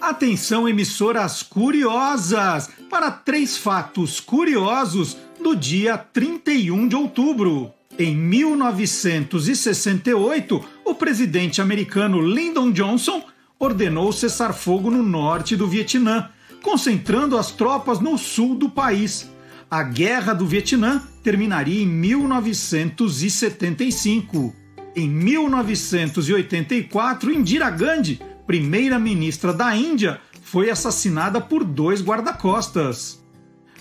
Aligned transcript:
Atenção, 0.00 0.66
emissoras 0.66 1.42
curiosas, 1.42 2.70
para 2.88 3.10
três 3.10 3.58
fatos 3.58 4.18
curiosos 4.18 5.18
do 5.42 5.54
dia 5.54 5.98
31 5.98 6.88
de 6.88 6.96
outubro. 6.96 7.70
Em 7.98 8.16
1968, 8.16 10.64
o 10.86 10.94
presidente 10.94 11.60
americano 11.60 12.22
Lyndon 12.22 12.72
Johnson 12.72 13.22
ordenou 13.58 14.10
cessar 14.10 14.54
fogo 14.54 14.90
no 14.90 15.02
norte 15.02 15.54
do 15.54 15.68
Vietnã, 15.68 16.30
concentrando 16.62 17.36
as 17.36 17.50
tropas 17.50 18.00
no 18.00 18.16
sul 18.16 18.54
do 18.54 18.70
país. 18.70 19.30
A 19.70 19.82
Guerra 19.82 20.32
do 20.32 20.46
Vietnã 20.46 21.02
terminaria 21.22 21.82
em 21.82 21.86
1975. 21.86 24.56
Em 24.96 25.10
1984, 25.10 27.30
Indira 27.30 27.68
Gandhi 27.68 28.29
primeira-ministra 28.50 29.52
da 29.52 29.76
Índia, 29.76 30.20
foi 30.42 30.70
assassinada 30.70 31.40
por 31.40 31.62
dois 31.62 32.02
guarda-costas. 32.02 33.22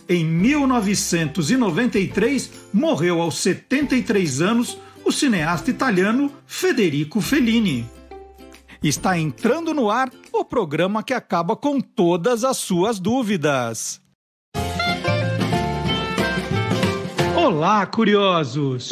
Em 0.08 0.24
1993, 0.24 2.52
morreu 2.72 3.20
aos 3.20 3.40
73 3.40 4.42
anos 4.42 4.78
o 5.04 5.12
cineasta 5.12 5.72
italiano 5.72 6.32
Federico 6.46 7.20
Fellini. 7.20 7.90
Está 8.84 9.18
entrando 9.18 9.74
no 9.74 9.90
ar 9.90 10.12
o 10.32 10.46
programa 10.46 11.02
que 11.02 11.16
acaba 11.16 11.56
com 11.56 11.82
todas 11.82 12.44
as 12.44 12.58
suas 12.58 13.00
dúvidas. 13.00 14.00
Olá, 17.36 17.88
curiosos! 17.88 18.92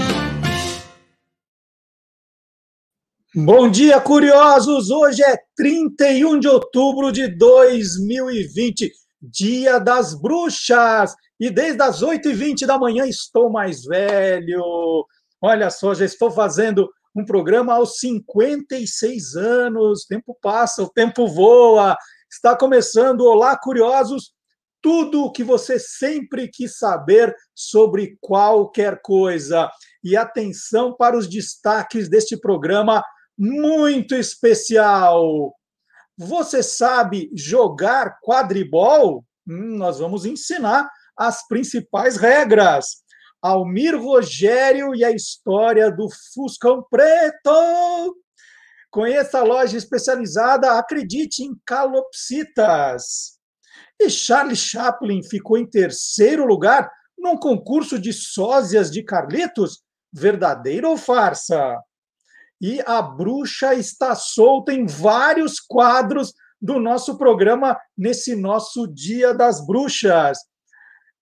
Bom 3.35 3.69
dia, 3.69 3.99
curiosos! 3.99 4.89
Hoje 4.89 5.21
é 5.21 5.37
31 5.57 6.39
de 6.39 6.47
outubro 6.47 7.11
de 7.11 7.27
2020, 7.27 8.89
Dia 9.21 9.79
das 9.79 10.17
Bruxas. 10.17 11.13
E 11.37 11.49
desde 11.49 11.83
as 11.83 12.01
8h20 12.01 12.65
da 12.65 12.79
manhã 12.79 13.05
estou 13.05 13.51
mais 13.51 13.83
velho. 13.83 15.05
Olha 15.41 15.69
só, 15.69 15.93
já 15.93 16.05
estou 16.05 16.31
fazendo 16.31 16.89
um 17.13 17.25
programa 17.25 17.73
aos 17.73 17.99
56 17.99 19.35
anos. 19.35 20.03
O 20.03 20.07
tempo 20.07 20.37
passa, 20.41 20.81
o 20.81 20.89
tempo 20.89 21.27
voa. 21.27 21.97
Está 22.31 22.55
começando 22.55 23.25
Olá, 23.25 23.57
curiosos! 23.57 24.31
Tudo 24.81 25.25
o 25.25 25.31
que 25.33 25.43
você 25.43 25.77
sempre 25.77 26.47
quis 26.47 26.77
saber 26.77 27.35
sobre 27.53 28.17
qualquer 28.21 29.01
coisa. 29.01 29.69
E 30.01 30.15
atenção 30.15 30.95
para 30.95 31.17
os 31.17 31.27
destaques 31.27 32.07
deste 32.07 32.37
programa 32.39 33.03
muito 33.37 34.15
especial. 34.15 35.53
Você 36.17 36.63
sabe 36.63 37.29
jogar 37.35 38.17
quadribol? 38.21 39.23
Hum, 39.47 39.77
nós 39.77 39.99
vamos 39.99 40.25
ensinar 40.25 40.89
as 41.15 41.47
principais 41.47 42.17
regras. 42.17 43.03
Almir 43.41 43.95
Rogério 43.95 44.95
e 44.95 45.03
a 45.03 45.11
história 45.11 45.91
do 45.91 46.07
Fuscão 46.33 46.83
Preto. 46.89 48.17
Conheça 48.89 49.39
a 49.39 49.43
loja 49.43 49.77
especializada 49.77 50.77
Acredite 50.77 51.43
em 51.43 51.55
Calopsitas. 51.65 53.37
E 53.99 54.09
Charlie 54.09 54.55
Chaplin 54.55 55.21
ficou 55.23 55.57
em 55.57 55.69
terceiro 55.69 56.45
lugar 56.45 56.91
num 57.17 57.37
concurso 57.37 57.99
de 57.99 58.11
sósias 58.11 58.89
de 58.91 59.03
Carlitos. 59.03 59.83
Verdadeiro 60.11 60.89
ou 60.89 60.97
farsa? 60.97 61.77
E 62.61 62.81
a 62.85 63.01
bruxa 63.01 63.73
está 63.73 64.15
solta 64.15 64.73
em 64.73 64.85
vários 64.85 65.59
quadros 65.59 66.33
do 66.59 66.79
nosso 66.79 67.17
programa 67.17 67.77
nesse 67.97 68.35
nosso 68.35 68.87
Dia 68.87 69.33
das 69.33 69.65
Bruxas. 69.65 70.37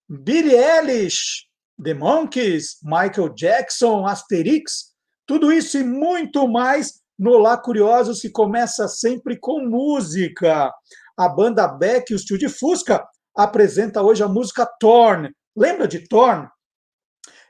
Billie 0.08 0.54
Eilish, 0.54 1.46
The 1.82 1.94
Monkeys, 1.94 2.78
Michael 2.82 3.34
Jackson, 3.34 4.06
Asterix, 4.06 4.94
tudo 5.26 5.52
isso 5.52 5.76
e 5.76 5.84
muito 5.84 6.46
mais 6.48 7.00
no 7.18 7.38
Lá 7.38 7.56
Curioso 7.56 8.14
se 8.14 8.30
começa 8.30 8.88
sempre 8.88 9.38
com 9.38 9.66
música. 9.66 10.72
A 11.16 11.28
banda 11.28 11.66
Beck 11.66 12.10
e 12.10 12.14
o 12.14 12.18
Steel 12.18 12.38
de 12.38 12.48
Fusca 12.48 13.04
apresenta 13.36 14.02
hoje 14.02 14.22
a 14.22 14.28
música 14.28 14.66
Torn. 14.78 15.30
Lembra 15.56 15.88
de 15.88 16.06
Torn? 16.06 16.48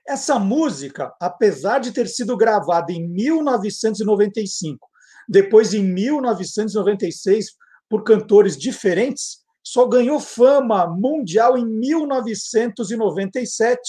Essa 0.09 0.39
música, 0.39 1.13
apesar 1.21 1.81
de 1.81 1.91
ter 1.91 2.07
sido 2.07 2.37
gravada 2.37 2.93
em 2.93 3.09
1995, 3.09 4.89
depois 5.29 5.75
em 5.75 5.83
1996 5.83 7.47
por 7.89 8.05
cantores 8.05 8.57
diferentes, 8.57 9.39
só 9.65 9.85
ganhou 9.85 10.21
fama 10.21 10.87
mundial 10.87 11.59
em 11.59 11.67
1997, 11.67 13.81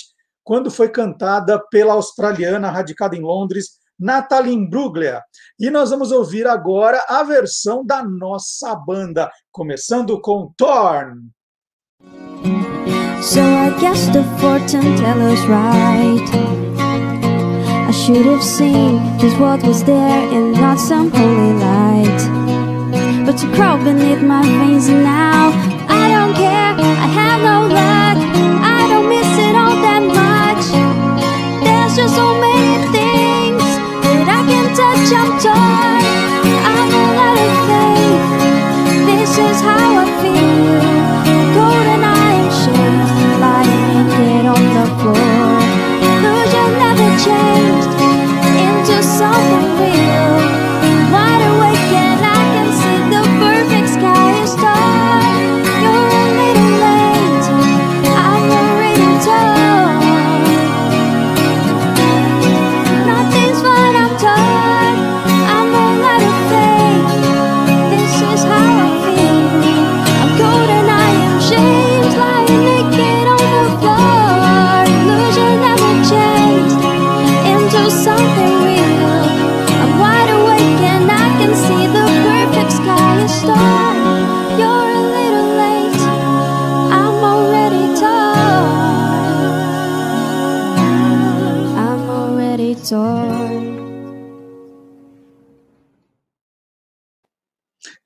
quando 0.43 0.71
foi 0.71 0.89
cantada 0.89 1.63
pela 1.69 1.93
australiana 1.93 2.71
radicada 2.71 3.15
em 3.15 3.21
Londres, 3.21 3.73
Natalie 3.99 4.55
Imbruglia. 4.55 5.21
E 5.59 5.69
nós 5.69 5.91
vamos 5.91 6.11
ouvir 6.11 6.47
agora 6.47 7.05
a 7.07 7.21
versão 7.21 7.85
da 7.85 8.03
nossa 8.03 8.75
banda, 8.75 9.29
começando 9.51 10.19
com 10.19 10.51
Torn. 10.57 11.29
So 13.21 13.41
I 13.41 13.69
guess 13.81 14.07
the 14.07 14.23
fortune 14.39 14.95
teller's 14.95 15.45
right. 15.47 16.29
I 17.87 17.91
should 17.91 18.25
have 18.25 18.43
seen 18.43 18.99
just 19.19 19.37
what 19.39 19.61
was 19.63 19.83
there 19.83 20.21
and 20.33 20.53
not 20.53 20.79
some 20.79 21.09
holy 21.11 21.53
light. 21.53 23.25
But 23.25 23.41
you 23.43 23.51
crawl 23.53 23.77
beneath 23.77 24.21
my 24.21 24.41
veins 24.43 24.89
now. 24.89 25.51
I 25.89 26.09
don't 26.13 26.33
care, 26.35 26.73
I 26.77 27.07
have 27.19 27.41
no 27.41 27.67
luck. 27.73 28.17
I 28.63 28.87
don't 28.89 29.09
miss 29.09 29.31
it 29.47 29.55
all 29.55 29.75
that 29.87 30.03
much. 30.21 30.65
There's 31.63 31.95
just 31.97 32.15
so 32.15 32.39
many 32.39 32.87
things 32.95 33.63
that 34.03 34.27
I 34.29 34.41
can 34.49 34.65
touch. 34.75 35.11
I'm 35.13 35.39
torn. 35.41 35.76
Changed 47.17 47.87
into 47.99 49.01
something 49.01 49.79
real. 49.79 50.36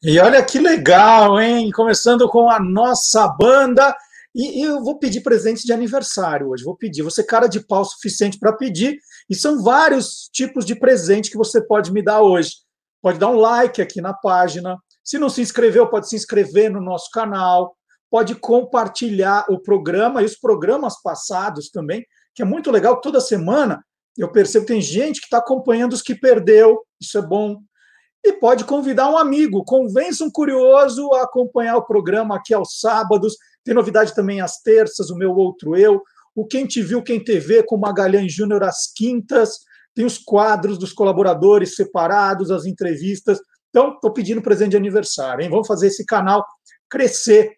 E 0.04 0.18
olha 0.18 0.44
que 0.44 0.58
legal, 0.58 1.40
hein? 1.40 1.70
Começando 1.70 2.28
com 2.28 2.50
a 2.50 2.60
nossa 2.60 3.28
banda. 3.28 3.96
E, 4.34 4.62
e 4.62 4.64
eu 4.64 4.84
vou 4.84 4.98
pedir 4.98 5.22
presente 5.22 5.64
de 5.64 5.72
aniversário 5.72 6.50
hoje. 6.50 6.64
Vou 6.64 6.76
pedir. 6.76 7.04
Você 7.04 7.24
cara 7.24 7.46
de 7.46 7.60
pau 7.60 7.86
suficiente 7.86 8.40
para 8.40 8.52
pedir. 8.52 8.98
E 9.30 9.36
são 9.36 9.62
vários 9.62 10.28
tipos 10.34 10.66
de 10.66 10.74
presente 10.74 11.30
que 11.30 11.38
você 11.38 11.62
pode 11.62 11.94
me 11.94 12.02
dar 12.02 12.22
hoje. 12.22 12.50
Pode 13.00 13.20
dar 13.20 13.28
um 13.28 13.36
like 13.36 13.80
aqui 13.80 14.02
na 14.02 14.12
página. 14.12 14.76
Se 15.04 15.20
não 15.20 15.30
se 15.30 15.40
inscreveu, 15.40 15.88
pode 15.88 16.10
se 16.10 16.16
inscrever 16.16 16.72
no 16.72 16.82
nosso 16.82 17.12
canal. 17.12 17.78
Pode 18.10 18.34
compartilhar 18.34 19.46
o 19.50 19.60
programa 19.60 20.24
e 20.24 20.26
os 20.26 20.36
programas 20.36 21.00
passados 21.00 21.70
também, 21.70 22.04
que 22.34 22.42
é 22.42 22.46
muito 22.46 22.72
legal. 22.72 23.00
Toda 23.00 23.22
semana 23.22 23.86
eu 24.18 24.32
percebo 24.32 24.66
que 24.66 24.74
tem 24.74 24.82
gente 24.82 25.20
que 25.20 25.28
está 25.28 25.38
acompanhando 25.38 25.94
os 25.94 26.02
que 26.02 26.16
perdeu. 26.16 26.82
Isso 27.00 27.20
é 27.20 27.22
bom 27.22 27.62
e 28.24 28.34
pode 28.34 28.66
convidar 28.66 29.10
um 29.10 29.18
amigo. 29.18 29.64
Convença 29.64 30.24
um 30.24 30.32
curioso 30.32 31.12
a 31.14 31.24
acompanhar 31.24 31.78
o 31.78 31.86
programa 31.86 32.36
aqui 32.36 32.54
aos 32.54 32.80
sábados. 32.80 33.36
Tem 33.64 33.74
novidade 33.74 34.14
também 34.14 34.42
às 34.42 34.62
terças, 34.62 35.10
o 35.10 35.16
meu 35.16 35.32
outro 35.32 35.76
eu. 35.76 36.02
O 36.36 36.46
Quem 36.46 36.66
Te 36.66 36.82
Viu, 36.82 37.04
Quem 37.04 37.24
TV, 37.24 37.64
com 37.64 37.78
Magalhães 37.78 38.32
Júnior 38.32 38.64
às 38.64 38.92
quintas. 38.94 39.60
Tem 39.94 40.06
os 40.06 40.18
quadros 40.18 40.78
dos 40.78 40.94
colaboradores 40.94 41.76
separados, 41.76 42.52
as 42.52 42.66
entrevistas. 42.66 43.40
Então, 43.70 43.94
estou 43.94 44.14
pedindo 44.14 44.42
presente 44.42 44.72
de 44.72 44.78
aniversário, 44.78 45.44
hein? 45.44 45.50
Vamos 45.50 45.68
fazer 45.68 45.88
esse 45.88 46.06
canal 46.06 46.46
crescer. 46.90 47.52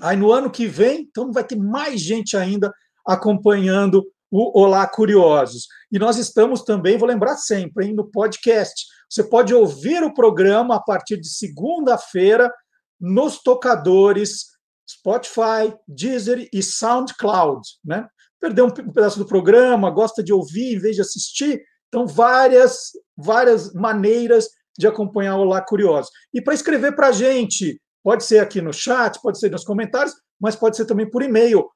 Aí 0.00 0.16
no 0.16 0.32
ano 0.32 0.50
que 0.50 0.66
vem, 0.66 1.02
então 1.02 1.30
vai 1.30 1.44
ter 1.44 1.56
mais 1.56 2.00
gente 2.00 2.36
ainda 2.36 2.72
acompanhando 3.06 4.04
o 4.30 4.60
Olá 4.60 4.86
Curiosos. 4.86 5.68
E 5.94 5.98
nós 5.98 6.16
estamos 6.18 6.62
também, 6.62 6.98
vou 6.98 7.06
lembrar 7.06 7.36
sempre, 7.36 7.86
hein, 7.86 7.94
no 7.94 8.10
podcast. 8.10 8.84
Você 9.08 9.22
pode 9.22 9.54
ouvir 9.54 10.02
o 10.02 10.12
programa 10.12 10.74
a 10.74 10.80
partir 10.80 11.16
de 11.16 11.28
segunda-feira 11.28 12.52
nos 13.00 13.40
tocadores 13.40 14.46
Spotify, 14.90 15.72
Deezer 15.86 16.48
e 16.52 16.60
SoundCloud, 16.64 17.62
né? 17.84 18.08
Perdeu 18.40 18.66
um 18.66 18.70
pedaço 18.70 19.20
do 19.20 19.24
programa, 19.24 19.88
gosta 19.88 20.20
de 20.20 20.32
ouvir 20.32 20.74
em 20.74 20.80
vez 20.80 20.96
de 20.96 21.02
assistir, 21.02 21.62
então 21.86 22.08
várias 22.08 22.90
várias 23.16 23.72
maneiras 23.72 24.48
de 24.76 24.88
acompanhar 24.88 25.36
o 25.36 25.42
Olá 25.42 25.60
Curiosos. 25.60 26.10
E 26.34 26.42
para 26.42 26.54
escrever 26.54 26.96
para 26.96 27.08
a 27.08 27.12
gente, 27.12 27.80
pode 28.02 28.24
ser 28.24 28.40
aqui 28.40 28.60
no 28.60 28.72
chat, 28.72 29.20
pode 29.22 29.38
ser 29.38 29.48
nos 29.48 29.62
comentários, 29.62 30.12
mas 30.40 30.56
pode 30.56 30.76
ser 30.76 30.86
também 30.86 31.08
por 31.08 31.22
e-mail, 31.22 31.70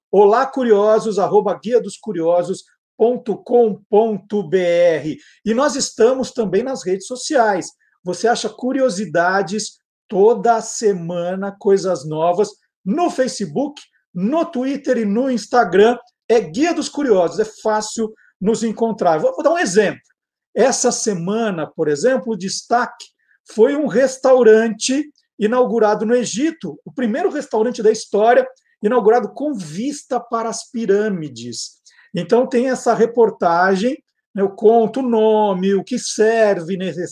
olacuriosos@guiadoscuriosos.com.br. 2.99 5.21
E 5.45 5.55
nós 5.55 5.77
estamos 5.77 6.33
também 6.33 6.63
nas 6.63 6.85
redes 6.85 7.07
sociais. 7.07 7.69
Você 8.05 8.27
acha 8.27 8.49
curiosidades 8.49 9.79
toda 10.09 10.61
semana, 10.61 11.55
coisas 11.59 12.07
novas 12.07 12.49
no 12.85 13.11
Facebook, 13.11 13.81
no 14.15 14.45
Twitter 14.45 14.99
e 14.99 15.05
no 15.05 15.31
Instagram. 15.31 15.97
É 16.29 16.41
Guia 16.41 16.75
dos 16.75 16.89
Curiosos, 16.89 17.39
é 17.39 17.45
fácil 17.63 18.13
nos 18.41 18.63
encontrar. 18.63 19.19
Vou, 19.19 19.43
dar 19.43 19.53
um 19.53 19.59
exemplo. 19.59 20.01
Essa 20.55 20.91
semana, 20.91 21.67
por 21.67 21.89
exemplo, 21.89 22.33
o 22.33 22.37
destaque 22.37 23.07
foi 23.53 23.77
um 23.77 23.87
restaurante 23.87 25.11
inaugurado 25.39 26.05
no 26.05 26.15
Egito, 26.15 26.79
o 26.85 26.93
primeiro 26.93 27.31
restaurante 27.31 27.83
da 27.83 27.93
história 27.93 28.47
inaugurado 28.83 29.33
com 29.33 29.55
vista 29.55 30.21
para 30.21 30.49
as 30.49 30.71
pirâmides. 30.71 31.78
Então 32.21 32.47
tem 32.47 32.69
essa 32.69 32.95
reportagem, 32.95 34.03
né, 34.35 34.43
eu 34.43 34.51
conto 34.51 35.01
o 35.01 35.09
nome, 35.09 35.75
o 35.75 35.85
que 35.85 35.99
serve 35.99 36.77
nesse, 36.77 37.05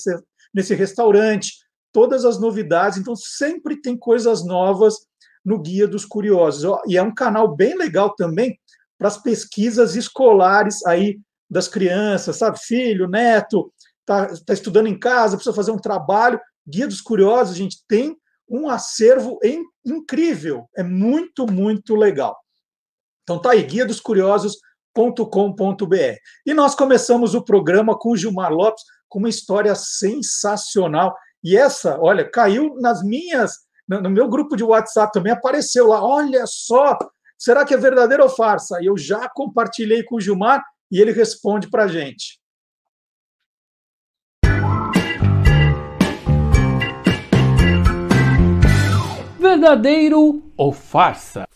nesse 0.54 0.74
restaurante, 0.74 1.52
todas 1.92 2.24
as 2.24 2.40
novidades. 2.40 2.98
Então 2.98 3.14
sempre 3.14 3.80
tem 3.80 3.96
coisas 3.96 4.44
novas 4.44 4.94
no 5.44 5.60
Guia 5.60 5.86
dos 5.86 6.04
Curiosos. 6.04 6.78
E 6.86 6.96
é 6.96 7.02
um 7.02 7.14
canal 7.14 7.54
bem 7.54 7.76
legal 7.76 8.14
também 8.14 8.58
para 8.98 9.08
as 9.08 9.16
pesquisas 9.16 9.94
escolares 9.94 10.84
aí 10.86 11.18
das 11.48 11.68
crianças, 11.68 12.36
sabe? 12.36 12.58
Filho, 12.58 13.08
neto, 13.08 13.72
está 14.00 14.26
tá 14.44 14.52
estudando 14.52 14.88
em 14.88 14.98
casa, 14.98 15.36
precisa 15.36 15.54
fazer 15.54 15.70
um 15.70 15.78
trabalho. 15.78 16.40
Guia 16.66 16.88
dos 16.88 17.00
Curiosos, 17.00 17.54
a 17.54 17.58
gente 17.58 17.78
tem 17.86 18.16
um 18.48 18.68
acervo 18.68 19.38
incrível. 19.84 20.68
É 20.76 20.82
muito, 20.82 21.46
muito 21.46 21.94
legal. 21.94 22.36
Então 23.22 23.40
tá 23.40 23.50
aí, 23.50 23.62
guia 23.62 23.84
dos 23.84 24.00
curiosos.com.br. 24.96 26.16
E 26.46 26.54
nós 26.54 26.74
começamos 26.74 27.34
o 27.34 27.44
programa 27.44 27.98
com 27.98 28.10
o 28.10 28.16
Gilmar 28.16 28.52
Lopes, 28.52 28.82
com 29.08 29.18
uma 29.18 29.28
história 29.28 29.74
sensacional. 29.74 31.14
E 31.44 31.56
essa, 31.56 31.98
olha, 32.00 32.28
caiu 32.28 32.74
nas 32.80 33.02
minhas 33.02 33.66
no 33.88 34.10
meu 34.10 34.28
grupo 34.28 34.56
de 34.56 34.64
WhatsApp 34.64 35.12
também 35.12 35.32
apareceu 35.32 35.86
lá. 35.86 36.02
Olha 36.02 36.44
só, 36.44 36.98
será 37.38 37.64
que 37.64 37.72
é 37.72 37.76
verdadeiro 37.76 38.24
ou 38.24 38.28
farsa? 38.28 38.82
E 38.82 38.86
eu 38.86 38.98
já 38.98 39.28
compartilhei 39.28 40.02
com 40.02 40.16
o 40.16 40.20
Gilmar 40.20 40.60
e 40.90 41.00
ele 41.00 41.12
responde 41.12 41.70
para 41.70 41.84
a 41.84 41.88
gente. 41.88 42.40
Verdadeiro 49.38 50.42
ou 50.56 50.72
farsa? 50.72 51.46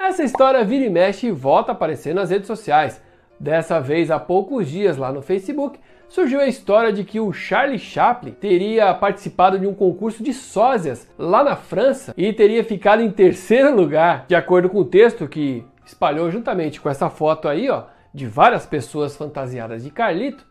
Essa 0.00 0.22
história 0.22 0.64
vira 0.64 0.84
e 0.84 0.88
mexe 0.88 1.26
e 1.26 1.32
volta 1.32 1.72
a 1.72 1.74
aparecer 1.74 2.14
nas 2.14 2.30
redes 2.30 2.46
sociais. 2.46 3.02
Dessa 3.38 3.80
vez 3.80 4.12
há 4.12 4.18
poucos 4.18 4.68
dias 4.68 4.96
lá 4.96 5.12
no 5.12 5.20
Facebook, 5.20 5.80
surgiu 6.08 6.40
a 6.40 6.46
história 6.46 6.92
de 6.92 7.02
que 7.02 7.18
o 7.18 7.32
Charlie 7.32 7.80
Chaplin 7.80 8.30
teria 8.30 8.94
participado 8.94 9.58
de 9.58 9.66
um 9.66 9.74
concurso 9.74 10.22
de 10.22 10.32
sósias 10.32 11.10
lá 11.18 11.42
na 11.42 11.56
França 11.56 12.14
e 12.16 12.32
teria 12.32 12.62
ficado 12.62 13.02
em 13.02 13.10
terceiro 13.10 13.74
lugar, 13.74 14.24
de 14.28 14.36
acordo 14.36 14.70
com 14.70 14.78
o 14.78 14.84
texto 14.84 15.26
que 15.26 15.64
espalhou 15.84 16.30
juntamente 16.30 16.80
com 16.80 16.88
essa 16.88 17.10
foto 17.10 17.48
aí, 17.48 17.68
ó, 17.68 17.86
de 18.14 18.24
várias 18.24 18.64
pessoas 18.64 19.16
fantasiadas 19.16 19.82
de 19.82 19.90
Carlito. 19.90 20.46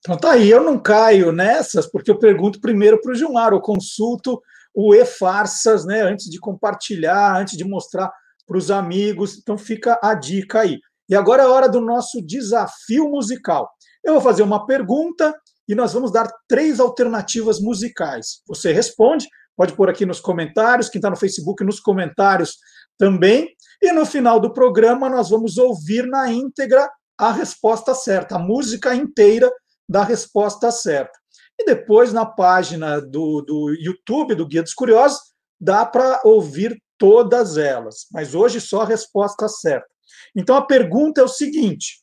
Então 0.01 0.18
tá 0.18 0.34
aí, 0.34 0.51
eu 0.51 0.63
não 0.63 0.78
caio 0.78 1.32
nessas, 1.32 1.88
porque 1.88 2.12
eu 2.12 2.20
pergunto 2.20 2.62
primeiro 2.62 3.01
para 3.01 3.12
o 3.12 3.16
Gilmar, 3.16 3.54
eu 3.54 3.60
consulto 3.60 4.40
o 4.74 4.94
e-farsas, 4.96 5.86
né, 5.86 6.01
antes 6.01 6.30
de 6.30 6.40
compartilhar, 6.40 7.38
antes 7.38 7.58
de 7.58 7.63
mostrar 7.63 8.12
para 8.48 8.58
os 8.58 8.72
amigos. 8.72 9.38
Então 9.38 9.58
fica 9.58 10.00
a 10.01 10.13
dica 10.13 10.62
aí. 10.62 10.80
E 11.10 11.16
agora 11.16 11.44
é 11.44 11.46
a 11.46 11.50
hora 11.50 11.68
do 11.68 11.82
nosso 11.82 12.22
desafio 12.22 13.10
musical. 13.10 13.70
Eu 14.04 14.13
vou 14.13 14.22
fazer 14.22 14.44
uma 14.44 14.66
pergunta 14.66 15.36
e 15.68 15.75
nós 15.75 15.94
vamos 15.94 16.12
dar 16.12 16.30
três 16.48 16.80
alternativas 16.80 17.60
musicais. 17.60 18.42
Você 18.48 18.72
responde, 18.72 19.28
pode 19.56 19.74
pôr 19.74 19.90
aqui 19.90 20.06
nos 20.06 20.20
comentários, 20.20 20.90
quem 20.90 21.00
está 21.00 21.10
no 21.10 21.16
Facebook 21.16 21.63
nos 21.63 21.80
comentários 21.80 22.58
também. 22.98 23.50
E 23.82 23.92
no 23.92 24.06
final 24.06 24.40
do 24.40 24.54
programa 24.54 25.10
nós 25.10 25.30
vamos 25.30 25.58
ouvir 25.58 26.06
na 26.08 26.32
íntegra 26.32 26.90
a 27.18 27.32
resposta 27.32 27.94
certa, 27.94 28.36
a 28.36 28.40
música 28.40 28.96
inteira 28.96 29.51
da 29.88 30.04
resposta 30.04 30.72
certa. 30.72 31.21
E 31.62 31.65
depois 31.65 32.12
na 32.12 32.25
página 32.25 33.00
do, 33.00 33.39
do 33.44 33.70
YouTube, 33.80 34.34
do 34.34 34.48
Guia 34.48 34.63
dos 34.63 34.74
Curiosos, 34.74 35.20
dá 35.60 35.86
para 35.86 36.20
ouvir 36.24 36.82
todas 36.98 37.56
elas, 37.56 38.08
mas 38.12 38.34
hoje 38.34 38.60
só 38.60 38.82
a 38.82 38.86
resposta 38.86 39.48
certa. 39.48 39.88
Então 40.36 40.56
a 40.56 40.65
pergunta 40.65 41.22
é 41.22 41.24
o 41.24 41.27
seguinte: 41.27 42.01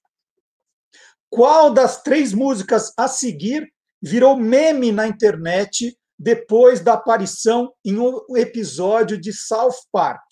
qual 1.29 1.73
das 1.73 2.05
três 2.05 2.33
músicas 2.33 2.93
a 2.97 3.09
seguir 3.09 3.69
virou 4.01 4.37
meme 4.37 4.93
na 4.93 5.09
internet 5.09 5.99
depois 6.17 6.79
da 6.79 6.93
aparição 6.93 7.73
em 7.85 7.99
um 7.99 8.37
episódio 8.37 9.21
de 9.21 9.33
South 9.33 9.75
Park? 9.91 10.23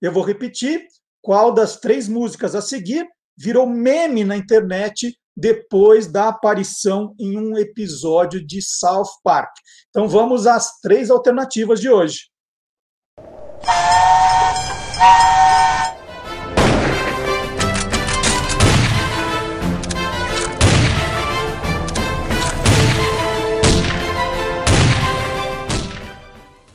Eu 0.00 0.10
vou 0.10 0.22
repetir: 0.22 0.86
qual 1.20 1.52
das 1.52 1.78
três 1.78 2.08
músicas 2.08 2.54
a 2.54 2.62
seguir 2.62 3.06
virou 3.36 3.66
meme 3.66 4.24
na 4.24 4.38
internet 4.38 5.14
depois 5.40 6.06
da 6.06 6.28
aparição 6.28 7.14
em 7.18 7.38
um 7.38 7.56
episódio 7.56 8.46
de 8.46 8.60
South 8.60 9.08
Park. 9.24 9.50
Então 9.88 10.06
vamos 10.06 10.46
às 10.46 10.78
três 10.82 11.10
alternativas 11.10 11.80
de 11.80 11.88
hoje. 11.88 12.28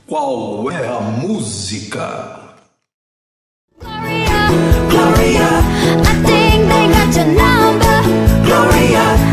Qual 0.08 0.72
é 0.72 0.88
a 0.88 1.02
música? 1.02 2.40
Gloria, 3.80 4.48
Gloria, 4.90 5.50
I 6.02 6.24
think 6.26 6.68
they 6.70 6.88
got 6.88 7.16
your 7.16 7.26
number. 7.26 8.25
Gloria, 8.56 9.25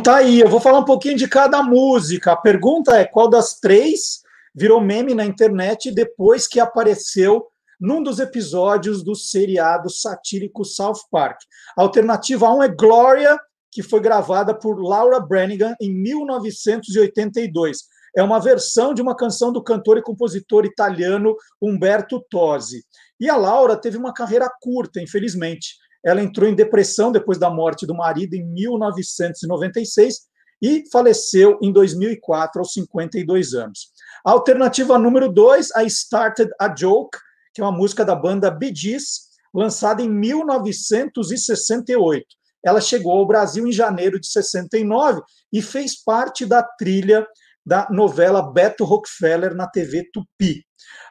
Então 0.00 0.14
tá 0.14 0.20
aí, 0.20 0.40
eu 0.40 0.48
vou 0.48 0.60
falar 0.60 0.78
um 0.78 0.84
pouquinho 0.84 1.14
de 1.14 1.28
cada 1.28 1.62
música. 1.62 2.32
A 2.32 2.36
pergunta 2.36 2.96
é 2.96 3.04
qual 3.04 3.28
das 3.28 3.60
três 3.60 4.22
virou 4.54 4.80
meme 4.80 5.12
na 5.12 5.26
internet 5.26 5.92
depois 5.92 6.46
que 6.46 6.58
apareceu 6.58 7.46
num 7.78 8.02
dos 8.02 8.18
episódios 8.18 9.04
do 9.04 9.14
seriado 9.14 9.90
satírico 9.90 10.64
South 10.64 11.02
Park. 11.10 11.40
Alternativa 11.76 12.50
1 12.50 12.62
é 12.62 12.68
Gloria, 12.68 13.38
que 13.70 13.82
foi 13.82 14.00
gravada 14.00 14.54
por 14.54 14.82
Laura 14.82 15.20
Branigan 15.20 15.74
em 15.78 15.92
1982. 15.92 17.80
É 18.16 18.22
uma 18.22 18.40
versão 18.40 18.94
de 18.94 19.02
uma 19.02 19.14
canção 19.14 19.52
do 19.52 19.62
cantor 19.62 19.98
e 19.98 20.02
compositor 20.02 20.64
italiano 20.64 21.36
Umberto 21.60 22.24
Tosi. 22.30 22.82
E 23.20 23.28
a 23.28 23.36
Laura 23.36 23.76
teve 23.76 23.98
uma 23.98 24.14
carreira 24.14 24.50
curta, 24.62 24.98
infelizmente. 24.98 25.74
Ela 26.04 26.22
entrou 26.22 26.48
em 26.48 26.54
depressão 26.54 27.12
depois 27.12 27.38
da 27.38 27.50
morte 27.50 27.86
do 27.86 27.94
marido 27.94 28.34
em 28.34 28.44
1996 28.44 30.30
e 30.62 30.84
faleceu 30.90 31.58
em 31.62 31.72
2004, 31.72 32.60
aos 32.60 32.74
52 32.74 33.54
anos. 33.54 33.88
A 34.24 34.32
alternativa 34.32 34.98
número 34.98 35.32
2, 35.32 35.70
I 35.76 35.86
Started 35.86 36.50
a 36.60 36.74
Joke, 36.74 37.16
que 37.54 37.60
é 37.60 37.64
uma 37.64 37.72
música 37.72 38.04
da 38.04 38.14
banda 38.14 38.50
Bee 38.50 38.74
Gees, 38.74 39.30
lançada 39.54 40.02
em 40.02 40.08
1968. 40.08 42.24
Ela 42.64 42.80
chegou 42.80 43.12
ao 43.12 43.26
Brasil 43.26 43.66
em 43.66 43.72
janeiro 43.72 44.20
de 44.20 44.28
69 44.28 45.22
e 45.52 45.62
fez 45.62 46.02
parte 46.02 46.44
da 46.44 46.62
trilha 46.62 47.26
da 47.64 47.88
novela 47.90 48.52
Beto 48.52 48.84
Rockefeller 48.84 49.54
na 49.54 49.66
TV 49.66 50.04
Tupi. 50.12 50.64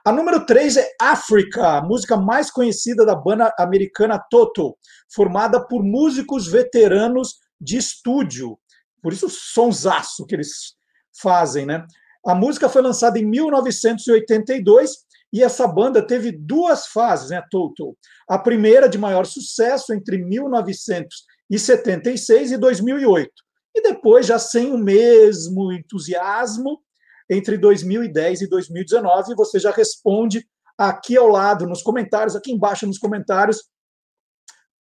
A 0.10 0.12
número 0.12 0.44
3 0.44 0.78
é 0.78 0.90
Africa, 1.00 1.78
a 1.78 1.84
música 1.84 2.18
mais 2.18 2.50
conhecida 2.50 3.06
da 3.06 3.14
banda 3.14 3.54
americana 3.60 4.18
Toto, 4.18 4.76
formada 5.14 5.64
por 5.64 5.84
músicos 5.84 6.48
veteranos 6.48 7.36
de 7.62 7.78
estúdio. 7.78 8.58
Por 9.04 9.14
isso, 9.14 9.30
sonsaço 9.30 10.26
que 10.26 10.34
eles 10.34 10.74
fazem, 11.22 11.68
né? 11.68 11.86
A 12.26 12.34
música 12.34 12.68
foi 12.68 12.82
lançada 12.82 13.20
em 13.20 13.26
1982 13.26 14.94
e 15.32 15.44
essa 15.44 15.68
banda 15.68 16.02
teve 16.02 16.32
duas 16.32 16.88
fases, 16.88 17.30
né, 17.30 17.44
Toto. 17.52 17.96
A 18.28 18.40
primeira 18.40 18.90
de 18.90 18.98
maior 18.98 19.28
sucesso 19.28 19.94
entre 19.94 20.18
1976 20.18 22.54
e 22.54 22.58
2008. 22.58 23.32
E 23.76 23.84
depois, 23.84 24.26
já 24.26 24.40
sem 24.40 24.72
o 24.72 24.78
mesmo 24.80 25.72
entusiasmo, 25.72 26.82
entre 27.30 27.58
2010 27.58 28.42
e 28.42 28.50
2019. 28.50 29.36
Você 29.36 29.60
já 29.60 29.72
responde 29.72 30.46
aqui 30.78 31.18
ao 31.18 31.28
lado 31.28 31.68
nos 31.68 31.82
comentários, 31.82 32.36
aqui 32.36 32.52
embaixo 32.52 32.88
nos 32.88 32.98
comentários, 32.98 33.64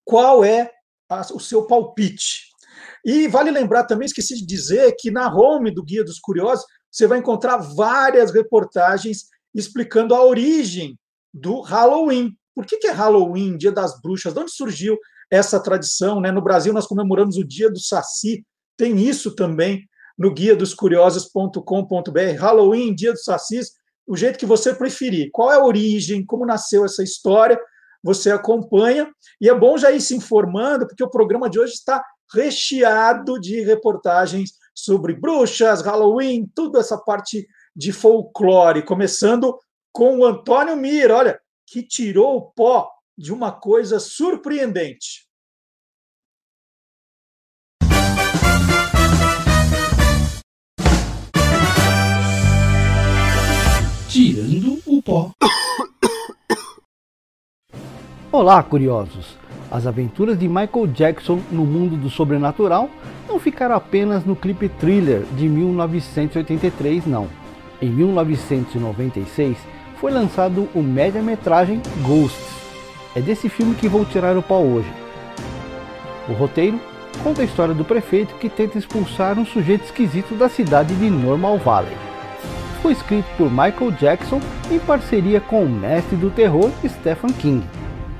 qual 0.04 0.44
é 0.44 0.70
a, 1.08 1.22
o 1.32 1.40
seu 1.40 1.66
palpite. 1.66 2.46
E 3.04 3.26
vale 3.28 3.50
lembrar 3.50 3.84
também, 3.84 4.06
esqueci 4.06 4.36
de 4.36 4.46
dizer, 4.46 4.94
que 4.98 5.10
na 5.10 5.32
home 5.34 5.70
do 5.70 5.82
Guia 5.82 6.04
dos 6.04 6.18
Curiosos 6.18 6.64
você 6.90 7.06
vai 7.06 7.18
encontrar 7.18 7.58
várias 7.58 8.32
reportagens 8.32 9.26
explicando 9.54 10.14
a 10.14 10.24
origem 10.24 10.98
do 11.32 11.60
Halloween. 11.60 12.36
Por 12.54 12.66
que, 12.66 12.78
que 12.78 12.86
é 12.86 12.92
Halloween, 12.92 13.56
Dia 13.56 13.72
das 13.72 14.00
Bruxas? 14.00 14.32
De 14.32 14.40
onde 14.40 14.52
surgiu 14.52 14.98
essa 15.30 15.60
tradição? 15.60 16.20
Né? 16.20 16.30
No 16.30 16.42
Brasil, 16.42 16.72
nós 16.72 16.86
comemoramos 16.86 17.36
o 17.36 17.44
Dia 17.44 17.70
do 17.70 17.78
Saci, 17.78 18.44
tem 18.76 18.98
isso 18.98 19.34
também 19.34 19.86
no 20.18 20.32
guia 20.32 20.56
dos 20.56 20.74
curiosos.com.br, 20.74 22.38
Halloween, 22.38 22.94
Dia 22.94 23.12
dos 23.12 23.24
Sacis, 23.24 23.72
o 24.06 24.16
jeito 24.16 24.38
que 24.38 24.46
você 24.46 24.74
preferir. 24.74 25.30
Qual 25.32 25.52
é 25.52 25.56
a 25.56 25.64
origem, 25.64 26.24
como 26.24 26.46
nasceu 26.46 26.84
essa 26.84 27.02
história, 27.02 27.60
você 28.02 28.30
acompanha. 28.30 29.10
E 29.40 29.48
é 29.48 29.54
bom 29.54 29.76
já 29.76 29.90
ir 29.90 30.00
se 30.00 30.14
informando, 30.14 30.86
porque 30.86 31.02
o 31.02 31.10
programa 31.10 31.50
de 31.50 31.58
hoje 31.58 31.74
está 31.74 32.04
recheado 32.32 33.40
de 33.40 33.60
reportagens 33.62 34.52
sobre 34.74 35.14
bruxas, 35.14 35.82
Halloween, 35.82 36.50
tudo 36.54 36.78
essa 36.78 36.98
parte 36.98 37.46
de 37.74 37.92
folclore, 37.92 38.84
começando 38.84 39.58
com 39.92 40.18
o 40.18 40.24
Antônio 40.24 40.76
Mira, 40.76 41.16
olha, 41.16 41.40
que 41.66 41.82
tirou 41.82 42.36
o 42.36 42.42
pó 42.52 42.90
de 43.16 43.32
uma 43.32 43.52
coisa 43.52 43.98
surpreendente. 43.98 45.25
Tirando 54.16 54.78
o 54.86 55.02
pó. 55.02 55.30
Olá, 58.32 58.62
curiosos! 58.62 59.36
As 59.70 59.86
aventuras 59.86 60.38
de 60.38 60.48
Michael 60.48 60.86
Jackson 60.86 61.38
no 61.52 61.66
mundo 61.66 61.98
do 61.98 62.08
sobrenatural 62.08 62.88
não 63.28 63.38
ficaram 63.38 63.74
apenas 63.74 64.24
no 64.24 64.34
clipe 64.34 64.70
Thriller 64.70 65.22
de 65.36 65.46
1983, 65.46 67.04
não. 67.04 67.28
Em 67.82 67.90
1996 67.90 69.58
foi 70.00 70.10
lançado 70.10 70.66
o 70.74 70.82
média-metragem 70.82 71.82
Ghosts. 72.00 72.56
É 73.14 73.20
desse 73.20 73.50
filme 73.50 73.74
que 73.74 73.86
vou 73.86 74.06
tirar 74.06 74.34
o 74.38 74.42
pau 74.42 74.64
hoje. 74.64 74.90
O 76.26 76.32
roteiro 76.32 76.80
conta 77.22 77.42
a 77.42 77.44
história 77.44 77.74
do 77.74 77.84
prefeito 77.84 78.34
que 78.36 78.48
tenta 78.48 78.78
expulsar 78.78 79.38
um 79.38 79.44
sujeito 79.44 79.84
esquisito 79.84 80.34
da 80.36 80.48
cidade 80.48 80.94
de 80.94 81.10
Normal 81.10 81.58
Valley. 81.58 82.15
Foi 82.86 82.92
escrito 82.92 83.26
por 83.36 83.50
Michael 83.50 83.90
Jackson 83.98 84.40
em 84.70 84.78
parceria 84.78 85.40
com 85.40 85.64
o 85.64 85.68
mestre 85.68 86.16
do 86.16 86.30
terror 86.30 86.70
Stephen 86.86 87.32
King. 87.32 87.66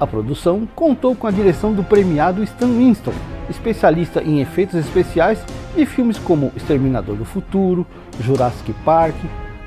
A 0.00 0.04
produção 0.08 0.66
contou 0.74 1.14
com 1.14 1.28
a 1.28 1.30
direção 1.30 1.72
do 1.72 1.84
premiado 1.84 2.42
Stan 2.42 2.66
Winston, 2.66 3.12
especialista 3.48 4.20
em 4.24 4.40
efeitos 4.40 4.74
especiais 4.74 5.38
de 5.76 5.86
filmes 5.86 6.18
como 6.18 6.50
Exterminador 6.56 7.14
do 7.14 7.24
Futuro, 7.24 7.86
Jurassic 8.20 8.72
Park, 8.84 9.14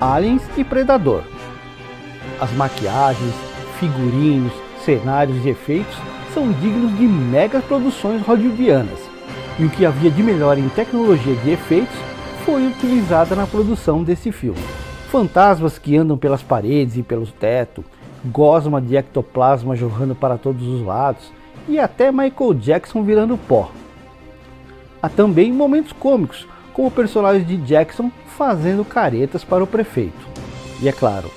Aliens 0.02 0.44
e 0.58 0.66
Predador. 0.66 1.24
As 2.38 2.52
maquiagens, 2.52 3.36
figurinos, 3.80 4.52
cenários 4.84 5.46
e 5.46 5.50
efeitos 5.52 5.96
são 6.34 6.52
dignos 6.52 6.98
de 6.98 7.08
mega 7.08 7.62
produções 7.62 8.22
hollywoodianas. 8.24 9.00
E 9.58 9.64
o 9.64 9.70
que 9.70 9.86
havia 9.86 10.12
de 10.12 10.22
melhor 10.22 10.58
em 10.58 10.68
tecnologia 10.68 11.38
de 11.38 11.52
efeitos 11.52 11.96
foi 12.46 12.68
utilizada 12.68 13.34
na 13.34 13.48
produção 13.48 14.04
desse 14.04 14.30
filme. 14.34 14.60
Fantasmas 15.10 15.80
que 15.80 15.98
andam 15.98 16.16
pelas 16.16 16.44
paredes 16.44 16.96
e 16.96 17.02
pelo 17.02 17.26
teto, 17.26 17.84
gosma 18.26 18.80
de 18.80 18.96
ectoplasma 18.96 19.76
jorrando 19.76 20.14
para 20.14 20.38
todos 20.38 20.68
os 20.68 20.86
lados 20.86 21.32
e 21.68 21.80
até 21.80 22.12
Michael 22.12 22.54
Jackson 22.54 23.02
virando 23.02 23.36
pó. 23.36 23.72
Há 25.02 25.10
também 25.10 25.52
momentos 25.52 25.92
cômicos, 25.94 26.48
como 26.74 26.90
o 26.90 26.92
personagem 26.92 27.44
de 27.44 27.58
Jackson 27.58 28.12
fazendo 28.38 28.86
caretas 28.86 29.44
para 29.44 29.64
o 29.64 29.68
prefeito. 29.68 30.28
E 30.80 30.88
é 30.88 30.92
claro, 30.92 31.32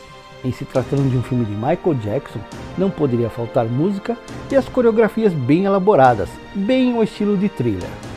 em 0.45 0.53
se 0.53 0.67
tratando 0.67 1.09
de 1.09 1.17
um 1.17 1.23
filme 1.23 1.47
de 1.47 1.53
Michael 1.53 1.95
Jackson, 2.03 2.41
não 2.77 2.91
poderia 2.91 3.31
faltar 3.31 3.65
música 3.65 4.19
e 4.51 4.57
as 4.57 4.69
coreografias 4.69 5.33
bem 5.33 5.65
elaboradas, 5.65 6.29
bem 6.55 6.95
ao 6.95 7.03
estilo 7.03 7.39
de 7.39 7.49
thriller. 7.49 8.12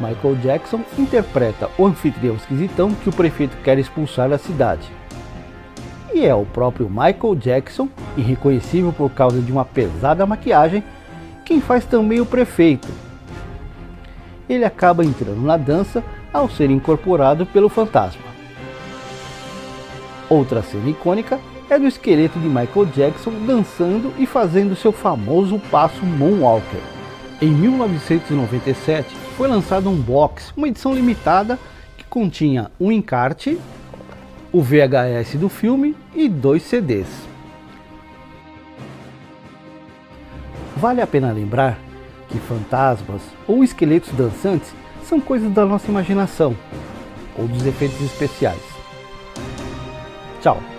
Michael 0.00 0.36
Jackson 0.36 0.80
interpreta 0.98 1.70
o 1.78 1.86
anfitrião 1.86 2.36
esquisitão 2.36 2.92
que 2.92 3.08
o 3.08 3.12
prefeito 3.12 3.56
quer 3.62 3.78
expulsar 3.78 4.28
da 4.28 4.38
cidade. 4.38 4.90
E 6.12 6.24
é 6.24 6.34
o 6.34 6.46
próprio 6.46 6.88
Michael 6.88 7.34
Jackson, 7.36 7.88
irreconhecível 8.16 8.92
por 8.92 9.10
causa 9.10 9.40
de 9.40 9.52
uma 9.52 9.64
pesada 9.64 10.24
maquiagem, 10.24 10.82
quem 11.44 11.60
faz 11.60 11.84
também 11.84 12.20
o 12.20 12.26
prefeito. 12.26 12.88
Ele 14.48 14.64
acaba 14.64 15.04
entrando 15.04 15.40
na 15.42 15.56
dança 15.56 16.02
ao 16.32 16.48
ser 16.48 16.70
incorporado 16.70 17.44
pelo 17.46 17.68
fantasma. 17.68 18.22
Outra 20.28 20.62
cena 20.62 20.90
icônica 20.90 21.38
é 21.68 21.78
do 21.78 21.86
esqueleto 21.86 22.38
de 22.38 22.48
Michael 22.48 22.86
Jackson 22.94 23.32
dançando 23.46 24.12
e 24.18 24.26
fazendo 24.26 24.76
seu 24.76 24.92
famoso 24.92 25.58
passo 25.70 26.04
Moonwalker. 26.04 26.95
Em 27.40 27.50
1997 27.50 29.14
foi 29.36 29.46
lançado 29.46 29.90
um 29.90 29.96
box, 29.96 30.54
uma 30.56 30.68
edição 30.68 30.94
limitada 30.94 31.58
que 31.98 32.04
continha 32.04 32.70
um 32.80 32.90
encarte, 32.90 33.58
o 34.50 34.62
VHS 34.62 35.34
do 35.34 35.50
filme 35.50 35.94
e 36.14 36.30
dois 36.30 36.62
CDs. 36.62 37.08
Vale 40.76 41.02
a 41.02 41.06
pena 41.06 41.30
lembrar 41.30 41.78
que 42.28 42.38
fantasmas 42.38 43.20
ou 43.46 43.62
esqueletos 43.62 44.12
dançantes 44.12 44.74
são 45.04 45.20
coisas 45.20 45.52
da 45.52 45.66
nossa 45.66 45.90
imaginação 45.90 46.56
ou 47.36 47.46
dos 47.46 47.66
efeitos 47.66 48.00
especiais. 48.00 48.62
Tchau! 50.40 50.75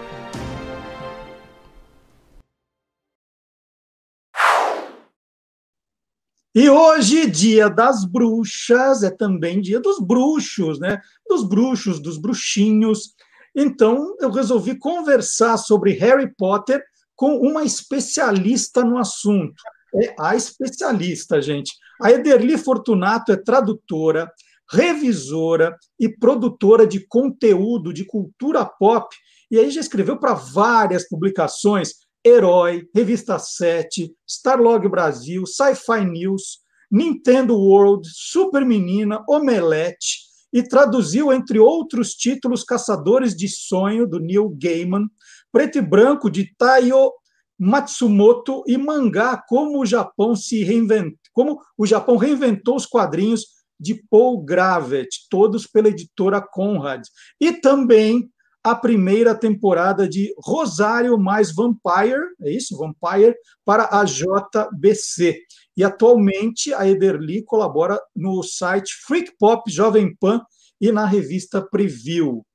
E 6.58 6.72
hoje, 6.72 7.30
dia 7.30 7.70
das 7.70 8.04
bruxas, 8.04 9.04
é 9.04 9.12
também 9.12 9.62
dia 9.62 9.80
dos 9.80 10.00
bruxos, 10.00 10.80
né? 10.80 11.00
Dos 11.30 11.48
bruxos, 11.48 12.00
dos 12.00 12.18
bruxinhos. 12.18 13.14
Então, 13.56 14.16
eu 14.20 14.32
resolvi 14.32 14.76
conversar 14.76 15.58
sobre 15.58 15.92
Harry 15.92 16.34
Potter 16.36 16.84
com 17.16 17.38
uma 17.38 17.64
especialista 17.64 18.84
no 18.84 18.98
assunto. 18.98 19.54
É 20.02 20.16
a 20.20 20.36
especialista, 20.36 21.40
gente. 21.44 21.76
A 22.02 22.12
Ederli 22.12 22.58
Fortunato 22.58 23.32
é 23.32 23.36
tradutora, 23.36 24.28
revisora 24.68 25.78
e 26.00 26.10
produtora 26.10 26.88
de 26.88 27.06
conteúdo 27.08 27.94
de 27.94 28.04
cultura 28.04 28.66
pop. 28.66 29.16
E 29.52 29.60
aí 29.60 29.70
já 29.70 29.80
escreveu 29.80 30.18
para 30.18 30.34
várias 30.34 31.08
publicações 31.08 32.07
Herói, 32.28 32.88
Revista 32.94 33.40
7, 33.40 34.14
Starlog 34.28 34.88
Brasil, 34.90 35.46
Sci-Fi 35.46 36.06
News, 36.06 36.60
Nintendo 36.92 37.56
World, 37.56 38.08
Super 38.12 38.66
Menina, 38.66 39.24
Omelete, 39.28 40.28
e 40.52 40.64
traduziu, 40.64 41.32
entre 41.32 41.60
outros 41.60 42.12
títulos, 42.12 42.64
Caçadores 42.64 43.36
de 43.36 43.48
Sonho, 43.48 44.08
do 44.08 44.20
Neil 44.20 44.50
Gaiman, 44.62 45.08
Preto 45.52 45.78
e 45.78 45.82
Branco, 45.82 46.30
de 46.30 46.54
Taiyo 46.58 47.12
Matsumoto, 47.60 48.64
e 48.68 48.78
mangá 48.78 49.42
Como 49.48 49.82
o 49.82 49.86
Japão 49.86 50.36
se 50.36 50.64
reinventou, 50.64 51.18
como 51.34 51.62
o 51.78 51.86
Japão 51.86 52.18
reinventou 52.18 52.76
os 52.76 52.86
quadrinhos 52.86 53.46
de 53.80 53.96
Paul 54.10 54.44
Gravett, 54.44 55.28
todos 55.30 55.68
pela 55.68 55.90
editora 55.90 56.42
Conrad. 56.42 57.04
E 57.40 57.54
também 57.54 58.30
a 58.72 58.76
primeira 58.76 59.34
temporada 59.34 60.10
de 60.10 60.34
Rosário 60.38 61.18
mais 61.18 61.54
Vampire, 61.54 62.28
é 62.42 62.52
isso? 62.52 62.78
Vampire, 62.78 63.34
para 63.64 63.88
a 63.98 64.04
JBC. 64.04 65.40
E 65.76 65.84
atualmente 65.84 66.74
a 66.74 66.86
Ederly 66.86 67.44
colabora 67.44 67.98
no 68.14 68.44
site 68.44 68.94
Freak 69.06 69.32
Pop 69.40 69.72
Jovem 69.72 70.14
Pan 70.20 70.42
e 70.82 70.92
na 70.92 71.06
revista 71.06 71.62
Preview. 71.62 72.46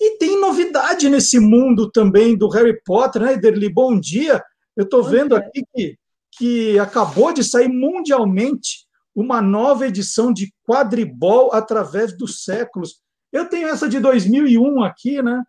E 0.00 0.16
tem 0.18 0.40
novidade 0.40 1.10
nesse 1.10 1.38
mundo 1.38 1.90
também 1.90 2.36
do 2.36 2.48
Harry 2.48 2.80
Potter, 2.82 3.22
né, 3.22 3.34
Ederly? 3.34 3.68
Bom 3.68 4.00
dia. 4.00 4.42
Eu 4.74 4.84
estou 4.84 5.02
vendo 5.02 5.36
aqui 5.36 5.62
que, 5.74 5.98
que 6.38 6.78
acabou 6.78 7.32
de 7.34 7.44
sair 7.44 7.68
mundialmente 7.68 8.86
uma 9.14 9.42
nova 9.42 9.86
edição 9.86 10.32
de 10.32 10.52
Quadribol 10.66 11.52
através 11.52 12.16
dos 12.16 12.44
séculos. 12.44 13.03
Eu 13.34 13.48
tenho 13.48 13.66
essa 13.66 13.88
de 13.88 13.98
2001 13.98 14.84
aqui, 14.84 15.20
né? 15.20 15.42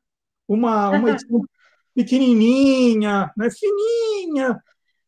Uma, 0.47 0.89
uma 0.89 1.11
edição 1.11 1.39
pequenininha, 1.93 3.31
né? 3.37 3.47
fininha. 3.51 4.59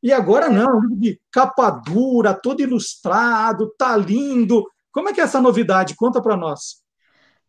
E 0.02 0.14
agora 0.14 0.46
é. 0.46 0.50
não, 0.50 0.88
de 0.96 1.20
capa 1.32 1.72
dura, 1.72 2.36
todo 2.36 2.62
ilustrado, 2.62 3.74
tá 3.80 3.98
lindo. 3.98 4.64
Como 4.92 5.10
é 5.10 5.14
que 5.14 5.20
é 5.20 5.24
essa 5.24 5.42
novidade? 5.42 5.96
Conta 5.96 6.22
para 6.22 6.38
nós. 6.38 6.84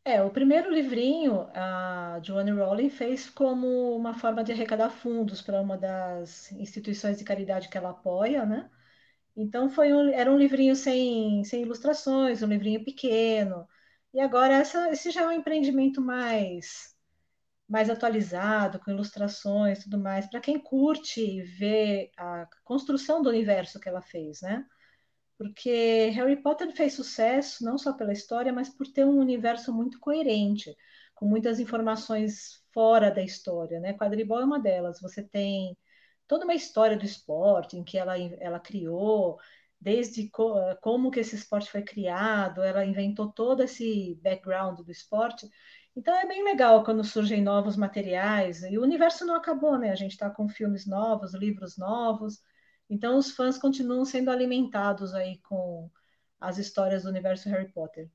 É, 0.03 0.23
o 0.23 0.31
primeiro 0.31 0.73
livrinho 0.73 1.47
a 1.55 2.19
Joanne 2.23 2.53
Rowling 2.53 2.88
fez 2.88 3.29
como 3.29 3.95
uma 3.95 4.14
forma 4.14 4.43
de 4.43 4.53
arrecadar 4.53 4.88
fundos 4.88 5.43
para 5.43 5.61
uma 5.61 5.77
das 5.77 6.51
instituições 6.53 7.19
de 7.19 7.25
caridade 7.25 7.69
que 7.69 7.77
ela 7.77 7.91
apoia, 7.91 8.47
né? 8.47 8.71
Então 9.37 9.69
foi 9.69 9.93
um, 9.93 10.09
era 10.09 10.33
um 10.33 10.38
livrinho 10.38 10.75
sem, 10.75 11.45
sem 11.45 11.61
ilustrações, 11.61 12.43
um 12.43 12.47
livrinho 12.47 12.83
pequeno, 12.83 13.69
e 14.14 14.21
agora 14.21 14.55
essa, 14.55 14.90
esse 14.90 15.11
já 15.11 15.23
é 15.23 15.27
um 15.29 15.33
empreendimento 15.33 16.01
mais 16.01 16.97
mais 17.68 17.90
atualizado, 17.90 18.81
com 18.81 18.90
ilustrações 18.90 19.85
tudo 19.85 19.99
mais, 19.99 20.27
para 20.29 20.40
quem 20.40 20.59
curte 20.59 21.42
ver 21.42 22.11
a 22.16 22.49
construção 22.64 23.23
do 23.23 23.29
universo 23.29 23.81
que 23.81 23.88
ela 23.88 24.01
fez, 24.03 24.40
né? 24.42 24.66
Porque 25.38 26.11
Harry 26.14 26.37
Potter 26.42 26.73
fez 26.75 26.94
sucesso 26.94 27.64
não 27.64 27.79
só 27.79 27.92
pela 27.92 28.12
história, 28.12 28.53
mas 28.53 28.68
por 28.68 28.87
ter 28.88 29.05
um 29.05 29.18
universo 29.18 29.73
muito 29.73 30.01
coerente, 30.01 30.77
com 31.14 31.27
muitas 31.27 31.61
informações 31.61 32.64
fora 32.73 33.11
da 33.11 33.23
história, 33.23 33.81
né? 33.81 33.94
Quadribol 33.94 34.40
é 34.40 34.44
uma 34.44 34.61
delas. 34.61 35.01
Você 35.01 35.23
tem 35.23 35.77
toda 36.27 36.44
uma 36.44 36.55
história 36.55 36.97
do 36.97 37.05
esporte 37.05 37.77
em 37.77 37.85
que 37.85 37.99
ela, 37.99 38.18
ela 38.18 38.61
criou, 38.61 39.38
desde 39.81 40.29
co 40.31 40.59
eh, 40.59 40.77
como 40.83 41.11
que 41.11 41.21
esse 41.21 41.37
esporte 41.37 41.71
foi 41.71 41.83
criado, 41.83 42.62
ela 42.62 42.85
inventou 42.85 43.31
todo 43.33 43.62
esse 43.62 44.19
background 44.23 44.81
do 44.81 44.91
esporte. 44.91 45.49
Então 45.97 46.14
é 46.14 46.27
bem 46.27 46.45
legal 46.45 46.85
quando 46.85 47.05
surgem 47.05 47.43
novos 47.43 47.77
materiais. 47.77 48.62
E 48.62 48.79
o 48.79 48.83
universo 48.83 49.25
não 49.25 49.35
acabou, 49.35 49.79
né? 49.79 49.91
A 49.91 49.97
gente 49.97 50.12
está 50.12 50.31
com 50.31 50.49
filmes 50.49 50.87
novos, 50.87 51.35
livros 51.35 51.77
novos. 51.77 52.41
Então 52.91 53.19
os 53.19 53.33
fãs 53.33 53.59
continuam 53.59 54.05
sendo 54.05 54.31
alimentados 54.31 55.14
aí 55.14 55.41
com 55.43 55.91
as 56.41 56.59
histórias 56.59 57.03
do 57.03 57.09
universo 57.09 57.49
Harry 57.49 57.71
Potter. 57.73 58.09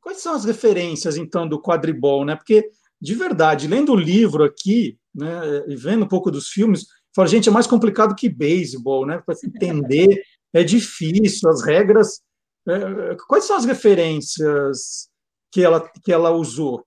Quais 0.00 0.18
são 0.18 0.34
as 0.34 0.44
referências, 0.44 1.16
então, 1.16 1.48
do 1.48 1.60
quadribol, 1.60 2.24
né? 2.24 2.36
Porque, 2.36 2.70
de 3.00 3.14
verdade, 3.14 3.68
lendo 3.68 3.92
o 3.92 3.96
livro 3.96 4.44
aqui, 4.44 4.98
né, 5.14 5.64
e 5.66 5.76
vendo 5.76 6.04
um 6.04 6.08
pouco 6.08 6.30
dos 6.30 6.48
filmes, 6.48 6.86
falo, 7.14 7.28
gente, 7.28 7.48
é 7.48 7.52
mais 7.52 7.66
complicado 7.66 8.14
que 8.14 8.28
beisebol, 8.28 9.06
né? 9.06 9.22
Para 9.24 9.34
entender 9.44 10.08
é 10.52 10.64
difícil, 10.64 11.48
as 11.48 11.64
regras. 11.64 12.20
É, 12.68 13.16
quais 13.28 13.44
são 13.44 13.56
as 13.56 13.64
referências 13.64 15.08
que 15.52 15.62
ela, 15.62 15.88
que 16.04 16.12
ela 16.12 16.30
usou? 16.30 16.84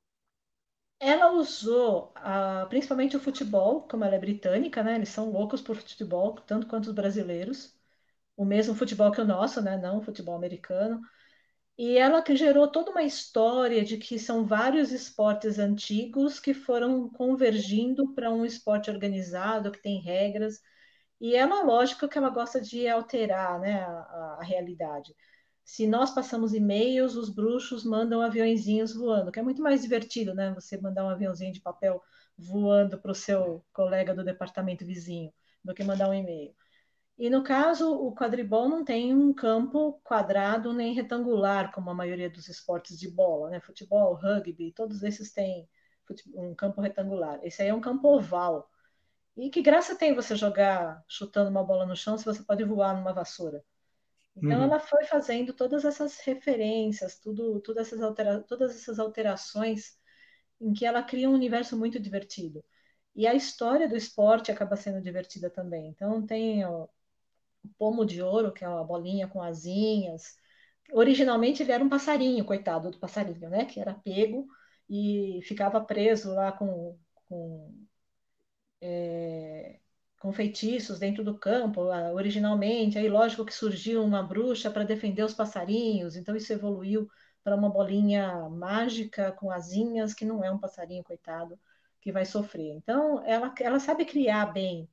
Ela 0.99 1.31
usou 1.33 2.13
uh, 2.17 2.67
principalmente 2.69 3.17
o 3.17 3.19
futebol, 3.19 3.81
como 3.89 4.05
ela 4.05 4.15
é 4.15 4.19
britânica, 4.19 4.81
né? 4.81 4.95
Eles 4.95 5.09
são 5.09 5.29
loucos 5.31 5.61
por 5.61 5.75
futebol, 5.75 6.35
tanto 6.47 6.67
quanto 6.67 6.87
os 6.87 6.93
brasileiros. 6.93 7.75
O 8.37 8.45
mesmo 8.45 8.75
futebol 8.75 9.11
que 9.11 9.21
o 9.21 9.25
nosso, 9.25 9.61
né? 9.61 9.77
Não 9.77 9.99
o 9.99 10.01
futebol 10.01 10.35
americano. 10.35 11.01
E 11.77 11.97
ela 11.97 12.21
que 12.21 12.35
gerou 12.35 12.67
toda 12.71 12.91
uma 12.91 13.03
história 13.03 13.83
de 13.83 13.97
que 13.97 14.19
são 14.19 14.45
vários 14.45 14.91
esportes 14.91 15.59
antigos 15.59 16.39
que 16.39 16.53
foram 16.53 17.09
convergindo 17.09 18.13
para 18.13 18.31
um 18.31 18.45
esporte 18.45 18.91
organizado, 18.91 19.71
que 19.71 19.81
tem 19.81 20.01
regras 20.01 20.61
e 21.23 21.37
é 21.37 21.45
uma 21.45 21.63
lógica 21.63 22.05
que 22.05 22.17
ela 22.17 22.29
gosta 22.29 22.59
de 22.59 22.85
alterar 22.85 23.57
né, 23.57 23.81
a, 23.81 24.37
a 24.39 24.43
realidade. 24.43 25.15
Se 25.63 25.87
nós 25.87 26.13
passamos 26.13 26.53
e-mails, 26.53 27.15
os 27.15 27.29
bruxos 27.29 27.85
mandam 27.85 28.21
aviãozinhos 28.21 28.93
voando, 28.93 29.31
que 29.31 29.39
é 29.39 29.41
muito 29.41 29.61
mais 29.61 29.81
divertido, 29.81 30.33
né? 30.33 30.53
Você 30.53 30.77
mandar 30.81 31.05
um 31.05 31.09
aviãozinho 31.09 31.53
de 31.53 31.61
papel 31.61 32.03
voando 32.37 32.99
para 32.99 33.11
o 33.11 33.15
seu 33.15 33.63
colega 33.71 34.13
do 34.13 34.21
departamento 34.21 34.85
vizinho 34.85 35.31
do 35.63 35.73
que 35.73 35.81
mandar 35.81 36.09
um 36.09 36.13
e-mail. 36.13 36.53
E 37.17 37.29
no 37.29 37.41
caso, 37.41 37.89
o 37.89 38.13
quadribol 38.13 38.67
não 38.67 38.83
tem 38.83 39.15
um 39.15 39.33
campo 39.33 40.01
quadrado 40.03 40.73
nem 40.73 40.93
retangular, 40.93 41.71
como 41.71 41.89
a 41.89 41.93
maioria 41.93 42.29
dos 42.29 42.49
esportes 42.49 42.99
de 42.99 43.09
bola, 43.09 43.49
né? 43.49 43.61
Futebol, 43.61 44.13
rugby, 44.13 44.73
todos 44.73 45.01
esses 45.03 45.31
têm 45.31 45.69
um 46.35 46.53
campo 46.53 46.81
retangular. 46.81 47.39
Esse 47.43 47.61
aí 47.61 47.69
é 47.69 47.73
um 47.73 47.79
campo 47.79 48.09
oval. 48.09 48.69
E 49.35 49.49
que 49.49 49.61
graça 49.61 49.95
tem 49.95 50.13
você 50.13 50.35
jogar 50.35 51.03
chutando 51.07 51.49
uma 51.49 51.63
bola 51.63 51.85
no 51.85 51.95
chão 51.95 52.17
se 52.17 52.25
você 52.25 52.43
pode 52.43 52.63
voar 52.63 52.95
numa 52.95 53.13
vassoura? 53.13 53.63
Então 54.35 54.57
uhum. 54.57 54.63
ela 54.63 54.79
foi 54.79 55.03
fazendo 55.05 55.53
todas 55.53 55.85
essas 55.85 56.19
referências, 56.19 57.19
tudo, 57.19 57.59
todas, 57.61 57.87
essas 57.87 58.01
altera 58.01 58.41
todas 58.41 58.75
essas 58.75 58.99
alterações 58.99 59.97
em 60.59 60.73
que 60.73 60.85
ela 60.85 61.03
cria 61.03 61.29
um 61.29 61.33
universo 61.33 61.77
muito 61.77 61.99
divertido. 61.99 62.63
E 63.15 63.27
a 63.27 63.33
história 63.33 63.87
do 63.87 63.95
esporte 63.95 64.51
acaba 64.51 64.75
sendo 64.75 65.01
divertida 65.01 65.49
também. 65.49 65.87
Então 65.89 66.25
tem 66.25 66.65
ó, 66.65 66.87
o 67.63 67.69
pomo 67.77 68.05
de 68.05 68.21
ouro, 68.21 68.53
que 68.53 68.63
é 68.65 68.69
uma 68.69 68.83
bolinha 68.83 69.27
com 69.27 69.41
asinhas. 69.41 70.35
Originalmente 70.91 71.63
ele 71.63 71.71
era 71.71 71.83
um 71.83 71.89
passarinho, 71.89 72.45
coitado 72.45 72.91
do 72.91 72.99
passarinho, 72.99 73.49
né? 73.49 73.65
Que 73.65 73.79
era 73.79 73.93
pego 73.93 74.47
e 74.89 75.41
ficava 75.43 75.81
preso 75.81 76.33
lá 76.33 76.51
com, 76.51 76.97
com, 77.27 77.73
é, 78.83 79.79
com 80.19 80.31
feitiços 80.33 80.99
dentro 80.99 81.23
do 81.23 81.37
campo, 81.37 81.81
originalmente. 82.13 82.97
Aí, 82.97 83.09
lógico 83.09 83.45
que 83.45 83.53
surgiu 83.53 84.03
uma 84.03 84.21
bruxa 84.23 84.69
para 84.69 84.83
defender 84.83 85.23
os 85.23 85.33
passarinhos, 85.33 86.15
então 86.15 86.35
isso 86.35 86.51
evoluiu 86.53 87.09
para 87.43 87.55
uma 87.55 87.69
bolinha 87.69 88.49
mágica 88.49 89.31
com 89.33 89.51
asinhas, 89.51 90.13
que 90.13 90.25
não 90.25 90.43
é 90.43 90.51
um 90.51 90.59
passarinho, 90.59 91.03
coitado, 91.03 91.59
que 92.01 92.11
vai 92.11 92.25
sofrer. 92.25 92.73
Então, 92.75 93.23
ela, 93.25 93.53
ela 93.59 93.79
sabe 93.79 94.05
criar 94.05 94.47
bem 94.47 94.89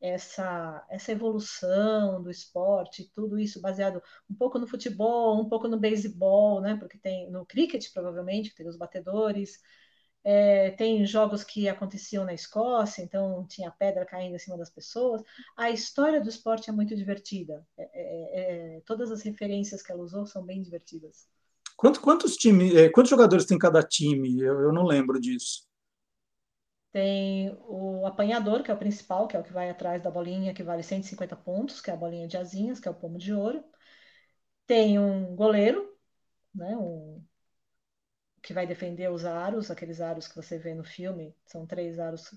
essa, 0.00 0.86
essa 0.90 1.12
evolução 1.12 2.22
do 2.22 2.30
esporte, 2.30 3.10
tudo 3.14 3.38
isso 3.38 3.60
baseado 3.60 4.02
um 4.30 4.34
pouco 4.34 4.58
no 4.58 4.66
futebol, 4.66 5.40
um 5.40 5.48
pouco 5.48 5.68
no 5.68 5.78
beisebol, 5.78 6.60
né? 6.60 6.76
Porque 6.76 6.98
tem 6.98 7.30
no 7.30 7.46
cricket, 7.46 7.92
provavelmente, 7.92 8.50
que 8.50 8.56
tem 8.56 8.68
os 8.68 8.76
batedores. 8.76 9.58
É, 10.28 10.72
tem 10.72 11.06
jogos 11.06 11.44
que 11.44 11.68
aconteciam 11.68 12.24
na 12.24 12.34
Escócia, 12.34 13.00
então 13.00 13.46
tinha 13.46 13.70
pedra 13.70 14.04
caindo 14.04 14.34
em 14.34 14.38
cima 14.40 14.58
das 14.58 14.68
pessoas. 14.68 15.22
A 15.56 15.70
história 15.70 16.20
do 16.20 16.28
esporte 16.28 16.68
é 16.68 16.72
muito 16.72 16.96
divertida. 16.96 17.64
É, 17.78 17.84
é, 17.84 18.76
é 18.76 18.80
todas 18.80 19.12
as 19.12 19.22
referências 19.22 19.82
que 19.82 19.92
ela 19.92 20.02
usou 20.02 20.26
são 20.26 20.44
bem 20.44 20.60
divertidas. 20.60 21.28
Quantos, 21.76 22.00
quantos, 22.00 22.36
time, 22.36 22.74
é, 22.74 22.90
quantos 22.90 23.10
jogadores 23.10 23.46
tem 23.46 23.56
cada 23.56 23.80
time? 23.84 24.40
Eu, 24.40 24.62
eu 24.62 24.72
não 24.72 24.82
lembro 24.82 25.20
disso. 25.20 25.64
Tem 26.90 27.56
o 27.68 28.04
apanhador, 28.04 28.64
que 28.64 28.70
é 28.72 28.74
o 28.74 28.78
principal, 28.78 29.28
que 29.28 29.36
é 29.36 29.38
o 29.38 29.44
que 29.44 29.52
vai 29.52 29.70
atrás 29.70 30.02
da 30.02 30.10
bolinha, 30.10 30.52
que 30.52 30.64
vale 30.64 30.82
150 30.82 31.36
pontos, 31.36 31.80
que 31.80 31.88
é 31.88 31.94
a 31.94 31.96
bolinha 31.96 32.26
de 32.26 32.36
asinhas, 32.36 32.80
que 32.80 32.88
é 32.88 32.90
o 32.90 32.94
pomo 32.94 33.16
de 33.16 33.32
ouro. 33.32 33.62
Tem 34.66 34.98
um 34.98 35.36
goleiro, 35.36 35.96
né, 36.52 36.76
um, 36.76 37.22
que 38.46 38.54
vai 38.54 38.64
defender 38.64 39.10
os 39.10 39.24
aros, 39.24 39.72
aqueles 39.72 40.00
aros 40.00 40.28
que 40.28 40.36
você 40.36 40.56
vê 40.56 40.72
no 40.72 40.84
filme, 40.84 41.34
são 41.44 41.66
três 41.66 41.98
aros. 41.98 42.32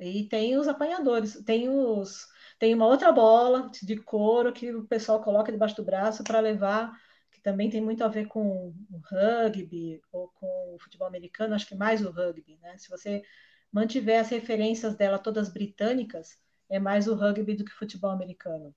E 0.00 0.24
tem 0.28 0.56
os 0.58 0.66
apanhadores, 0.66 1.40
tem 1.44 1.68
os 1.68 2.26
tem 2.58 2.74
uma 2.74 2.86
outra 2.86 3.12
bola 3.12 3.70
de 3.82 3.96
couro 3.96 4.52
que 4.52 4.74
o 4.74 4.84
pessoal 4.86 5.22
coloca 5.22 5.52
debaixo 5.52 5.76
do 5.76 5.84
braço 5.84 6.24
para 6.24 6.40
levar, 6.40 6.92
que 7.30 7.40
também 7.40 7.70
tem 7.70 7.80
muito 7.80 8.02
a 8.02 8.08
ver 8.08 8.26
com 8.26 8.74
o 8.90 9.00
rugby 9.04 10.00
ou 10.10 10.28
com 10.30 10.74
o 10.74 10.78
futebol 10.80 11.06
americano, 11.06 11.54
acho 11.54 11.66
que 11.68 11.76
mais 11.76 12.04
o 12.04 12.10
rugby, 12.10 12.58
né? 12.60 12.76
Se 12.78 12.90
você 12.90 13.22
mantiver 13.70 14.20
as 14.20 14.30
referências 14.30 14.96
dela 14.96 15.18
todas 15.18 15.48
britânicas, 15.48 16.38
é 16.68 16.80
mais 16.80 17.06
o 17.06 17.14
rugby 17.14 17.54
do 17.54 17.64
que 17.64 17.72
o 17.72 17.78
futebol 17.78 18.10
americano. 18.10 18.74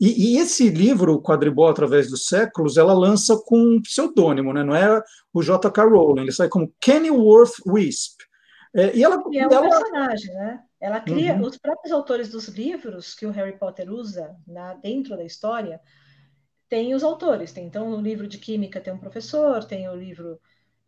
E, 0.00 0.34
e, 0.34 0.38
esse 0.38 0.68
livro, 0.68 1.22
Quadribol 1.22 1.68
através 1.68 2.10
dos 2.10 2.26
séculos, 2.26 2.76
ela 2.76 2.92
lança 2.92 3.36
com 3.46 3.58
um 3.58 3.80
pseudônimo, 3.80 4.52
né? 4.52 4.62
não 4.62 4.74
é 4.74 5.02
o 5.32 5.42
J.K. 5.42 5.84
Rowling, 5.84 6.22
ele 6.22 6.32
sai 6.32 6.48
como 6.48 6.72
Kennyworth 6.80 7.54
Wisp. 7.66 8.20
É, 8.74 8.94
e 8.94 9.02
ela, 9.02 9.22
e 9.30 9.38
é 9.38 9.48
um 9.48 9.50
ela... 9.50 9.68
personagem, 9.68 10.34
né? 10.34 10.60
Ela 10.78 11.00
cria 11.00 11.34
uhum. 11.34 11.46
os 11.46 11.56
próprios 11.56 11.90
autores 11.92 12.28
dos 12.28 12.48
livros 12.48 13.14
que 13.14 13.24
o 13.24 13.30
Harry 13.30 13.58
Potter 13.58 13.90
usa 13.90 14.36
na, 14.46 14.74
dentro 14.74 15.16
da 15.16 15.24
história. 15.24 15.80
Tem 16.68 16.94
os 16.94 17.02
autores, 17.02 17.52
tem 17.52 17.66
então 17.66 17.88
no 17.88 18.00
livro 18.00 18.26
de 18.26 18.36
química 18.36 18.80
tem 18.80 18.92
um 18.92 18.98
professor, 18.98 19.64
tem 19.64 19.88
o 19.88 19.94
livro 19.94 20.38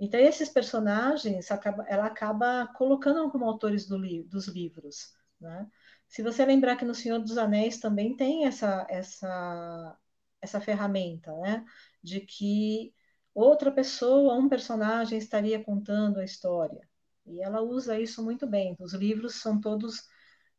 então, 0.01 0.20
esses 0.20 0.48
personagens, 0.48 1.48
ela 1.88 2.07
acaba 2.07 2.68
colocando 2.77 3.29
como 3.31 3.44
autores 3.44 3.87
do 3.87 3.98
li 3.98 4.22
dos 4.22 4.46
livros. 4.46 5.12
Né? 5.40 5.66
Se 6.08 6.22
você 6.22 6.44
lembrar 6.44 6.76
que 6.76 6.84
no 6.84 6.94
Senhor 6.94 7.18
dos 7.20 7.36
Anéis 7.36 7.78
também 7.78 8.16
tem 8.16 8.46
essa, 8.46 8.86
essa, 8.88 9.96
essa 10.40 10.60
ferramenta, 10.60 11.32
né? 11.36 11.64
de 12.02 12.20
que 12.20 12.94
outra 13.34 13.70
pessoa, 13.70 14.34
um 14.34 14.48
personagem, 14.48 15.18
estaria 15.18 15.62
contando 15.62 16.18
a 16.18 16.24
história. 16.24 16.88
E 17.26 17.42
ela 17.42 17.60
usa 17.60 18.00
isso 18.00 18.24
muito 18.24 18.46
bem. 18.46 18.74
Os 18.80 18.94
livros 18.94 19.34
são 19.34 19.60
todos 19.60 20.08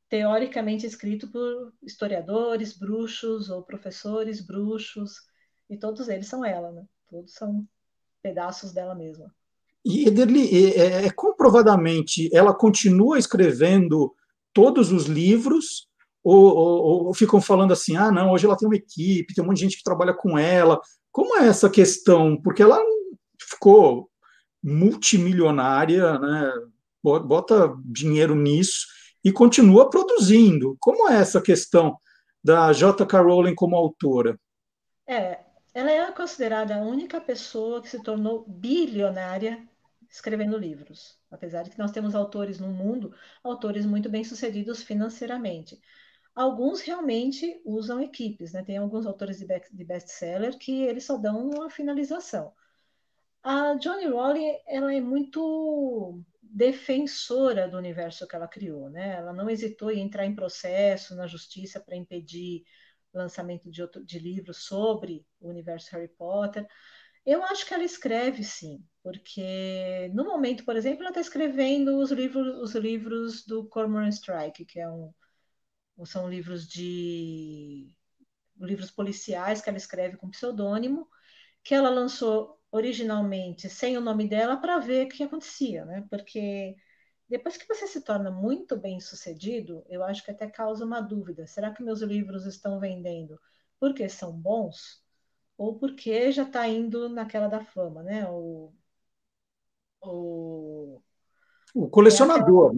teoricamente 0.07 0.85
escritos 0.85 1.29
por 1.29 1.73
historiadores, 1.81 2.77
bruxos 2.77 3.49
ou 3.49 3.63
professores 3.63 4.41
bruxos, 4.41 5.21
e 5.69 5.77
todos 5.77 6.09
eles 6.09 6.27
são 6.27 6.43
ela, 6.43 6.71
né? 6.71 6.85
Todos 7.07 7.33
são 7.33 7.67
pedaços 8.21 8.71
dela 8.71 8.95
mesma. 8.95 9.33
E 9.85 10.07
Ederly, 10.07 10.73
é, 10.75 11.05
é, 11.05 11.12
comprovadamente, 11.12 12.29
ela 12.35 12.53
continua 12.53 13.17
escrevendo 13.17 14.13
todos 14.53 14.91
os 14.91 15.05
livros, 15.05 15.88
ou, 16.23 16.55
ou, 16.55 17.05
ou, 17.07 17.13
ficam 17.13 17.41
falando 17.41 17.71
assim, 17.71 17.95
ah, 17.95 18.12
não, 18.12 18.31
hoje 18.31 18.45
ela 18.45 18.57
tem 18.57 18.67
uma 18.67 18.75
equipe, 18.75 19.33
tem 19.33 19.43
um 19.43 19.47
monte 19.47 19.57
de 19.57 19.63
gente 19.63 19.77
que 19.77 19.83
trabalha 19.83 20.13
com 20.13 20.38
ela. 20.38 20.79
Como 21.12 21.38
é 21.38 21.47
essa 21.47 21.69
questão? 21.69 22.39
Porque 22.41 22.62
ela 22.62 22.79
ficou 23.41 24.09
multimilionária, 24.62 26.19
né? 26.19 26.51
bota 27.01 27.73
dinheiro 27.85 28.35
nisso 28.35 28.85
e 29.23 29.31
continua 29.31 29.89
produzindo. 29.89 30.75
Como 30.79 31.09
é 31.09 31.15
essa 31.17 31.41
questão 31.41 31.97
da 32.43 32.71
J.K. 32.73 33.21
Rowling 33.21 33.55
como 33.55 33.75
autora? 33.75 34.39
É, 35.07 35.39
ela 35.73 35.91
é 35.91 36.12
considerada 36.12 36.75
a 36.75 36.81
única 36.81 37.21
pessoa 37.21 37.81
que 37.81 37.89
se 37.89 38.01
tornou 38.03 38.45
bilionária 38.47 39.63
escrevendo 40.10 40.58
livros, 40.58 41.19
apesar 41.30 41.63
de 41.63 41.69
que 41.69 41.80
nós 41.80 41.91
temos 41.91 42.15
autores 42.15 42.60
no 42.60 42.69
mundo, 42.69 43.13
autores 43.43 43.86
muito 43.86 44.10
bem 44.10 44.24
sucedidos 44.24 44.82
financeiramente. 44.84 45.80
Alguns 46.36 46.82
realmente 46.82 47.62
usam 47.65 48.02
equipes, 48.02 48.54
né? 48.54 48.63
Tem 48.63 48.78
alguns 48.78 49.06
autores 49.06 49.39
de 49.39 49.86
best-seller 49.86 50.58
que 50.58 50.84
eles 50.84 51.04
só 51.04 51.17
dão 51.17 51.50
uma 51.50 51.69
finalização. 51.69 52.54
A 53.43 53.76
Johnny 53.76 54.06
Rowling, 54.08 54.58
ela 54.67 54.93
é 54.93 55.02
muito 55.02 56.22
defensora 56.41 57.67
do 57.67 57.78
universo 57.78 58.28
que 58.28 58.36
ela 58.36 58.48
criou, 58.48 58.89
né? 58.89 59.15
Ela 59.17 59.34
não 59.34 59.50
hesitou 59.50 59.91
em 59.91 60.02
entrar 60.02 60.26
em 60.26 60.36
processo 60.36 61.15
na 61.15 61.28
justiça 61.28 61.80
para 61.80 61.95
impedir 61.95 62.63
lançamento 63.13 63.69
de, 63.69 63.82
outro, 63.82 64.04
de 64.06 64.19
livros 64.19 64.58
sobre 64.58 65.26
o 65.39 65.50
universo 65.50 65.89
Harry 65.91 66.08
Potter. 66.08 66.67
Eu 67.25 67.43
acho 67.43 67.65
que 67.65 67.73
ela 67.73 67.84
escreve 67.84 68.43
sim, 68.43 68.84
porque 69.03 70.10
no 70.13 70.25
momento, 70.25 70.65
por 70.65 70.75
exemplo, 70.75 71.01
ela 71.01 71.10
está 71.10 71.21
escrevendo 71.21 71.97
os 71.99 72.12
livros, 72.12 72.58
os 72.58 72.75
livros 72.75 73.45
do 73.45 73.67
Cormoran 73.67 74.10
Strike, 74.10 74.65
que 74.65 74.79
é 74.79 74.89
um, 74.89 75.13
são 76.05 76.29
livros 76.29 76.67
de 76.67 77.91
livros 78.60 78.91
policiais 78.91 79.62
que 79.62 79.69
ela 79.69 79.77
escreve 79.77 80.17
com 80.17 80.29
pseudônimo, 80.29 81.08
que 81.63 81.75
ela 81.75 81.89
lançou 81.89 82.60
originalmente 82.71 83.69
sem 83.69 83.97
o 83.97 84.01
nome 84.01 84.27
dela 84.29 84.58
para 84.58 84.79
ver 84.79 85.08
o 85.08 85.10
que 85.10 85.23
acontecia, 85.23 85.86
né? 85.86 86.05
Porque 86.10 86.75
depois 87.29 87.58
que 87.58 87.67
você 87.67 87.88
se 87.88 88.01
torna 88.03 88.32
muito 88.32 88.77
bem 88.77 88.99
sucedido, 89.01 89.86
eu 89.89 90.03
acho 90.03 90.23
que 90.25 90.32
até 90.32 90.49
causa 90.49 90.86
uma 90.86 91.01
dúvida: 91.01 91.47
será 91.47 91.73
que 91.73 91.84
meus 91.84 92.01
livros 92.01 92.45
estão 92.45 92.79
vendendo 92.79 93.39
porque 93.79 94.10
são 94.10 94.34
bons? 94.34 95.03
Ou 95.60 95.78
porque 95.78 96.32
já 96.32 96.43
está 96.43 96.65
indo 96.69 97.10
naquela 97.10 97.50
da 97.50 97.60
fama, 97.60 98.02
né? 98.02 98.26
O, 98.30 98.72
o, 100.02 101.02
o 101.76 101.89
colecionador. 101.89 102.74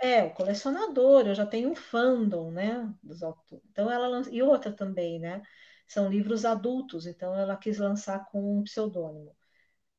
É, 0.00 0.18
aquela... 0.18 0.24
é, 0.24 0.24
o 0.24 0.34
colecionador, 0.34 1.28
eu 1.28 1.34
já 1.34 1.46
tenho 1.46 1.70
um 1.70 1.76
fandom, 1.76 2.50
né? 2.50 2.92
Dos 3.00 3.22
autores. 3.22 3.64
Então 3.70 3.88
ela 3.88 4.08
lança... 4.08 4.30
E 4.32 4.42
outra 4.42 4.72
também, 4.72 5.20
né? 5.20 5.42
São 5.86 6.10
livros 6.10 6.44
adultos, 6.44 7.06
então 7.06 7.38
ela 7.38 7.56
quis 7.56 7.78
lançar 7.78 8.28
com 8.32 8.58
um 8.58 8.64
pseudônimo. 8.64 9.32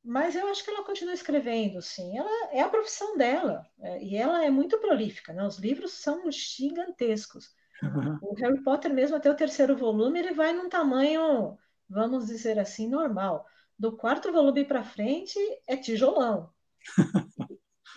Mas 0.04 0.36
eu 0.36 0.46
acho 0.48 0.62
que 0.62 0.70
ela 0.70 0.84
continua 0.84 1.14
escrevendo, 1.14 1.80
sim. 1.80 2.18
Ela 2.18 2.52
é 2.52 2.60
a 2.60 2.68
profissão 2.68 3.16
dela 3.16 3.66
é, 3.80 4.04
e 4.04 4.14
ela 4.14 4.44
é 4.44 4.50
muito 4.50 4.78
prolífica, 4.78 5.32
né? 5.32 5.42
Os 5.46 5.58
livros 5.58 5.92
são 5.92 6.30
gigantescos. 6.30 7.54
Uhum. 7.82 8.18
O 8.20 8.34
Harry 8.34 8.62
Potter 8.62 8.92
mesmo 8.92 9.16
até 9.16 9.30
o 9.30 9.34
terceiro 9.34 9.74
volume 9.74 10.18
ele 10.18 10.34
vai 10.34 10.52
num 10.52 10.68
tamanho, 10.68 11.56
vamos 11.88 12.26
dizer 12.26 12.58
assim, 12.58 12.88
normal. 12.88 13.46
Do 13.78 13.96
quarto 13.96 14.32
volume 14.32 14.64
para 14.64 14.84
frente 14.84 15.38
é 15.66 15.76
tijolão. 15.76 16.50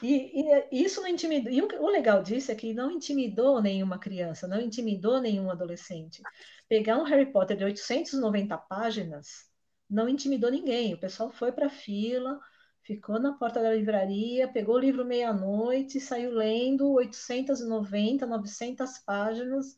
E, 0.01 0.69
e, 0.71 0.83
isso 0.83 1.01
não 1.01 1.09
intimidou. 1.09 1.51
E 1.51 1.61
o, 1.61 1.67
o, 1.83 1.89
legal 1.89 2.23
disso 2.23 2.51
é 2.51 2.55
que 2.55 2.73
não 2.73 2.91
intimidou 2.91 3.61
nenhuma 3.61 3.99
criança, 3.99 4.47
não 4.47 4.61
intimidou 4.61 5.19
nenhum 5.19 5.51
adolescente. 5.51 6.21
Pegar 6.67 6.97
um 6.97 7.03
Harry 7.03 7.25
Potter 7.31 7.57
de 7.57 7.63
890 7.65 8.57
páginas 8.57 9.49
não 9.89 10.07
intimidou 10.07 10.51
ninguém. 10.51 10.93
O 10.93 10.99
pessoal 10.99 11.29
foi 11.31 11.51
para 11.51 11.67
a 11.67 11.69
fila, 11.69 12.39
ficou 12.83 13.19
na 13.19 13.33
porta 13.33 13.61
da 13.61 13.73
livraria, 13.73 14.47
pegou 14.47 14.75
o 14.75 14.79
livro 14.79 15.05
meia-noite, 15.05 15.99
saiu 15.99 16.31
lendo 16.31 16.91
890, 16.93 18.25
900 18.25 18.99
páginas. 18.99 19.77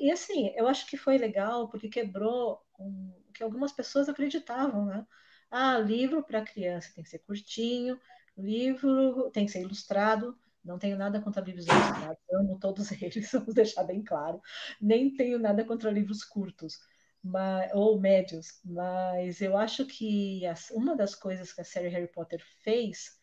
E 0.00 0.10
assim, 0.10 0.52
eu 0.56 0.68
acho 0.68 0.86
que 0.86 0.96
foi 0.96 1.18
legal 1.18 1.68
porque 1.68 1.88
quebrou 1.88 2.60
um, 2.78 3.12
que 3.34 3.42
algumas 3.42 3.72
pessoas 3.72 4.08
acreditavam, 4.08 4.86
né? 4.86 5.06
Ah, 5.50 5.78
livro 5.78 6.22
para 6.24 6.42
criança 6.42 6.92
tem 6.94 7.04
que 7.04 7.10
ser 7.10 7.20
curtinho, 7.20 7.98
livro 8.36 9.30
tem 9.30 9.46
que 9.46 9.52
ser 9.52 9.60
ilustrado. 9.62 10.36
Não 10.64 10.78
tenho 10.78 10.96
nada 10.96 11.20
contra 11.20 11.42
livros 11.42 11.66
ilustrados, 11.66 12.18
amo 12.32 12.58
todos 12.58 12.90
eles, 13.00 13.30
vamos 13.32 13.54
deixar 13.54 13.84
bem 13.84 14.02
claro. 14.02 14.40
Nem 14.80 15.14
tenho 15.14 15.38
nada 15.38 15.64
contra 15.64 15.90
livros 15.90 16.24
curtos 16.24 16.78
mas, 17.22 17.70
ou 17.74 18.00
médios, 18.00 18.60
mas 18.64 19.40
eu 19.40 19.56
acho 19.56 19.84
que 19.86 20.46
as, 20.46 20.70
uma 20.70 20.96
das 20.96 21.14
coisas 21.14 21.52
que 21.52 21.60
a 21.60 21.64
série 21.64 21.88
Harry 21.88 22.08
Potter 22.08 22.42
fez 22.62 23.18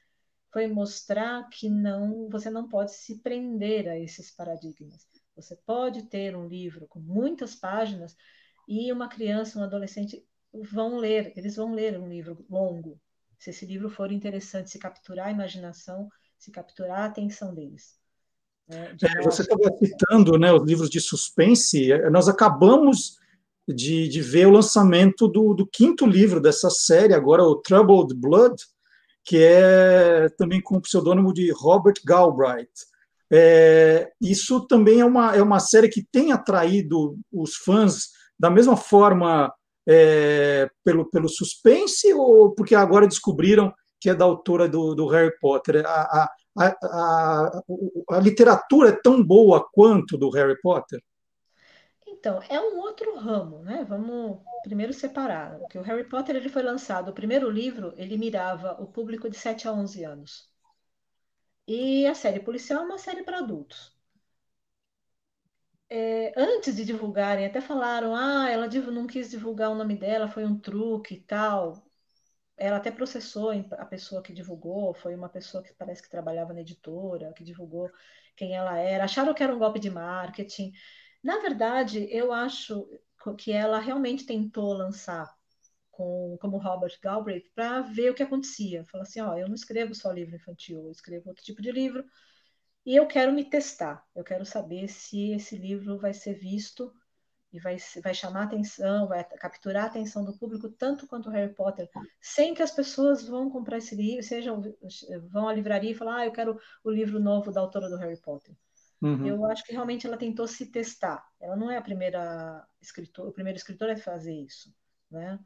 foi 0.52 0.68
mostrar 0.68 1.50
que 1.50 1.70
não, 1.70 2.30
você 2.30 2.50
não 2.50 2.68
pode 2.68 2.94
se 2.94 3.20
prender 3.22 3.88
a 3.90 3.98
esses 3.98 4.30
paradigmas. 4.32 5.08
Você 5.36 5.56
pode 5.56 6.04
ter 6.04 6.36
um 6.36 6.48
livro 6.48 6.88
com 6.88 7.00
muitas 7.00 7.56
páginas 7.56 8.16
e 8.68 8.92
uma 8.92 9.08
criança, 9.08 9.60
um 9.60 9.64
adolescente 9.64 10.26
vão 10.72 10.98
ler, 10.98 11.34
eles 11.36 11.56
vão 11.56 11.74
ler 11.74 12.00
um 12.00 12.08
livro 12.08 12.46
longo, 12.50 13.00
se 13.40 13.50
esse 13.50 13.66
livro 13.66 13.90
for 13.90 14.12
interessante, 14.12 14.70
se 14.70 14.80
capturar 14.80 15.28
a 15.28 15.32
imaginação, 15.32 16.08
se 16.38 16.52
capturar 16.52 17.02
a 17.02 17.06
atenção 17.06 17.54
deles. 17.54 17.96
Né? 18.68 18.94
De 18.94 19.06
é, 19.06 19.22
você 19.22 19.42
estava 19.42 19.70
citando 19.78 20.38
né, 20.38 20.54
os 20.54 20.64
livros 20.64 20.90
de 20.90 21.02
suspense, 21.02 21.90
nós 22.12 22.30
acabamos 22.30 23.18
de, 23.68 24.08
de 24.08 24.22
ver 24.22 24.48
o 24.48 24.52
lançamento 24.52 25.28
do, 25.28 25.54
do, 25.54 25.66
quinto 25.66 26.06
livro 26.06 26.40
dessa 26.40 26.70
série, 26.70 27.14
agora 27.14 27.44
o 27.44 27.56
Troubled 27.56 28.14
Blood, 28.14 28.56
que 29.24 29.38
é 29.38 30.30
também 30.38 30.62
com 30.62 30.78
o 30.78 30.82
pseudônimo 30.82 31.34
de 31.34 31.52
Robert 31.52 31.96
Galbraith. 32.06 32.68
É, 33.32 34.12
isso 34.22 34.68
também 34.68 35.00
é 35.00 35.06
uma, 35.06 35.36
é 35.36 35.42
uma 35.42 35.60
série 35.60 35.90
que 35.90 36.04
tem 36.04 36.32
atraído 36.32 37.18
os 37.32 37.56
fãs 37.56 38.10
da 38.44 38.50
mesma 38.50 38.76
forma 38.76 39.54
é, 39.88 40.70
pelo, 40.84 41.10
pelo 41.10 41.30
suspense 41.30 42.14
ou 42.14 42.54
porque 42.54 42.76
agora 42.76 43.08
descobriram 43.08 43.74
que 44.02 44.10
é 44.10 44.14
da 44.14 44.26
autora 44.26 44.68
do, 44.68 44.94
do 44.94 45.08
Harry 45.08 45.34
Potter? 45.40 45.86
A, 45.86 46.30
a, 46.58 46.66
a, 46.84 47.62
a, 48.10 48.20
literatura 48.20 48.90
é 48.90 49.02
tão 49.02 49.24
boa 49.24 49.66
quanto 49.72 50.18
do 50.18 50.30
Harry 50.30 50.60
Potter? 50.62 51.02
Então, 52.06 52.42
é 52.50 52.60
um 52.60 52.80
outro 52.80 53.16
ramo, 53.16 53.60
né? 53.60 53.86
Vamos 53.88 54.40
primeiro 54.62 54.92
separar. 54.92 55.58
Que 55.70 55.78
o 55.78 55.82
Harry 55.82 56.04
Potter 56.04 56.36
ele 56.36 56.50
foi 56.50 56.64
lançado, 56.64 57.12
o 57.12 57.14
primeiro 57.14 57.50
livro, 57.50 57.94
ele 57.96 58.18
mirava 58.18 58.76
o 58.78 58.88
público 58.88 59.30
de 59.30 59.38
7 59.38 59.70
a 59.70 59.72
11 59.72 60.04
anos. 60.04 60.50
E 61.66 62.06
a 62.06 62.14
série 62.14 62.42
policial 62.42 62.82
é 62.82 62.86
uma 62.86 62.98
série 62.98 63.24
para 63.24 63.40
adultos. 63.40 63.93
É, 65.96 66.34
antes 66.36 66.76
de 66.76 66.84
divulgarem, 66.86 67.46
até 67.46 67.62
falaram: 67.62 68.16
ah, 68.16 68.50
ela 68.50 68.68
não 68.92 69.06
quis 69.06 69.30
divulgar 69.30 69.70
o 69.72 69.76
nome 69.76 69.96
dela, 69.96 70.28
foi 70.28 70.44
um 70.46 70.58
truque 70.60 71.14
e 71.16 71.22
tal. 71.22 71.86
Ela 72.58 72.78
até 72.78 72.92
processou 72.92 73.52
a 73.74 73.86
pessoa 73.86 74.22
que 74.24 74.34
divulgou, 74.34 74.94
foi 74.94 75.16
uma 75.16 75.30
pessoa 75.30 75.64
que 75.64 75.74
parece 75.76 76.04
que 76.04 76.10
trabalhava 76.10 76.54
na 76.54 76.62
editora, 76.62 77.34
que 77.34 77.44
divulgou 77.44 77.92
quem 78.36 78.56
ela 78.56 78.78
era. 78.80 79.06
Acharam 79.06 79.34
que 79.34 79.44
era 79.44 79.56
um 79.56 79.60
golpe 79.60 79.80
de 79.80 79.90
marketing. 79.92 80.74
Na 81.24 81.40
verdade, 81.40 82.08
eu 82.12 82.32
acho 82.34 82.88
que 83.38 83.52
ela 83.52 83.80
realmente 83.80 84.26
tentou 84.26 84.74
lançar 84.74 85.34
com, 85.92 86.38
como 86.42 86.58
Robert 86.58 86.98
Galbraith 87.02 87.50
para 87.56 87.82
ver 87.82 88.12
o 88.12 88.16
que 88.16 88.24
acontecia. 88.24 88.86
Falou 88.86 89.04
assim, 89.04 89.22
ó, 89.22 89.38
eu 89.38 89.48
não 89.48 89.56
escrevo 89.56 89.96
só 89.96 90.12
livro 90.12 90.36
infantil, 90.36 90.80
eu 90.86 90.92
escrevo 90.92 91.30
outro 91.30 91.44
tipo 91.44 91.62
de 91.62 91.72
livro 91.72 92.06
e 92.86 92.96
eu 92.96 93.08
quero 93.08 93.32
me 93.32 93.46
testar. 93.46 94.06
Eu 94.16 94.24
quero 94.24 94.46
saber 94.46 94.88
se 94.88 95.32
esse 95.32 95.56
livro 95.56 95.98
vai 95.98 96.14
ser 96.14 96.34
visto 96.34 96.94
e 97.52 97.60
vai, 97.60 97.78
vai 98.04 98.14
chamar 98.14 98.44
atenção, 98.44 99.08
vai 99.08 99.24
capturar 99.24 99.84
a 99.84 99.88
atenção 99.88 100.26
do 100.26 100.38
público 100.38 100.70
tanto 100.70 101.06
quanto 101.06 101.30
Harry 101.30 101.54
Potter, 101.54 101.88
sem 102.20 102.54
que 102.54 102.64
as 102.64 102.72
pessoas 102.72 103.28
vão 103.28 103.50
comprar 103.50 103.78
esse 103.78 103.96
livro, 103.96 104.24
sejam 104.24 104.62
vão 105.30 105.48
à 105.48 105.54
livraria 105.54 105.92
e 105.92 105.96
falar, 105.96 106.18
ah, 106.18 106.26
eu 106.26 106.32
quero 106.32 106.60
o 106.84 106.90
livro 106.90 107.20
novo 107.20 107.52
da 107.52 107.62
autora 107.62 107.90
do 107.90 107.98
Harry 107.98 108.20
Potter. 108.20 108.56
Uhum. 109.00 109.28
Eu 109.28 109.46
acho 109.46 109.64
que 109.64 109.72
realmente 109.72 110.08
ela 110.08 110.18
tentou 110.18 110.48
se 110.48 110.72
testar. 110.72 111.24
Ela 111.40 111.56
não 111.56 111.70
é 111.70 111.78
a 111.78 111.82
primeira 111.82 112.66
escritora, 112.82 113.30
o 113.30 113.34
primeiro 113.34 113.58
escritor 113.58 113.90
a 113.90 113.98
fazer 113.98 114.34
isso, 114.34 114.74
né? 115.12 115.40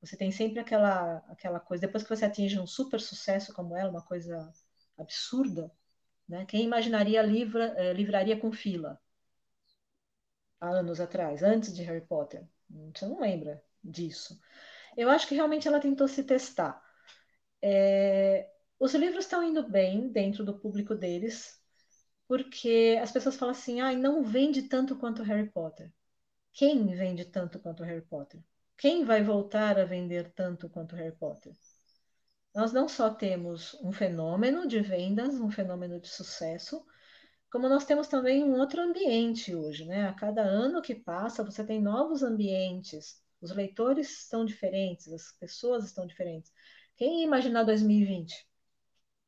Você 0.00 0.16
tem 0.16 0.30
sempre 0.30 0.60
aquela 0.60 1.18
aquela 1.28 1.58
coisa, 1.58 1.86
depois 1.86 2.02
que 2.02 2.10
você 2.10 2.24
atinge 2.24 2.58
um 2.58 2.66
super 2.66 3.00
sucesso 3.00 3.54
como 3.54 3.76
ela, 3.76 3.90
uma 3.90 4.02
coisa 4.02 4.52
absurda, 4.98 5.72
né? 6.28 6.44
Quem 6.46 6.64
imaginaria 6.64 7.22
livra, 7.22 7.74
eh, 7.78 7.92
livraria 7.94 8.38
com 8.38 8.52
fila 8.52 9.00
há 10.60 10.68
anos 10.70 11.00
atrás, 11.00 11.42
antes 11.42 11.74
de 11.74 11.82
Harry 11.82 12.00
Potter? 12.00 12.46
Você 12.94 13.06
não 13.06 13.20
lembra 13.20 13.62
disso. 13.82 14.38
Eu 14.96 15.10
acho 15.10 15.28
que 15.28 15.34
realmente 15.36 15.68
ela 15.68 15.80
tentou 15.80 16.08
se 16.08 16.24
testar. 16.24 16.82
É, 17.62 18.50
os 18.80 18.94
livros 18.94 19.24
estão 19.24 19.42
indo 19.44 19.68
bem 19.68 20.08
dentro 20.10 20.44
do 20.44 20.58
público 20.58 20.94
deles, 20.94 21.60
porque 22.28 22.98
as 23.02 23.12
pessoas 23.12 23.36
falam 23.36 23.52
assim, 23.54 23.80
ah, 23.80 23.92
não 23.94 24.22
vende 24.24 24.64
tanto 24.64 24.96
quanto 24.96 25.22
Harry 25.22 25.50
Potter. 25.50 25.92
Quem 26.52 26.86
vende 26.88 27.24
tanto 27.26 27.58
quanto 27.60 27.84
Harry 27.84 28.02
Potter? 28.02 28.42
Quem 28.78 29.04
vai 29.04 29.22
voltar 29.24 29.78
a 29.78 29.84
vender 29.86 30.32
tanto 30.34 30.68
quanto 30.70 30.96
Harry 30.96 31.16
Potter? 31.16 31.56
Nós 32.54 32.72
não 32.72 32.88
só 32.88 33.10
temos 33.10 33.74
um 33.82 33.92
fenômeno 33.92 34.66
de 34.66 34.80
vendas, 34.80 35.40
um 35.40 35.50
fenômeno 35.50 36.00
de 36.00 36.08
sucesso, 36.08 36.84
como 37.50 37.68
nós 37.68 37.84
temos 37.84 38.08
também 38.08 38.44
um 38.44 38.58
outro 38.58 38.82
ambiente 38.82 39.54
hoje, 39.54 39.84
né? 39.84 40.08
A 40.08 40.12
cada 40.12 40.42
ano 40.42 40.82
que 40.82 40.94
passa, 40.94 41.44
você 41.44 41.64
tem 41.64 41.80
novos 41.80 42.22
ambientes, 42.22 43.22
os 43.40 43.50
leitores 43.50 44.22
estão 44.22 44.44
diferentes, 44.44 45.10
as 45.12 45.32
pessoas 45.32 45.84
estão 45.84 46.06
diferentes. 46.06 46.52
Quem 46.96 47.20
ia 47.20 47.24
imaginar 47.26 47.62
2020? 47.62 48.46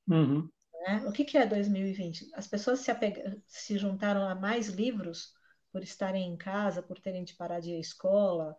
Uhum. 0.08 0.50
Né? 0.82 1.04
O 1.06 1.12
que, 1.12 1.24
que 1.24 1.38
é 1.38 1.46
2020? 1.46 2.28
As 2.34 2.46
pessoas 2.46 2.80
se, 2.80 2.90
se 3.46 3.78
juntaram 3.78 4.28
a 4.28 4.34
mais 4.34 4.68
livros 4.68 5.32
por 5.72 5.82
estarem 5.82 6.28
em 6.32 6.36
casa, 6.36 6.82
por 6.82 6.98
terem 6.98 7.24
de 7.24 7.34
parar 7.34 7.60
de 7.60 7.70
ir 7.70 7.76
à 7.76 7.80
escola. 7.80 8.56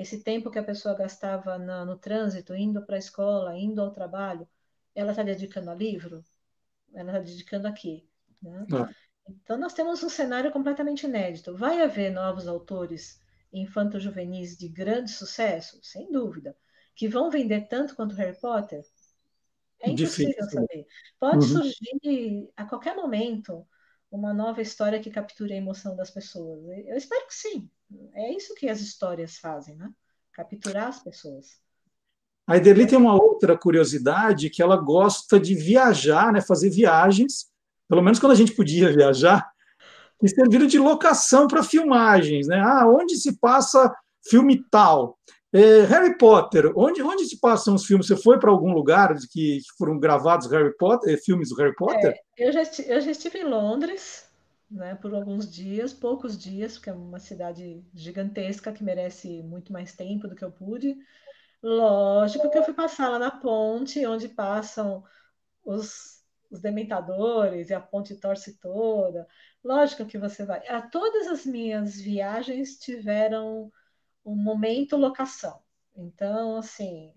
Esse 0.00 0.22
tempo 0.22 0.50
que 0.50 0.58
a 0.58 0.64
pessoa 0.64 0.94
gastava 0.94 1.58
no, 1.58 1.84
no 1.84 1.98
trânsito, 1.98 2.54
indo 2.54 2.80
para 2.86 2.96
a 2.96 2.98
escola, 2.98 3.54
indo 3.54 3.82
ao 3.82 3.92
trabalho, 3.92 4.48
ela 4.94 5.10
está 5.10 5.22
dedicando 5.22 5.68
a 5.68 5.74
livro? 5.74 6.24
Ela 6.94 7.10
está 7.10 7.22
dedicando 7.22 7.68
a 7.68 7.72
quê? 7.72 8.06
Né? 8.40 8.66
Ah. 8.72 8.88
Então, 9.28 9.58
nós 9.58 9.74
temos 9.74 10.02
um 10.02 10.08
cenário 10.08 10.50
completamente 10.50 11.04
inédito. 11.04 11.54
Vai 11.54 11.82
haver 11.82 12.10
novos 12.10 12.48
autores 12.48 13.20
infanto-juvenis 13.52 14.56
de 14.56 14.68
grande 14.68 15.10
sucesso? 15.10 15.78
Sem 15.82 16.10
dúvida. 16.10 16.56
Que 16.96 17.06
vão 17.06 17.30
vender 17.30 17.68
tanto 17.68 17.94
quanto 17.94 18.14
Harry 18.14 18.40
Potter? 18.40 18.82
É 19.80 19.90
impossível 19.90 20.32
Difícil. 20.32 20.60
saber. 20.62 20.86
Pode 21.18 21.44
uhum. 21.44 21.62
surgir 21.62 22.50
a 22.56 22.64
qualquer 22.64 22.96
momento 22.96 23.68
uma 24.10 24.32
nova 24.32 24.62
história 24.62 24.98
que 24.98 25.10
capture 25.10 25.52
a 25.52 25.56
emoção 25.56 25.94
das 25.94 26.10
pessoas. 26.10 26.64
Eu 26.86 26.96
espero 26.96 27.26
que 27.26 27.34
sim. 27.34 27.70
É 28.14 28.32
isso 28.34 28.54
que 28.54 28.68
as 28.68 28.80
histórias 28.80 29.36
fazem, 29.36 29.76
né? 29.76 29.90
Capturar 30.32 30.88
as 30.88 31.02
pessoas. 31.02 31.60
A 32.46 32.56
Ederli 32.56 32.86
tem 32.86 32.98
uma 32.98 33.14
outra 33.14 33.56
curiosidade 33.56 34.50
que 34.50 34.62
ela 34.62 34.76
gosta 34.76 35.38
de 35.38 35.54
viajar, 35.54 36.32
né? 36.32 36.40
Fazer 36.40 36.70
viagens, 36.70 37.46
pelo 37.88 38.02
menos 38.02 38.18
quando 38.18 38.32
a 38.32 38.36
gente 38.36 38.54
podia 38.54 38.90
viajar, 38.92 39.48
e 40.22 40.28
serviram 40.28 40.66
de 40.66 40.78
locação 40.78 41.46
para 41.46 41.62
filmagens, 41.62 42.46
né? 42.46 42.60
Ah, 42.60 42.86
onde 42.86 43.16
se 43.16 43.38
passa 43.38 43.94
filme 44.28 44.62
tal? 44.70 45.18
É, 45.52 45.82
Harry 45.82 46.16
Potter, 46.16 46.72
onde, 46.76 47.02
onde 47.02 47.24
se 47.24 47.40
passam 47.40 47.74
os 47.74 47.84
filmes? 47.84 48.06
Você 48.06 48.16
foi 48.16 48.38
para 48.38 48.50
algum 48.50 48.72
lugar 48.72 49.12
que, 49.32 49.58
que, 49.58 49.76
foram 49.76 49.98
gravados 49.98 50.48
Harry 50.48 50.76
Potter, 50.76 51.12
eh, 51.12 51.16
filmes 51.16 51.48
do 51.48 51.56
Harry 51.56 51.74
Potter? 51.74 52.14
É, 52.38 52.48
eu, 52.48 52.52
já, 52.52 52.62
eu 52.86 53.00
já 53.00 53.10
estive 53.10 53.38
em 53.38 53.44
Londres, 53.44 54.29
né, 54.70 54.94
por 54.94 55.12
alguns 55.14 55.50
dias, 55.50 55.92
poucos 55.92 56.38
dias, 56.38 56.74
porque 56.74 56.90
é 56.90 56.92
uma 56.92 57.18
cidade 57.18 57.84
gigantesca 57.92 58.72
que 58.72 58.84
merece 58.84 59.42
muito 59.42 59.72
mais 59.72 59.94
tempo 59.94 60.28
do 60.28 60.36
que 60.36 60.44
eu 60.44 60.52
pude. 60.52 60.96
Lógico 61.62 62.50
que 62.50 62.58
eu 62.58 62.62
fui 62.62 62.74
passar 62.74 63.08
lá 63.08 63.18
na 63.18 63.30
ponte, 63.30 64.06
onde 64.06 64.28
passam 64.28 65.04
os, 65.64 66.24
os 66.50 66.60
dementadores 66.60 67.70
e 67.70 67.74
a 67.74 67.80
ponte 67.80 68.14
torce 68.16 68.58
toda. 68.58 69.26
Lógico 69.62 70.06
que 70.06 70.18
você 70.18 70.44
vai. 70.44 70.66
A, 70.68 70.80
todas 70.82 71.26
as 71.26 71.44
minhas 71.44 72.00
viagens 72.00 72.78
tiveram 72.78 73.72
um 74.24 74.36
momento 74.36 74.96
locação. 74.96 75.60
Então, 75.96 76.56
assim, 76.56 77.12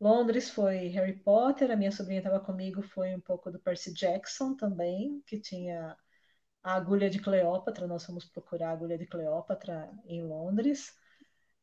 Londres 0.00 0.50
foi 0.50 0.88
Harry 0.88 1.14
Potter, 1.14 1.70
a 1.70 1.76
minha 1.76 1.90
sobrinha 1.90 2.20
estava 2.20 2.40
comigo, 2.40 2.82
foi 2.82 3.14
um 3.14 3.20
pouco 3.20 3.50
do 3.50 3.58
Percy 3.58 3.94
Jackson 3.94 4.54
também, 4.54 5.22
que 5.26 5.40
tinha 5.40 5.96
a 6.62 6.74
agulha 6.74 7.10
de 7.10 7.18
Cleópatra, 7.18 7.86
nós 7.86 8.04
fomos 8.04 8.24
procurar 8.24 8.68
a 8.68 8.72
agulha 8.72 8.96
de 8.96 9.06
Cleópatra 9.06 9.90
em 10.04 10.22
Londres. 10.22 10.94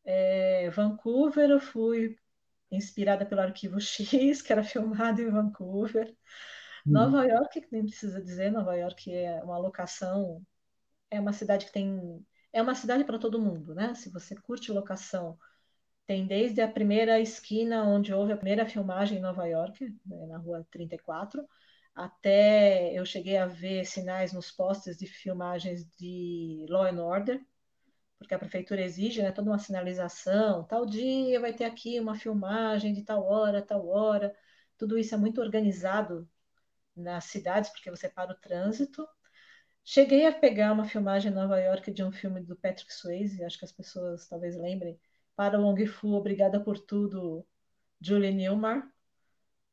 É, 0.03 0.69
Vancouver, 0.69 1.49
eu 1.49 1.59
fui 1.59 2.17
inspirada 2.71 3.25
pelo 3.25 3.41
Arquivo 3.41 3.79
X, 3.79 4.41
que 4.43 4.51
era 4.51 4.63
filmado 4.63 5.21
em 5.21 5.29
Vancouver. 5.29 6.15
Hum. 6.85 6.91
Nova 6.91 7.25
York, 7.25 7.67
nem 7.71 7.85
precisa 7.85 8.21
dizer, 8.21 8.51
Nova 8.51 8.75
York 8.75 9.13
é 9.13 9.41
uma 9.43 9.57
locação, 9.57 10.41
é 11.09 11.19
uma 11.19 11.33
cidade 11.33 11.65
que 11.65 11.71
tem. 11.71 12.25
É 12.51 12.61
uma 12.61 12.73
cidade 12.73 13.03
para 13.03 13.19
todo 13.19 13.41
mundo, 13.41 13.75
né? 13.75 13.93
Se 13.93 14.09
você 14.09 14.35
curte 14.35 14.71
locação, 14.71 15.37
tem 16.07 16.25
desde 16.25 16.61
a 16.61 16.67
primeira 16.67 17.19
esquina 17.19 17.83
onde 17.83 18.11
houve 18.11 18.33
a 18.33 18.37
primeira 18.37 18.65
filmagem 18.65 19.19
em 19.19 19.21
Nova 19.21 19.45
York, 19.45 19.95
né, 20.03 20.25
na 20.25 20.39
rua 20.39 20.65
34, 20.71 21.47
até 21.99 22.93
eu 22.97 23.05
cheguei 23.05 23.35
a 23.35 23.45
ver 23.45 23.83
sinais 23.85 24.31
nos 24.31 24.49
postes 24.49 24.97
de 24.97 25.05
filmagens 25.05 25.85
de 25.97 26.65
Law 26.69 26.85
and 26.85 27.03
Order, 27.03 27.45
porque 28.17 28.33
a 28.33 28.39
prefeitura 28.39 28.81
exige 28.81 29.21
né, 29.21 29.33
toda 29.33 29.49
uma 29.51 29.59
sinalização, 29.59 30.63
tal 30.63 30.85
dia 30.85 31.41
vai 31.41 31.53
ter 31.53 31.65
aqui 31.65 31.99
uma 31.99 32.15
filmagem 32.15 32.93
de 32.93 33.03
tal 33.03 33.25
hora, 33.25 33.61
tal 33.61 33.85
hora. 33.85 34.33
Tudo 34.77 34.97
isso 34.97 35.13
é 35.13 35.17
muito 35.17 35.41
organizado 35.41 36.25
nas 36.95 37.25
cidades, 37.25 37.69
porque 37.69 37.91
você 37.91 38.07
para 38.07 38.31
o 38.31 38.35
trânsito. 38.35 39.05
Cheguei 39.83 40.25
a 40.25 40.31
pegar 40.31 40.71
uma 40.71 40.85
filmagem 40.85 41.31
em 41.31 41.35
Nova 41.35 41.59
York 41.59 41.91
de 41.91 42.01
um 42.01 42.13
filme 42.13 42.39
do 42.39 42.55
Patrick 42.55 42.93
Swayze, 42.93 43.43
acho 43.43 43.59
que 43.59 43.65
as 43.65 43.73
pessoas 43.73 44.25
talvez 44.25 44.55
lembrem, 44.55 44.97
para 45.35 45.59
o 45.59 45.61
Long 45.61 45.85
Fu, 45.85 46.13
Obrigada 46.13 46.61
por 46.61 46.79
Tudo, 46.79 47.45
Julie 47.99 48.33
Newmar. 48.33 48.89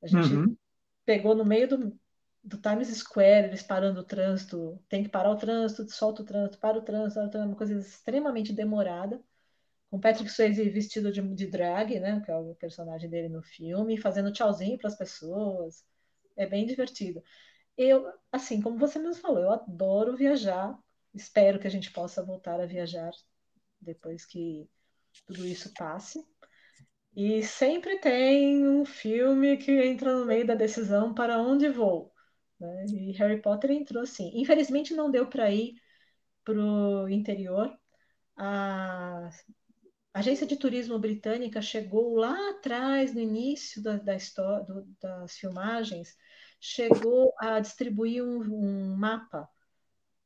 A 0.02 0.08
gente 0.08 0.34
uhum. 0.34 0.56
pegou 1.04 1.34
no 1.34 1.44
meio 1.44 1.68
do, 1.68 2.00
do 2.46 2.58
Times 2.58 2.88
Square, 2.88 3.48
eles 3.48 3.62
parando 3.64 4.00
o 4.00 4.04
trânsito, 4.04 4.80
tem 4.88 5.02
que 5.02 5.08
parar 5.08 5.32
o 5.32 5.36
trânsito, 5.36 5.90
solta 5.90 6.22
o 6.22 6.24
trânsito, 6.24 6.58
para 6.58 6.78
o 6.78 6.82
trânsito, 6.82 7.36
é 7.36 7.44
uma 7.44 7.56
coisa 7.56 7.74
extremamente 7.76 8.52
demorada, 8.52 9.20
com 9.90 10.00
Patrick 10.00 10.30
Swayze 10.30 10.70
vestido 10.70 11.10
de, 11.10 11.20
de 11.34 11.46
drag, 11.48 11.98
né, 11.98 12.22
que 12.24 12.30
é 12.30 12.36
o 12.36 12.54
personagem 12.54 13.10
dele 13.10 13.28
no 13.28 13.42
filme, 13.42 13.98
fazendo 13.98 14.32
tchauzinho 14.32 14.78
para 14.78 14.88
as 14.88 14.96
pessoas, 14.96 15.84
é 16.36 16.46
bem 16.46 16.66
divertido. 16.66 17.20
Eu, 17.76 18.12
assim, 18.32 18.62
como 18.62 18.78
você 18.78 18.98
mesmo 18.98 19.22
falou, 19.22 19.42
eu 19.42 19.52
adoro 19.52 20.16
viajar, 20.16 20.78
espero 21.14 21.58
que 21.58 21.66
a 21.66 21.70
gente 21.70 21.92
possa 21.92 22.24
voltar 22.24 22.60
a 22.60 22.66
viajar 22.66 23.10
depois 23.80 24.24
que 24.24 24.68
tudo 25.26 25.44
isso 25.46 25.72
passe. 25.74 26.24
E 27.16 27.42
sempre 27.42 27.98
tem 27.98 28.68
um 28.68 28.84
filme 28.84 29.56
que 29.56 29.72
entra 29.72 30.14
no 30.16 30.26
meio 30.26 30.46
da 30.46 30.54
decisão 30.54 31.14
para 31.14 31.38
onde 31.38 31.68
vou. 31.68 32.12
Né? 32.58 32.86
E 32.86 33.12
Harry 33.12 33.40
Potter 33.40 33.70
entrou 33.70 34.02
assim. 34.02 34.30
Infelizmente 34.34 34.94
não 34.94 35.10
deu 35.10 35.26
para 35.28 35.50
ir 35.50 35.74
para 36.44 36.54
o 36.58 37.08
interior. 37.08 37.76
A 38.36 39.30
agência 40.14 40.46
de 40.46 40.56
turismo 40.56 40.98
britânica 40.98 41.60
chegou 41.62 42.16
lá 42.16 42.50
atrás, 42.50 43.14
no 43.14 43.20
início 43.20 43.82
da, 43.82 43.96
da 43.96 44.14
história, 44.16 44.64
do, 44.64 44.84
das 45.00 45.36
filmagens, 45.36 46.16
chegou 46.60 47.34
a 47.38 47.60
distribuir 47.60 48.24
um, 48.24 48.40
um 48.42 48.96
mapa 48.96 49.48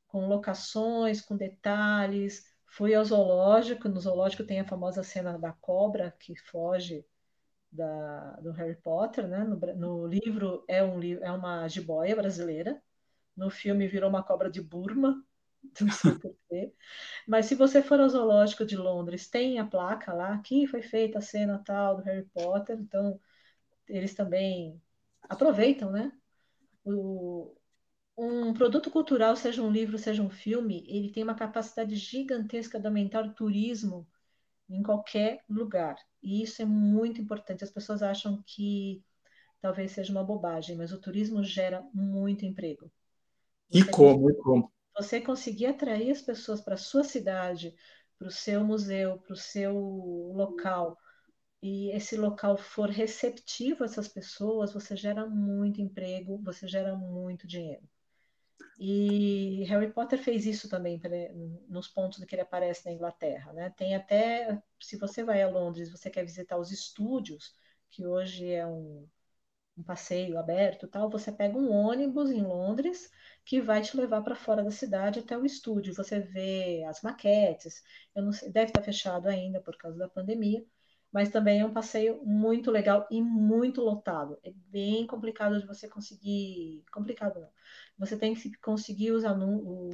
com 0.08 0.26
locações, 0.28 1.20
com 1.20 1.36
detalhes. 1.36 2.44
Fui 2.66 2.94
ao 2.94 3.04
zoológico, 3.04 3.88
no 3.88 4.00
zoológico 4.00 4.44
tem 4.44 4.60
a 4.60 4.68
famosa 4.68 5.02
cena 5.02 5.38
da 5.38 5.52
cobra 5.52 6.14
que 6.20 6.36
foge 6.36 7.04
da, 7.72 8.32
do 8.40 8.52
Harry 8.52 8.76
Potter, 8.76 9.26
né? 9.28 9.44
No, 9.44 9.56
no, 9.76 10.06
livro 10.06 10.64
é, 10.68 10.82
um, 10.82 11.00
é 11.02 11.30
uma 11.30 11.68
jiboia 11.68 12.16
brasileira, 12.16 12.82
no 13.36 13.50
filme 13.50 13.88
virou 13.88 14.08
uma 14.10 14.22
cobra 14.22 14.50
de 14.50 14.60
Burma, 14.60 15.24
não 15.80 15.90
sei 15.92 16.18
porquê. 16.18 16.72
Mas 17.26 17.46
se 17.46 17.54
você 17.54 17.82
for 17.82 18.00
ao 18.00 18.08
zoológico 18.08 18.64
de 18.64 18.76
Londres, 18.76 19.28
tem 19.28 19.58
a 19.58 19.66
placa 19.66 20.12
lá, 20.12 20.34
aqui 20.34 20.66
foi 20.66 20.82
feita 20.82 21.18
a 21.18 21.22
cena 21.22 21.62
tal 21.64 21.96
do 21.98 22.02
Harry 22.02 22.26
Potter, 22.34 22.78
então 22.80 23.20
eles 23.88 24.14
também 24.14 24.80
aproveitam, 25.22 25.90
né? 25.90 26.12
O, 26.84 27.54
um 28.16 28.52
produto 28.52 28.90
cultural, 28.90 29.36
seja 29.36 29.62
um 29.62 29.70
livro, 29.70 29.98
seja 29.98 30.22
um 30.22 30.30
filme, 30.30 30.84
ele 30.88 31.10
tem 31.12 31.22
uma 31.22 31.34
capacidade 31.34 31.94
gigantesca 31.96 32.78
de 32.78 32.86
aumentar 32.86 33.24
o 33.24 33.34
turismo 33.34 34.08
em 34.68 34.82
qualquer 34.82 35.42
lugar. 35.48 35.96
E 36.22 36.42
isso 36.42 36.62
é 36.62 36.64
muito 36.64 37.20
importante. 37.20 37.64
As 37.64 37.70
pessoas 37.70 38.02
acham 38.02 38.42
que 38.46 39.02
talvez 39.60 39.92
seja 39.92 40.12
uma 40.12 40.24
bobagem, 40.24 40.76
mas 40.76 40.92
o 40.92 41.00
turismo 41.00 41.44
gera 41.44 41.82
muito 41.94 42.44
emprego. 42.44 42.90
Você 43.70 43.80
e 43.80 43.84
como? 43.84 44.30
E 44.30 44.34
como? 44.34 44.72
Você 44.96 45.20
conseguir 45.20 45.66
atrair 45.66 46.10
as 46.10 46.22
pessoas 46.22 46.60
para 46.60 46.74
a 46.74 46.78
sua 46.78 47.02
cidade, 47.04 47.74
para 48.18 48.28
o 48.28 48.30
seu 48.30 48.64
museu, 48.64 49.18
para 49.18 49.32
o 49.32 49.36
seu 49.36 49.74
local, 50.34 50.96
e 51.62 51.90
esse 51.96 52.16
local 52.16 52.56
for 52.56 52.88
receptivo 52.90 53.82
a 53.84 53.86
essas 53.86 54.08
pessoas, 54.08 54.72
você 54.72 54.96
gera 54.96 55.26
muito 55.26 55.80
emprego, 55.80 56.38
você 56.42 56.68
gera 56.68 56.96
muito 56.96 57.46
dinheiro. 57.46 57.88
E 58.78 59.64
Harry 59.68 59.92
Potter 59.92 60.22
fez 60.22 60.46
isso 60.46 60.68
também 60.68 61.00
nos 61.68 61.88
pontos 61.88 62.24
que 62.24 62.34
ele 62.34 62.42
aparece 62.42 62.86
na 62.86 62.92
Inglaterra, 62.92 63.52
né? 63.52 63.70
Tem 63.76 63.94
até, 63.94 64.60
se 64.80 64.96
você 64.96 65.22
vai 65.22 65.42
a 65.42 65.48
Londres, 65.48 65.90
você 65.90 66.10
quer 66.10 66.24
visitar 66.24 66.56
os 66.58 66.70
estúdios, 66.72 67.54
que 67.90 68.06
hoje 68.06 68.50
é 68.50 68.66
um, 68.66 69.06
um 69.76 69.82
passeio 69.82 70.38
aberto, 70.38 70.88
tal, 70.88 71.10
você 71.10 71.32
pega 71.32 71.56
um 71.58 71.70
ônibus 71.70 72.30
em 72.30 72.42
Londres 72.42 73.10
que 73.44 73.60
vai 73.60 73.82
te 73.82 73.96
levar 73.96 74.22
para 74.22 74.34
fora 74.34 74.62
da 74.62 74.70
cidade 74.70 75.20
até 75.20 75.36
o 75.36 75.44
estúdio. 75.44 75.94
Você 75.94 76.20
vê 76.20 76.84
as 76.88 77.02
maquetes. 77.02 77.82
Eu 78.14 78.22
não 78.22 78.32
sei, 78.32 78.50
deve 78.50 78.66
estar 78.70 78.82
fechado 78.82 79.28
ainda 79.28 79.60
por 79.60 79.76
causa 79.76 79.98
da 79.98 80.08
pandemia, 80.08 80.64
mas 81.12 81.28
também 81.28 81.60
é 81.60 81.66
um 81.66 81.72
passeio 81.72 82.24
muito 82.24 82.70
legal 82.70 83.06
e 83.10 83.20
muito 83.22 83.80
lotado. 83.80 84.38
É 84.44 84.52
bem 84.68 85.06
complicado 85.06 85.60
de 85.60 85.66
você 85.66 85.88
conseguir. 85.88 86.84
Complicado 86.92 87.40
não. 87.40 87.50
Você 87.98 88.16
tem 88.16 88.34
que 88.34 88.56
conseguir 88.58 89.12
os, 89.12 89.24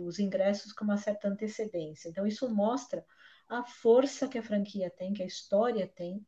os 0.03 0.19
ingressos 0.19 0.73
com 0.73 0.85
uma 0.85 0.97
certa 0.99 1.29
antecedência. 1.29 2.09
Então, 2.09 2.27
isso 2.27 2.49
mostra 2.55 3.05
a 3.49 3.65
força 3.65 4.29
que 4.29 4.39
a 4.39 4.43
franquia 4.43 4.91
tem, 4.91 5.13
que 5.13 5.23
a 5.23 5.27
história 5.27 5.87
tem, 5.87 6.27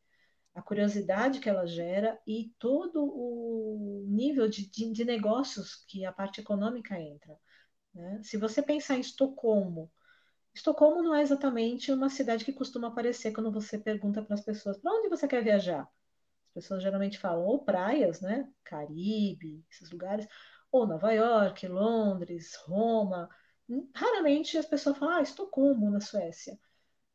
a 0.54 0.62
curiosidade 0.62 1.40
que 1.40 1.48
ela 1.48 1.66
gera 1.66 2.18
e 2.26 2.52
todo 2.58 3.04
o 3.04 4.04
nível 4.08 4.48
de, 4.48 4.68
de, 4.68 4.90
de 4.92 5.04
negócios 5.04 5.84
que 5.86 6.04
a 6.04 6.12
parte 6.12 6.40
econômica 6.40 7.00
entra. 7.00 7.38
Né? 7.94 8.20
Se 8.24 8.36
você 8.36 8.62
pensar 8.62 8.96
em 8.96 9.00
Estocolmo, 9.00 9.90
Estocolmo 10.54 11.02
não 11.02 11.14
é 11.14 11.22
exatamente 11.22 11.92
uma 11.92 12.08
cidade 12.08 12.44
que 12.44 12.52
costuma 12.52 12.88
aparecer 12.88 13.32
quando 13.32 13.52
você 13.52 13.78
pergunta 13.78 14.22
para 14.22 14.34
as 14.34 14.44
pessoas 14.44 14.78
para 14.78 14.92
onde 14.92 15.08
você 15.08 15.28
quer 15.28 15.42
viajar. 15.42 15.88
As 16.48 16.52
pessoas 16.54 16.82
geralmente 16.82 17.18
falam 17.18 17.44
ou 17.44 17.64
praias, 17.64 18.20
né? 18.20 18.50
Caribe, 18.64 19.64
esses 19.70 19.90
lugares, 19.90 20.26
ou 20.72 20.86
Nova 20.86 21.12
York, 21.12 21.66
Londres, 21.68 22.54
Roma. 22.66 23.28
Raramente 23.94 24.58
as 24.58 24.66
pessoas 24.66 24.98
falam, 24.98 25.18
ah, 25.18 25.22
Estocolmo, 25.22 25.90
na 25.90 26.00
Suécia. 26.00 26.58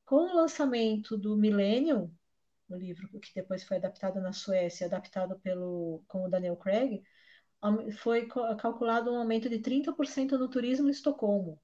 Com 0.06 0.16
o 0.32 0.36
lançamento 0.36 1.18
do 1.18 1.36
Millennium, 1.36 2.14
o 2.70 2.76
livro 2.76 3.08
que 3.20 3.34
depois 3.36 3.64
foi 3.64 3.78
adaptado 3.78 4.22
na 4.22 4.32
Suécia, 4.34 4.88
adaptado 4.88 5.40
pelo, 5.40 6.04
com 6.08 6.26
o 6.26 6.30
Daniel 6.30 6.56
Craig, 6.58 7.04
foi 7.98 8.28
calculado 8.28 9.12
um 9.12 9.18
aumento 9.18 9.50
de 9.50 9.60
30% 9.60 10.32
no 10.38 10.50
turismo 10.50 10.88
em 10.88 10.92
Estocolmo 10.92 11.62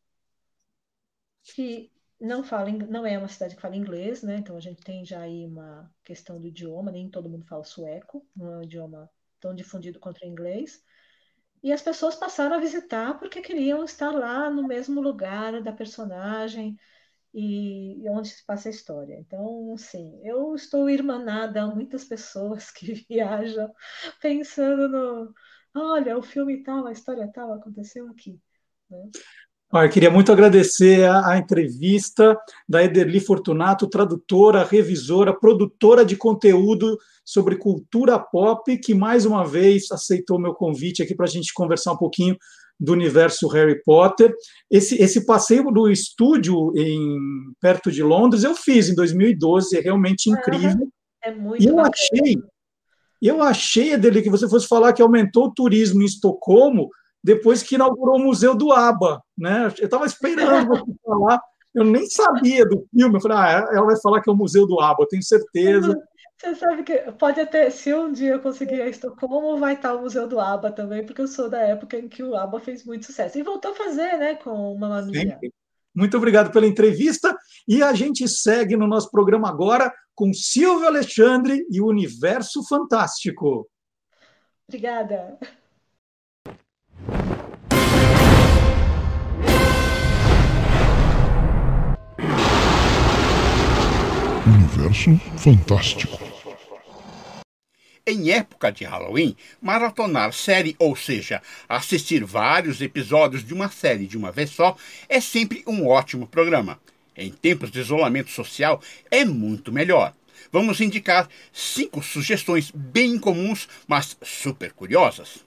que 1.43 1.91
não 2.19 2.43
fala, 2.43 2.69
não 2.71 3.05
é 3.05 3.17
uma 3.17 3.27
cidade 3.27 3.55
que 3.55 3.61
fala 3.61 3.75
inglês, 3.75 4.21
né? 4.23 4.37
Então 4.37 4.57
a 4.57 4.59
gente 4.59 4.81
tem 4.83 5.05
já 5.05 5.21
aí 5.21 5.45
uma 5.45 5.93
questão 6.03 6.39
do 6.39 6.47
idioma, 6.47 6.91
nem 6.91 7.09
todo 7.09 7.29
mundo 7.29 7.45
fala 7.45 7.63
sueco, 7.63 8.27
não 8.35 8.53
é 8.53 8.57
um 8.57 8.63
idioma 8.63 9.09
tão 9.39 9.55
difundido 9.55 9.99
quanto 9.99 10.21
o 10.23 10.27
inglês. 10.27 10.83
E 11.63 11.71
as 11.73 11.81
pessoas 11.81 12.15
passaram 12.15 12.55
a 12.55 12.59
visitar 12.59 13.19
porque 13.19 13.41
queriam 13.41 13.83
estar 13.83 14.11
lá 14.11 14.49
no 14.49 14.67
mesmo 14.67 15.01
lugar 15.01 15.61
da 15.61 15.73
personagem 15.73 16.77
e, 17.33 18.09
onde 18.09 18.29
se 18.29 18.45
passa 18.45 18.69
a 18.69 18.71
história. 18.71 19.15
Então, 19.19 19.75
sim, 19.77 20.19
eu 20.23 20.55
estou 20.55 20.89
irmanada 20.89 21.61
a 21.63 21.67
muitas 21.67 22.05
pessoas 22.05 22.71
que 22.71 22.93
viajam 23.09 23.73
pensando 24.21 24.89
no, 24.89 25.33
olha, 25.75 26.17
o 26.17 26.23
filme 26.23 26.63
tal, 26.63 26.87
a 26.87 26.91
história 26.91 27.31
tal 27.31 27.53
aconteceu 27.53 28.07
aqui. 28.09 28.41
Né? 28.89 29.09
Eu 29.71 29.89
queria 29.89 30.09
muito 30.09 30.31
agradecer 30.31 31.03
a, 31.03 31.33
a, 31.33 31.37
entrevista 31.37 32.35
da 32.67 32.83
Ederli 32.83 33.19
Fortunato, 33.19 33.87
tradutora, 33.87 34.63
revisora, 34.63 35.31
produtora 35.31 36.03
de 36.03 36.15
conteúdo 36.15 36.97
sobre 37.23 37.55
cultura 37.55 38.17
pop, 38.17 38.75
que 38.79 38.95
mais 38.95 39.27
uma 39.27 39.45
vez 39.45 39.91
aceitou 39.91 40.39
meu 40.39 40.55
convite 40.55 41.03
aqui 41.03 41.13
para 41.13 41.25
a 41.25 41.29
gente 41.29 41.53
conversar 41.53 41.91
um 41.91 41.97
pouquinho 41.97 42.35
do 42.79 42.93
universo 42.93 43.47
Harry 43.47 43.79
Potter. 43.83 44.33
Esse, 44.71 44.99
esse 44.99 45.23
passeio 45.23 45.69
do 45.71 45.87
estúdio 45.87 46.73
em 46.75 47.19
perto 47.61 47.91
de 47.91 48.01
Londres 48.01 48.43
eu 48.43 48.55
fiz 48.55 48.89
em 48.89 48.95
2012, 48.95 49.77
é 49.77 49.81
realmente 49.81 50.31
incrível. 50.31 50.89
É 51.23 51.31
muito 51.31 51.63
e 51.63 51.67
eu 51.67 51.79
achei 51.79 52.41
Eu 53.21 53.43
achei, 53.43 53.95
dele 53.97 54.23
que 54.23 54.31
você 54.31 54.49
fosse 54.49 54.67
falar 54.67 54.93
que 54.93 55.01
aumentou 55.01 55.45
o 55.45 55.53
turismo 55.53 56.01
em 56.01 56.05
Estocolmo 56.05 56.89
depois 57.23 57.63
que 57.63 57.75
inaugurou 57.75 58.15
o 58.15 58.23
Museu 58.23 58.55
do 58.55 58.71
ABBA, 58.71 59.21
né? 59.37 59.65
Eu 59.77 59.85
estava 59.85 60.05
esperando 60.05 60.67
você 60.67 60.91
falar, 61.05 61.41
eu 61.73 61.83
nem 61.83 62.07
sabia 62.07 62.65
do 62.65 62.85
filme. 62.93 63.15
Eu 63.15 63.21
falei, 63.21 63.37
ah, 63.37 63.67
ela 63.71 63.85
vai 63.85 63.99
falar 64.01 64.21
que 64.21 64.29
é 64.29 64.33
o 64.33 64.35
Museu 64.35 64.65
do 64.65 64.79
ABBA, 64.79 65.03
eu 65.03 65.07
tenho 65.07 65.23
certeza. 65.23 65.95
Você 66.39 66.55
sabe 66.55 66.83
que 66.83 66.97
pode 67.19 67.41
até, 67.41 67.69
se 67.69 67.93
um 67.93 68.13
dia 68.13 68.31
eu 68.31 68.39
conseguir 68.39 68.75
ir 68.75 68.81
a 68.83 68.87
Estocolmo, 68.87 69.57
vai 69.57 69.73
estar 69.73 69.93
o 69.93 69.99
Museu 69.99 70.25
do 70.25 70.39
ABBA 70.39 70.71
também, 70.71 71.05
porque 71.05 71.19
eu 71.19 71.27
sou 71.27 71.49
da 71.49 71.59
época 71.59 71.97
em 71.97 72.07
que 72.07 72.23
o 72.23 72.33
ABBA 72.33 72.61
fez 72.61 72.85
muito 72.85 73.05
sucesso. 73.05 73.37
E 73.37 73.43
voltou 73.43 73.71
a 73.71 73.75
fazer, 73.75 74.17
né, 74.17 74.35
com 74.35 74.73
Mamma 74.77 75.01
Mia. 75.01 75.37
Muito 75.93 76.15
obrigado 76.15 76.49
pela 76.49 76.65
entrevista. 76.65 77.35
E 77.67 77.83
a 77.83 77.91
gente 77.91 78.25
segue 78.25 78.77
no 78.77 78.87
nosso 78.87 79.11
programa 79.11 79.49
agora 79.49 79.93
com 80.15 80.33
Silvio 80.33 80.87
Alexandre 80.87 81.65
e 81.69 81.81
o 81.81 81.87
Universo 81.87 82.65
Fantástico. 82.65 83.69
Obrigada. 84.65 85.37
Universo 94.49 95.15
Fantástico. 95.37 96.17
Em 98.03 98.31
época 98.31 98.71
de 98.71 98.83
Halloween, 98.83 99.35
maratonar 99.61 100.33
série, 100.33 100.75
ou 100.79 100.95
seja, 100.95 101.39
assistir 101.67 102.23
vários 102.25 102.81
episódios 102.81 103.45
de 103.45 103.53
uma 103.53 103.69
série 103.69 104.07
de 104.07 104.17
uma 104.17 104.31
vez 104.31 104.49
só, 104.49 104.75
é 105.07 105.21
sempre 105.21 105.63
um 105.67 105.87
ótimo 105.87 106.25
programa. 106.25 106.79
Em 107.15 107.31
tempos 107.31 107.69
de 107.69 107.79
isolamento 107.79 108.31
social, 108.31 108.81
é 109.11 109.23
muito 109.23 109.71
melhor. 109.71 110.15
Vamos 110.51 110.81
indicar 110.81 111.29
cinco 111.53 112.01
sugestões 112.01 112.71
bem 112.73 113.19
comuns, 113.19 113.69
mas 113.87 114.17
super 114.23 114.73
curiosas. 114.73 115.45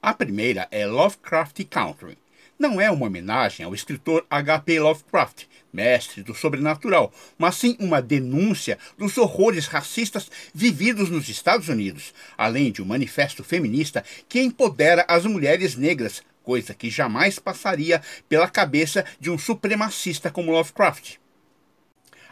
A 0.00 0.14
primeira 0.14 0.66
é 0.70 0.86
Lovecraft 0.86 1.62
Country 1.68 2.16
não 2.62 2.80
é 2.80 2.88
uma 2.88 3.06
homenagem 3.06 3.66
ao 3.66 3.74
escritor 3.74 4.24
H.P. 4.30 4.78
Lovecraft, 4.78 5.46
mestre 5.72 6.22
do 6.22 6.32
sobrenatural, 6.32 7.12
mas 7.36 7.56
sim 7.56 7.76
uma 7.80 8.00
denúncia 8.00 8.78
dos 8.96 9.18
horrores 9.18 9.66
racistas 9.66 10.30
vividos 10.54 11.10
nos 11.10 11.28
Estados 11.28 11.68
Unidos, 11.68 12.14
além 12.38 12.70
de 12.70 12.80
um 12.80 12.84
manifesto 12.84 13.42
feminista 13.42 14.04
que 14.28 14.40
empodera 14.40 15.04
as 15.08 15.26
mulheres 15.26 15.74
negras, 15.74 16.22
coisa 16.44 16.72
que 16.72 16.88
jamais 16.88 17.36
passaria 17.40 18.00
pela 18.28 18.48
cabeça 18.48 19.04
de 19.18 19.28
um 19.28 19.36
supremacista 19.36 20.30
como 20.30 20.52
Lovecraft. 20.52 21.16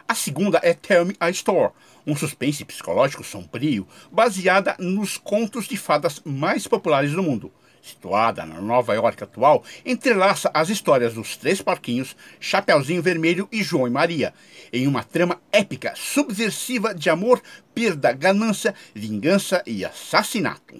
A 0.07 0.15
segunda 0.15 0.61
é 0.63 0.73
Tell 0.73 1.05
Me 1.05 1.15
a 1.19 1.29
Story, 1.29 1.73
um 2.07 2.15
suspense 2.15 2.63
psicológico 2.63 3.23
sombrio 3.23 3.85
baseada 4.09 4.77
nos 4.79 5.17
contos 5.17 5.67
de 5.67 5.75
fadas 5.75 6.21
mais 6.23 6.67
populares 6.67 7.11
do 7.11 7.21
mundo 7.21 7.51
situada 7.81 8.45
na 8.45 8.61
Nova 8.61 8.93
York 8.93 9.23
atual, 9.23 9.63
entrelaça 9.85 10.51
as 10.53 10.69
histórias 10.69 11.13
dos 11.13 11.35
três 11.35 11.61
porquinhos, 11.61 12.15
Chapeuzinho 12.39 13.01
Vermelho 13.01 13.47
e 13.51 13.63
João 13.63 13.87
e 13.87 13.89
Maria, 13.89 14.33
em 14.71 14.87
uma 14.87 15.03
trama 15.03 15.41
épica, 15.51 15.93
subversiva 15.95 16.93
de 16.93 17.09
amor, 17.09 17.41
perda, 17.73 18.11
ganância, 18.11 18.75
vingança 18.93 19.63
e 19.65 19.83
assassinato. 19.83 20.79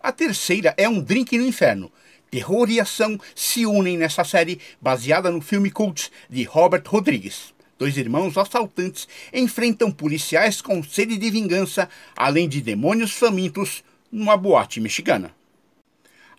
A 0.00 0.12
terceira 0.12 0.74
é 0.76 0.88
Um 0.88 1.00
Drink 1.00 1.36
no 1.36 1.46
Inferno. 1.46 1.90
Terror 2.30 2.68
e 2.70 2.78
ação 2.78 3.18
se 3.34 3.64
unem 3.64 3.96
nessa 3.96 4.22
série 4.22 4.60
baseada 4.80 5.30
no 5.30 5.40
filme 5.40 5.70
cult 5.70 6.10
de 6.28 6.44
Robert 6.44 6.82
Rodrigues. 6.86 7.54
Dois 7.78 7.96
irmãos 7.96 8.36
assaltantes 8.36 9.08
enfrentam 9.32 9.90
policiais 9.90 10.60
com 10.60 10.82
sede 10.82 11.16
de 11.16 11.30
vingança, 11.30 11.88
além 12.16 12.48
de 12.48 12.60
demônios 12.60 13.12
famintos, 13.12 13.82
numa 14.10 14.36
boate 14.36 14.80
mexicana. 14.80 15.37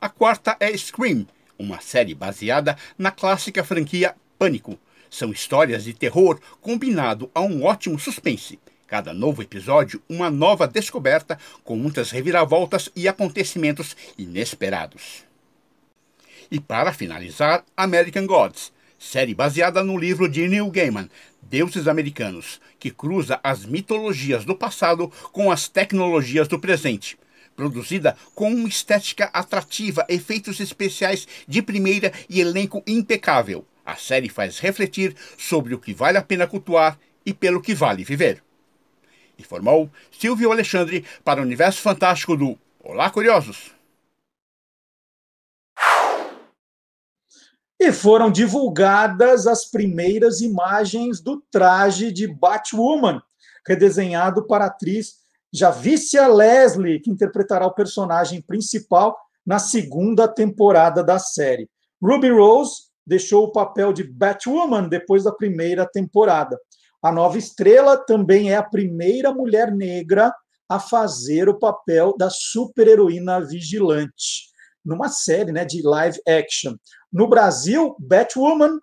A 0.02 0.08
quarta 0.08 0.56
é 0.62 0.72
Scream, 0.78 1.28
uma 1.58 1.82
série 1.82 2.16
baseada 2.16 2.78
na 2.98 3.12
clássica 3.12 3.66
franquia 3.66 4.16
Pânico. 4.38 4.80
São 5.10 5.30
histórias 5.30 5.84
de 5.84 5.94
terror 5.94 6.40
combinado 6.62 7.30
a 7.36 7.42
um 7.42 7.66
ótimo 7.66 8.00
suspense. 8.00 8.58
Cada 8.88 9.14
novo 9.14 9.42
episódio, 9.42 10.02
uma 10.08 10.30
nova 10.30 10.66
descoberta 10.70 11.38
com 11.66 11.76
muitas 11.76 12.12
reviravoltas 12.12 12.90
e 12.96 13.10
acontecimentos 13.10 13.94
inesperados. 14.18 15.26
E 16.50 16.62
para 16.62 16.94
finalizar, 16.94 17.66
American 17.76 18.26
Gods, 18.26 18.72
série 18.98 19.36
baseada 19.36 19.84
no 19.84 19.98
livro 19.98 20.30
de 20.30 20.48
Neil 20.48 20.72
Gaiman, 20.72 21.10
Deuses 21.42 21.90
Americanos, 21.90 22.62
que 22.80 22.90
cruza 22.90 23.38
as 23.44 23.66
mitologias 23.66 24.46
do 24.46 24.56
passado 24.56 25.12
com 25.34 25.52
as 25.52 25.68
tecnologias 25.68 26.48
do 26.48 26.58
presente 26.58 27.18
produzida 27.60 28.16
com 28.34 28.54
uma 28.54 28.70
estética 28.70 29.26
atrativa, 29.34 30.06
efeitos 30.08 30.62
especiais 30.62 31.28
de 31.46 31.62
primeira 31.62 32.14
e 32.30 32.40
elenco 32.40 32.82
impecável. 32.88 33.66
A 33.86 33.98
série 33.98 34.30
faz 34.30 34.60
refletir 34.60 35.14
sobre 35.38 35.76
o 35.76 35.78
que 35.78 35.94
vale 35.94 36.18
a 36.18 36.24
pena 36.24 36.48
cultuar 36.48 36.98
e 37.26 37.34
pelo 37.34 37.62
que 37.62 37.76
vale 37.76 38.06
viver. 38.06 38.42
Informou 39.38 39.92
Silvio 40.10 40.54
Alexandre 40.54 41.04
para 41.22 41.42
o 41.42 41.44
Universo 41.44 41.82
Fantástico 41.82 42.38
do 42.38 42.58
Olá 42.82 43.10
Curiosos. 43.10 43.76
E 47.78 47.92
foram 47.92 48.32
divulgadas 48.32 49.46
as 49.46 49.66
primeiras 49.66 50.40
imagens 50.40 51.20
do 51.20 51.44
traje 51.52 52.10
de 52.10 52.26
Batwoman, 52.26 53.22
redesenhado 53.68 54.48
para 54.48 54.64
a 54.64 54.68
atriz 54.68 55.19
Javicia 55.52 56.28
Leslie, 56.28 57.00
que 57.00 57.10
interpretará 57.10 57.66
o 57.66 57.74
personagem 57.74 58.42
principal 58.42 59.18
na 59.46 59.58
segunda 59.58 60.28
temporada 60.28 61.04
da 61.04 61.18
série. 61.18 61.70
Ruby 62.02 62.30
Rose 62.30 62.90
deixou 63.06 63.46
o 63.46 63.52
papel 63.52 63.92
de 63.92 64.04
Batwoman 64.04 64.88
depois 64.88 65.24
da 65.24 65.32
primeira 65.32 65.88
temporada. 65.88 66.58
A 67.02 67.12
nova 67.12 67.38
estrela 67.38 67.98
também 67.98 68.52
é 68.52 68.56
a 68.56 68.64
primeira 68.64 69.34
mulher 69.34 69.72
negra 69.72 70.34
a 70.70 70.80
fazer 70.80 71.50
o 71.50 71.58
papel 71.58 72.14
da 72.16 72.30
super-heroína 72.30 73.44
vigilante, 73.44 74.50
numa 74.86 75.10
série 75.10 75.52
né, 75.52 75.66
de 75.66 75.82
live 75.82 76.20
action. 76.28 76.76
No 77.12 77.28
Brasil, 77.28 77.96
Batwoman 78.00 78.78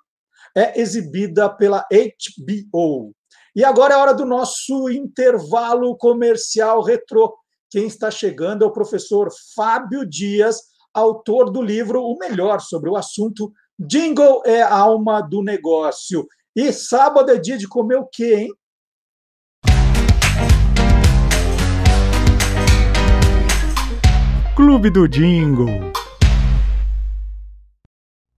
é 0.57 0.81
exibida 0.81 1.49
pela 1.49 1.87
HBO. 1.89 3.15
E 3.57 3.65
agora 3.65 3.95
é 3.95 3.97
hora 3.97 4.13
do 4.13 4.27
nosso 4.27 4.91
intervalo 4.91 5.97
comercial 5.97 6.83
retrô. 6.83 7.35
Quem 7.71 7.87
está 7.87 8.11
chegando 8.11 8.63
é 8.63 8.69
o 8.69 8.71
professor 8.71 9.31
Fábio 9.55 10.05
Dias, 10.05 10.61
autor 10.93 11.51
do 11.51 11.63
livro 11.63 12.03
O 12.03 12.19
Melhor 12.19 12.61
sobre 12.61 12.91
o 12.91 12.97
assunto 12.97 13.51
Jingle 13.79 14.43
é 14.45 14.61
alma 14.61 15.23
do 15.23 15.43
negócio. 15.43 16.27
E 16.55 16.71
sábado 16.71 17.31
é 17.31 17.39
dia 17.39 17.57
de 17.57 17.67
comer 17.67 17.97
o 17.97 18.05
quê, 18.05 18.35
hein? 18.35 18.53
Clube 24.55 24.91
do 24.91 25.09
Jingle. 25.09 25.95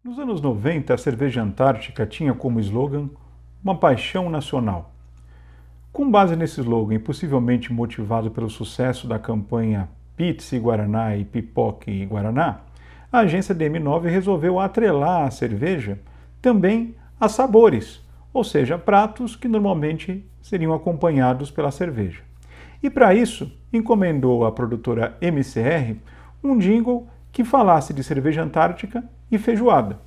Nos 0.04 0.16
anos 0.20 0.40
90, 0.40 0.94
a 0.94 0.98
cerveja 0.98 1.42
Antártica 1.42 2.06
tinha 2.06 2.32
como 2.32 2.60
slogan 2.60 3.10
uma 3.60 3.76
paixão 3.76 4.30
nacional. 4.30 4.94
Com 5.93 6.11
base 6.11 6.36
nesse 6.36 6.61
slogan 6.61 6.95
e 6.95 6.99
possivelmente 6.99 7.72
motivado 7.72 8.30
pelo 8.30 8.49
sucesso 8.49 9.07
da 9.07 9.18
campanha 9.18 9.89
Pizza 10.16 10.55
e 10.55 10.59
Guaraná 10.59 11.16
e 11.16 11.24
Pipoca 11.24 11.91
e 11.91 12.05
Guaraná, 12.05 12.61
a 13.11 13.20
agência 13.20 13.55
DM9 13.55 14.03
resolveu 14.03 14.61
atrelar 14.61 15.26
a 15.26 15.30
cerveja 15.30 15.99
também 16.43 16.95
a 17.18 17.28
sabores, 17.28 18.01
ou 18.32 18.45
seja, 18.45 18.78
pratos 18.78 19.34
que 19.34 19.49
normalmente 19.49 20.24
seriam 20.43 20.72
acompanhados 20.74 21.51
pela 21.51 21.70
cerveja. 21.70 22.22
E 22.82 22.89
para 22.89 23.14
isso, 23.14 23.51
encomendou 23.72 24.45
à 24.45 24.53
produtora 24.53 25.16
MCR 25.20 25.97
um 26.45 26.59
jingle 26.59 27.09
que 27.32 27.45
falasse 27.45 27.93
de 27.93 28.05
cerveja 28.05 28.43
antártica 28.43 29.03
e 29.30 29.39
feijoada. 29.39 29.99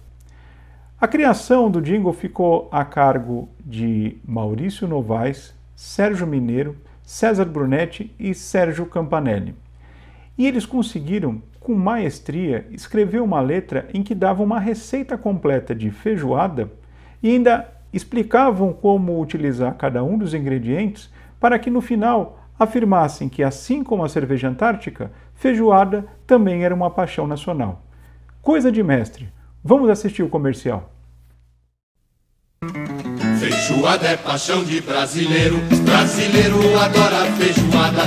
A 0.99 1.07
criação 1.07 1.69
do 1.69 1.81
jingle 1.81 2.13
ficou 2.13 2.69
a 2.71 2.85
cargo 2.85 3.49
de 3.65 4.17
Maurício 4.23 4.87
Novaes 4.87 5.59
Sérgio 5.81 6.27
Mineiro, 6.27 6.77
César 7.01 7.45
Brunetti 7.45 8.13
e 8.19 8.35
Sérgio 8.35 8.85
Campanelli. 8.85 9.55
E 10.37 10.45
eles 10.45 10.63
conseguiram, 10.63 11.41
com 11.59 11.73
maestria, 11.73 12.67
escrever 12.69 13.19
uma 13.19 13.41
letra 13.41 13.89
em 13.91 14.03
que 14.03 14.13
davam 14.13 14.45
uma 14.45 14.59
receita 14.59 15.17
completa 15.17 15.73
de 15.73 15.89
feijoada 15.89 16.71
e 17.21 17.31
ainda 17.31 17.67
explicavam 17.91 18.71
como 18.71 19.19
utilizar 19.19 19.73
cada 19.73 20.03
um 20.03 20.19
dos 20.19 20.35
ingredientes 20.35 21.11
para 21.39 21.57
que 21.57 21.71
no 21.71 21.81
final 21.81 22.39
afirmassem 22.59 23.27
que, 23.27 23.41
assim 23.41 23.83
como 23.83 24.03
a 24.03 24.09
cerveja 24.09 24.49
antártica, 24.49 25.11
feijoada 25.33 26.05
também 26.27 26.63
era 26.63 26.75
uma 26.75 26.91
paixão 26.91 27.25
nacional. 27.25 27.81
Coisa 28.39 28.71
de 28.71 28.83
mestre. 28.83 29.29
Vamos 29.63 29.89
assistir 29.89 30.21
o 30.21 30.29
comercial. 30.29 30.93
Feijoada 33.71 34.07
é 34.07 34.17
paixão 34.17 34.63
de 34.65 34.81
brasileiro, 34.81 35.57
brasileiro 35.83 36.59
adora 36.77 37.25
feijoada. 37.37 38.03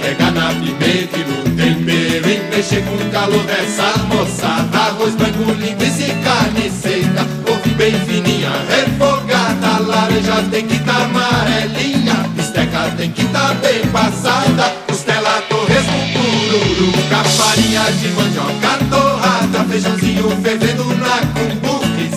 Pega 0.00 0.30
na 0.30 0.48
pimenta 0.54 1.16
e 1.16 1.24
no 1.24 1.56
tempero. 1.56 2.30
E 2.30 2.56
mexer 2.56 2.82
com 2.82 2.94
o 2.94 3.10
calor 3.10 3.44
dessa 3.44 3.92
moçada 4.08 4.78
Arroz 4.78 5.14
branco, 5.14 5.52
linguiça 5.52 6.02
e 6.02 6.14
carne 6.24 6.70
seca. 6.70 7.26
Couve 7.44 7.70
bem 7.74 7.92
fininha, 8.00 8.50
refogada 8.68 9.78
Laranja 9.86 10.42
tem 10.50 10.66
que 10.66 10.78
tá 10.80 11.04
amarelinha. 11.04 12.14
Bisteca 12.34 12.90
tem 12.96 13.12
que 13.12 13.24
tá 13.26 13.54
bem 13.60 13.86
passada 13.92 14.74
Costela, 14.86 15.42
torresmo, 15.42 15.92
pururuca 16.14 17.24
Farinha 17.24 17.84
de 17.92 18.08
mandioca 18.08 18.78
torrada 18.90 19.64
Feijãozinho 19.68 20.30
fervendo 20.42 20.84
na 20.96 21.18
cumbuca 21.18 21.71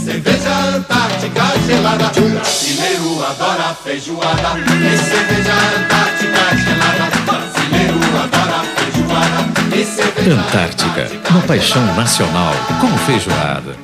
cerveja 0.05 0.55
antártica 0.75 1.41
gelada 1.65 2.11
Brasileiro 2.13 3.25
adora 3.25 3.73
feijoada 3.73 4.59
E 4.59 4.97
cerveja 4.97 5.53
antártica 5.77 6.43
gelada 6.63 7.07
Brasileiro 7.25 7.99
adora 8.23 8.63
feijoada 8.75 9.75
E 9.75 9.83
cerveja 9.83 10.41
Antártica, 10.41 11.07
uma 11.31 11.41
paixão 11.47 11.83
nacional, 11.95 12.53
como 12.79 12.97
feijoada. 12.99 13.75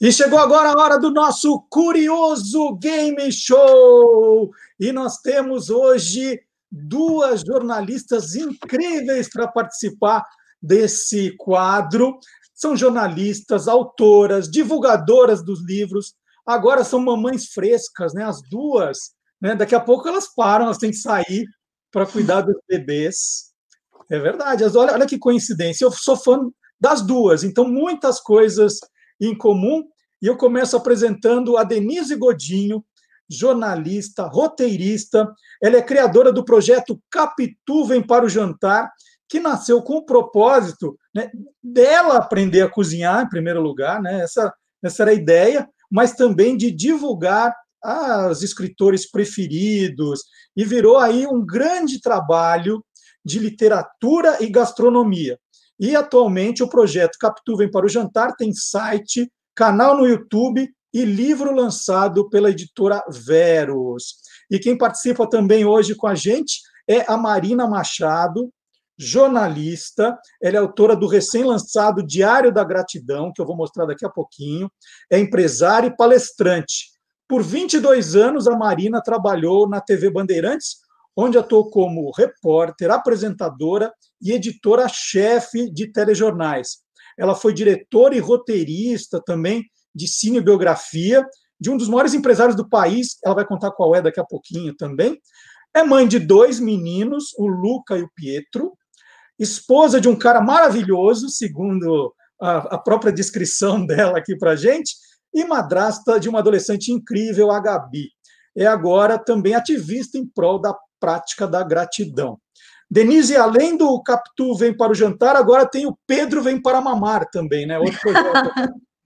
E 0.00 0.10
chegou 0.10 0.38
agora 0.38 0.70
a 0.70 0.82
hora 0.82 0.98
do 0.98 1.10
nosso 1.10 1.64
curioso 1.70 2.74
game 2.74 3.30
show. 3.30 4.50
E 4.80 4.92
nós 4.92 5.18
temos 5.18 5.70
hoje 5.70 6.40
duas 6.72 7.42
jornalistas 7.42 8.34
incríveis 8.34 9.28
para 9.28 9.46
participar 9.46 10.24
desse 10.60 11.36
quadro. 11.36 12.18
São 12.54 12.74
jornalistas, 12.74 13.68
autoras, 13.68 14.50
divulgadoras 14.50 15.44
dos 15.44 15.62
livros. 15.66 16.14
Agora 16.46 16.82
são 16.82 16.98
mamães 16.98 17.46
frescas, 17.52 18.14
né? 18.14 18.24
As 18.24 18.40
duas. 18.48 18.98
Né? 19.40 19.54
Daqui 19.54 19.74
a 19.74 19.80
pouco 19.80 20.08
elas 20.08 20.32
param, 20.34 20.64
elas 20.64 20.78
têm 20.78 20.90
que 20.90 20.96
sair 20.96 21.44
para 21.90 22.06
cuidar 22.06 22.40
dos 22.40 22.56
bebês. 22.66 23.52
É 24.10 24.18
verdade. 24.18 24.64
Olha, 24.76 24.94
olha 24.94 25.06
que 25.06 25.18
coincidência. 25.18 25.84
Eu 25.84 25.92
sou 25.92 26.16
fã 26.16 26.40
das 26.80 27.02
duas, 27.02 27.44
então 27.44 27.68
muitas 27.68 28.20
coisas 28.20 28.78
em 29.20 29.36
comum. 29.36 29.84
E 30.20 30.26
eu 30.26 30.36
começo 30.36 30.76
apresentando 30.76 31.56
a 31.56 31.64
Denise 31.64 32.14
Godinho, 32.14 32.84
jornalista, 33.32 34.24
roteirista. 34.24 35.32
Ela 35.62 35.78
é 35.78 35.82
criadora 35.82 36.32
do 36.32 36.44
projeto 36.44 37.00
Capitu 37.10 37.84
Vem 37.84 38.02
para 38.02 38.24
o 38.24 38.28
Jantar, 38.28 38.90
que 39.28 39.40
nasceu 39.40 39.82
com 39.82 39.94
o 39.94 40.04
propósito 40.04 40.98
né, 41.14 41.30
dela 41.62 42.18
aprender 42.18 42.60
a 42.62 42.68
cozinhar, 42.68 43.24
em 43.24 43.28
primeiro 43.28 43.62
lugar, 43.62 44.00
né, 44.02 44.20
essa, 44.20 44.52
essa 44.82 45.04
era 45.04 45.10
a 45.10 45.14
ideia, 45.14 45.68
mas 45.90 46.12
também 46.12 46.56
de 46.56 46.70
divulgar 46.70 47.54
os 48.30 48.42
escritores 48.42 49.10
preferidos, 49.10 50.20
e 50.56 50.64
virou 50.64 50.98
aí 50.98 51.26
um 51.26 51.44
grande 51.44 52.00
trabalho 52.00 52.84
de 53.24 53.40
literatura 53.40 54.36
e 54.40 54.48
gastronomia. 54.48 55.36
E 55.80 55.96
atualmente 55.96 56.62
o 56.62 56.68
projeto 56.68 57.18
Capitu 57.18 57.56
Vem 57.56 57.70
para 57.70 57.86
o 57.86 57.88
Jantar 57.88 58.36
tem 58.36 58.52
site, 58.52 59.28
canal 59.54 59.96
no 59.96 60.06
YouTube 60.06 60.70
e 60.92 61.04
livro 61.04 61.54
lançado 61.54 62.28
pela 62.28 62.50
editora 62.50 63.02
Veros. 63.08 64.16
E 64.50 64.58
quem 64.58 64.76
participa 64.76 65.28
também 65.28 65.64
hoje 65.64 65.94
com 65.94 66.06
a 66.06 66.14
gente 66.14 66.60
é 66.88 67.10
a 67.10 67.16
Marina 67.16 67.66
Machado, 67.66 68.52
jornalista, 68.98 70.16
ela 70.40 70.56
é 70.56 70.60
autora 70.60 70.94
do 70.94 71.06
recém-lançado 71.06 72.06
Diário 72.06 72.52
da 72.52 72.62
Gratidão, 72.62 73.32
que 73.34 73.40
eu 73.40 73.46
vou 73.46 73.56
mostrar 73.56 73.86
daqui 73.86 74.04
a 74.04 74.10
pouquinho, 74.10 74.70
é 75.10 75.18
empresária 75.18 75.88
e 75.88 75.96
palestrante. 75.96 76.92
Por 77.26 77.42
22 77.42 78.14
anos, 78.14 78.46
a 78.46 78.56
Marina 78.56 79.02
trabalhou 79.02 79.68
na 79.68 79.80
TV 79.80 80.10
Bandeirantes, 80.10 80.76
onde 81.16 81.38
atuou 81.38 81.70
como 81.70 82.10
repórter, 82.10 82.90
apresentadora 82.90 83.92
e 84.20 84.32
editora-chefe 84.32 85.70
de 85.70 85.90
telejornais. 85.90 86.78
Ela 87.18 87.34
foi 87.34 87.52
diretora 87.52 88.14
e 88.14 88.20
roteirista 88.20 89.20
também 89.24 89.64
de 89.94 90.08
cinebiografia 90.08 91.26
de 91.62 91.70
um 91.70 91.76
dos 91.76 91.88
maiores 91.88 92.12
empresários 92.12 92.56
do 92.56 92.68
país, 92.68 93.16
ela 93.24 93.36
vai 93.36 93.46
contar 93.46 93.70
qual 93.70 93.94
é 93.94 94.02
daqui 94.02 94.18
a 94.18 94.24
pouquinho 94.24 94.74
também. 94.74 95.16
É 95.72 95.84
mãe 95.84 96.08
de 96.08 96.18
dois 96.18 96.58
meninos, 96.58 97.32
o 97.38 97.46
Luca 97.46 97.96
e 97.96 98.02
o 98.02 98.10
Pietro, 98.16 98.72
esposa 99.38 100.00
de 100.00 100.08
um 100.08 100.16
cara 100.16 100.40
maravilhoso, 100.40 101.28
segundo 101.28 102.12
a, 102.40 102.74
a 102.74 102.78
própria 102.78 103.12
descrição 103.12 103.84
dela 103.86 104.18
aqui 104.18 104.36
para 104.36 104.56
gente, 104.56 104.92
e 105.32 105.44
madrasta 105.44 106.18
de 106.18 106.28
uma 106.28 106.40
adolescente 106.40 106.90
incrível, 106.90 107.50
a 107.50 107.60
Gabi. 107.60 108.08
É 108.56 108.66
agora 108.66 109.16
também 109.16 109.54
ativista 109.54 110.18
em 110.18 110.26
prol 110.26 110.60
da 110.60 110.76
prática 111.00 111.46
da 111.46 111.62
gratidão. 111.62 112.38
Denise, 112.90 113.34
além 113.36 113.76
do 113.76 114.02
Capitu 114.02 114.54
Vem 114.54 114.76
para 114.76 114.92
o 114.92 114.94
Jantar, 114.94 115.36
agora 115.36 115.64
tem 115.64 115.86
o 115.86 115.96
Pedro 116.06 116.42
Vem 116.42 116.60
para 116.60 116.80
Mamar 116.80 117.30
também, 117.30 117.66
né? 117.66 117.78
Outro 117.78 117.98
projeto 118.02 118.50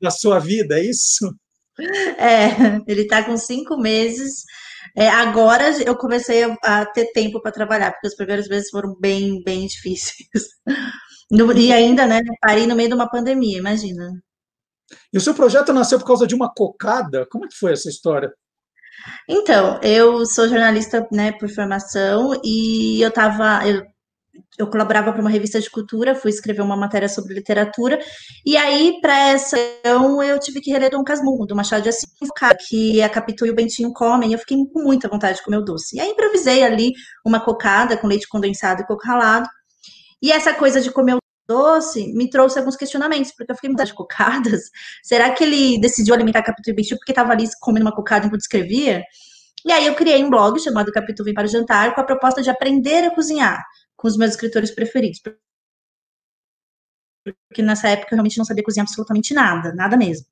da 0.01 0.11
sua 0.11 0.39
vida, 0.39 0.79
é 0.79 0.85
isso? 0.85 1.33
É, 2.19 2.81
ele 2.87 3.03
está 3.03 3.23
com 3.23 3.37
cinco 3.37 3.77
meses. 3.77 4.45
É, 4.97 5.09
agora 5.09 5.71
eu 5.83 5.97
comecei 5.97 6.43
a, 6.45 6.57
a 6.63 6.87
ter 6.87 7.13
tempo 7.13 7.41
para 7.41 7.53
trabalhar, 7.53 7.93
porque 7.93 8.09
os 8.09 8.15
primeiros 8.15 8.49
meses 8.49 8.71
foram 8.71 8.95
bem, 8.99 9.43
bem 9.45 9.67
difíceis. 9.67 10.23
E 11.57 11.73
ainda, 11.73 12.07
né, 12.07 12.21
parei 12.41 12.67
no 12.67 12.77
meio 12.77 12.89
de 12.89 12.95
uma 12.95 13.11
pandemia, 13.11 13.59
imagina. 13.59 14.13
E 15.13 15.19
o 15.19 15.21
seu 15.21 15.35
projeto 15.35 15.73
nasceu 15.73 15.99
por 15.99 16.07
causa 16.07 16.27
de 16.27 16.35
uma 16.35 16.53
cocada? 16.53 17.27
Como 17.31 17.45
é 17.45 17.49
que 17.49 17.57
foi 17.57 17.73
essa 17.73 17.89
história? 17.89 18.33
Então, 19.29 19.81
eu 19.83 20.25
sou 20.25 20.49
jornalista, 20.49 21.07
né, 21.13 21.33
por 21.33 21.49
formação, 21.49 22.41
e 22.45 23.01
eu 23.03 23.09
estava, 23.09 23.67
eu 23.69 23.83
eu 24.59 24.67
colaborava 24.69 25.13
para 25.13 25.21
uma 25.21 25.31
revista 25.31 25.61
de 25.61 25.71
cultura, 25.71 26.15
fui 26.15 26.31
escrever 26.31 26.63
uma 26.63 26.77
matéria 26.77 27.09
sobre 27.09 27.35
literatura, 27.35 27.99
e 28.45 28.57
aí, 28.57 28.99
para 29.01 29.31
essa 29.31 29.57
eu 29.85 30.39
tive 30.39 30.61
que 30.61 30.71
reler 30.71 30.91
Dom 30.91 31.05
Casmurro, 31.05 31.47
do 31.47 31.55
Machado 31.55 31.83
de 31.83 31.89
Assis, 31.89 32.07
que 32.69 33.03
a 33.03 33.09
Capitu 33.09 33.47
e 33.47 33.51
o 33.51 33.55
Bentinho 33.55 33.93
comem, 33.93 34.33
eu 34.33 34.39
fiquei 34.39 34.57
com 34.73 34.83
muita 34.83 35.09
vontade 35.09 35.39
de 35.39 35.45
comer 35.45 35.59
o 35.59 35.63
doce. 35.63 35.97
E 35.97 36.01
aí 36.01 36.11
improvisei 36.11 36.63
ali 36.63 36.93
uma 37.25 37.41
cocada 37.41 37.97
com 37.97 38.07
leite 38.07 38.29
condensado 38.29 38.83
e 38.83 38.87
coco 38.87 39.07
ralado, 39.07 39.49
e 40.23 40.33
essa 40.33 40.55
coisa 40.55 40.81
de 40.81 40.91
comer 40.91 41.15
o 41.15 41.19
doce 41.47 42.13
me 42.15 42.29
trouxe 42.29 42.59
alguns 42.59 42.77
questionamentos, 42.77 43.33
porque 43.37 43.53
eu 43.53 43.57
fiquei 43.57 43.71
muito 43.71 43.85
de 43.85 43.95
cocadas. 43.95 44.63
Será 45.03 45.31
que 45.31 45.45
ele 45.45 45.79
decidiu 45.81 46.15
alimentar 46.15 46.41
a 46.41 46.45
Capitu 46.45 46.71
e 46.71 46.73
o 46.73 46.77
Bentinho 46.77 46.99
porque 46.99 47.13
estava 47.13 47.33
ali 47.33 47.45
comendo 47.61 47.87
uma 47.87 47.95
cocada 47.95 48.27
enquanto 48.27 48.41
escrevia? 48.41 49.03
E 49.65 49.73
aí 49.73 49.87
eu 49.87 49.95
criei 49.95 50.23
um 50.25 50.31
blog 50.31 50.61
chamado 50.61 50.93
Capitu 50.93 51.25
Vem 51.25 51.35
para 51.35 51.45
o 51.45 51.49
Jantar, 51.49 51.95
com 51.95 52.01
a 52.01 52.05
proposta 52.05 52.43
de 52.43 52.51
aprender 52.51 53.05
a 53.05 53.15
cozinhar 53.15 53.61
com 53.97 54.09
os 54.09 54.17
meus 54.17 54.33
escritores 54.33 54.71
preferidos. 54.71 55.21
Porque 57.49 57.63
nessa 57.63 57.89
época 57.89 58.09
eu 58.13 58.17
realmente 58.17 58.39
não 58.39 58.45
sabia 58.45 58.63
cozinhar 58.65 58.85
absolutamente 58.87 59.35
nada, 59.35 59.75
nada 59.75 59.97
mesmo. 59.97 60.27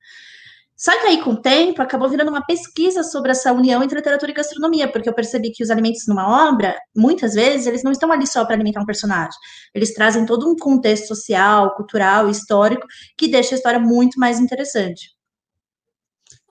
Só 0.77 0.91
que 1.01 1.07
aí, 1.07 1.23
com 1.23 1.31
o 1.31 1.41
tempo, 1.41 1.81
acabou 1.81 2.09
virando 2.09 2.31
uma 2.31 2.45
pesquisa 2.45 3.05
sobre 3.05 3.31
essa 3.31 3.53
união 3.53 3.83
entre 3.83 3.97
literatura 3.97 4.33
e 4.33 4.35
gastronomia, 4.35 4.91
porque 4.91 5.09
eu 5.09 5.15
percebi 5.15 5.53
que 5.53 5.63
os 5.63 5.71
alimentos 5.71 6.03
numa 6.09 6.49
obra, 6.51 6.77
muitas 6.97 7.35
vezes, 7.35 7.67
eles 7.67 7.85
não 7.85 7.93
estão 7.93 8.11
ali 8.11 8.27
só 8.27 8.45
para 8.45 8.57
alimentar 8.57 8.81
um 8.81 8.87
personagem. 8.87 9.39
Eles 9.73 9.95
trazem 9.95 10.27
todo 10.27 10.51
um 10.51 10.57
contexto 10.57 11.07
social, 11.09 11.75
cultural, 11.77 12.29
histórico, 12.29 12.87
que 13.17 13.29
deixa 13.29 13.55
a 13.55 13.59
história 13.59 13.79
muito 13.79 14.19
mais 14.19 14.41
interessante. 14.41 15.14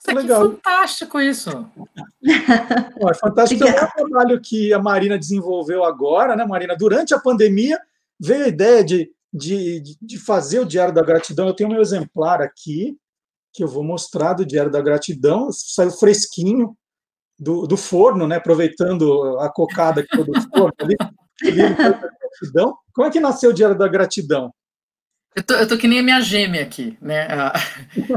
Nossa, 0.05 0.19
Legal. 0.19 0.41
que 0.41 0.55
fantástico 0.55 1.21
isso! 1.21 1.49
é 2.23 3.13
fantástico 3.13 3.63
é 3.63 3.83
o 3.83 3.91
trabalho 3.91 4.41
que 4.41 4.73
a 4.73 4.79
Marina 4.79 5.17
desenvolveu 5.17 5.83
agora, 5.83 6.35
né, 6.35 6.45
Marina? 6.45 6.75
Durante 6.75 7.13
a 7.13 7.19
pandemia, 7.19 7.79
veio 8.19 8.45
a 8.45 8.47
ideia 8.49 8.83
de, 8.83 9.11
de, 9.33 9.81
de 10.01 10.17
fazer 10.17 10.59
o 10.59 10.65
Diário 10.65 10.93
da 10.93 11.01
Gratidão. 11.01 11.47
Eu 11.47 11.55
tenho 11.55 11.69
meu 11.69 11.81
exemplar 11.81 12.41
aqui, 12.41 12.97
que 13.53 13.63
eu 13.63 13.67
vou 13.67 13.83
mostrar 13.83 14.33
do 14.33 14.45
Diário 14.45 14.71
da 14.71 14.81
Gratidão. 14.81 15.49
Saiu 15.51 15.91
fresquinho 15.91 16.75
do, 17.39 17.65
do 17.65 17.77
forno, 17.77 18.27
né? 18.27 18.37
Aproveitando 18.37 19.39
a 19.39 19.49
cocada 19.49 20.03
que 20.03 20.15
foi 20.15 20.25
do 20.25 20.41
forno 20.49 20.73
ali. 20.79 20.95
Como 22.93 23.07
é 23.07 23.11
que 23.11 23.19
nasceu 23.19 23.51
o 23.51 23.53
Diário 23.53 23.77
da 23.77 23.87
Gratidão? 23.87 24.53
Eu 25.35 25.43
tô, 25.43 25.53
eu 25.55 25.67
tô 25.67 25.77
que 25.77 25.87
nem 25.87 25.99
a 25.99 26.03
minha 26.03 26.21
gêmea 26.21 26.61
aqui, 26.61 26.95
né, 27.01 27.27
a, 27.27 27.53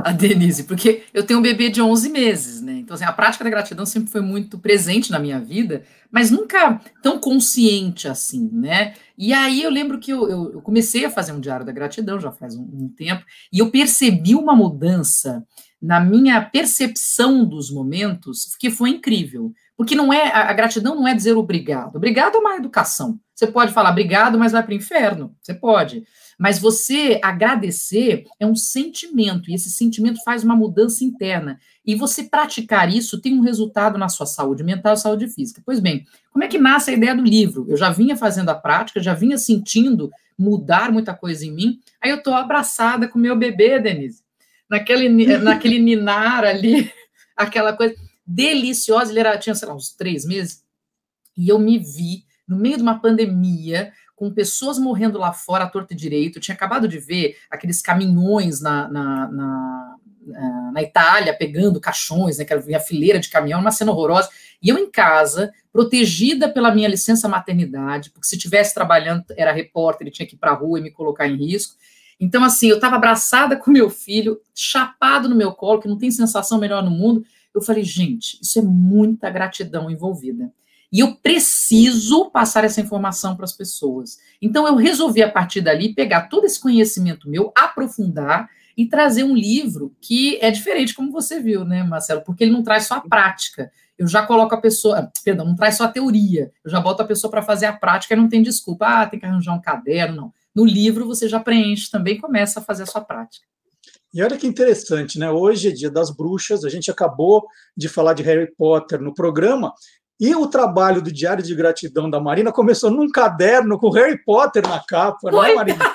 a 0.04 0.12
Denise, 0.12 0.64
porque 0.64 1.04
eu 1.14 1.24
tenho 1.24 1.38
um 1.38 1.42
bebê 1.42 1.70
de 1.70 1.80
11 1.80 2.10
meses, 2.10 2.60
né, 2.60 2.74
então 2.74 2.94
assim, 2.94 3.04
a 3.04 3.12
prática 3.12 3.42
da 3.42 3.48
gratidão 3.48 3.86
sempre 3.86 4.10
foi 4.10 4.20
muito 4.20 4.58
presente 4.58 5.10
na 5.10 5.18
minha 5.18 5.40
vida, 5.40 5.82
mas 6.10 6.30
nunca 6.30 6.78
tão 7.02 7.18
consciente 7.18 8.06
assim, 8.06 8.50
né, 8.52 8.92
e 9.16 9.32
aí 9.32 9.62
eu 9.62 9.70
lembro 9.70 9.98
que 9.98 10.12
eu, 10.12 10.28
eu 10.28 10.60
comecei 10.60 11.06
a 11.06 11.10
fazer 11.10 11.32
um 11.32 11.40
diário 11.40 11.64
da 11.64 11.72
gratidão 11.72 12.20
já 12.20 12.30
faz 12.30 12.54
um, 12.54 12.62
um 12.62 12.88
tempo, 12.94 13.24
e 13.50 13.60
eu 13.60 13.70
percebi 13.70 14.34
uma 14.34 14.54
mudança 14.54 15.42
na 15.80 16.00
minha 16.00 16.40
percepção 16.42 17.44
dos 17.44 17.70
momentos, 17.70 18.56
que 18.58 18.70
foi 18.70 18.90
incrível, 18.90 19.52
Porque 19.76 19.94
não 19.94 20.12
é 20.12 20.32
a, 20.32 20.52
gratidão 20.52 20.94
não 20.94 21.06
é 21.06 21.14
dizer 21.14 21.34
obrigado. 21.34 21.96
Obrigado 21.96 22.36
é 22.36 22.38
uma 22.38 22.56
educação. 22.56 23.20
Você 23.34 23.46
pode 23.46 23.72
falar 23.72 23.90
obrigado, 23.90 24.38
mas 24.38 24.52
vai 24.52 24.62
para 24.62 24.72
o 24.72 24.76
inferno. 24.76 25.36
Você 25.40 25.52
pode. 25.52 26.02
Mas 26.38 26.58
você 26.58 27.18
agradecer 27.22 28.26
é 28.38 28.46
um 28.46 28.54
sentimento, 28.54 29.50
e 29.50 29.54
esse 29.54 29.70
sentimento 29.70 30.22
faz 30.22 30.44
uma 30.44 30.54
mudança 30.54 31.02
interna. 31.02 31.58
E 31.84 31.94
você 31.94 32.24
praticar 32.24 32.92
isso 32.92 33.20
tem 33.20 33.34
um 33.34 33.40
resultado 33.40 33.96
na 33.96 34.08
sua 34.08 34.26
saúde 34.26 34.62
mental 34.62 34.94
e 34.94 34.98
saúde 34.98 35.28
física. 35.28 35.62
Pois 35.64 35.80
bem, 35.80 36.06
como 36.30 36.44
é 36.44 36.48
que 36.48 36.58
nasce 36.58 36.90
a 36.90 36.94
ideia 36.94 37.14
do 37.14 37.22
livro? 37.22 37.64
Eu 37.68 37.76
já 37.76 37.90
vinha 37.90 38.16
fazendo 38.16 38.50
a 38.50 38.54
prática, 38.54 39.02
já 39.02 39.14
vinha 39.14 39.38
sentindo 39.38 40.10
mudar 40.38 40.92
muita 40.92 41.14
coisa 41.14 41.46
em 41.46 41.52
mim. 41.52 41.80
Aí 42.02 42.10
eu 42.10 42.18
estou 42.18 42.34
abraçada 42.34 43.08
com 43.08 43.18
meu 43.18 43.34
bebê, 43.34 43.78
Denise, 43.78 44.22
naquele, 44.68 45.08
naquele 45.38 45.78
ninar 45.78 46.44
ali, 46.44 46.92
aquela 47.34 47.72
coisa 47.72 47.94
deliciosa. 48.26 49.10
Ele 49.10 49.20
era, 49.20 49.38
tinha, 49.38 49.54
sei 49.54 49.68
lá, 49.68 49.74
uns 49.74 49.90
três 49.90 50.26
meses. 50.26 50.62
E 51.34 51.48
eu 51.48 51.58
me 51.58 51.78
vi 51.78 52.24
no 52.46 52.56
meio 52.56 52.76
de 52.76 52.82
uma 52.82 53.00
pandemia, 53.00 53.92
com 54.16 54.32
pessoas 54.32 54.78
morrendo 54.78 55.18
lá 55.18 55.32
fora 55.32 55.64
à 55.64 55.68
torta 55.68 55.92
e 55.92 55.96
direito. 55.96 56.38
Eu 56.38 56.42
tinha 56.42 56.54
acabado 56.54 56.88
de 56.88 56.98
ver 56.98 57.36
aqueles 57.50 57.82
caminhões 57.82 58.62
na, 58.62 58.88
na, 58.88 59.28
na, 59.30 59.96
na 60.72 60.82
Itália 60.82 61.36
pegando 61.36 61.78
caixões, 61.78 62.38
né, 62.38 62.44
que 62.44 62.52
era 62.52 62.62
a 62.76 62.80
fileira 62.80 63.20
de 63.20 63.28
caminhão, 63.28 63.60
uma 63.60 63.70
cena 63.70 63.92
horrorosa. 63.92 64.30
E 64.62 64.70
eu 64.70 64.78
em 64.78 64.90
casa, 64.90 65.52
protegida 65.70 66.48
pela 66.48 66.74
minha 66.74 66.88
licença 66.88 67.28
maternidade, 67.28 68.10
porque 68.10 68.26
se 68.26 68.38
tivesse 68.38 68.74
trabalhando, 68.74 69.22
era 69.36 69.52
repórter, 69.52 70.06
ele 70.06 70.14
tinha 70.14 70.26
que 70.26 70.34
ir 70.34 70.38
para 70.38 70.52
a 70.52 70.54
rua 70.54 70.78
e 70.78 70.82
me 70.82 70.90
colocar 70.90 71.28
em 71.28 71.36
risco. 71.36 71.76
Então, 72.18 72.42
assim, 72.42 72.68
eu 72.68 72.76
estava 72.76 72.96
abraçada 72.96 73.56
com 73.56 73.70
meu 73.70 73.90
filho, 73.90 74.40
chapado 74.54 75.28
no 75.28 75.36
meu 75.36 75.52
colo, 75.52 75.80
que 75.80 75.88
não 75.88 75.98
tem 75.98 76.10
sensação 76.10 76.58
melhor 76.58 76.82
no 76.82 76.90
mundo. 76.90 77.22
Eu 77.54 77.60
falei, 77.60 77.84
gente, 77.84 78.38
isso 78.40 78.58
é 78.58 78.62
muita 78.62 79.28
gratidão 79.28 79.90
envolvida. 79.90 80.50
E 80.92 81.00
eu 81.00 81.16
preciso 81.16 82.30
passar 82.30 82.64
essa 82.64 82.80
informação 82.80 83.34
para 83.36 83.44
as 83.44 83.52
pessoas. 83.52 84.18
Então, 84.40 84.66
eu 84.66 84.76
resolvi, 84.76 85.22
a 85.22 85.30
partir 85.30 85.60
dali, 85.60 85.94
pegar 85.94 86.28
todo 86.28 86.44
esse 86.44 86.60
conhecimento 86.60 87.28
meu, 87.28 87.52
aprofundar 87.56 88.48
e 88.76 88.86
trazer 88.86 89.24
um 89.24 89.34
livro 89.34 89.94
que 90.00 90.38
é 90.40 90.50
diferente, 90.50 90.94
como 90.94 91.10
você 91.10 91.40
viu, 91.40 91.64
né, 91.64 91.82
Marcelo? 91.82 92.22
Porque 92.22 92.44
ele 92.44 92.52
não 92.52 92.62
traz 92.62 92.86
só 92.86 92.96
a 92.96 93.00
prática. 93.00 93.70
Eu 93.98 94.06
já 94.06 94.26
coloco 94.26 94.54
a 94.54 94.60
pessoa, 94.60 95.10
perdão, 95.24 95.46
não 95.46 95.56
traz 95.56 95.76
só 95.76 95.84
a 95.84 95.88
teoria. 95.88 96.52
Eu 96.62 96.70
já 96.70 96.80
boto 96.80 97.02
a 97.02 97.06
pessoa 97.06 97.30
para 97.30 97.42
fazer 97.42 97.66
a 97.66 97.72
prática 97.72 98.12
e 98.12 98.16
não 98.16 98.28
tem 98.28 98.42
desculpa. 98.42 98.86
Ah, 98.86 99.06
tem 99.06 99.18
que 99.18 99.24
arranjar 99.24 99.54
um 99.54 99.60
caderno, 99.60 100.16
não. 100.16 100.34
No 100.54 100.64
livro 100.64 101.06
você 101.06 101.28
já 101.28 101.40
preenche 101.40 101.90
também 101.90 102.18
começa 102.18 102.60
a 102.60 102.62
fazer 102.62 102.82
a 102.82 102.86
sua 102.86 103.00
prática. 103.00 103.46
E 104.12 104.22
olha 104.22 104.36
que 104.36 104.46
interessante, 104.46 105.18
né? 105.18 105.30
Hoje 105.30 105.68
é 105.68 105.72
dia 105.72 105.90
das 105.90 106.10
bruxas, 106.10 106.64
a 106.64 106.70
gente 106.70 106.90
acabou 106.90 107.46
de 107.76 107.88
falar 107.88 108.14
de 108.14 108.22
Harry 108.22 108.50
Potter 108.56 109.00
no 109.00 109.12
programa, 109.12 109.74
e 110.18 110.34
o 110.34 110.46
trabalho 110.46 111.02
do 111.02 111.12
Diário 111.12 111.42
de 111.42 111.54
Gratidão 111.54 112.08
da 112.08 112.18
Marina 112.20 112.50
começou 112.52 112.90
num 112.90 113.10
caderno 113.10 113.78
com 113.78 113.90
Harry 113.90 114.18
Potter 114.22 114.66
na 114.66 114.80
capa, 114.80 115.30
não 115.30 115.44
é, 115.44 115.54
Marina? 115.54 115.92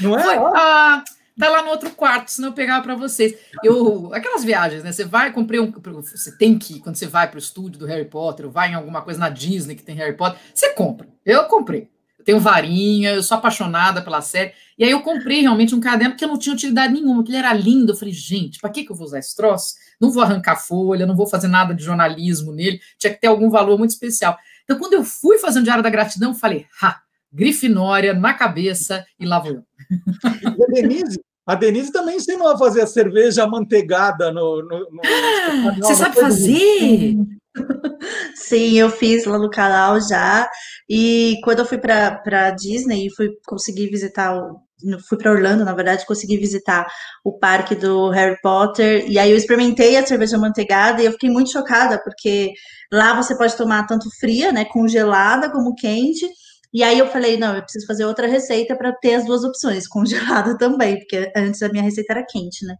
Não 0.00 0.18
é? 0.18 0.22
Foi, 0.24 0.36
ah, 0.56 1.04
tá 1.38 1.48
lá 1.48 1.62
no 1.62 1.70
outro 1.70 1.90
quarto, 1.90 2.28
senão 2.28 2.48
eu 2.48 2.52
pegava 2.52 2.82
para 2.82 2.96
vocês. 2.96 3.34
Eu, 3.62 4.12
aquelas 4.12 4.42
viagens, 4.42 4.82
né? 4.82 4.90
Você 4.90 5.04
vai, 5.04 5.32
comprei 5.32 5.60
um. 5.60 5.70
Você 5.70 6.36
tem 6.36 6.58
que, 6.58 6.80
quando 6.80 6.96
você 6.96 7.06
vai 7.06 7.28
para 7.28 7.36
o 7.36 7.38
estúdio 7.38 7.78
do 7.78 7.86
Harry 7.86 8.06
Potter, 8.06 8.46
ou 8.46 8.50
vai 8.50 8.70
em 8.70 8.74
alguma 8.74 9.02
coisa 9.02 9.20
na 9.20 9.28
Disney 9.28 9.76
que 9.76 9.84
tem 9.84 9.94
Harry 9.94 10.16
Potter, 10.16 10.40
você 10.52 10.70
compra. 10.70 11.06
Eu 11.24 11.44
comprei 11.44 11.88
tenho 12.24 12.40
varinha, 12.40 13.12
eu 13.12 13.22
sou 13.22 13.36
apaixonada 13.36 14.02
pela 14.02 14.20
série. 14.20 14.52
E 14.78 14.84
aí 14.84 14.90
eu 14.90 15.02
comprei 15.02 15.42
realmente 15.42 15.74
um 15.74 15.80
caderno 15.80 16.16
que 16.16 16.24
eu 16.24 16.28
não 16.28 16.38
tinha 16.38 16.54
utilidade 16.54 16.92
nenhuma, 16.92 17.22
que 17.22 17.30
ele 17.30 17.38
era 17.38 17.52
lindo. 17.52 17.92
Eu 17.92 17.96
falei, 17.96 18.14
gente, 18.14 18.58
para 18.58 18.70
que, 18.70 18.84
que 18.84 18.90
eu 18.90 18.96
vou 18.96 19.06
usar 19.06 19.18
esse 19.18 19.36
troço? 19.36 19.74
Não 20.04 20.10
vou 20.10 20.22
arrancar 20.22 20.56
folha, 20.56 21.06
não 21.06 21.16
vou 21.16 21.26
fazer 21.26 21.48
nada 21.48 21.74
de 21.74 21.82
jornalismo 21.82 22.52
nele, 22.52 22.78
tinha 22.98 23.12
que 23.12 23.20
ter 23.20 23.26
algum 23.26 23.48
valor 23.48 23.78
muito 23.78 23.90
especial. 23.90 24.36
Então, 24.64 24.78
quando 24.78 24.92
eu 24.92 25.02
fui 25.02 25.38
fazer 25.38 25.60
um 25.60 25.62
Diário 25.62 25.82
da 25.82 25.88
Gratidão, 25.88 26.32
eu 26.32 26.36
falei, 26.36 26.66
ha, 26.82 27.00
Grifinória 27.32 28.14
na 28.14 28.34
cabeça 28.34 29.04
e 29.18 29.24
lá 29.24 29.38
vou 29.40 29.52
eu. 29.52 29.62
E 29.90 30.62
a 30.62 30.66
Denise, 30.66 31.20
a 31.46 31.54
Denise 31.54 31.90
também 31.90 32.16
ensinou 32.16 32.48
a 32.48 32.58
fazer 32.58 32.82
a 32.82 32.86
cerveja 32.86 33.44
amanteigada 33.44 34.30
no. 34.30 34.62
no, 34.62 34.78
no 34.90 35.00
ah, 35.04 35.74
você 35.80 35.94
sabe 35.94 36.14
fazer? 36.14 37.16
Sim, 38.36 38.78
eu 38.78 38.90
fiz 38.90 39.24
lá 39.24 39.38
no 39.38 39.50
canal 39.50 40.00
já. 40.00 40.48
E 40.88 41.40
quando 41.42 41.60
eu 41.60 41.66
fui 41.66 41.78
para 41.78 42.50
Disney 42.50 43.06
e 43.06 43.14
fui 43.14 43.30
conseguir 43.46 43.88
visitar 43.88 44.36
o, 44.36 44.60
fui 45.08 45.18
para 45.18 45.32
Orlando, 45.32 45.64
na 45.64 45.74
verdade, 45.74 46.06
consegui 46.06 46.36
visitar 46.36 46.86
o 47.24 47.38
parque 47.38 47.74
do 47.74 48.10
Harry 48.10 48.36
Potter, 48.42 49.04
e 49.08 49.18
aí 49.18 49.30
eu 49.30 49.36
experimentei 49.36 49.96
a 49.96 50.06
cerveja 50.06 50.38
manteigada 50.38 51.02
e 51.02 51.06
eu 51.06 51.12
fiquei 51.12 51.30
muito 51.30 51.50
chocada, 51.50 52.00
porque 52.02 52.52
lá 52.92 53.14
você 53.14 53.36
pode 53.36 53.56
tomar 53.56 53.86
tanto 53.86 54.08
fria, 54.18 54.52
né, 54.52 54.64
congelada, 54.64 55.50
como 55.50 55.74
quente, 55.74 56.26
e 56.74 56.82
aí 56.82 56.98
eu 56.98 57.06
falei, 57.06 57.36
não, 57.36 57.54
eu 57.54 57.62
preciso 57.62 57.86
fazer 57.86 58.04
outra 58.04 58.26
receita 58.26 58.76
para 58.76 58.92
ter 58.92 59.14
as 59.14 59.24
duas 59.24 59.44
opções, 59.44 59.86
congelada 59.88 60.58
também, 60.58 60.98
porque 60.98 61.30
antes 61.36 61.62
a 61.62 61.68
minha 61.68 61.84
receita 61.84 62.14
era 62.14 62.26
quente, 62.26 62.66
né? 62.66 62.74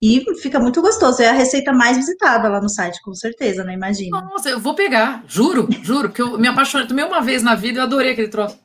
E 0.00 0.24
fica 0.40 0.60
muito 0.60 0.80
gostoso, 0.80 1.22
é 1.22 1.28
a 1.28 1.32
receita 1.32 1.72
mais 1.72 1.96
visitada 1.96 2.48
lá 2.48 2.60
no 2.60 2.68
site, 2.68 3.00
com 3.02 3.14
certeza, 3.14 3.64
né? 3.64 3.74
Imagina. 3.74 4.20
Nossa, 4.20 4.48
eu 4.48 4.60
vou 4.60 4.74
pegar, 4.74 5.24
juro, 5.26 5.68
juro, 5.82 6.08
porque 6.08 6.22
eu 6.22 6.38
me 6.38 6.46
apaixonei, 6.46 6.86
tomei 6.86 7.04
uma 7.04 7.20
vez 7.20 7.42
na 7.42 7.56
vida, 7.56 7.80
eu 7.80 7.84
adorei 7.84 8.12
aquele 8.12 8.28
troço. 8.28 8.58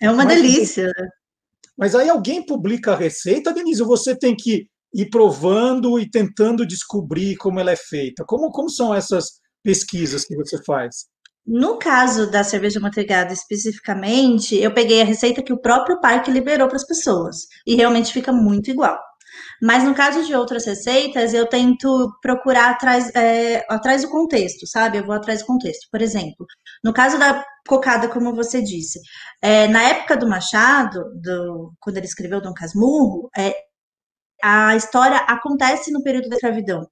É 0.00 0.10
uma 0.10 0.24
Mas, 0.24 0.40
delícia. 0.40 0.92
Mas 1.76 1.94
aí 1.94 2.08
alguém 2.08 2.44
publica 2.44 2.92
a 2.92 2.96
receita, 2.96 3.52
Denise, 3.52 3.82
você 3.82 4.16
tem 4.16 4.34
que 4.36 4.66
ir 4.94 5.10
provando 5.10 5.98
e 5.98 6.08
tentando 6.08 6.66
descobrir 6.66 7.36
como 7.36 7.58
ela 7.58 7.72
é 7.72 7.76
feita? 7.76 8.24
Como, 8.24 8.50
como 8.50 8.70
são 8.70 8.94
essas 8.94 9.40
pesquisas 9.62 10.24
que 10.24 10.36
você 10.36 10.62
faz? 10.64 11.06
No 11.46 11.78
caso 11.78 12.30
da 12.30 12.42
cerveja 12.42 12.80
manteigada 12.80 13.32
especificamente, 13.32 14.56
eu 14.56 14.72
peguei 14.72 15.02
a 15.02 15.04
receita 15.04 15.42
que 15.42 15.52
o 15.52 15.60
próprio 15.60 16.00
parque 16.00 16.30
liberou 16.30 16.68
para 16.68 16.76
as 16.76 16.86
pessoas 16.86 17.46
e 17.66 17.74
realmente 17.74 18.12
fica 18.12 18.32
muito 18.32 18.70
igual. 18.70 18.98
Mas 19.62 19.84
no 19.84 19.94
caso 19.94 20.24
de 20.24 20.34
outras 20.34 20.66
receitas, 20.66 21.32
eu 21.32 21.46
tento 21.46 22.10
procurar 22.20 22.70
atrás, 22.70 23.10
é, 23.14 23.64
atrás 23.68 24.02
do 24.02 24.10
contexto, 24.10 24.66
sabe? 24.66 24.98
Eu 24.98 25.06
vou 25.06 25.14
atrás 25.14 25.40
do 25.40 25.46
contexto. 25.46 25.88
Por 25.90 26.02
exemplo, 26.02 26.46
no 26.82 26.92
caso 26.92 27.18
da 27.18 27.44
cocada, 27.66 28.08
como 28.08 28.34
você 28.34 28.62
disse, 28.62 29.00
é, 29.42 29.66
na 29.68 29.82
época 29.82 30.16
do 30.16 30.28
Machado, 30.28 31.00
do, 31.22 31.72
quando 31.80 31.96
ele 31.96 32.06
escreveu 32.06 32.40
Dom 32.40 32.52
Casmurro, 32.52 33.30
é, 33.36 33.54
a 34.42 34.76
história 34.76 35.16
acontece 35.18 35.90
no 35.90 36.02
período 36.02 36.28
da 36.28 36.36
escravidão. 36.36 36.86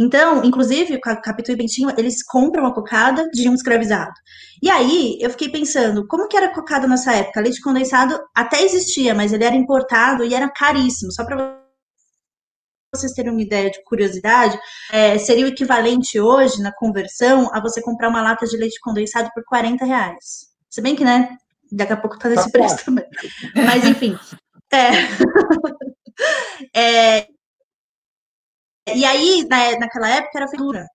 Então, 0.00 0.42
inclusive, 0.42 0.96
o 0.96 1.00
Capitu 1.00 1.52
e 1.52 1.56
Bentinho, 1.56 1.90
eles 1.98 2.22
compram 2.24 2.64
a 2.64 2.74
cocada 2.74 3.28
de 3.28 3.50
um 3.50 3.54
escravizado. 3.54 4.14
E 4.62 4.70
aí, 4.70 5.18
eu 5.20 5.28
fiquei 5.28 5.50
pensando, 5.50 6.06
como 6.08 6.26
que 6.26 6.36
era 6.38 6.46
a 6.46 6.54
cocada 6.54 6.88
nessa 6.88 7.12
época? 7.12 7.42
Leite 7.42 7.60
condensado 7.60 8.18
até 8.34 8.62
existia, 8.62 9.14
mas 9.14 9.30
ele 9.30 9.44
era 9.44 9.54
importado 9.54 10.24
e 10.24 10.34
era 10.34 10.48
caríssimo. 10.48 11.12
Só 11.12 11.22
para 11.22 11.59
vocês 12.92 13.12
terem 13.12 13.30
uma 13.30 13.40
ideia 13.40 13.70
de 13.70 13.82
curiosidade, 13.84 14.58
é, 14.90 15.16
seria 15.18 15.44
o 15.44 15.48
equivalente 15.48 16.18
hoje, 16.18 16.60
na 16.60 16.72
conversão, 16.72 17.48
a 17.54 17.60
você 17.60 17.80
comprar 17.80 18.08
uma 18.08 18.22
lata 18.22 18.46
de 18.46 18.56
leite 18.56 18.80
condensado 18.80 19.30
por 19.32 19.44
40 19.44 19.84
reais. 19.84 20.48
Se 20.68 20.80
bem 20.80 20.96
que, 20.96 21.04
né, 21.04 21.36
daqui 21.70 21.92
a 21.92 21.96
pouco 21.96 22.18
tá 22.18 22.28
nesse 22.28 22.50
tá 22.50 22.58
preço 22.58 22.84
também. 22.84 23.04
Mas, 23.54 23.84
enfim. 23.84 24.18
É. 26.72 27.18
é, 27.20 27.26
e 28.94 29.04
aí, 29.04 29.44
na, 29.50 29.80
naquela 29.80 30.08
época, 30.10 30.38
era 30.38 30.46
figura. 30.46 30.86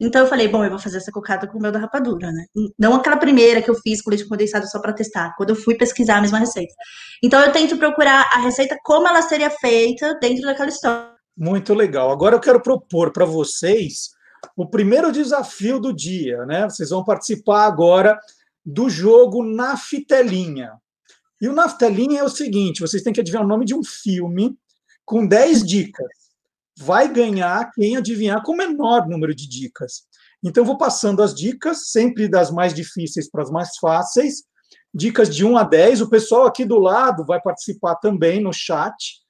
Então 0.00 0.22
eu 0.22 0.26
falei, 0.26 0.48
bom, 0.48 0.64
eu 0.64 0.70
vou 0.70 0.80
fazer 0.80 0.96
essa 0.96 1.12
cocada 1.12 1.46
com 1.46 1.56
o 1.56 1.62
meu 1.62 1.70
da 1.70 1.78
rapadura, 1.78 2.32
né? 2.32 2.46
Não 2.76 2.94
aquela 2.94 3.16
primeira 3.16 3.62
que 3.62 3.70
eu 3.70 3.76
fiz 3.76 4.02
com 4.02 4.10
leite 4.10 4.26
condensado 4.26 4.68
só 4.68 4.80
para 4.80 4.92
testar, 4.92 5.32
quando 5.36 5.50
eu 5.50 5.54
fui 5.54 5.76
pesquisar 5.76 6.16
a 6.16 6.20
mesma 6.22 6.40
receita. 6.40 6.74
Então 7.22 7.40
eu 7.40 7.52
tento 7.52 7.76
procurar 7.76 8.28
a 8.32 8.40
receita 8.40 8.76
como 8.82 9.06
ela 9.06 9.22
seria 9.22 9.48
feita 9.48 10.18
dentro 10.20 10.42
daquela 10.42 10.70
história. 10.70 11.19
Muito 11.40 11.72
legal. 11.72 12.10
Agora 12.10 12.36
eu 12.36 12.40
quero 12.40 12.60
propor 12.60 13.12
para 13.12 13.24
vocês 13.24 14.10
o 14.56 14.68
primeiro 14.68 15.10
desafio 15.10 15.80
do 15.80 15.92
dia, 15.92 16.44
né? 16.44 16.68
Vocês 16.68 16.90
vão 16.90 17.02
participar 17.02 17.64
agora 17.64 18.20
do 18.64 18.90
jogo 18.90 19.42
Naftelinha. 19.42 20.74
E 21.40 21.48
o 21.48 21.54
Naftelinha 21.54 22.20
é 22.20 22.24
o 22.24 22.28
seguinte: 22.28 22.82
vocês 22.82 23.02
têm 23.02 23.12
que 23.12 23.20
adivinhar 23.20 23.44
o 23.44 23.48
nome 23.48 23.64
de 23.64 23.74
um 23.74 23.82
filme 23.82 24.54
com 25.06 25.26
10 25.26 25.66
dicas 25.66 26.20
vai 26.80 27.12
ganhar 27.12 27.70
quem 27.72 27.96
adivinhar 27.96 28.42
com 28.42 28.52
o 28.52 28.56
menor 28.56 29.06
número 29.06 29.34
de 29.34 29.46
dicas. 29.46 30.04
Então, 30.42 30.64
vou 30.64 30.78
passando 30.78 31.22
as 31.22 31.34
dicas, 31.34 31.90
sempre 31.90 32.26
das 32.26 32.50
mais 32.50 32.72
difíceis 32.72 33.30
para 33.30 33.42
as 33.42 33.50
mais 33.50 33.76
fáceis. 33.76 34.44
Dicas 34.92 35.28
de 35.28 35.44
1 35.44 35.58
a 35.58 35.62
10. 35.62 36.00
O 36.00 36.08
pessoal 36.08 36.46
aqui 36.46 36.64
do 36.64 36.78
lado 36.78 37.24
vai 37.24 37.40
participar 37.40 37.96
também 37.96 38.40
no 38.40 38.52
chat. 38.52 39.20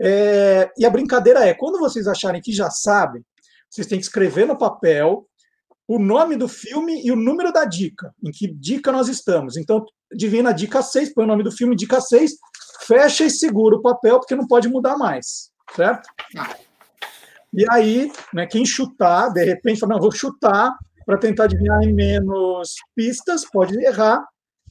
É, 0.00 0.70
e 0.78 0.86
a 0.86 0.90
brincadeira 0.90 1.44
é: 1.44 1.54
quando 1.54 1.78
vocês 1.78 2.06
acharem 2.06 2.40
que 2.40 2.52
já 2.52 2.70
sabem, 2.70 3.24
vocês 3.70 3.86
têm 3.86 3.98
que 3.98 4.04
escrever 4.04 4.46
no 4.46 4.56
papel 4.56 5.26
o 5.86 5.98
nome 5.98 6.36
do 6.36 6.46
filme 6.46 7.02
e 7.04 7.10
o 7.10 7.16
número 7.16 7.50
da 7.50 7.64
dica, 7.64 8.12
em 8.22 8.30
que 8.30 8.46
dica 8.46 8.92
nós 8.92 9.08
estamos. 9.08 9.56
Então, 9.56 9.84
divina 10.12 10.52
dica 10.52 10.82
6, 10.82 11.14
põe 11.14 11.24
o 11.24 11.28
nome 11.28 11.42
do 11.42 11.50
filme, 11.50 11.74
dica 11.74 11.98
6, 11.98 12.32
fecha 12.86 13.24
e 13.24 13.30
segura 13.30 13.76
o 13.76 13.82
papel, 13.82 14.18
porque 14.18 14.36
não 14.36 14.46
pode 14.46 14.68
mudar 14.68 14.98
mais, 14.98 15.50
certo? 15.74 16.06
E 17.54 17.64
aí, 17.70 18.12
né, 18.34 18.46
quem 18.46 18.66
chutar, 18.66 19.30
de 19.30 19.42
repente, 19.42 19.80
fala, 19.80 19.94
não, 19.94 20.00
vou 20.00 20.12
chutar, 20.12 20.76
para 21.06 21.16
tentar 21.16 21.44
adivinhar 21.44 21.82
em 21.82 21.94
menos 21.94 22.74
pistas, 22.94 23.42
pode 23.50 23.74
errar. 23.82 24.22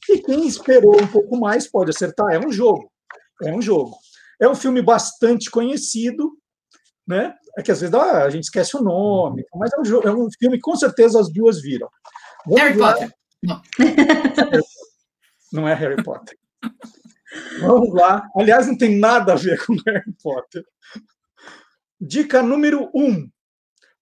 E 0.08 0.18
quem 0.18 0.46
esperou 0.46 0.94
um 1.02 1.06
pouco 1.08 1.36
mais 1.36 1.68
pode 1.68 1.90
acertar. 1.90 2.32
É 2.32 2.38
um 2.38 2.52
jogo. 2.52 2.88
É 3.42 3.52
um 3.52 3.60
jogo. 3.60 3.96
É 4.40 4.48
um 4.48 4.54
filme 4.54 4.82
bastante 4.82 5.50
conhecido, 5.50 6.32
né? 7.06 7.34
É 7.56 7.62
que 7.62 7.72
às 7.72 7.80
vezes 7.80 7.94
ah, 7.94 8.24
a 8.24 8.30
gente 8.30 8.44
esquece 8.44 8.76
o 8.76 8.82
nome, 8.82 9.44
mas 9.54 9.72
é 9.72 9.78
um, 9.78 10.02
é 10.02 10.12
um 10.12 10.28
filme 10.38 10.56
que 10.56 10.62
com 10.62 10.76
certeza 10.76 11.20
as 11.20 11.32
duas 11.32 11.60
viram. 11.60 11.88
Vamos 12.46 12.60
Harry 12.60 12.78
lá. 12.78 12.92
Potter. 12.92 13.12
Não. 13.42 13.62
Não 15.52 15.66
é 15.66 15.74
Harry 15.74 16.00
Potter. 16.02 16.38
Vamos 17.60 17.92
lá. 17.94 18.28
Aliás, 18.36 18.66
não 18.66 18.76
tem 18.76 18.98
nada 18.98 19.32
a 19.32 19.36
ver 19.36 19.64
com 19.64 19.74
Harry 19.86 20.12
Potter. 20.22 20.62
Dica 22.00 22.42
número 22.42 22.90
1. 22.94 23.02
Um. 23.02 23.30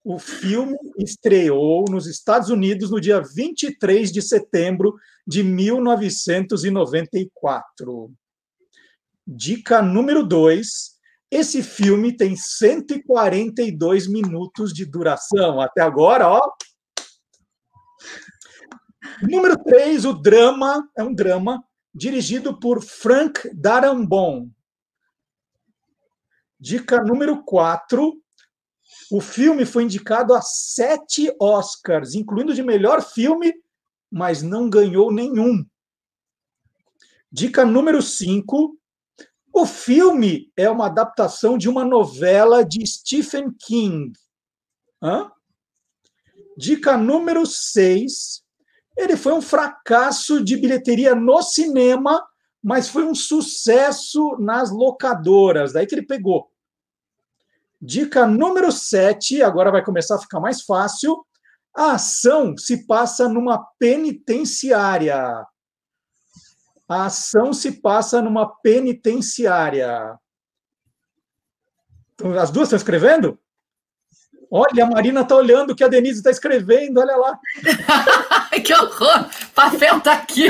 O 0.04 0.18
filme 0.20 0.76
estreou 0.98 1.86
nos 1.90 2.06
Estados 2.06 2.50
Unidos 2.50 2.90
no 2.90 3.00
dia 3.00 3.20
23 3.20 4.12
de 4.12 4.22
setembro 4.22 4.94
de 5.26 5.42
1994. 5.42 8.12
Dica 9.26 9.82
número 9.82 10.24
2. 10.24 10.96
Esse 11.30 11.62
filme 11.62 12.16
tem 12.16 12.36
142 12.36 14.06
minutos 14.06 14.72
de 14.72 14.84
duração. 14.84 15.60
Até 15.60 15.82
agora, 15.82 16.28
ó. 16.28 16.40
Número 19.22 19.56
3, 19.64 20.04
o 20.04 20.12
drama, 20.12 20.88
é 20.96 21.02
um 21.02 21.12
drama 21.12 21.64
dirigido 21.92 22.60
por 22.60 22.82
Frank 22.82 23.50
Darabont. 23.54 24.50
Dica 26.60 27.02
número 27.02 27.42
4. 27.42 28.12
O 29.10 29.20
filme 29.20 29.64
foi 29.64 29.84
indicado 29.84 30.34
a 30.34 30.40
sete 30.40 31.34
Oscars, 31.40 32.14
incluindo 32.14 32.54
de 32.54 32.62
melhor 32.62 33.02
filme, 33.02 33.52
mas 34.10 34.42
não 34.42 34.70
ganhou 34.70 35.12
nenhum. 35.12 35.64
Dica 37.30 37.64
número 37.64 38.00
5. 38.00 38.78
O 39.58 39.64
filme 39.64 40.52
é 40.54 40.68
uma 40.68 40.84
adaptação 40.84 41.56
de 41.56 41.66
uma 41.66 41.82
novela 41.82 42.62
de 42.62 42.86
Stephen 42.86 43.50
King. 43.58 44.12
Hã? 45.02 45.32
Dica 46.58 46.94
número 46.98 47.46
6. 47.46 48.44
Ele 48.94 49.16
foi 49.16 49.32
um 49.32 49.40
fracasso 49.40 50.44
de 50.44 50.58
bilheteria 50.58 51.14
no 51.14 51.40
cinema, 51.40 52.22
mas 52.62 52.90
foi 52.90 53.04
um 53.04 53.14
sucesso 53.14 54.36
nas 54.38 54.70
locadoras. 54.70 55.72
Daí 55.72 55.86
que 55.86 55.94
ele 55.94 56.06
pegou. 56.06 56.52
Dica 57.80 58.26
número 58.26 58.70
7, 58.70 59.42
agora 59.42 59.70
vai 59.70 59.82
começar 59.82 60.16
a 60.16 60.20
ficar 60.20 60.38
mais 60.38 60.60
fácil. 60.60 61.26
A 61.74 61.92
ação 61.92 62.58
se 62.58 62.86
passa 62.86 63.26
numa 63.26 63.66
penitenciária. 63.78 65.46
A 66.88 67.06
ação 67.06 67.52
se 67.52 67.72
passa 67.72 68.22
numa 68.22 68.46
penitenciária. 68.60 70.16
Então, 72.14 72.32
as 72.38 72.50
duas 72.50 72.66
estão 72.66 72.76
escrevendo? 72.76 73.38
Olha, 74.50 74.84
a 74.84 74.86
Marina 74.86 75.22
está 75.22 75.34
olhando 75.34 75.70
o 75.70 75.76
que 75.76 75.82
a 75.82 75.88
Denise 75.88 76.18
está 76.18 76.30
escrevendo, 76.30 77.00
olha 77.00 77.16
lá. 77.16 77.38
que 78.64 78.72
horror! 78.72 79.28
Papel 79.54 80.00
tá 80.00 80.12
aqui. 80.12 80.46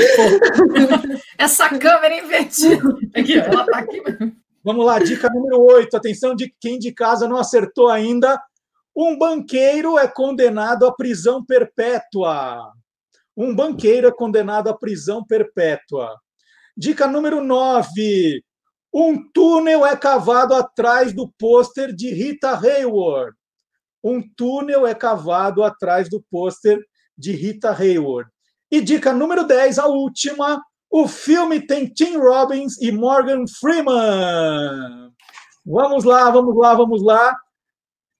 Essa 1.37 1.69
câmera 1.69 2.15
invertida. 2.15 2.87
Aqui, 3.15 3.39
ela 3.39 3.65
tá 3.65 3.79
aqui. 3.79 4.01
Vamos 4.63 4.85
lá, 4.85 4.99
dica 4.99 5.29
número 5.29 5.59
8. 5.61 5.97
Atenção 5.97 6.35
de 6.35 6.53
quem 6.59 6.77
de 6.77 6.91
casa 6.91 7.27
não 7.27 7.37
acertou 7.37 7.89
ainda. 7.89 8.39
Um 8.95 9.17
banqueiro 9.17 9.97
é 9.97 10.07
condenado 10.07 10.85
à 10.85 10.91
prisão 10.91 11.43
perpétua. 11.43 12.71
Um 13.35 13.55
banqueiro 13.55 14.07
é 14.07 14.11
condenado 14.11 14.69
à 14.69 14.73
prisão 14.73 15.23
perpétua. 15.25 16.17
Dica 16.77 17.07
número 17.07 17.43
9. 17.43 18.43
Um 18.93 19.31
túnel 19.31 19.83
é 19.83 19.97
cavado 19.97 20.53
atrás 20.53 21.11
do 21.11 21.27
pôster 21.27 21.91
de 21.91 22.13
Rita 22.13 22.51
Hayworth. 22.55 23.33
Um 24.03 24.21
túnel 24.21 24.85
é 24.85 24.93
cavado 24.93 25.63
atrás 25.63 26.07
do 26.07 26.23
pôster 26.29 26.79
de 27.17 27.31
Rita 27.31 27.71
Hayworth. 27.71 28.29
E 28.69 28.79
dica 28.79 29.11
número 29.11 29.43
10, 29.43 29.79
a 29.79 29.87
última. 29.87 30.61
O 30.87 31.07
filme 31.07 31.59
tem 31.59 31.87
Tim 31.87 32.15
Robbins 32.17 32.79
e 32.79 32.91
Morgan 32.91 33.45
Freeman. 33.59 35.11
Vamos 35.65 36.03
lá, 36.03 36.29
vamos 36.29 36.55
lá, 36.55 36.75
vamos 36.75 37.03
lá. 37.03 37.35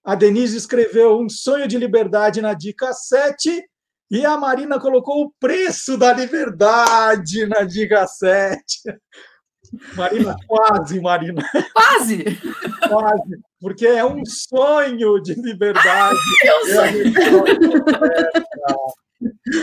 A 0.02 0.16
Denise 0.16 0.56
escreveu 0.56 1.20
Um 1.20 1.28
Sonho 1.28 1.68
de 1.68 1.78
Liberdade 1.78 2.42
na 2.42 2.54
dica 2.54 2.92
7 2.92 3.64
e 4.10 4.24
a 4.24 4.36
Marina 4.36 4.80
colocou 4.80 5.22
o 5.22 5.32
preço 5.38 5.96
da 5.98 6.12
liberdade 6.12 7.46
na 7.46 7.62
dica 7.62 8.06
7. 8.06 8.98
Marina, 9.94 10.34
quase, 10.46 11.00
Marina. 11.00 11.42
Quase! 11.74 12.24
Quase, 12.88 13.38
porque 13.60 13.86
é 13.86 14.04
um 14.04 14.24
sonho 14.24 15.20
de 15.20 15.34
liberdade. 15.34 16.18
Eu 16.42 16.64
sei. 16.66 17.12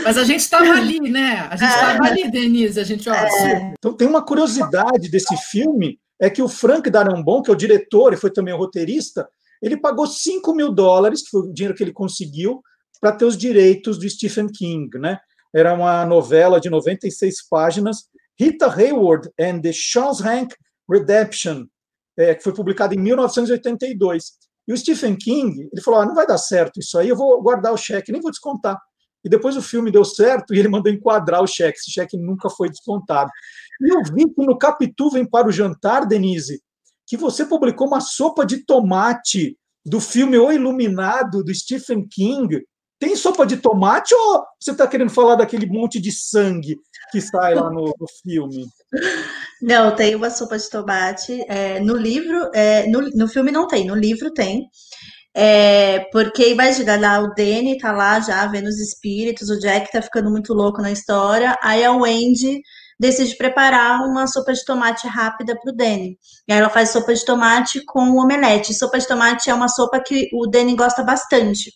Mas 0.04 0.18
a 0.18 0.24
gente 0.24 0.40
estava 0.40 0.70
ali, 0.70 1.00
né? 1.00 1.48
A 1.50 1.56
gente 1.56 1.70
estava 1.70 2.06
é. 2.06 2.10
ali, 2.10 2.30
Denise. 2.30 2.78
A 2.78 2.84
gente, 2.84 3.08
é. 3.08 3.72
Então 3.78 3.94
tem 3.94 4.06
uma 4.06 4.24
curiosidade 4.24 5.08
desse 5.10 5.36
filme, 5.50 5.98
é 6.20 6.30
que 6.30 6.42
o 6.42 6.48
Frank 6.48 6.88
Darambon, 6.88 7.42
que 7.42 7.50
é 7.50 7.52
o 7.54 7.56
diretor 7.56 8.12
e 8.12 8.16
foi 8.16 8.30
também 8.30 8.54
o 8.54 8.58
roteirista, 8.58 9.28
ele 9.62 9.76
pagou 9.76 10.06
5 10.06 10.54
mil 10.54 10.72
dólares, 10.72 11.22
que 11.22 11.30
foi 11.30 11.40
o 11.40 11.52
dinheiro 11.52 11.74
que 11.74 11.82
ele 11.82 11.92
conseguiu, 11.92 12.62
para 13.00 13.12
ter 13.12 13.24
os 13.24 13.36
direitos 13.36 13.98
do 13.98 14.08
Stephen 14.08 14.48
King, 14.48 14.98
né? 14.98 15.18
Era 15.54 15.74
uma 15.74 16.04
novela 16.04 16.60
de 16.60 16.68
96 16.68 17.48
páginas, 17.48 18.04
Rita 18.38 18.66
Hayworth 18.66 19.28
and 19.40 19.60
the 19.60 19.72
Shawshank 19.72 20.54
Redemption, 20.90 21.66
é, 22.16 22.34
que 22.34 22.42
foi 22.42 22.52
publicada 22.52 22.94
em 22.94 22.98
1982. 22.98 24.32
E 24.68 24.72
o 24.72 24.76
Stephen 24.76 25.16
King, 25.16 25.68
ele 25.72 25.82
falou, 25.82 26.00
ah, 26.00 26.06
não 26.06 26.14
vai 26.14 26.26
dar 26.26 26.38
certo 26.38 26.80
isso 26.80 26.98
aí, 26.98 27.08
eu 27.08 27.16
vou 27.16 27.40
guardar 27.42 27.72
o 27.72 27.76
cheque, 27.76 28.12
nem 28.12 28.20
vou 28.20 28.30
descontar. 28.30 28.78
E 29.24 29.28
depois 29.28 29.56
o 29.56 29.62
filme 29.62 29.90
deu 29.90 30.04
certo 30.04 30.54
e 30.54 30.58
ele 30.58 30.68
mandou 30.68 30.92
enquadrar 30.92 31.42
o 31.42 31.48
cheque. 31.48 31.78
Esse 31.78 31.90
cheque 31.90 32.16
nunca 32.16 32.48
foi 32.48 32.68
descontado. 32.68 33.28
E 33.80 33.92
eu 33.92 34.00
vi 34.04 34.24
que 34.32 34.46
no 34.46 34.56
Capitu 34.56 35.10
Vem 35.10 35.28
para 35.28 35.48
o 35.48 35.52
Jantar, 35.52 36.06
Denise, 36.06 36.62
que 37.06 37.16
você 37.16 37.44
publicou 37.44 37.88
uma 37.88 38.00
sopa 38.00 38.46
de 38.46 38.64
tomate 38.64 39.58
do 39.84 40.00
filme 40.00 40.38
O 40.38 40.52
Iluminado, 40.52 41.42
do 41.42 41.52
Stephen 41.52 42.06
King. 42.06 42.64
Tem 42.98 43.14
sopa 43.14 43.44
de 43.46 43.58
tomate 43.58 44.14
ou 44.14 44.42
você 44.58 44.70
está 44.70 44.86
querendo 44.86 45.10
falar 45.10 45.34
daquele 45.34 45.66
monte 45.66 46.00
de 46.00 46.10
sangue 46.10 46.76
que 47.12 47.20
sai 47.20 47.54
lá 47.54 47.70
no, 47.70 47.84
no 47.84 48.06
filme? 48.22 48.66
Não, 49.60 49.94
tem 49.94 50.14
uma 50.14 50.30
sopa 50.30 50.56
de 50.56 50.68
tomate. 50.70 51.44
É, 51.48 51.78
no 51.80 51.94
livro, 51.94 52.50
é, 52.54 52.86
no, 52.88 53.00
no 53.10 53.28
filme 53.28 53.52
não 53.52 53.66
tem, 53.66 53.86
no 53.86 53.94
livro 53.94 54.32
tem. 54.32 54.66
É, 55.34 56.00
porque 56.10 56.50
imagina, 56.50 56.98
lá 56.98 57.20
o 57.20 57.34
Danny 57.34 57.76
tá 57.76 57.92
lá 57.92 58.18
já 58.20 58.46
vendo 58.46 58.68
os 58.68 58.80
espíritos, 58.80 59.50
o 59.50 59.58
Jack 59.58 59.92
tá 59.92 60.00
ficando 60.00 60.30
muito 60.30 60.54
louco 60.54 60.80
na 60.80 60.90
história, 60.90 61.54
aí 61.62 61.84
a 61.84 61.92
Wendy 61.92 62.62
decide 62.98 63.36
preparar 63.36 64.00
uma 64.08 64.26
sopa 64.26 64.54
de 64.54 64.64
tomate 64.64 65.06
rápida 65.06 65.54
pro 65.60 65.74
Danny. 65.74 66.18
E 66.48 66.52
aí 66.52 66.58
ela 66.58 66.70
faz 66.70 66.90
sopa 66.90 67.14
de 67.14 67.22
tomate 67.24 67.84
com 67.84 68.16
omelete. 68.16 68.72
Sopa 68.72 68.98
de 68.98 69.06
tomate 69.06 69.50
é 69.50 69.54
uma 69.54 69.68
sopa 69.68 70.00
que 70.00 70.28
o 70.32 70.46
Danny 70.46 70.74
gosta 70.74 71.02
bastante. 71.02 71.70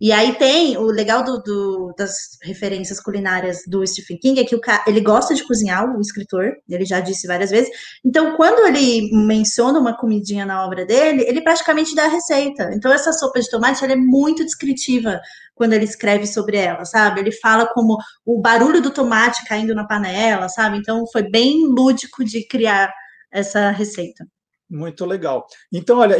E 0.00 0.10
aí 0.10 0.34
tem 0.36 0.76
o 0.76 0.86
legal 0.86 1.22
do, 1.22 1.40
do, 1.40 1.94
das 1.96 2.36
referências 2.42 2.98
culinárias 2.98 3.62
do 3.66 3.86
Stephen 3.86 4.18
King 4.18 4.40
é 4.40 4.44
que 4.44 4.56
o, 4.56 4.60
ele 4.88 5.00
gosta 5.00 5.34
de 5.34 5.46
cozinhar, 5.46 5.88
o 5.96 6.00
escritor, 6.00 6.52
ele 6.68 6.84
já 6.84 6.98
disse 6.98 7.28
várias 7.28 7.50
vezes. 7.50 7.70
Então, 8.04 8.36
quando 8.36 8.66
ele 8.66 9.10
menciona 9.12 9.78
uma 9.78 9.96
comidinha 9.96 10.44
na 10.44 10.64
obra 10.64 10.84
dele, 10.84 11.22
ele 11.22 11.40
praticamente 11.40 11.94
dá 11.94 12.06
a 12.06 12.08
receita. 12.08 12.70
Então, 12.74 12.92
essa 12.92 13.12
sopa 13.12 13.40
de 13.40 13.48
tomate 13.48 13.84
é 13.84 13.96
muito 13.96 14.44
descritiva 14.44 15.20
quando 15.54 15.74
ele 15.74 15.84
escreve 15.84 16.26
sobre 16.26 16.56
ela, 16.56 16.84
sabe? 16.84 17.20
Ele 17.20 17.32
fala 17.32 17.66
como 17.72 17.96
o 18.26 18.40
barulho 18.40 18.82
do 18.82 18.90
tomate 18.90 19.46
caindo 19.46 19.76
na 19.76 19.86
panela, 19.86 20.48
sabe? 20.48 20.76
Então, 20.76 21.06
foi 21.12 21.22
bem 21.22 21.68
lúdico 21.68 22.24
de 22.24 22.44
criar 22.46 22.92
essa 23.30 23.70
receita. 23.70 24.26
Muito 24.68 25.04
legal. 25.04 25.46
Então, 25.72 25.98
olha, 25.98 26.16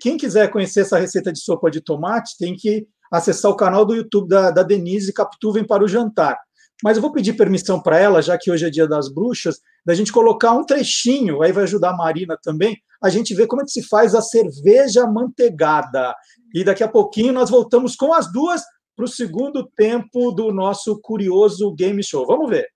quem 0.00 0.16
quiser 0.16 0.48
conhecer 0.50 0.82
essa 0.82 0.98
receita 0.98 1.32
de 1.32 1.40
sopa 1.40 1.70
de 1.70 1.80
tomate, 1.80 2.36
tem 2.38 2.54
que 2.54 2.86
acessar 3.10 3.50
o 3.50 3.56
canal 3.56 3.84
do 3.84 3.94
YouTube 3.94 4.28
da, 4.28 4.50
da 4.50 4.62
Denise 4.62 5.12
Capitu 5.12 5.52
Vem 5.52 5.66
para 5.66 5.84
o 5.84 5.88
Jantar. 5.88 6.38
Mas 6.82 6.96
eu 6.96 7.02
vou 7.02 7.12
pedir 7.12 7.32
permissão 7.34 7.80
para 7.80 7.98
ela, 7.98 8.20
já 8.20 8.36
que 8.36 8.50
hoje 8.50 8.66
é 8.66 8.70
dia 8.70 8.86
das 8.86 9.08
bruxas, 9.08 9.60
da 9.84 9.94
gente 9.94 10.12
colocar 10.12 10.52
um 10.52 10.64
trechinho, 10.64 11.42
aí 11.42 11.50
vai 11.50 11.64
ajudar 11.64 11.90
a 11.90 11.96
Marina 11.96 12.36
também, 12.42 12.76
a 13.02 13.08
gente 13.08 13.34
ver 13.34 13.46
como 13.46 13.62
é 13.62 13.64
que 13.64 13.70
se 13.70 13.82
faz 13.82 14.14
a 14.14 14.20
cerveja 14.20 15.06
manteigada. 15.06 16.14
E 16.54 16.62
daqui 16.64 16.84
a 16.84 16.88
pouquinho 16.88 17.32
nós 17.32 17.48
voltamos 17.48 17.96
com 17.96 18.12
as 18.12 18.30
duas 18.30 18.62
para 18.94 19.04
o 19.04 19.08
segundo 19.08 19.66
tempo 19.76 20.30
do 20.32 20.52
nosso 20.52 20.98
curioso 21.00 21.74
game 21.74 22.02
show. 22.02 22.26
Vamos 22.26 22.50
ver. 22.50 22.66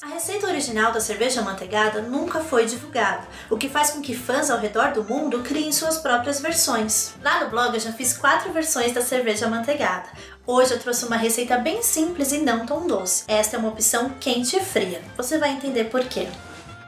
A 0.00 0.06
receita 0.06 0.46
original 0.46 0.90
da 0.90 1.00
cerveja 1.00 1.42
amanteigada 1.42 2.00
nunca 2.00 2.40
foi 2.40 2.64
divulgada, 2.64 3.26
o 3.50 3.58
que 3.58 3.68
faz 3.68 3.90
com 3.90 4.00
que 4.00 4.16
fãs 4.16 4.50
ao 4.50 4.58
redor 4.58 4.92
do 4.92 5.04
mundo 5.04 5.42
criem 5.42 5.70
suas 5.70 5.98
próprias 5.98 6.40
versões. 6.40 7.12
Lá 7.22 7.44
no 7.44 7.50
blog 7.50 7.74
eu 7.74 7.80
já 7.80 7.92
fiz 7.92 8.16
quatro 8.16 8.50
versões 8.52 8.92
da 8.92 9.02
cerveja 9.02 9.46
amanteigada. 9.46 10.08
Hoje 10.46 10.72
eu 10.72 10.80
trouxe 10.80 11.04
uma 11.04 11.16
receita 11.16 11.58
bem 11.58 11.82
simples 11.82 12.32
e 12.32 12.38
não 12.38 12.64
tão 12.64 12.86
doce. 12.86 13.24
Esta 13.28 13.56
é 13.56 13.58
uma 13.58 13.68
opção 13.68 14.10
quente 14.18 14.56
e 14.56 14.60
fria. 14.60 15.02
Você 15.16 15.38
vai 15.38 15.50
entender 15.50 15.84
por 15.84 16.02
quê. 16.04 16.26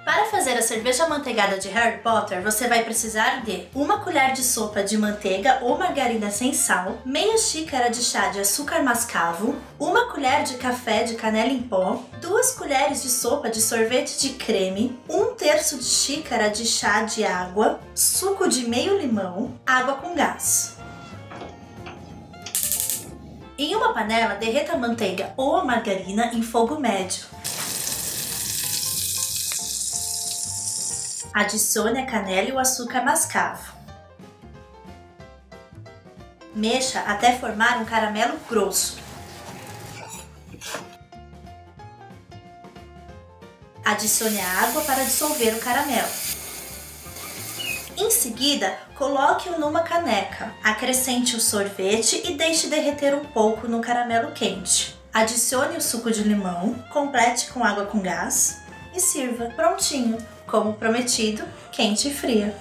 Para 0.04 0.26
fazer 0.26 0.52
a 0.52 0.60
cerveja 0.60 1.04
amanteigada 1.04 1.56
de 1.58 1.68
Harry 1.68 2.02
Potter, 2.02 2.42
você 2.42 2.68
vai 2.68 2.84
precisar 2.84 3.42
de 3.42 3.66
uma 3.74 4.00
colher 4.00 4.34
de 4.34 4.42
sopa 4.42 4.82
de 4.82 4.98
manteiga 4.98 5.60
ou 5.62 5.78
margarina 5.78 6.30
sem 6.30 6.52
sal, 6.52 6.98
meia 7.06 7.38
xícara 7.38 7.88
de 7.88 8.02
chá 8.02 8.28
de 8.28 8.38
açúcar 8.38 8.82
mascavo, 8.82 9.56
uma 9.78 10.12
colher 10.12 10.42
de 10.42 10.56
café 10.56 11.04
de 11.04 11.14
canela 11.14 11.48
em 11.48 11.62
pó, 11.62 12.02
duas 12.20 12.52
colheres 12.52 13.02
de 13.02 13.08
sopa 13.08 13.48
de 13.48 13.62
sorvete 13.62 14.20
de 14.20 14.34
creme, 14.34 15.00
um 15.08 15.34
terço 15.34 15.78
de 15.78 15.84
xícara 15.84 16.50
de 16.50 16.66
chá 16.66 17.02
de 17.02 17.24
água, 17.24 17.80
suco 17.94 18.46
de 18.46 18.68
meio 18.68 18.98
limão, 18.98 19.58
água 19.66 19.94
com 19.94 20.14
gás. 20.14 20.76
Em 23.56 23.74
uma 23.74 23.94
panela, 23.94 24.34
derreta 24.34 24.74
a 24.74 24.76
manteiga 24.76 25.32
ou 25.34 25.56
a 25.56 25.64
margarina 25.64 26.30
em 26.34 26.42
fogo 26.42 26.78
médio. 26.78 27.33
Adicione 31.34 31.98
a 31.98 32.06
canela 32.06 32.48
e 32.48 32.52
o 32.52 32.60
açúcar 32.60 33.02
mascavo. 33.02 33.74
Mexa 36.54 37.00
até 37.00 37.36
formar 37.36 37.78
um 37.78 37.84
caramelo 37.84 38.38
grosso. 38.48 38.96
Adicione 43.84 44.40
a 44.40 44.62
água 44.62 44.82
para 44.82 45.02
dissolver 45.02 45.56
o 45.56 45.58
caramelo. 45.58 46.06
Em 47.96 48.12
seguida, 48.12 48.78
coloque-o 48.94 49.58
numa 49.58 49.82
caneca, 49.82 50.54
acrescente 50.62 51.34
o 51.34 51.40
sorvete 51.40 52.22
e 52.24 52.34
deixe 52.34 52.68
derreter 52.68 53.12
um 53.12 53.24
pouco 53.24 53.66
no 53.66 53.80
caramelo 53.80 54.30
quente. 54.30 54.96
Adicione 55.12 55.76
o 55.76 55.82
suco 55.82 56.12
de 56.12 56.22
limão, 56.22 56.74
complete 56.92 57.50
com 57.50 57.64
água 57.64 57.86
com 57.86 58.00
gás 58.00 58.62
e 58.94 59.00
sirva. 59.00 59.50
Prontinho! 59.56 60.18
como 60.46 60.74
prometido, 60.74 61.42
quente 61.72 62.08
e 62.08 62.14
fria. 62.14 62.54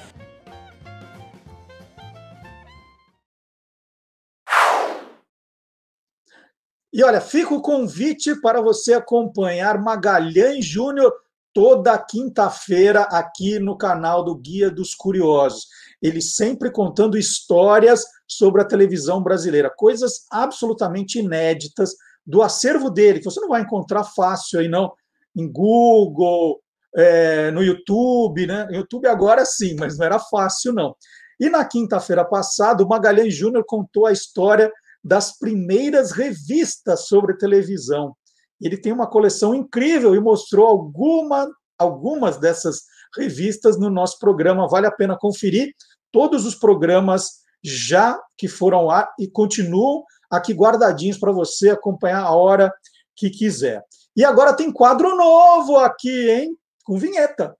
E 6.92 7.04
olha, 7.04 7.20
fica 7.20 7.54
o 7.54 7.62
convite 7.62 8.40
para 8.40 8.62
você 8.62 8.94
acompanhar 8.94 9.82
Magalhães 9.82 10.64
Júnior 10.64 11.12
toda 11.52 11.98
quinta-feira 11.98 13.02
aqui 13.04 13.58
no 13.60 13.78
canal 13.78 14.24
do 14.24 14.36
Guia 14.36 14.70
dos 14.70 14.94
Curiosos. 14.94 15.68
Ele 16.02 16.22
sempre 16.22 16.72
contando 16.72 17.18
histórias 17.18 18.04
sobre 18.28 18.62
a 18.62 18.66
televisão 18.66 19.24
brasileira, 19.24 19.72
coisas 19.76 20.26
absolutamente 20.32 21.20
inéditas 21.20 21.96
do 22.26 22.42
acervo 22.42 22.90
dele, 22.90 23.20
que 23.20 23.26
você 23.26 23.40
não 23.40 23.50
vai 23.50 23.62
encontrar 23.62 24.04
fácil 24.04 24.60
aí 24.60 24.68
não, 24.68 24.94
em 25.36 25.52
Google, 25.52 26.62
é, 26.96 27.52
no 27.52 27.64
YouTube, 27.64 28.46
né? 28.46 28.68
YouTube 28.72 29.08
agora 29.08 29.46
sim, 29.46 29.76
mas 29.80 29.98
não 29.98 30.06
era 30.06 30.20
fácil, 30.20 30.74
não. 30.74 30.96
E 31.40 31.50
na 31.50 31.66
quinta-feira 31.66 32.24
passada, 32.24 32.84
o 32.84 32.88
Magalhães 32.88 33.36
Júnior 33.36 33.66
contou 33.66 34.06
a 34.06 34.12
história 34.12 34.72
das 35.04 35.38
primeiras 35.38 36.12
revistas 36.12 37.08
sobre 37.08 37.38
televisão. 37.38 38.16
Ele 38.62 38.78
tem 38.78 38.94
uma 38.94 39.10
coleção 39.10 39.54
incrível 39.54 40.16
e 40.16 40.20
mostrou 40.20 40.66
alguma, 40.66 41.50
algumas 41.78 42.38
dessas 42.38 42.84
revistas 43.18 43.78
no 43.78 43.90
nosso 43.90 44.18
programa. 44.20 44.68
Vale 44.68 44.88
a 44.88 44.92
pena 44.92 45.18
conferir. 45.18 45.74
Todos 46.12 46.46
os 46.46 46.56
programas 46.56 47.44
já 47.64 48.20
que 48.38 48.48
foram 48.48 48.86
lá 48.86 49.12
e 49.20 49.28
continuam 49.28 50.04
aqui 50.30 50.54
guardadinhos 50.54 51.18
para 51.18 51.32
você 51.32 51.72
acompanhar 51.72 52.22
a 52.22 52.32
hora 52.32 52.72
que 53.16 53.30
quiser. 53.30 53.84
E 54.16 54.24
agora 54.24 54.56
tem 54.56 54.72
quadro 54.72 55.16
novo 55.16 55.78
aqui, 55.78 56.30
hein? 56.30 56.58
com 56.84 56.98
vinheta. 56.98 57.58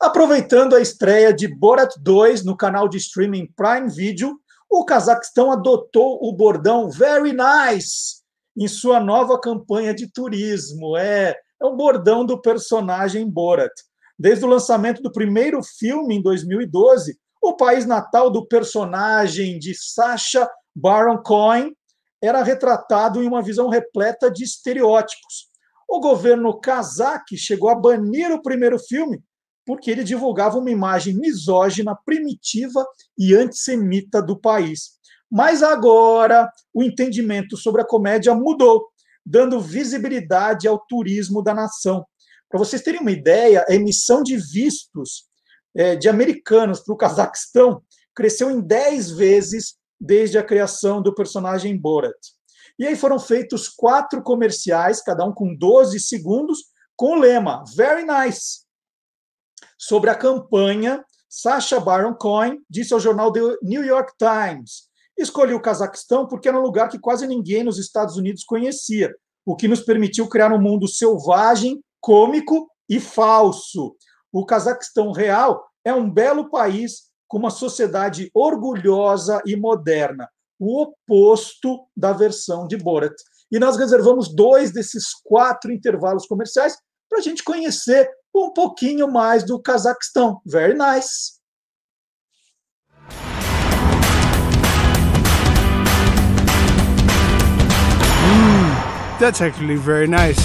Aproveitando 0.00 0.76
a 0.76 0.80
estreia 0.80 1.32
de 1.32 1.48
Borat 1.48 1.94
2 1.98 2.44
no 2.44 2.54
canal 2.54 2.88
de 2.88 2.98
streaming 2.98 3.50
Prime 3.56 3.88
Video, 3.88 4.38
o 4.68 4.84
Cazaquistão 4.84 5.50
adotou 5.50 6.18
o 6.20 6.30
bordão 6.30 6.90
Very 6.90 7.32
Nice 7.32 8.22
em 8.54 8.68
sua 8.68 9.00
nova 9.00 9.40
campanha 9.40 9.94
de 9.94 10.10
turismo. 10.10 10.96
É, 10.96 11.34
é 11.60 11.66
um 11.66 11.74
bordão 11.74 12.26
do 12.26 12.38
personagem 12.40 13.28
Borat. 13.30 13.72
Desde 14.18 14.44
o 14.44 14.48
lançamento 14.48 15.02
do 15.02 15.10
primeiro 15.10 15.62
filme, 15.62 16.16
em 16.16 16.22
2012, 16.22 17.18
o 17.42 17.56
país 17.56 17.84
natal 17.84 18.30
do 18.30 18.46
personagem 18.46 19.58
de 19.58 19.74
Sacha 19.74 20.48
Baron 20.74 21.18
Cohen 21.18 21.76
era 22.22 22.42
retratado 22.42 23.22
em 23.22 23.28
uma 23.28 23.42
visão 23.42 23.68
repleta 23.68 24.30
de 24.30 24.44
estereótipos. 24.44 25.48
O 25.88 26.00
governo 26.00 26.58
cazaque 26.58 27.36
chegou 27.36 27.68
a 27.68 27.74
banir 27.74 28.32
o 28.32 28.42
primeiro 28.42 28.78
filme 28.78 29.22
porque 29.66 29.90
ele 29.90 30.04
divulgava 30.04 30.58
uma 30.58 30.70
imagem 30.70 31.14
misógina, 31.14 31.96
primitiva 32.04 32.86
e 33.18 33.34
antissemita 33.34 34.20
do 34.22 34.38
país. 34.38 34.92
Mas 35.30 35.62
agora 35.62 36.50
o 36.72 36.82
entendimento 36.82 37.56
sobre 37.56 37.82
a 37.82 37.86
comédia 37.86 38.34
mudou, 38.34 38.88
dando 39.24 39.60
visibilidade 39.60 40.68
ao 40.68 40.78
turismo 40.78 41.42
da 41.42 41.54
nação. 41.54 42.04
Para 42.54 42.60
vocês 42.60 42.82
terem 42.82 43.00
uma 43.00 43.10
ideia, 43.10 43.64
a 43.68 43.74
emissão 43.74 44.22
de 44.22 44.36
vistos 44.36 45.24
é, 45.74 45.96
de 45.96 46.08
americanos 46.08 46.78
para 46.78 46.94
o 46.94 46.96
Cazaquistão 46.96 47.82
cresceu 48.14 48.48
em 48.48 48.60
10 48.60 49.10
vezes 49.10 49.74
desde 50.00 50.38
a 50.38 50.42
criação 50.44 51.02
do 51.02 51.12
personagem 51.12 51.76
Borat. 51.76 52.14
E 52.78 52.86
aí 52.86 52.94
foram 52.94 53.18
feitos 53.18 53.68
quatro 53.68 54.22
comerciais, 54.22 55.02
cada 55.02 55.24
um 55.24 55.32
com 55.34 55.52
12 55.52 55.98
segundos, 55.98 56.66
com 56.94 57.16
o 57.16 57.18
lema 57.18 57.64
Very 57.76 58.04
Nice. 58.04 58.60
Sobre 59.76 60.08
a 60.10 60.14
campanha, 60.14 61.04
Sacha 61.28 61.80
Baron 61.80 62.14
Cohen 62.14 62.64
disse 62.70 62.94
ao 62.94 63.00
jornal 63.00 63.32
The 63.32 63.40
New 63.62 63.84
York 63.84 64.12
Times: 64.16 64.88
Escolhi 65.18 65.54
o 65.54 65.60
Cazaquistão 65.60 66.28
porque 66.28 66.48
era 66.48 66.60
um 66.60 66.62
lugar 66.62 66.88
que 66.88 67.00
quase 67.00 67.26
ninguém 67.26 67.64
nos 67.64 67.80
Estados 67.80 68.16
Unidos 68.16 68.44
conhecia, 68.44 69.12
o 69.44 69.56
que 69.56 69.66
nos 69.66 69.80
permitiu 69.80 70.28
criar 70.28 70.52
um 70.52 70.62
mundo 70.62 70.86
selvagem 70.86 71.82
cômico 72.04 72.70
e 72.86 73.00
falso. 73.00 73.96
O 74.30 74.44
Cazaquistão 74.44 75.10
real 75.10 75.64
é 75.82 75.94
um 75.94 76.10
belo 76.10 76.50
país 76.50 77.04
com 77.26 77.38
uma 77.38 77.48
sociedade 77.48 78.30
orgulhosa 78.34 79.40
e 79.46 79.56
moderna, 79.56 80.28
o 80.58 80.82
oposto 80.82 81.86
da 81.96 82.12
versão 82.12 82.66
de 82.68 82.76
Borat. 82.76 83.14
E 83.50 83.58
nós 83.58 83.78
reservamos 83.78 84.34
dois 84.34 84.70
desses 84.70 85.14
quatro 85.24 85.72
intervalos 85.72 86.26
comerciais 86.26 86.76
para 87.08 87.20
a 87.20 87.22
gente 87.22 87.42
conhecer 87.42 88.10
um 88.36 88.52
pouquinho 88.52 89.10
mais 89.10 89.42
do 89.42 89.58
Cazaquistão. 89.58 90.42
Very 90.44 90.74
nice! 90.74 91.40
Mm, 98.26 99.18
that's 99.18 99.40
actually 99.40 99.76
very 99.76 100.06
nice. 100.06 100.44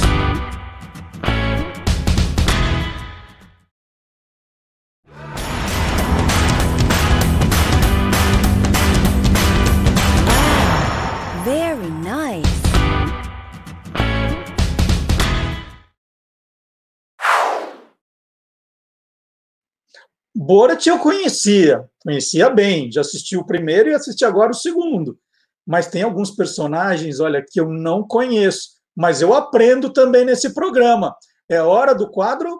Borat 20.41 20.87
eu 20.87 20.97
conhecia, 20.99 21.83
conhecia 22.01 22.49
bem, 22.49 22.89
já 22.89 23.01
assisti 23.01 23.35
o 23.35 23.45
primeiro 23.45 23.89
e 23.89 23.93
assisti 23.93 24.23
agora 24.23 24.51
o 24.51 24.55
segundo. 24.55 25.19
Mas 25.67 25.87
tem 25.87 26.01
alguns 26.01 26.31
personagens, 26.31 27.19
olha, 27.19 27.45
que 27.45 27.59
eu 27.59 27.67
não 27.67 28.07
conheço, 28.07 28.69
mas 28.95 29.21
eu 29.21 29.33
aprendo 29.33 29.89
também 29.89 30.23
nesse 30.23 30.53
programa. 30.53 31.13
É 31.49 31.61
hora 31.61 31.93
do 31.93 32.09
quadro. 32.09 32.57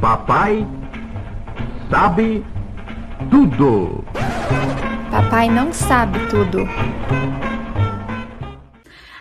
Papai 0.00 0.64
sabe 1.90 2.46
tudo. 3.28 4.04
Papai 5.10 5.50
não 5.50 5.72
sabe 5.72 6.20
tudo. 6.30 6.58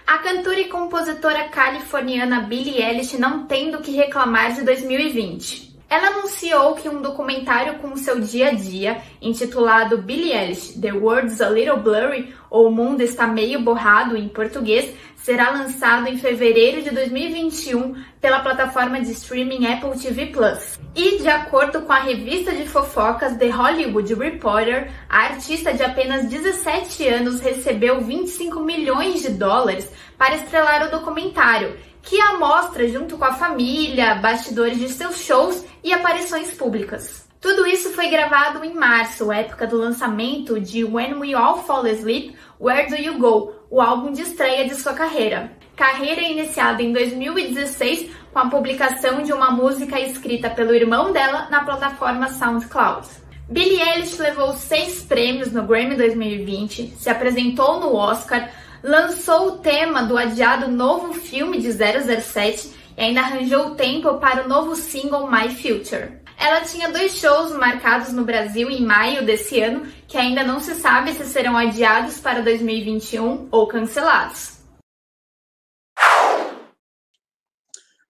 A 0.06 0.20
cantora 0.20 0.60
e 0.60 0.70
compositora 0.70 1.50
californiana 1.50 2.42
Billie 2.42 2.84
Eilish 2.84 3.18
não 3.18 3.48
tem 3.48 3.72
do 3.72 3.82
que 3.82 3.90
reclamar 3.94 4.54
de 4.54 4.62
2020. 4.62 5.71
Ela 5.92 6.08
anunciou 6.08 6.76
que 6.76 6.88
um 6.88 7.02
documentário 7.02 7.80
com 7.80 7.90
o 7.90 7.98
seu 7.98 8.22
dia 8.22 8.48
a 8.48 8.54
dia, 8.54 9.02
intitulado 9.22 9.98
Billie 9.98 10.32
Eilish: 10.32 10.80
The 10.80 10.94
World's 10.94 11.42
a 11.42 11.50
Little 11.50 11.82
Blurry, 11.82 12.34
ou 12.50 12.70
O 12.70 12.72
Mundo 12.72 13.02
Está 13.02 13.28
Meio 13.28 13.60
Borrado 13.60 14.16
em 14.16 14.30
português, 14.30 14.96
será 15.18 15.50
lançado 15.50 16.08
em 16.08 16.18
fevereiro 16.18 16.82
de 16.82 16.92
2021 16.92 17.94
pela 18.22 18.40
plataforma 18.40 19.02
de 19.02 19.12
streaming 19.12 19.68
Apple 19.68 20.00
TV 20.00 20.28
Plus. 20.28 20.80
E, 20.96 21.18
de 21.18 21.28
acordo 21.28 21.82
com 21.82 21.92
a 21.92 22.00
revista 22.00 22.54
de 22.54 22.66
fofocas 22.70 23.36
The 23.36 23.50
Hollywood 23.50 24.14
Reporter, 24.14 24.90
a 25.10 25.24
artista 25.26 25.74
de 25.74 25.84
apenas 25.84 26.26
17 26.30 27.06
anos 27.10 27.42
recebeu 27.42 28.00
25 28.00 28.62
milhões 28.62 29.24
de 29.24 29.30
dólares 29.32 29.92
para 30.18 30.36
estrelar 30.36 30.88
o 30.88 30.92
documentário 30.92 31.76
que 32.02 32.20
a 32.20 32.38
mostra 32.38 32.88
junto 32.88 33.18
com 33.18 33.26
a 33.26 33.34
família, 33.34 34.16
bastidores 34.16 34.78
de 34.78 34.90
seus 34.90 35.18
shows 35.18 35.64
e 35.84 35.94
aparições 35.94 36.54
públicas. 36.54 37.28
Tudo 37.40 37.66
isso 37.66 37.90
foi 37.90 38.08
gravado 38.08 38.64
em 38.64 38.74
março, 38.74 39.32
época 39.32 39.66
do 39.66 39.78
lançamento 39.78 40.60
de 40.60 40.84
When 40.84 41.16
We 41.16 41.34
All 41.34 41.64
Fall 41.64 41.88
Asleep, 41.88 42.36
Where 42.60 42.88
Do 42.88 42.96
You 42.96 43.18
Go, 43.18 43.54
o 43.70 43.82
álbum 43.82 44.12
de 44.12 44.22
estreia 44.22 44.68
de 44.68 44.76
sua 44.76 44.94
carreira. 44.94 45.52
Carreira 45.76 46.22
iniciada 46.22 46.84
em 46.84 46.94
2016 46.94 48.12
com 48.32 48.40
a 48.40 48.50
publicação 48.50 49.24
de 49.24 49.34
uma 49.34 49.50
música 49.50 50.00
escrita 50.00 50.50
pelo 50.50 50.76
irmão 50.76 51.12
dela 51.12 51.48
na 51.50 51.64
plataforma 51.64 52.30
SoundCloud. 52.30 53.08
Billie 53.50 53.82
Eilish 53.82 54.18
levou 54.18 54.54
seis 54.54 55.04
prêmios 55.04 55.52
no 55.52 55.64
Grammy 55.64 55.96
2020, 55.96 56.94
se 56.98 57.10
apresentou 57.10 57.80
no 57.80 57.96
Oscar, 57.96 58.50
lançou 58.84 59.48
o 59.48 59.58
tema 59.60 60.04
do 60.04 60.18
adiado 60.18 60.68
novo 60.68 61.14
filme 61.14 61.60
de 61.60 61.72
007 61.72 62.74
e 62.98 63.02
ainda 63.02 63.22
arranjou 63.22 63.76
tempo 63.76 64.18
para 64.18 64.46
o 64.46 64.50
novo 64.50 64.76
single 64.76 65.30
My 65.30 65.50
Future. 65.50 66.20
Ela 66.38 66.62
tinha 66.62 66.92
dois 66.92 67.14
shows 67.14 67.52
marcados 67.52 68.12
no 68.12 68.26
Brasil 68.26 68.70
em 68.70 68.84
maio 68.84 69.24
desse 69.24 69.62
ano, 69.62 69.86
que 70.08 70.18
ainda 70.18 70.44
não 70.44 70.60
se 70.60 70.74
sabe 70.76 71.14
se 71.14 71.24
serão 71.26 71.56
adiados 71.56 72.20
para 72.20 72.42
2021 72.42 73.48
ou 73.52 73.68
cancelados. 73.68 74.60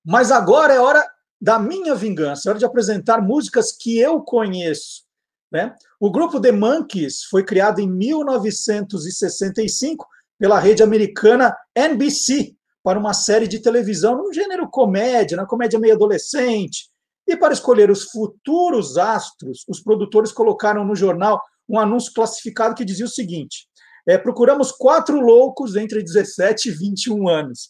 Mas 0.04 0.32
agora 0.32 0.74
é 0.74 0.80
hora 0.80 1.06
da 1.40 1.60
minha 1.60 1.94
vingança, 1.94 2.48
é 2.48 2.50
hora 2.52 2.60
de 2.60 2.66
apresentar 2.66 3.22
músicas 3.22 3.72
que 3.72 4.00
eu 4.00 4.22
conheço. 4.22 5.04
Né? 5.52 5.76
O 6.00 6.10
grupo 6.10 6.40
The 6.40 6.54
Monkees 6.54 7.26
foi 7.26 7.44
criado 7.44 7.80
em 7.80 7.92
1965 7.92 10.08
pela 10.42 10.58
rede 10.58 10.82
americana 10.82 11.56
NBC 11.76 12.56
para 12.84 12.98
uma 12.98 13.14
série 13.14 13.48
de 13.48 13.60
televisão 13.60 14.18
no 14.18 14.34
gênero 14.34 14.68
comédia, 14.68 15.38
na 15.38 15.46
comédia 15.46 15.78
meio 15.78 15.94
adolescente. 15.94 16.90
E 17.28 17.38
para 17.38 17.54
escolher 17.54 17.92
os 17.92 18.06
futuros 18.06 18.98
astros, 18.98 19.64
os 19.70 19.84
produtores 19.84 20.32
colocaram 20.32 20.84
no 20.84 20.96
jornal 20.96 21.40
um 21.70 21.78
anúncio 21.78 22.12
classificado 22.12 22.74
que 22.74 22.84
dizia 22.84 23.06
o 23.06 23.10
seguinte: 23.10 23.68
é, 24.08 24.18
procuramos 24.18 24.72
quatro 24.72 25.20
loucos 25.22 25.76
entre 25.76 26.02
17 26.02 26.70
e 26.70 26.72
21 26.72 27.30
anos. 27.30 27.70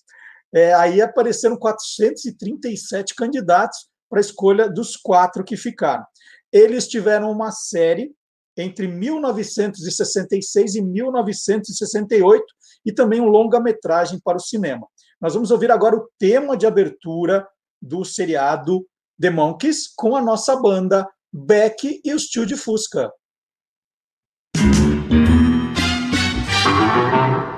É, 0.55 0.73
aí 0.73 1.01
apareceram 1.01 1.57
437 1.57 3.15
candidatos 3.15 3.79
para 4.09 4.19
a 4.19 4.21
escolha 4.21 4.69
dos 4.69 4.95
quatro 4.95 5.43
que 5.43 5.57
ficaram. 5.57 6.05
Eles 6.53 6.87
tiveram 6.87 7.31
uma 7.31 7.51
série 7.51 8.13
entre 8.57 8.87
1966 8.87 10.75
e 10.75 10.81
1968 10.81 12.45
e 12.85 12.91
também 12.91 13.21
um 13.21 13.27
longa-metragem 13.27 14.19
para 14.23 14.37
o 14.37 14.41
cinema. 14.41 14.87
Nós 15.19 15.33
vamos 15.33 15.51
ouvir 15.51 15.71
agora 15.71 15.95
o 15.95 16.09
tema 16.17 16.57
de 16.57 16.65
abertura 16.65 17.47
do 17.81 18.03
seriado 18.03 18.85
The 19.19 19.29
Monkeys 19.29 19.87
com 19.95 20.15
a 20.15 20.21
nossa 20.21 20.55
banda 20.55 21.07
Beck 21.31 22.01
e 22.03 22.13
os 22.13 22.23
Tio 22.23 22.45
de 22.45 22.57
Fusca. 22.57 23.11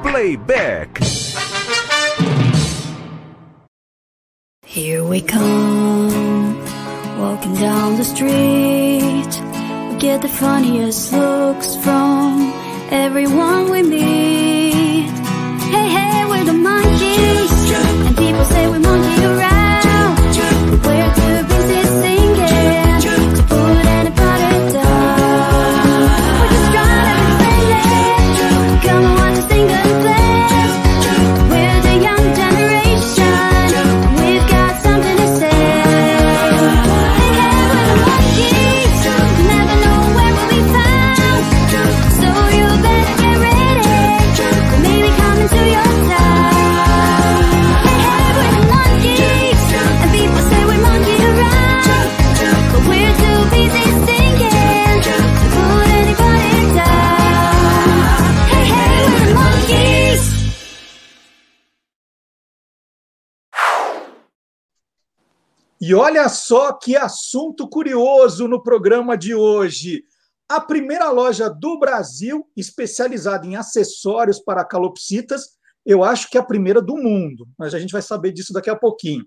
Playback. 0.02 1.02
Here 4.66 5.04
we 5.04 5.22
come, 5.22 6.58
walking 7.20 7.54
down 7.56 7.96
the 7.96 8.04
street. 8.04 9.42
We 9.90 10.00
get 10.00 10.22
the 10.22 10.28
funniest 10.28 11.14
looks 11.14 11.76
from 11.76 12.52
everyone 12.90 13.70
we 13.70 13.84
meet. 13.84 14.43
And 17.16 18.18
people 18.18 18.46
say 18.46 18.68
we 18.68 18.80
monkey 18.80 19.26
around. 19.26 19.84
We're 20.84 21.23
E 65.86 65.94
olha 65.94 66.30
só 66.30 66.72
que 66.72 66.96
assunto 66.96 67.68
curioso 67.68 68.48
no 68.48 68.64
programa 68.64 69.18
de 69.18 69.36
hoje. 69.36 70.06
A 70.50 70.62
primeira 70.62 71.12
loja 71.12 71.50
do 71.50 71.78
Brasil 71.78 72.48
especializada 72.56 73.46
em 73.46 73.58
acessórios 73.58 74.40
para 74.40 74.64
calopsitas, 74.64 75.42
eu 75.86 76.02
acho 76.02 76.30
que 76.30 76.38
é 76.38 76.40
a 76.40 76.46
primeira 76.46 76.82
do 76.82 76.96
mundo, 76.96 77.46
mas 77.60 77.74
a 77.74 77.80
gente 77.80 77.92
vai 77.92 78.02
saber 78.02 78.32
disso 78.32 78.54
daqui 78.54 78.70
a 78.70 78.78
pouquinho. 78.78 79.26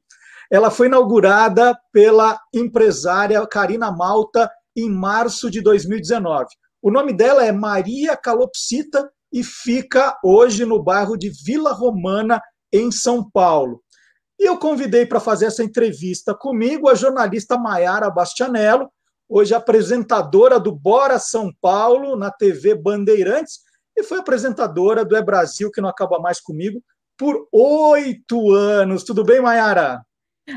Ela 0.50 0.70
foi 0.70 0.86
inaugurada 0.86 1.78
pela 1.92 2.40
empresária 2.54 3.46
Karina 3.46 3.92
Malta 3.92 4.50
em 4.74 4.88
março 4.88 5.50
de 5.50 5.60
2019. 5.60 6.46
O 6.80 6.90
nome 6.90 7.12
dela 7.12 7.44
é 7.44 7.52
Maria 7.52 8.16
Calopsita 8.16 9.06
e 9.30 9.44
fica 9.44 10.18
hoje 10.24 10.64
no 10.64 10.82
bairro 10.82 11.18
de 11.18 11.30
Vila 11.44 11.74
Romana, 11.74 12.40
em 12.72 12.90
São 12.90 13.30
Paulo. 13.30 13.82
E 14.38 14.46
eu 14.46 14.58
convidei 14.58 15.06
para 15.06 15.20
fazer 15.20 15.46
essa 15.46 15.64
entrevista 15.64 16.34
comigo 16.34 16.88
a 16.88 16.94
jornalista 16.94 17.56
Maiara 17.56 18.10
Bastianello, 18.10 18.90
hoje 19.28 19.54
apresentadora 19.54 20.60
do 20.60 20.72
Bora 20.72 21.18
São 21.18 21.52
Paulo 21.60 22.16
na 22.16 22.30
TV 22.30 22.74
Bandeirantes 22.74 23.60
e 23.96 24.02
foi 24.02 24.18
apresentadora 24.18 25.04
do 25.04 25.16
É 25.16 25.22
Brasil, 25.22 25.70
que 25.70 25.80
não 25.80 25.88
acaba 25.88 26.18
mais 26.18 26.38
comigo, 26.40 26.82
por 27.16 27.48
oito 27.50 28.52
anos. 28.52 29.04
Tudo 29.04 29.24
bem, 29.24 29.40
Maiara? 29.40 30.04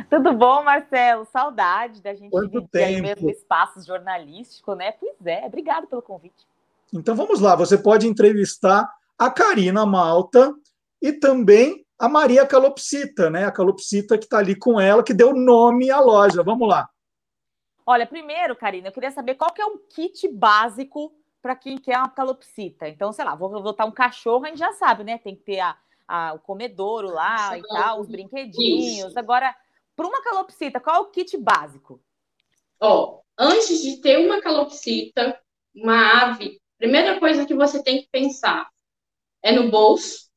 Tudo 0.09 0.33
bom, 0.33 0.61
Marcelo? 0.63 1.25
Saudade 1.31 2.01
da 2.01 2.13
gente 2.13 2.29
Quanto 2.29 2.67
tempo. 2.67 3.01
mesmo 3.01 3.29
espaço 3.29 3.81
jornalístico, 3.85 4.75
né? 4.75 4.91
Pois 4.91 5.25
é, 5.25 5.45
obrigado 5.45 5.87
pelo 5.87 6.01
convite. 6.01 6.45
Então 6.93 7.15
vamos 7.15 7.39
lá, 7.39 7.55
você 7.55 7.77
pode 7.77 8.07
entrevistar 8.07 8.91
a 9.17 9.29
Karina 9.29 9.85
Malta 9.85 10.53
e 11.01 11.13
também 11.13 11.85
a 11.99 12.07
Maria 12.07 12.45
Calopsita, 12.47 13.29
né? 13.29 13.45
A 13.45 13.51
Calopsita 13.51 14.17
que 14.17 14.23
está 14.23 14.39
ali 14.39 14.55
com 14.55 14.79
ela, 14.79 15.03
que 15.03 15.13
deu 15.13 15.33
nome 15.35 15.91
à 15.91 15.99
loja. 15.99 16.41
Vamos 16.41 16.67
lá. 16.67 16.89
Olha, 17.85 18.07
primeiro, 18.07 18.55
Karina, 18.55 18.87
eu 18.87 18.91
queria 18.91 19.11
saber 19.11 19.35
qual 19.35 19.51
que 19.51 19.61
é 19.61 19.65
um 19.65 19.77
kit 19.77 20.27
básico 20.29 21.13
para 21.41 21.55
quem 21.55 21.77
quer 21.77 21.97
uma 21.97 22.09
calopsita. 22.09 22.87
Então, 22.87 23.11
sei 23.11 23.25
lá, 23.25 23.35
vou 23.35 23.49
botar 23.61 23.85
um 23.85 23.91
cachorro, 23.91 24.45
a 24.45 24.49
gente 24.49 24.59
já 24.59 24.71
sabe, 24.73 25.03
né? 25.03 25.17
Tem 25.17 25.35
que 25.35 25.41
ter 25.43 25.59
a, 25.59 25.75
a- 26.07 26.33
o 26.33 26.39
comedouro 26.39 27.09
lá 27.09 27.57
e 27.57 27.61
tal, 27.63 27.99
os 28.01 28.07
brinquedinhos. 28.07 29.17
Agora, 29.17 29.53
para 29.95 30.07
uma 30.07 30.21
calopsita, 30.21 30.79
qual 30.79 30.95
é 30.95 30.99
o 30.99 31.05
kit 31.11 31.35
básico? 31.37 32.01
Ó, 32.79 33.19
antes 33.37 33.81
de 33.81 33.97
ter 34.01 34.17
uma 34.25 34.41
calopsita, 34.41 35.37
uma 35.75 36.23
ave, 36.23 36.61
primeira 36.77 37.19
coisa 37.19 37.45
que 37.45 37.53
você 37.53 37.81
tem 37.83 38.01
que 38.03 38.09
pensar 38.09 38.69
é 39.41 39.51
no 39.51 39.69
bolso, 39.69 40.28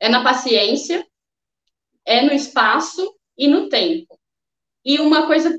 é 0.00 0.08
na 0.08 0.22
paciência, 0.22 1.06
é 2.04 2.22
no 2.22 2.32
espaço 2.32 3.14
e 3.36 3.48
no 3.48 3.68
tempo. 3.68 4.18
E 4.84 5.00
uma 5.00 5.26
coisa 5.26 5.56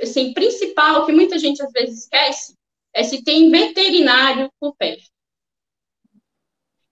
assim, 0.00 0.32
principal 0.32 1.06
que 1.06 1.12
muita 1.12 1.38
gente 1.38 1.62
às 1.62 1.72
vezes 1.72 2.04
esquece 2.04 2.54
é 2.92 3.02
se 3.02 3.22
tem 3.22 3.50
veterinário 3.50 4.50
por 4.60 4.74
perto. 4.76 5.10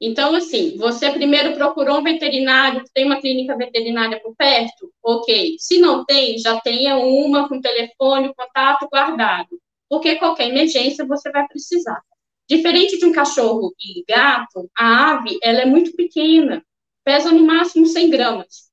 Então, 0.00 0.34
assim, 0.34 0.76
você 0.76 1.10
primeiro 1.10 1.54
procurou 1.54 1.98
um 1.98 2.04
veterinário, 2.04 2.84
tem 2.94 3.04
uma 3.04 3.20
clínica 3.20 3.56
veterinária 3.56 4.20
por 4.22 4.34
perto? 4.36 4.92
Ok. 5.02 5.56
Se 5.58 5.78
não 5.78 6.04
tem, 6.04 6.38
já 6.38 6.60
tenha 6.60 6.96
uma 6.96 7.48
com 7.48 7.60
telefone, 7.60 8.32
contato 8.34 8.88
guardado. 8.88 9.60
Porque 9.88 10.16
qualquer 10.16 10.50
emergência 10.50 11.04
você 11.04 11.30
vai 11.32 11.46
precisar. 11.48 12.00
Diferente 12.48 12.96
de 12.96 13.04
um 13.06 13.12
cachorro 13.12 13.74
e 13.80 14.04
gato, 14.08 14.70
a 14.78 15.12
ave, 15.12 15.36
ela 15.42 15.62
é 15.62 15.66
muito 15.66 15.92
pequena, 15.94 16.64
pesa 17.08 17.32
no 17.32 17.46
máximo 17.46 17.86
100 17.86 18.10
gramas. 18.10 18.70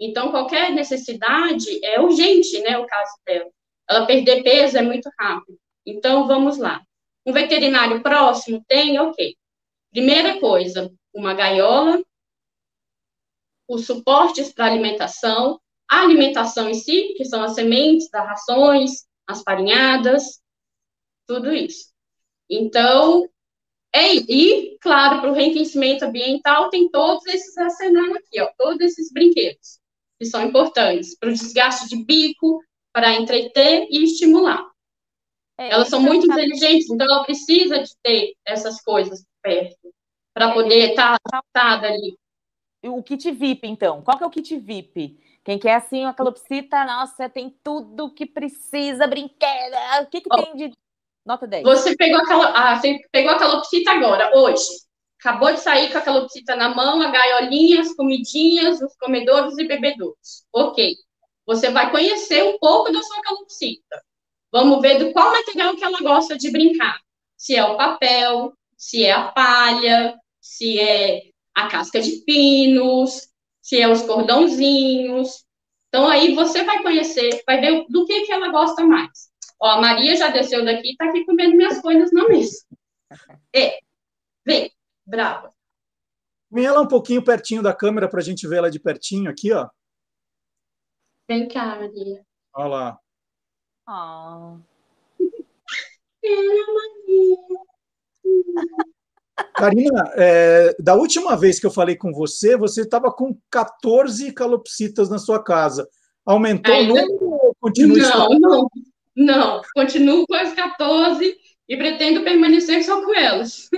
Então, 0.00 0.32
qualquer 0.32 0.72
necessidade 0.72 1.78
é 1.84 2.00
urgente, 2.00 2.60
né, 2.60 2.76
o 2.76 2.84
caso 2.84 3.12
dela. 3.24 3.48
Ela 3.88 4.04
perder 4.04 4.42
peso 4.42 4.76
é 4.76 4.82
muito 4.82 5.08
rápido. 5.16 5.56
Então, 5.86 6.26
vamos 6.26 6.58
lá. 6.58 6.82
Um 7.24 7.32
veterinário 7.32 8.02
próximo 8.02 8.64
tem? 8.66 8.98
Ok. 8.98 9.36
Primeira 9.92 10.40
coisa, 10.40 10.92
uma 11.14 11.34
gaiola, 11.34 12.02
os 13.68 13.86
suportes 13.86 14.52
para 14.52 14.66
alimentação, 14.66 15.60
a 15.88 16.02
alimentação 16.02 16.68
em 16.68 16.74
si, 16.74 17.14
que 17.16 17.24
são 17.24 17.44
as 17.44 17.54
sementes, 17.54 18.10
das 18.10 18.26
rações, 18.26 19.06
as 19.24 19.40
farinhadas, 19.42 20.40
tudo 21.28 21.52
isso. 21.52 21.92
Então, 22.50 23.24
é, 23.94 24.14
e, 24.14 24.78
claro, 24.80 25.20
para 25.20 25.32
o 25.32 25.36
enriquecimento 25.36 26.04
ambiental, 26.04 26.68
tem 26.68 26.90
todos 26.90 27.26
esses 27.26 27.56
arsenais 27.56 28.16
aqui, 28.16 28.40
ó, 28.40 28.50
todos 28.58 28.80
esses 28.80 29.10
brinquedos, 29.12 29.80
que 30.18 30.26
são 30.26 30.44
importantes 30.44 31.16
para 31.18 31.30
o 31.30 31.32
desgaste 31.32 31.88
de 31.88 32.04
bico, 32.04 32.62
para 32.92 33.14
entreter 33.14 33.86
e 33.90 34.04
estimular. 34.04 34.68
É, 35.58 35.70
Elas 35.70 35.88
são 35.88 36.00
muito 36.00 36.26
inteligentes, 36.26 36.90
então 36.90 37.06
ela 37.06 37.24
precisa 37.24 37.82
de 37.82 37.90
ter 38.02 38.34
essas 38.44 38.80
coisas 38.82 39.24
perto, 39.42 39.92
para 40.34 40.50
é, 40.50 40.54
poder 40.54 40.90
estar 40.90 41.18
tá 41.18 41.38
adaptada 41.38 41.88
ali. 41.88 42.16
O 42.84 43.02
kit 43.02 43.30
VIP, 43.32 43.66
então, 43.66 44.02
qual 44.02 44.18
que 44.18 44.24
é 44.24 44.26
o 44.26 44.30
kit 44.30 44.56
VIP? 44.56 45.18
Quem 45.42 45.58
quer 45.58 45.74
assim 45.74 46.02
uma 46.02 46.14
calopsita, 46.14 46.84
nossa, 46.84 47.28
tem 47.28 47.58
tudo 47.64 48.12
que 48.12 48.26
precisa, 48.26 49.06
brinquedo, 49.06 49.74
o 50.02 50.06
que, 50.06 50.20
que 50.20 50.28
oh, 50.30 50.42
tem 50.42 50.56
de 50.56 50.72
nota 51.28 51.46
10? 51.46 51.62
Você 51.62 51.94
pegou, 51.94 52.18
aquela, 52.18 52.48
ah, 52.48 52.80
pegou 53.12 53.30
a 53.30 53.38
calopsita 53.38 53.90
agora, 53.92 54.32
hoje, 54.34 54.64
acabou 55.20 55.52
de 55.52 55.60
sair 55.60 55.92
com 55.92 55.98
a 55.98 56.00
calopsita 56.00 56.56
na 56.56 56.74
mão, 56.74 57.02
a 57.02 57.10
gaiolinha, 57.10 57.82
as 57.82 57.94
comidinhas, 57.94 58.80
os 58.80 58.96
comedores 58.96 59.58
e 59.58 59.68
bebedouros. 59.68 60.44
Ok. 60.52 60.94
Você 61.46 61.70
vai 61.70 61.90
conhecer 61.90 62.42
um 62.42 62.58
pouco 62.58 62.90
da 62.90 63.02
sua 63.02 63.20
calopsita. 63.22 64.02
Vamos 64.50 64.80
ver 64.80 64.98
do 64.98 65.12
qual 65.12 65.30
material 65.30 65.76
que 65.76 65.84
ela 65.84 65.98
gosta 66.00 66.36
de 66.36 66.50
brincar. 66.50 66.98
Se 67.36 67.54
é 67.54 67.64
o 67.64 67.76
papel, 67.76 68.52
se 68.76 69.04
é 69.04 69.12
a 69.12 69.28
palha, 69.28 70.18
se 70.40 70.80
é 70.80 71.22
a 71.54 71.68
casca 71.68 72.00
de 72.00 72.22
pinos, 72.24 73.28
se 73.60 73.80
é 73.80 73.88
os 73.88 74.02
cordãozinhos. 74.02 75.44
Então, 75.88 76.08
aí 76.08 76.34
você 76.34 76.64
vai 76.64 76.82
conhecer, 76.82 77.42
vai 77.46 77.60
ver 77.60 77.84
do 77.88 78.06
que, 78.06 78.26
que 78.26 78.32
ela 78.32 78.48
gosta 78.48 78.84
mais. 78.84 79.27
Ó, 79.60 79.66
a 79.66 79.80
Maria 79.80 80.16
já 80.16 80.28
desceu 80.28 80.64
daqui 80.64 80.92
e 80.92 80.96
tá 80.96 81.08
aqui 81.08 81.24
comendo 81.24 81.56
minhas 81.56 81.80
coisas 81.80 82.12
na 82.12 82.28
mesa. 82.28 82.64
É, 83.54 83.80
vem, 84.46 84.72
brava. 85.04 85.52
Vem 86.50 86.64
ela 86.64 86.80
um 86.80 86.88
pouquinho 86.88 87.24
pertinho 87.24 87.62
da 87.62 87.74
câmera 87.74 88.08
para 88.08 88.20
a 88.20 88.22
gente 88.22 88.46
ver 88.46 88.58
ela 88.58 88.70
de 88.70 88.78
pertinho 88.78 89.30
aqui, 89.30 89.52
ó. 89.52 89.68
Vem 91.28 91.48
cá, 91.48 91.76
Maria. 91.76 92.24
Olha 92.54 92.68
lá. 92.68 93.00
Oh. 93.88 94.58
Maria. 96.22 97.36
Karina, 99.54 100.12
é, 100.16 100.74
da 100.80 100.94
última 100.94 101.36
vez 101.36 101.60
que 101.60 101.66
eu 101.66 101.70
falei 101.70 101.96
com 101.96 102.12
você, 102.12 102.56
você 102.56 102.82
estava 102.82 103.12
com 103.12 103.36
14 103.50 104.32
calopsitas 104.32 105.10
na 105.10 105.18
sua 105.18 105.42
casa. 105.42 105.88
Aumentou 106.24 106.72
Ainda... 106.72 106.92
o 106.92 106.96
número 106.96 107.30
ou 107.30 107.56
continua 107.60 107.98
Não, 107.98 108.40
não, 108.40 108.70
não. 109.18 109.60
Continuo 109.74 110.24
com 110.26 110.34
as 110.34 110.54
14 110.54 111.36
e 111.68 111.76
pretendo 111.76 112.22
permanecer 112.22 112.84
só 112.84 113.04
com 113.04 113.14
elas. 113.14 113.68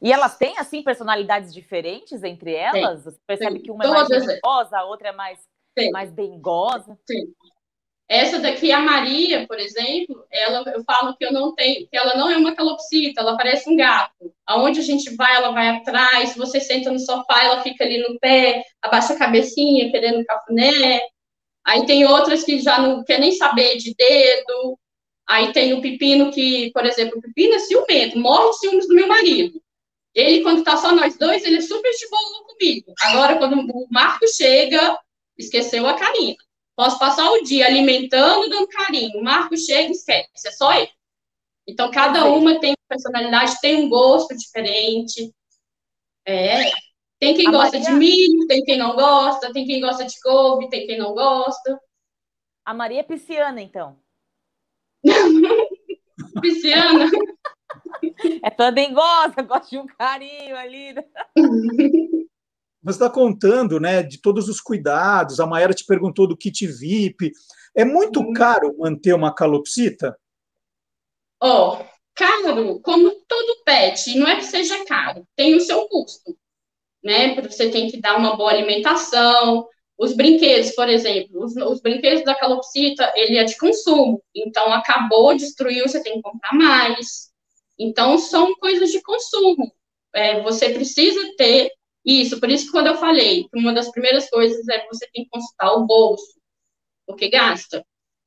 E 0.00 0.12
elas 0.12 0.36
têm, 0.36 0.58
assim, 0.58 0.82
personalidades 0.82 1.54
diferentes 1.54 2.24
entre 2.24 2.52
elas? 2.52 3.04
Você 3.04 3.18
percebe 3.24 3.60
que 3.60 3.70
uma 3.70 3.84
é 3.84 3.88
mais 3.88 4.08
dengosa, 4.08 4.78
a 4.78 4.84
outra 4.84 5.08
é 5.08 5.12
mais 5.12 5.38
Sim. 5.78 5.90
mais 5.90 6.10
dengosa. 6.10 6.98
Sim. 7.08 7.32
Essa 8.08 8.40
daqui, 8.40 8.70
a 8.72 8.80
Maria, 8.80 9.46
por 9.46 9.58
exemplo, 9.58 10.26
ela, 10.30 10.70
eu 10.70 10.82
falo 10.84 11.16
que 11.16 11.24
eu 11.24 11.32
não 11.32 11.54
tenho, 11.54 11.88
que 11.88 11.96
ela 11.96 12.14
não 12.14 12.28
é 12.28 12.36
uma 12.36 12.54
calopsita, 12.54 13.20
ela 13.20 13.36
parece 13.36 13.70
um 13.70 13.76
gato. 13.76 14.34
Aonde 14.44 14.80
a 14.80 14.82
gente 14.82 15.14
vai, 15.16 15.34
ela 15.34 15.52
vai 15.52 15.68
atrás. 15.68 16.30
Se 16.30 16.38
você 16.38 16.60
senta 16.60 16.90
no 16.90 16.98
sofá, 16.98 17.44
ela 17.44 17.62
fica 17.62 17.84
ali 17.84 17.98
no 18.06 18.18
pé, 18.18 18.64
abaixa 18.82 19.14
a 19.14 19.18
cabecinha, 19.18 19.90
querendo 19.90 20.24
cafuné. 20.26 21.00
Aí 21.64 21.86
tem 21.86 22.04
outras 22.04 22.44
que 22.44 22.60
já 22.60 22.80
não 22.80 23.04
quer 23.04 23.20
nem 23.20 23.32
saber 23.32 23.76
de 23.76 23.94
dedo. 23.94 24.78
Aí 25.28 25.52
tem 25.52 25.74
o 25.74 25.80
pepino 25.80 26.32
que, 26.32 26.70
por 26.72 26.84
exemplo, 26.84 27.18
o 27.18 27.22
pepino 27.22 27.54
é 27.54 27.58
ciumento, 27.60 28.18
morre 28.18 28.50
de 28.50 28.58
ciúmes 28.58 28.88
do 28.88 28.94
meu 28.94 29.06
marido. 29.06 29.62
Ele, 30.14 30.42
quando 30.42 30.64
tá 30.64 30.76
só 30.76 30.94
nós 30.94 31.16
dois, 31.16 31.44
ele 31.44 31.56
é 31.56 31.60
super 31.60 31.90
de 31.90 32.08
boa 32.10 32.44
comigo. 32.44 32.92
Agora, 33.00 33.36
quando 33.36 33.54
o 33.54 33.86
Marco 33.90 34.26
chega, 34.28 34.98
Esqueceu 35.36 35.86
a 35.86 35.94
Karina. 35.94 36.36
Posso 36.76 36.98
passar 36.98 37.30
o 37.30 37.42
dia 37.42 37.66
alimentando, 37.66 38.48
dando 38.48 38.68
carinho. 38.68 39.18
O 39.18 39.24
Marco 39.24 39.56
chega 39.56 39.88
e 39.88 39.92
esquece, 39.92 40.48
é 40.48 40.50
só 40.50 40.72
ele. 40.72 40.90
Então, 41.66 41.90
cada 41.90 42.24
uma 42.26 42.58
tem 42.58 42.74
personalidade, 42.88 43.60
tem 43.60 43.76
um 43.76 43.88
gosto 43.88 44.36
diferente. 44.36 45.32
É. 46.26 46.70
Tem 47.22 47.36
quem 47.36 47.46
a 47.46 47.50
gosta 47.52 47.78
Maria... 47.78 47.92
de 47.92 47.92
milho, 47.92 48.46
tem 48.48 48.64
quem 48.64 48.76
não 48.76 48.96
gosta, 48.96 49.52
tem 49.52 49.64
quem 49.64 49.80
gosta 49.80 50.04
de 50.04 50.20
couve, 50.20 50.68
tem 50.68 50.88
quem 50.88 50.98
não 50.98 51.14
gosta. 51.14 51.80
A 52.64 52.74
Maria 52.74 52.98
é 52.98 53.04
pisciana, 53.04 53.62
então. 53.62 53.96
pisciana? 56.42 57.08
É 58.42 58.50
toda 58.50 58.72
dengosa, 58.72 59.40
gosta 59.46 59.70
de 59.70 59.78
um 59.78 59.86
carinho 59.86 60.56
ali. 60.56 60.96
Você 62.82 62.96
está 62.96 63.08
contando 63.08 63.78
né, 63.78 64.02
de 64.02 64.20
todos 64.20 64.48
os 64.48 64.60
cuidados, 64.60 65.38
a 65.38 65.46
Maera 65.46 65.72
te 65.72 65.86
perguntou 65.86 66.26
do 66.26 66.36
kit 66.36 66.66
VIP. 66.66 67.30
É 67.72 67.84
muito 67.84 68.18
uhum. 68.18 68.32
caro 68.32 68.76
manter 68.76 69.14
uma 69.14 69.32
calopsita? 69.32 70.18
Ó, 71.40 71.78
oh, 71.78 71.86
caro, 72.16 72.80
como 72.80 73.12
todo 73.28 73.62
pet, 73.64 74.18
não 74.18 74.26
é 74.26 74.34
que 74.34 74.44
seja 74.44 74.84
caro, 74.86 75.24
tem 75.36 75.54
o 75.54 75.60
seu 75.60 75.86
custo, 75.86 76.36
né? 77.02 77.34
Você 77.40 77.70
tem 77.70 77.90
que 77.90 78.00
dar 78.00 78.16
uma 78.16 78.36
boa 78.36 78.50
alimentação. 78.50 79.66
Os 79.98 80.14
brinquedos, 80.14 80.72
por 80.72 80.88
exemplo, 80.88 81.44
os, 81.44 81.54
os 81.56 81.80
brinquedos 81.80 82.24
da 82.24 82.34
calopsita, 82.34 83.12
ele 83.14 83.36
é 83.36 83.44
de 83.44 83.56
consumo, 83.56 84.22
então 84.34 84.72
acabou, 84.72 85.36
destruiu, 85.36 85.86
você 85.86 86.02
tem 86.02 86.14
que 86.14 86.22
comprar 86.22 86.52
mais. 86.54 87.30
Então, 87.78 88.18
são 88.18 88.54
coisas 88.56 88.90
de 88.90 89.02
consumo. 89.02 89.72
É, 90.14 90.40
você 90.42 90.70
precisa 90.70 91.20
ter 91.36 91.70
isso, 92.04 92.40
por 92.40 92.50
isso 92.50 92.66
que 92.66 92.72
quando 92.72 92.88
eu 92.88 92.96
falei 92.96 93.44
que 93.44 93.58
uma 93.58 93.72
das 93.72 93.90
primeiras 93.90 94.28
coisas 94.28 94.66
é 94.68 94.84
você 94.86 95.06
tem 95.12 95.24
que 95.24 95.30
consultar 95.30 95.72
o 95.74 95.86
bolso, 95.86 96.34
porque 97.06 97.28
gasta. 97.28 97.84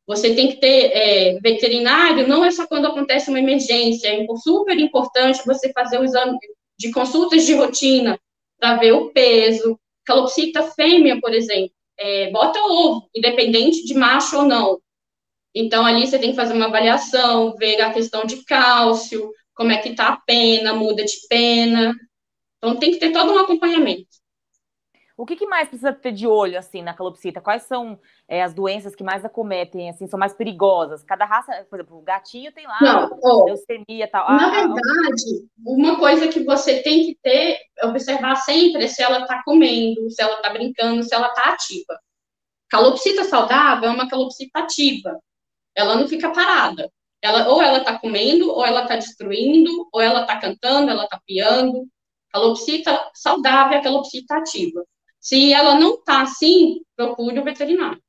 Você 0.07 0.35
tem 0.35 0.49
que 0.49 0.57
ter 0.57 0.91
é, 0.93 1.39
veterinário, 1.39 2.27
não 2.27 2.45
é 2.45 2.51
só 2.51 2.67
quando 2.67 2.87
acontece 2.87 3.29
uma 3.29 3.39
emergência, 3.39 4.07
é 4.07 4.25
super 4.37 4.77
importante 4.79 5.45
você 5.45 5.71
fazer 5.73 5.99
o 5.99 6.03
exame 6.03 6.37
de 6.77 6.91
consultas 6.91 7.45
de 7.45 7.53
rotina 7.53 8.19
para 8.59 8.77
ver 8.77 8.93
o 8.93 9.11
peso. 9.11 9.79
Calopsita 10.05 10.63
fêmea, 10.71 11.19
por 11.19 11.33
exemplo, 11.33 11.71
é, 11.97 12.29
bota 12.31 12.59
ovo, 12.59 13.09
independente 13.15 13.83
de 13.85 13.93
macho 13.95 14.37
ou 14.37 14.43
não. 14.45 14.79
Então, 15.53 15.85
ali 15.85 16.05
você 16.05 16.19
tem 16.19 16.31
que 16.31 16.35
fazer 16.35 16.53
uma 16.53 16.65
avaliação, 16.65 17.55
ver 17.55 17.81
a 17.81 17.93
questão 17.93 18.25
de 18.25 18.43
cálcio, 18.43 19.31
como 19.55 19.71
é 19.71 19.77
que 19.77 19.89
está 19.89 20.09
a 20.09 20.17
pena, 20.17 20.73
muda 20.73 21.03
de 21.03 21.27
pena, 21.29 21.95
então 22.65 22.79
tem 22.79 22.91
que 22.91 22.97
ter 22.97 23.11
todo 23.11 23.31
um 23.31 23.37
acompanhamento. 23.37 24.07
O 25.15 25.25
que, 25.25 25.35
que 25.35 25.45
mais 25.45 25.69
precisa 25.69 25.93
ter 25.93 26.11
de 26.11 26.25
olho 26.27 26.57
assim 26.57 26.81
na 26.81 26.95
calopsita? 26.95 27.39
Quais 27.39 27.63
são 27.63 27.99
é, 28.27 28.41
as 28.41 28.53
doenças 28.53 28.95
que 28.95 29.03
mais 29.03 29.23
acometem, 29.23 29.89
assim, 29.89 30.07
são 30.07 30.17
mais 30.19 30.33
perigosas? 30.33 31.03
Cada 31.03 31.25
raça, 31.25 31.65
por 31.69 31.79
exemplo, 31.79 31.99
o 31.99 32.01
gatinho 32.01 32.51
tem 32.51 32.65
lá 32.65 32.79
Não, 32.81 33.19
oh, 33.21 33.45
leucemia 33.45 34.07
tal. 34.11 34.27
Na 34.27 34.47
ah, 34.47 34.49
verdade, 34.49 35.47
uma 35.65 35.99
coisa 35.99 36.27
que 36.27 36.43
você 36.43 36.81
tem 36.81 37.05
que 37.05 37.19
ter, 37.21 37.59
observar 37.83 38.35
sempre 38.37 38.85
é 38.85 38.87
se 38.87 39.03
ela 39.03 39.19
está 39.19 39.43
comendo, 39.43 40.09
se 40.09 40.21
ela 40.21 40.37
está 40.37 40.49
brincando, 40.49 41.03
se 41.03 41.13
ela 41.13 41.27
está 41.27 41.53
ativa. 41.53 41.99
Calopsita 42.69 43.23
saudável 43.23 43.89
é 43.89 43.93
uma 43.93 44.09
calopsita 44.09 44.59
ativa. 44.59 45.19
Ela 45.75 45.95
não 45.95 46.07
fica 46.07 46.31
parada. 46.31 46.91
Ela, 47.21 47.47
ou 47.49 47.61
ela 47.61 47.79
está 47.79 47.97
comendo, 47.99 48.51
ou 48.51 48.65
ela 48.65 48.83
está 48.83 48.95
destruindo, 48.95 49.87
ou 49.91 50.01
ela 50.01 50.21
está 50.21 50.39
cantando, 50.39 50.89
ela 50.89 51.03
está 51.03 51.19
piando. 51.25 51.87
Calopsita 52.31 53.11
saudável 53.13 53.77
é 53.77 53.83
calopsita 53.83 54.35
ativa. 54.37 54.83
Se 55.19 55.53
ela 55.53 55.79
não 55.79 55.95
está 55.95 56.21
assim, 56.21 56.81
procure 56.95 57.39
o 57.39 57.43
veterinário. 57.43 58.01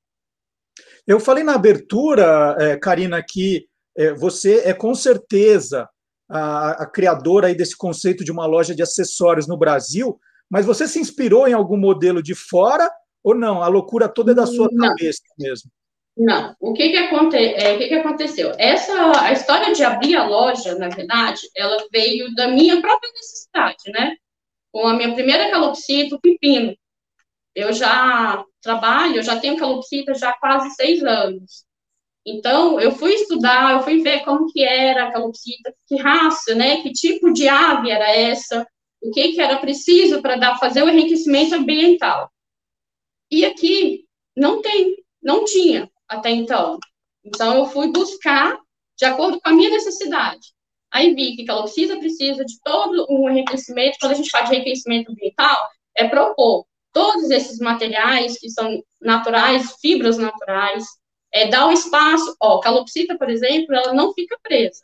Eu 1.07 1.21
falei 1.21 1.45
na 1.45 1.55
abertura, 1.55 2.57
é, 2.59 2.77
Karina, 2.77 3.23
que 3.23 3.67
é, 3.97 4.13
você 4.13 4.63
é 4.65 4.75
com 4.75 4.95
certeza 4.95 5.89
a, 6.29 6.83
a 6.83 6.87
criadora 6.87 7.47
aí 7.47 7.55
desse 7.55 7.77
conceito 7.77 8.25
de 8.25 8.33
uma 8.33 8.47
loja 8.47 8.75
de 8.75 8.83
acessórios 8.83 9.47
no 9.47 9.57
Brasil, 9.57 10.19
mas 10.51 10.67
você 10.67 10.87
se 10.89 10.99
inspirou 10.99 11.47
em 11.47 11.53
algum 11.53 11.77
modelo 11.77 12.23
de 12.23 12.35
fora 12.35 12.91
ou 13.23 13.35
não? 13.35 13.63
A 13.63 13.69
loucura 13.69 14.09
toda 14.09 14.33
é 14.33 14.35
da 14.35 14.47
sua 14.47 14.69
Não. 14.73 14.89
cabeça 14.89 15.23
mesmo. 15.39 15.71
Não, 16.17 16.57
o 16.59 16.73
que 16.73 16.89
que, 16.89 16.97
aconte, 16.97 17.37
é, 17.37 17.75
o 17.75 17.79
que 17.79 17.89
que 17.89 17.95
aconteceu? 17.95 18.53
Essa, 18.59 19.21
a 19.23 19.33
história 19.33 19.75
de 19.75 19.85
abrir 19.85 20.17
a 20.17 20.27
loja, 20.27 20.75
na 20.77 20.89
verdade, 20.89 21.43
ela 21.55 21.77
veio 21.93 22.35
da 22.35 22.49
minha 22.49 22.81
própria 22.81 23.13
necessidade, 23.13 23.91
né? 23.93 24.17
Com 24.73 24.87
a 24.87 24.95
minha 24.95 25.13
primeira 25.13 25.51
calopsita, 25.51 26.17
o 26.17 26.21
pepino. 26.21 26.75
Eu 27.57 27.73
já 27.73 28.45
trabalho, 28.61 29.17
eu 29.17 29.23
já 29.23 29.41
tenho 29.41 29.57
calopsita 29.57 30.13
já 30.15 30.29
há 30.29 30.39
quase 30.39 30.75
seis 30.75 31.03
anos. 31.03 31.65
Então, 32.27 32.79
eu 32.79 32.93
fui 32.93 33.15
estudar, 33.15 33.73
eu 33.73 33.83
fui 33.83 34.03
ver 34.03 34.25
como 34.25 34.53
que 34.53 34.63
era 34.63 35.09
a 35.09 35.13
calopsita, 35.13 35.75
que 35.89 35.97
raça, 35.97 36.55
né? 36.55 36.83
Que 36.83 36.93
tipo 36.93 37.33
de 37.33 37.49
ave 37.49 37.91
era 37.91 38.15
essa, 38.15 38.67
o 39.01 39.11
que 39.11 39.33
que 39.33 39.41
era 39.41 39.57
preciso 39.57 40.21
para 40.21 40.59
fazer 40.59 40.83
o 40.83 40.89
enriquecimento 40.91 41.55
ambiental. 41.55 42.31
E 43.31 43.47
aqui 43.47 44.05
não 44.37 44.61
tem, 44.61 44.95
não 45.23 45.47
tinha 45.47 45.91
até 46.07 46.31
então. 46.31 46.79
Então, 47.25 47.57
eu 47.57 47.67
fui 47.67 47.91
buscar 47.91 48.59
de 48.99 49.07
acordo 49.07 49.41
com 49.41 49.49
a 49.49 49.53
minha 49.53 49.71
necessidade. 49.71 50.55
Aí 50.93 51.15
vi 51.15 51.37
que 51.37 51.47
calopsita 51.47 51.99
precisa 51.99 52.45
de 52.45 52.61
todo 52.63 53.07
um 53.09 53.31
enriquecimento, 53.31 53.97
quando 53.99 54.13
a 54.13 54.17
gente 54.17 54.31
fala 54.31 54.47
de 54.47 54.57
enriquecimento 54.57 55.11
ambiental, 55.11 55.57
é 55.97 56.07
propor 56.07 56.67
todos 56.97 57.31
esses 57.31 57.59
materiais 57.59 58.39
que 58.39 58.49
são 58.49 58.83
naturais, 58.99 59.77
fibras 59.83 60.17
naturais, 60.17 60.83
é 61.31 61.47
dar 61.47 61.67
o 61.67 61.71
espaço, 61.71 62.35
ó, 62.41 62.59
calopsita, 62.59 63.19
por 63.19 63.29
exemplo, 63.29 63.75
ela 63.75 63.93
não 63.93 64.15
fica 64.15 64.39
presa. 64.43 64.83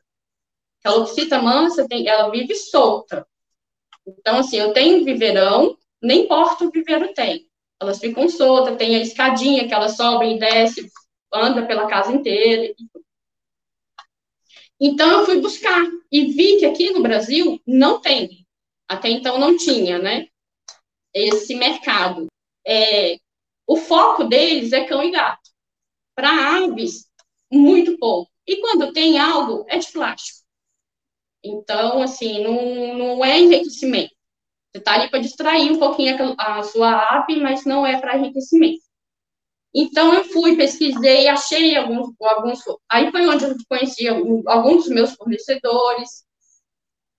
Calopsita 0.83 1.41
mansa, 1.41 1.89
tem, 1.89 2.07
ela 2.07 2.29
vive 2.29 2.55
solta. 2.55 3.27
Então, 4.07 4.41
assim, 4.41 4.59
eu 4.59 4.75
tenho 4.75 5.07
viveirão, 5.07 5.75
nem 6.03 6.29
porta 6.29 6.67
o 6.67 6.71
viveiro 6.71 7.15
tem. 7.15 7.49
Elas 7.81 7.99
ficam 7.99 8.29
soltas, 8.29 8.77
tem 8.77 8.95
a 8.95 9.01
escadinha 9.01 9.67
que 9.67 9.73
elas 9.73 9.97
sobem 9.97 10.37
e 10.37 10.39
descem, 10.39 10.85
anda 11.33 11.65
pela 11.65 11.87
casa 11.87 12.13
inteira. 12.13 12.75
Então, 14.79 15.21
eu 15.21 15.25
fui 15.25 15.41
buscar 15.41 15.81
e 16.11 16.27
vi 16.27 16.59
que 16.59 16.67
aqui 16.67 16.91
no 16.91 17.01
Brasil 17.01 17.59
não 17.67 18.03
tem. 18.03 18.47
Até 18.87 19.09
então 19.09 19.39
não 19.39 19.57
tinha, 19.57 19.99
né? 19.99 20.27
Esse 21.15 21.55
mercado. 21.55 22.27
É, 22.67 23.17
o 23.67 23.77
foco 23.77 24.25
deles 24.25 24.73
é 24.73 24.85
cão 24.85 25.03
e 25.03 25.11
gato. 25.11 25.51
Para 26.15 26.57
aves, 26.57 27.09
muito 27.51 27.97
pouco. 27.99 28.31
E 28.47 28.61
quando 28.61 28.93
tem 28.93 29.19
algo, 29.19 29.65
é 29.69 29.79
de 29.79 29.91
plástico. 29.93 30.41
Então, 31.45 32.03
assim, 32.03 32.43
não, 32.43 32.99
não 32.99 33.25
é 33.25 33.39
enriquecimento. 33.39 34.15
Você 34.73 34.79
está 34.79 34.95
ali 34.95 35.11
para 35.11 35.21
distrair 35.21 35.71
um 35.71 35.79
pouquinho 35.79 36.17
a, 36.39 36.63
sua 36.63 37.19
ave, 37.19 37.37
mas 37.37 37.65
não 37.65 37.87
é 37.87 38.01
para 38.01 38.17
enriquecimento. 38.17 38.83
Então, 39.75 40.15
eu 40.15 40.25
fui, 40.25 40.57
pesquisei, 40.57 41.29
achei 41.29 41.77
alguns, 41.77 42.15
alguns. 42.21 42.61
Aí 42.91 43.11
foi 43.11 43.27
onde 43.27 43.45
eu 43.45 43.57
conheci 43.69 44.07
alguns 44.09 44.85
dos 44.85 44.89
meus 44.89 45.15
fornecedores. 45.15 46.25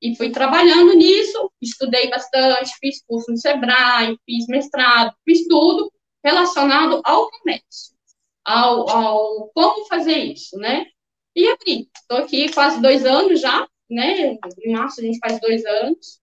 E 0.03 0.17
fui 0.17 0.31
trabalhando 0.31 0.93
nisso, 0.95 1.49
estudei 1.61 2.09
bastante, 2.09 2.73
fiz 2.77 3.01
curso 3.05 3.31
no 3.31 3.37
Sebrae, 3.37 4.17
fiz 4.25 4.45
mestrado, 4.47 5.15
fiz 5.23 5.47
tudo 5.47 5.89
relacionado 6.21 7.01
ao 7.05 7.31
comércio, 7.31 7.95
ao, 8.43 8.89
ao 8.89 9.47
como 9.55 9.85
fazer 9.85 10.17
isso, 10.17 10.57
né? 10.57 10.87
E 11.33 11.47
abri. 11.47 11.89
Estou 11.95 12.17
aqui 12.17 12.51
quase 12.51 12.81
dois 12.81 13.05
anos 13.05 13.39
já, 13.39 13.65
né? 13.89 14.37
Em 14.65 14.73
março 14.73 14.99
a 14.99 15.05
gente 15.05 15.19
faz 15.19 15.39
dois 15.39 15.65
anos. 15.65 16.19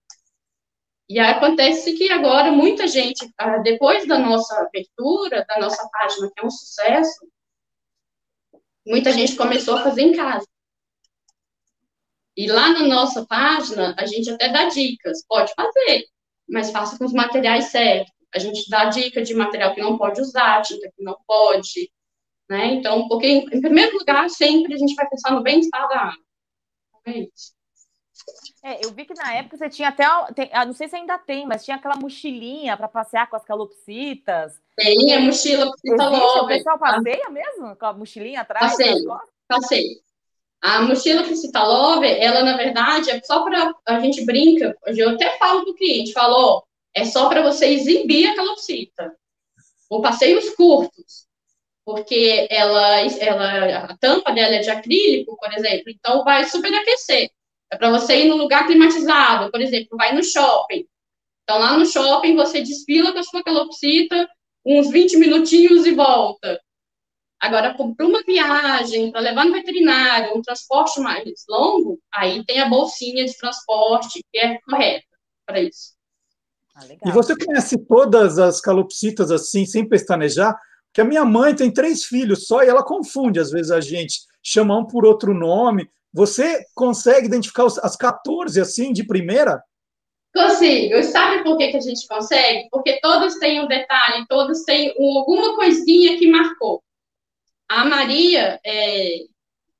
E 1.09 1.19
aí 1.19 1.31
acontece 1.31 1.93
que 1.93 2.07
agora 2.11 2.51
muita 2.51 2.87
gente, 2.87 3.27
ah, 3.35 3.57
depois 3.57 4.07
da 4.07 4.19
nossa 4.19 4.61
abertura, 4.61 5.43
da 5.49 5.59
nossa 5.59 5.89
página, 5.91 6.29
que 6.31 6.39
é 6.39 6.45
um 6.45 6.51
sucesso, 6.51 7.27
muita 8.85 9.11
gente 9.11 9.35
começou 9.35 9.75
a 9.75 9.83
fazer 9.83 10.03
em 10.03 10.15
casa. 10.15 10.45
E 12.35 12.47
lá 12.49 12.69
na 12.69 12.87
nossa 12.87 13.25
página, 13.25 13.95
a 13.97 14.05
gente 14.05 14.29
até 14.29 14.49
dá 14.49 14.65
dicas, 14.65 15.25
pode 15.27 15.53
fazer, 15.53 16.05
mas 16.49 16.71
faça 16.71 16.97
com 16.97 17.05
os 17.05 17.13
materiais 17.13 17.65
certos. 17.65 18.11
A 18.33 18.39
gente 18.39 18.69
dá 18.69 18.85
dica 18.85 19.21
de 19.21 19.33
material 19.33 19.75
que 19.75 19.81
não 19.81 19.97
pode 19.97 20.21
usar, 20.21 20.61
tinta 20.61 20.89
que 20.95 21.03
não 21.03 21.17
pode, 21.27 21.91
né? 22.49 22.67
Então, 22.67 23.07
porque, 23.09 23.27
em 23.27 23.61
primeiro 23.61 23.97
lugar, 23.97 24.29
sempre 24.29 24.73
a 24.73 24.77
gente 24.77 24.95
vai 24.95 25.07
pensar 25.09 25.31
no 25.33 25.43
bem-estar 25.43 25.87
da 25.89 25.99
água. 25.99 26.23
É 27.05 27.19
isso. 27.19 27.53
É, 28.63 28.85
eu 28.85 28.93
vi 28.93 29.05
que 29.05 29.13
na 29.15 29.33
época 29.33 29.57
você 29.57 29.69
tinha 29.69 29.89
até, 29.89 30.05
tem, 30.33 30.49
ah, 30.53 30.65
não 30.65 30.73
sei 30.73 30.87
se 30.87 30.95
ainda 30.95 31.17
tem, 31.17 31.47
mas 31.47 31.65
tinha 31.65 31.77
aquela 31.77 31.95
mochilinha 31.95 32.77
para 32.77 32.87
passear 32.87 33.27
com 33.27 33.35
as 33.35 33.43
calopsitas. 33.43 34.61
Tem 34.75 35.15
a 35.15 35.19
mochila 35.19 35.65
O 35.65 36.47
pessoal 36.47 36.77
passeia 36.77 37.29
mesmo 37.29 37.75
com 37.75 37.85
a 37.85 37.93
mochilinha 37.93 38.41
atrás? 38.41 38.71
Passei, 38.71 38.93
passei. 39.47 40.01
A 40.61 40.81
mochila 40.83 41.23
psita 41.23 41.63
love, 41.63 42.05
ela 42.05 42.43
na 42.43 42.55
verdade 42.55 43.09
é 43.09 43.19
só 43.23 43.43
para 43.43 43.73
a 43.87 43.99
gente 43.99 44.23
brinca. 44.25 44.75
Eu 44.85 45.09
até 45.09 45.37
falo 45.37 45.63
pro 45.63 45.75
cliente, 45.75 46.13
falou, 46.13 46.63
é 46.93 47.03
só 47.03 47.27
para 47.29 47.41
você 47.41 47.67
exibir 47.67 48.27
a 48.27 48.35
calopsita. 48.35 49.15
Ou 49.89 50.01
passeios 50.01 50.51
curtos, 50.51 51.25
porque 51.83 52.47
ela, 52.49 53.01
ela, 53.19 53.77
a 53.85 53.97
tampa 53.97 54.31
dela 54.31 54.55
é 54.55 54.59
de 54.59 54.69
acrílico, 54.69 55.35
por 55.37 55.51
exemplo, 55.51 55.85
então 55.87 56.23
vai 56.23 56.45
superaquecer. 56.45 57.29
É 57.71 57.77
para 57.77 57.89
você 57.89 58.25
ir 58.25 58.29
num 58.29 58.37
lugar 58.37 58.67
climatizado, 58.67 59.49
por 59.49 59.61
exemplo, 59.61 59.97
vai 59.97 60.13
no 60.13 60.23
shopping. 60.23 60.85
Então, 61.43 61.57
lá 61.57 61.77
no 61.77 61.85
shopping, 61.85 62.35
você 62.35 62.61
desfila 62.61 63.11
com 63.11 63.19
a 63.19 63.23
sua 63.23 63.43
calopsita 63.43 64.29
uns 64.65 64.89
20 64.91 65.17
minutinhos 65.17 65.85
e 65.85 65.91
volta. 65.91 66.61
Agora, 67.41 67.73
para 67.73 68.05
uma 68.05 68.21
viagem, 68.23 69.11
para 69.11 69.21
levar 69.21 69.45
no 69.45 69.51
veterinário, 69.53 70.37
um 70.37 70.41
transporte 70.43 70.99
mais 70.99 71.43
longo, 71.49 71.99
aí 72.13 72.45
tem 72.45 72.59
a 72.61 72.69
bolsinha 72.69 73.25
de 73.25 73.35
transporte 73.35 74.23
que 74.31 74.37
é 74.37 74.59
correta 74.59 75.07
para 75.45 75.59
isso. 75.59 75.93
Ah, 76.75 76.81
E 77.07 77.11
você 77.11 77.35
conhece 77.35 77.77
todas 77.85 78.37
as 78.37 78.61
calopsitas 78.61 79.31
assim, 79.31 79.65
sem 79.65 79.87
pestanejar? 79.89 80.55
Porque 80.87 81.01
a 81.01 81.05
minha 81.05 81.25
mãe 81.25 81.55
tem 81.55 81.73
três 81.73 82.05
filhos 82.05 82.45
só 82.45 82.63
e 82.63 82.67
ela 82.67 82.83
confunde 82.83 83.39
às 83.39 83.49
vezes 83.49 83.71
a 83.71 83.81
gente, 83.81 84.19
chama 84.43 84.77
um 84.77 84.85
por 84.85 85.03
outro 85.05 85.33
nome. 85.33 85.89
Você 86.13 86.63
consegue 86.75 87.25
identificar 87.25 87.65
as 87.65 87.95
14 87.95 88.61
assim 88.61 88.93
de 88.93 89.03
primeira? 89.03 89.63
Consigo. 90.33 91.01
Sabe 91.03 91.43
por 91.43 91.57
que, 91.57 91.69
que 91.71 91.77
a 91.77 91.81
gente 91.81 92.07
consegue? 92.07 92.67
Porque 92.69 92.99
todos 93.01 93.35
têm 93.39 93.61
um 93.61 93.67
detalhe, 93.67 94.25
todos 94.29 94.63
têm 94.63 94.93
um- 94.99 95.17
alguma 95.19 95.55
coisinha 95.55 96.17
que 96.17 96.27
marcou. 96.29 96.81
A 97.71 97.85
Maria, 97.85 98.59
é, 98.65 99.19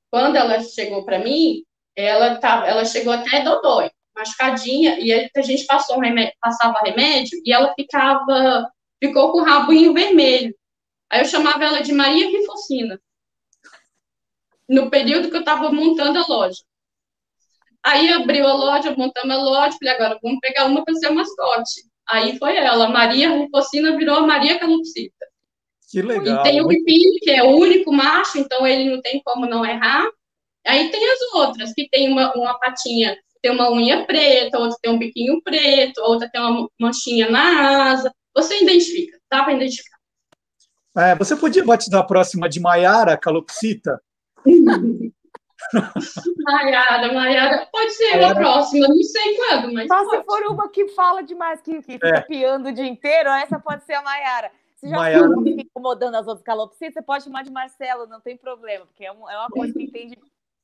quando 0.09 0.37
ela 0.37 0.63
chegou 0.63 1.03
para 1.03 1.19
mim, 1.19 1.61
ela, 1.93 2.37
tava, 2.37 2.65
ela 2.65 2.85
chegou 2.85 3.11
até 3.11 3.43
dodói, 3.43 3.91
machucadinha, 4.15 4.97
e 4.97 5.11
a 5.11 5.41
gente 5.41 5.65
passou 5.65 5.99
remédio, 5.99 6.33
passava 6.39 6.79
remédio 6.85 7.37
e 7.43 7.51
ela 7.51 7.73
ficava, 7.73 8.71
ficou 8.97 9.33
com 9.33 9.39
o 9.39 9.43
rabinho 9.43 9.93
vermelho. 9.93 10.55
Aí 11.09 11.19
eu 11.19 11.25
chamava 11.25 11.65
ela 11.65 11.81
de 11.81 11.91
Maria 11.91 12.29
Rifocina, 12.29 12.97
no 14.69 14.89
período 14.89 15.29
que 15.29 15.35
eu 15.35 15.41
estava 15.41 15.69
montando 15.69 16.17
a 16.17 16.25
loja. 16.25 16.63
Aí 17.83 18.09
abriu 18.09 18.47
a 18.47 18.53
loja, 18.53 18.95
montamos 18.95 19.35
a 19.35 19.37
loja, 19.37 19.77
falei, 19.77 19.95
agora 19.95 20.17
vamos 20.23 20.39
pegar 20.39 20.65
uma 20.65 20.81
para 20.85 20.95
ser 20.95 21.09
mascote. 21.09 21.81
Aí 22.07 22.37
foi 22.37 22.55
ela, 22.55 22.87
Maria 22.87 23.31
Rufocina 23.31 23.97
virou 23.97 24.15
a 24.15 24.25
Maria 24.25 24.57
Calopsita. 24.57 25.30
Que 25.91 26.01
legal. 26.01 26.39
E 26.39 26.43
tem 26.43 26.61
o 26.61 26.67
Pepino, 26.67 27.11
que 27.21 27.29
é 27.31 27.43
o 27.43 27.49
único 27.57 27.91
macho, 27.91 28.37
então 28.37 28.65
ele 28.65 28.89
não 28.89 29.01
tem 29.01 29.21
como 29.23 29.45
não 29.45 29.65
errar. 29.65 30.07
Aí 30.65 30.89
tem 30.89 31.03
as 31.11 31.19
outras, 31.33 31.73
que 31.73 31.89
tem 31.89 32.09
uma, 32.11 32.33
uma 32.35 32.57
patinha, 32.59 33.17
tem 33.41 33.51
uma 33.51 33.71
unha 33.71 34.05
preta, 34.05 34.57
outra 34.59 34.77
tem 34.81 34.91
um 34.91 34.99
biquinho 34.99 35.41
preto, 35.43 35.99
outra 36.01 36.29
tem 36.31 36.39
uma 36.39 36.69
manchinha 36.79 37.29
na 37.29 37.91
asa. 37.91 38.13
Você 38.35 38.61
identifica, 38.63 39.17
dá 39.29 39.43
para 39.43 39.53
identificar. 39.53 39.97
É, 40.97 41.15
você 41.15 41.35
podia 41.35 41.63
batizar 41.65 42.01
a 42.01 42.05
próxima 42.05 42.47
de 42.47 42.59
Maiara 42.59 43.17
Calopsita? 43.17 43.99
Maiara, 46.43 47.13
Maiara, 47.13 47.67
pode 47.71 47.91
ser 47.93 48.07
a 48.13 48.17
Maiara. 48.17 48.35
próxima, 48.35 48.87
não 48.87 49.03
sei 49.03 49.35
quando, 49.37 49.73
mas 49.73 49.87
Só 49.87 50.03
pode. 50.03 50.17
se 50.17 50.23
for 50.25 50.43
uma 50.51 50.69
que 50.69 50.87
fala 50.89 51.21
demais, 51.23 51.61
que, 51.61 51.75
que 51.75 51.81
fica 51.81 52.07
É. 52.07 52.21
piando 52.21 52.69
o 52.69 52.73
dia 52.73 52.85
inteiro, 52.87 53.29
essa 53.29 53.59
pode 53.59 53.83
ser 53.85 53.93
a 53.93 54.01
Maiara. 54.01 54.51
Se 54.81 54.89
já 54.89 54.95
Maiara. 54.95 55.29
fica 55.43 55.61
incomodando 55.61 56.15
as 56.15 56.27
outras 56.27 56.43
calopsitas, 56.43 56.93
você 56.95 57.01
pode 57.03 57.23
chamar 57.23 57.43
de 57.43 57.51
Marcelo, 57.51 58.07
não 58.07 58.19
tem 58.19 58.35
problema, 58.35 58.85
porque 58.87 59.05
é, 59.05 59.11
um- 59.11 59.29
é 59.29 59.37
uma 59.37 59.49
coisa 59.49 59.71
que 59.73 59.83
entende. 59.83 60.17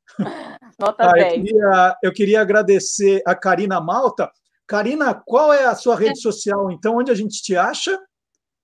Nota 0.79 1.03
Ah, 1.05 1.11
eu, 1.17 1.23
10. 1.29 1.33
queria, 1.43 1.97
eu 2.03 2.13
queria 2.13 2.41
agradecer 2.41 3.21
a 3.25 3.35
Karina 3.35 3.79
Malta. 3.79 4.31
Karina, 4.65 5.13
qual 5.13 5.53
é 5.53 5.65
a 5.65 5.75
sua 5.75 5.95
rede 5.95 6.19
social, 6.19 6.71
então? 6.71 6.97
Onde 6.97 7.11
a 7.11 7.15
gente 7.15 7.41
te 7.41 7.55
acha? 7.55 7.97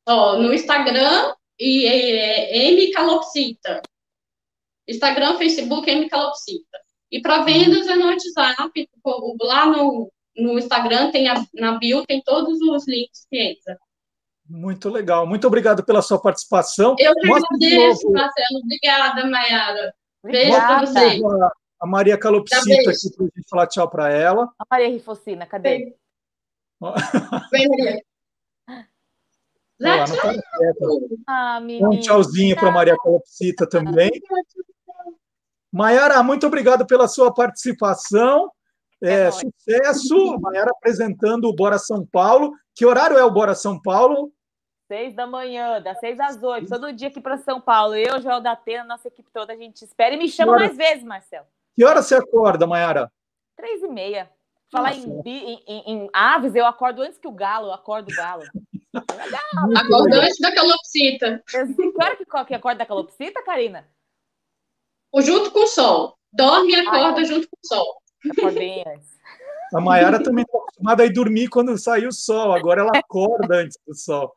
Ó, 0.07 0.37
no 0.37 0.53
Instagram 0.53 1.33
e 1.59 1.85
é, 1.85 2.57
M 2.69 2.91
Calopsita. 2.91 3.81
Instagram, 4.87 5.37
Facebook, 5.37 5.89
M 5.89 6.09
Calopsita. 6.09 6.79
E 7.11 7.21
para 7.21 7.43
vendas 7.43 7.87
é 7.87 7.95
no 7.95 8.07
WhatsApp, 8.07 8.89
lá 9.41 9.65
no, 9.67 10.11
no 10.35 10.57
Instagram, 10.57 11.11
tem 11.11 11.29
a, 11.29 11.35
na 11.53 11.77
bio, 11.77 12.03
tem 12.05 12.21
todos 12.23 12.59
os 12.59 12.87
links 12.87 13.25
que 13.29 13.37
entra. 13.37 13.77
Muito 14.53 14.87
legal. 14.87 15.25
Muito 15.25 15.47
obrigado 15.47 15.83
pela 15.83 15.99
sua 16.03 16.21
participação. 16.21 16.95
Eu 16.99 17.15
que 17.15 17.27
agradeço, 17.27 18.11
Marcelo. 18.11 18.59
Obrigada, 18.63 19.25
Mayara. 19.27 19.95
Beijo 20.23 20.51
para 20.51 20.85
você. 20.85 21.21
A 21.81 21.87
Maria 21.87 22.19
Calopsita 22.19 22.61
aqui 22.61 22.83
para 23.15 23.25
a 23.25 23.29
gente 23.35 23.49
falar 23.49 23.67
tchau 23.67 23.89
para 23.89 24.11
ela. 24.11 24.53
A 24.59 24.65
Maria 24.69 24.89
Rifocina, 24.89 25.47
cadê? 25.47 25.95
Vem, 27.51 27.67
Maria. 27.67 28.03
Lá, 29.79 30.05
ah, 31.27 31.59
um 31.59 31.99
tchauzinho 31.99 32.55
para 32.55 32.71
Maria 32.71 32.95
Calopsita 32.95 33.67
também. 33.67 34.11
Maiara, 35.71 36.21
muito 36.21 36.45
obrigado 36.45 36.85
pela 36.85 37.07
sua 37.07 37.33
participação. 37.33 38.51
É, 39.01 39.23
é 39.23 39.31
sucesso. 39.31 40.39
Maiara 40.39 40.69
apresentando 40.69 41.45
o 41.45 41.55
Bora 41.55 41.79
São 41.79 42.05
Paulo. 42.05 42.53
Que 42.75 42.85
horário 42.85 43.17
é 43.17 43.23
o 43.23 43.31
Bora 43.31 43.55
São 43.55 43.81
Paulo? 43.81 44.31
Seis 44.93 45.15
da 45.15 45.25
manhã, 45.25 45.81
das 45.81 45.99
seis 45.99 46.19
às 46.19 46.43
oito, 46.43 46.69
todo 46.69 46.93
dia 46.93 47.07
aqui 47.07 47.19
para 47.19 47.39
São 47.39 47.59
Paulo. 47.59 47.95
Eu, 47.95 48.21
Joel 48.21 48.39
da 48.39 48.51
Atena, 48.51 48.83
nossa 48.83 49.07
equipe 49.07 49.27
toda, 49.33 49.51
a 49.51 49.55
gente 49.55 49.83
espera. 49.83 50.13
E 50.13 50.17
me 50.19 50.29
chama 50.29 50.51
mais 50.51 50.77
vezes, 50.77 51.03
Marcelo. 51.03 51.47
Que 51.75 51.83
hora 51.83 51.99
você 51.99 52.13
acorda, 52.13 52.67
Mayara? 52.67 53.11
Três 53.57 53.81
e 53.81 53.87
meia. 53.87 54.29
Falar 54.71 54.93
em, 54.93 55.19
em, 55.25 55.63
em, 55.67 56.09
aves, 56.13 56.53
eu 56.53 56.63
acordo 56.67 57.01
antes 57.01 57.17
que 57.17 57.27
o 57.27 57.31
galo, 57.31 57.69
eu 57.69 57.73
acordo 57.73 58.11
o 58.11 58.15
galo. 58.15 58.43
Acordo 59.75 60.13
antes 60.13 60.37
da 60.39 60.53
calopsita. 60.53 61.43
Que 61.47 62.03
hora 62.03 62.15
que, 62.15 62.25
que 62.25 62.53
acorda 62.53 62.77
da 62.77 62.85
calopsita, 62.85 63.43
Karina? 63.43 63.87
O 65.11 65.23
junto 65.23 65.49
com 65.49 65.63
o 65.63 65.67
sol. 65.67 66.15
Dorme 66.31 66.71
e 66.71 66.75
acorda 66.75 67.17
Ai, 67.17 67.25
junto 67.25 67.47
com 67.47 67.57
o 67.63 67.67
sol. 67.67 67.97
Acordei 68.29 68.83
antes. 68.85 69.17
A 69.73 69.81
Mayara 69.81 70.21
também 70.21 70.43
está 70.43 70.55
acostumada 70.55 71.01
a 71.01 71.05
ir 71.07 71.13
dormir 71.13 71.47
quando 71.47 71.75
sai 71.79 72.05
o 72.05 72.11
sol, 72.11 72.53
agora 72.53 72.81
ela 72.81 72.91
acorda 72.93 73.55
antes 73.55 73.75
do 73.87 73.95
sol. 73.95 74.31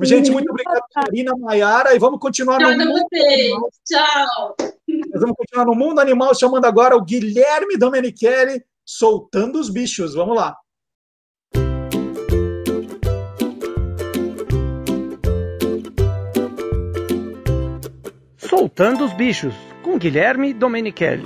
Gente, 0.00 0.30
muito 0.30 0.50
obrigado, 0.50 0.82
Karina, 0.94 1.32
Maiara, 1.38 1.94
e 1.94 1.98
vamos 1.98 2.18
continuar 2.18 2.58
no 2.58 2.70
mundo. 2.70 3.08
Animal. 3.12 3.70
Tchau. 3.84 4.56
Nós 4.88 5.20
vamos 5.20 5.36
continuar 5.36 5.66
no 5.66 5.74
mundo 5.74 6.00
animal, 6.00 6.34
chamando 6.34 6.64
agora 6.64 6.96
o 6.96 7.02
Guilherme 7.02 7.76
Domenichelli, 7.76 8.62
soltando 8.84 9.58
os 9.60 9.68
bichos. 9.68 10.14
Vamos 10.14 10.36
lá. 10.36 10.56
Soltando 18.38 19.04
os 19.04 19.12
bichos, 19.14 19.54
com 19.82 19.98
Guilherme 19.98 20.52
Domenichelli. 20.52 21.24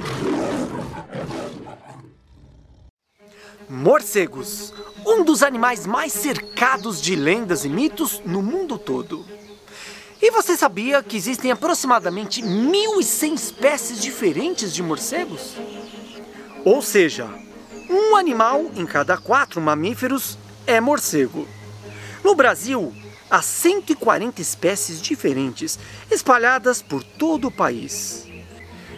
Morcegos, 3.69 4.73
um 5.05 5.25
dos 5.25 5.43
animais 5.43 5.87
mais 5.87 6.13
cercados 6.13 7.03
de 7.03 7.17
lendas 7.17 7.65
e 7.65 7.69
mitos 7.69 8.23
no 8.25 8.41
mundo 8.41 8.79
todo. 8.79 9.27
E 10.23 10.31
você 10.31 10.57
sabia 10.57 11.03
que 11.03 11.17
existem 11.17 11.51
aproximadamente 11.51 12.43
1.100 12.43 13.35
espécies 13.35 14.01
diferentes 14.01 14.73
de 14.73 14.83
morcegos? 14.85 15.57
Ou 16.65 16.81
seja, 16.81 17.29
um 17.91 18.15
animal 18.15 18.71
em 18.77 18.87
cada 18.87 19.17
quatro 19.19 19.61
mamíferos 19.61 20.39
é 20.65 20.81
morcego. 20.81 21.47
No 22.23 22.37
Brasil, 22.37 22.95
há 23.29 23.43
140 23.43 24.41
espécies 24.41 25.03
diferentes 25.03 25.77
espalhadas 26.09 26.81
por 26.83 27.03
todo 27.03 27.49
o 27.49 27.53
país. 27.53 28.27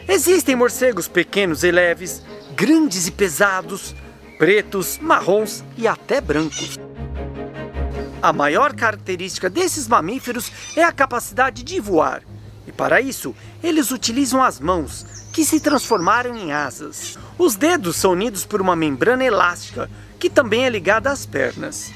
Existem 0.06 0.54
morcegos 0.54 1.08
pequenos 1.08 1.64
e 1.64 1.70
leves, 1.70 2.22
grandes 2.54 3.06
e 3.06 3.10
pesados, 3.10 3.94
pretos, 4.38 4.98
marrons 5.02 5.64
e 5.76 5.88
até 5.88 6.20
brancos. 6.20 6.78
A 8.22 8.32
maior 8.32 8.72
característica 8.72 9.50
desses 9.50 9.88
mamíferos 9.88 10.52
é 10.76 10.84
a 10.84 10.92
capacidade 10.92 11.64
de 11.64 11.80
voar. 11.80 12.22
E 12.66 12.72
para 12.72 13.00
isso, 13.00 13.34
eles 13.62 13.90
utilizam 13.90 14.42
as 14.42 14.60
mãos, 14.60 15.04
que 15.32 15.44
se 15.44 15.58
transformaram 15.58 16.36
em 16.36 16.52
asas. 16.52 17.18
Os 17.36 17.56
dedos 17.56 17.96
são 17.96 18.12
unidos 18.12 18.44
por 18.44 18.60
uma 18.60 18.76
membrana 18.76 19.24
elástica, 19.24 19.90
que 20.18 20.30
também 20.30 20.64
é 20.64 20.70
ligada 20.70 21.10
às 21.10 21.26
pernas. 21.26 21.92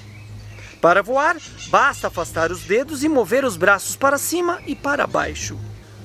Para 0.80 1.02
voar, 1.02 1.36
basta 1.68 2.08
afastar 2.08 2.50
os 2.50 2.62
dedos 2.62 3.04
e 3.04 3.08
mover 3.08 3.44
os 3.44 3.56
braços 3.56 3.94
para 3.94 4.18
cima 4.18 4.60
e 4.66 4.74
para 4.74 5.06
baixo. 5.06 5.56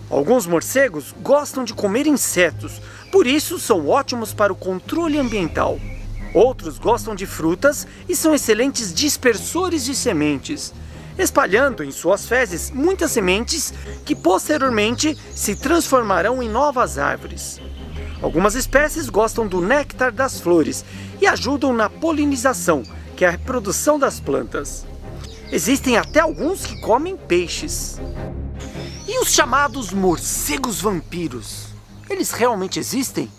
Alguns 0.09 0.45
morcegos 0.45 1.15
gostam 1.19 1.63
de 1.63 1.73
comer 1.73 2.05
insetos, 2.05 2.79
por 3.11 3.25
isso 3.25 3.57
são 3.59 3.87
ótimos 3.87 4.33
para 4.33 4.53
o 4.53 4.55
controle 4.55 5.17
ambiental. 5.17 5.79
Outros 6.33 6.77
gostam 6.77 7.15
de 7.15 7.25
frutas 7.25 7.87
e 8.07 8.15
são 8.15 8.33
excelentes 8.33 8.93
dispersores 8.93 9.85
de 9.85 9.95
sementes, 9.95 10.73
espalhando 11.17 11.83
em 11.83 11.91
suas 11.91 12.27
fezes 12.27 12.69
muitas 12.71 13.11
sementes 13.11 13.73
que 14.05 14.15
posteriormente 14.15 15.17
se 15.33 15.55
transformarão 15.55 16.43
em 16.43 16.49
novas 16.49 16.97
árvores. 16.97 17.59
Algumas 18.21 18.55
espécies 18.55 19.09
gostam 19.09 19.47
do 19.47 19.61
néctar 19.61 20.11
das 20.11 20.39
flores 20.39 20.83
e 21.21 21.27
ajudam 21.27 21.73
na 21.73 21.89
polinização, 21.89 22.83
que 23.15 23.23
é 23.23 23.27
a 23.27 23.31
reprodução 23.31 23.97
das 23.97 24.19
plantas. 24.19 24.85
Existem 25.51 25.97
até 25.97 26.19
alguns 26.19 26.65
que 26.65 26.79
comem 26.81 27.15
peixes. 27.15 27.99
E 29.07 29.19
os 29.19 29.31
chamados 29.31 29.93
morcegos 29.93 30.81
vampiros? 30.81 31.67
Eles 32.09 32.31
realmente 32.31 32.79
existem? 32.79 33.31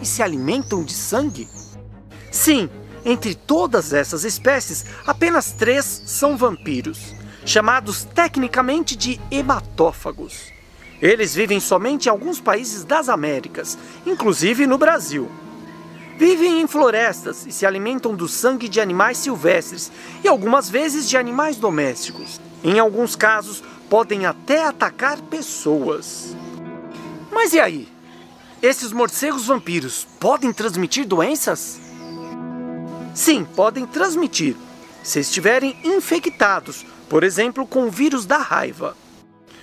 E 0.00 0.06
se 0.06 0.22
alimentam 0.22 0.84
de 0.84 0.92
sangue? 0.92 1.48
Sim, 2.30 2.68
entre 3.04 3.34
todas 3.34 3.92
essas 3.92 4.24
espécies, 4.24 4.84
apenas 5.06 5.52
três 5.52 6.02
são 6.04 6.36
vampiros, 6.36 7.14
chamados 7.44 8.04
tecnicamente 8.04 8.96
de 8.96 9.20
hematófagos. 9.30 10.52
Eles 11.00 11.34
vivem 11.34 11.60
somente 11.60 12.06
em 12.06 12.10
alguns 12.10 12.40
países 12.40 12.84
das 12.84 13.08
Américas, 13.08 13.78
inclusive 14.04 14.66
no 14.66 14.76
Brasil. 14.76 15.30
Vivem 16.18 16.60
em 16.60 16.66
florestas 16.66 17.46
e 17.46 17.52
se 17.52 17.64
alimentam 17.64 18.14
do 18.14 18.26
sangue 18.26 18.68
de 18.68 18.80
animais 18.80 19.18
silvestres 19.18 19.92
e 20.24 20.26
algumas 20.26 20.68
vezes 20.68 21.08
de 21.08 21.16
animais 21.16 21.56
domésticos. 21.56 22.40
Em 22.64 22.80
alguns 22.80 23.14
casos, 23.14 23.62
podem 23.88 24.26
até 24.26 24.64
atacar 24.64 25.20
pessoas. 25.22 26.36
Mas 27.30 27.52
e 27.52 27.60
aí? 27.60 27.88
Esses 28.60 28.92
morcegos 28.92 29.46
vampiros 29.46 30.04
podem 30.18 30.52
transmitir 30.52 31.06
doenças? 31.06 31.87
Sim, 33.14 33.44
podem 33.44 33.86
transmitir, 33.86 34.56
se 35.02 35.20
estiverem 35.20 35.76
infectados, 35.84 36.84
por 37.08 37.24
exemplo, 37.24 37.66
com 37.66 37.84
o 37.84 37.90
vírus 37.90 38.26
da 38.26 38.38
raiva. 38.38 38.96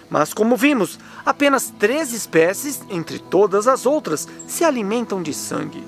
Mas, 0.09 0.34
como 0.34 0.55
vimos, 0.55 0.99
apenas 1.26 1.72
três 1.80 2.13
espécies, 2.13 2.81
entre 2.89 3.19
todas 3.19 3.67
as 3.67 3.85
outras, 3.85 4.27
se 4.47 4.63
alimentam 4.63 5.22
de 5.22 5.34
sangue. 5.34 5.84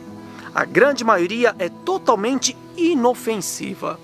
A 0.53 0.65
grande 0.65 1.03
maioria 1.03 1.55
é 1.59 1.69
totalmente 1.69 2.57
inofensiva. 2.75 3.99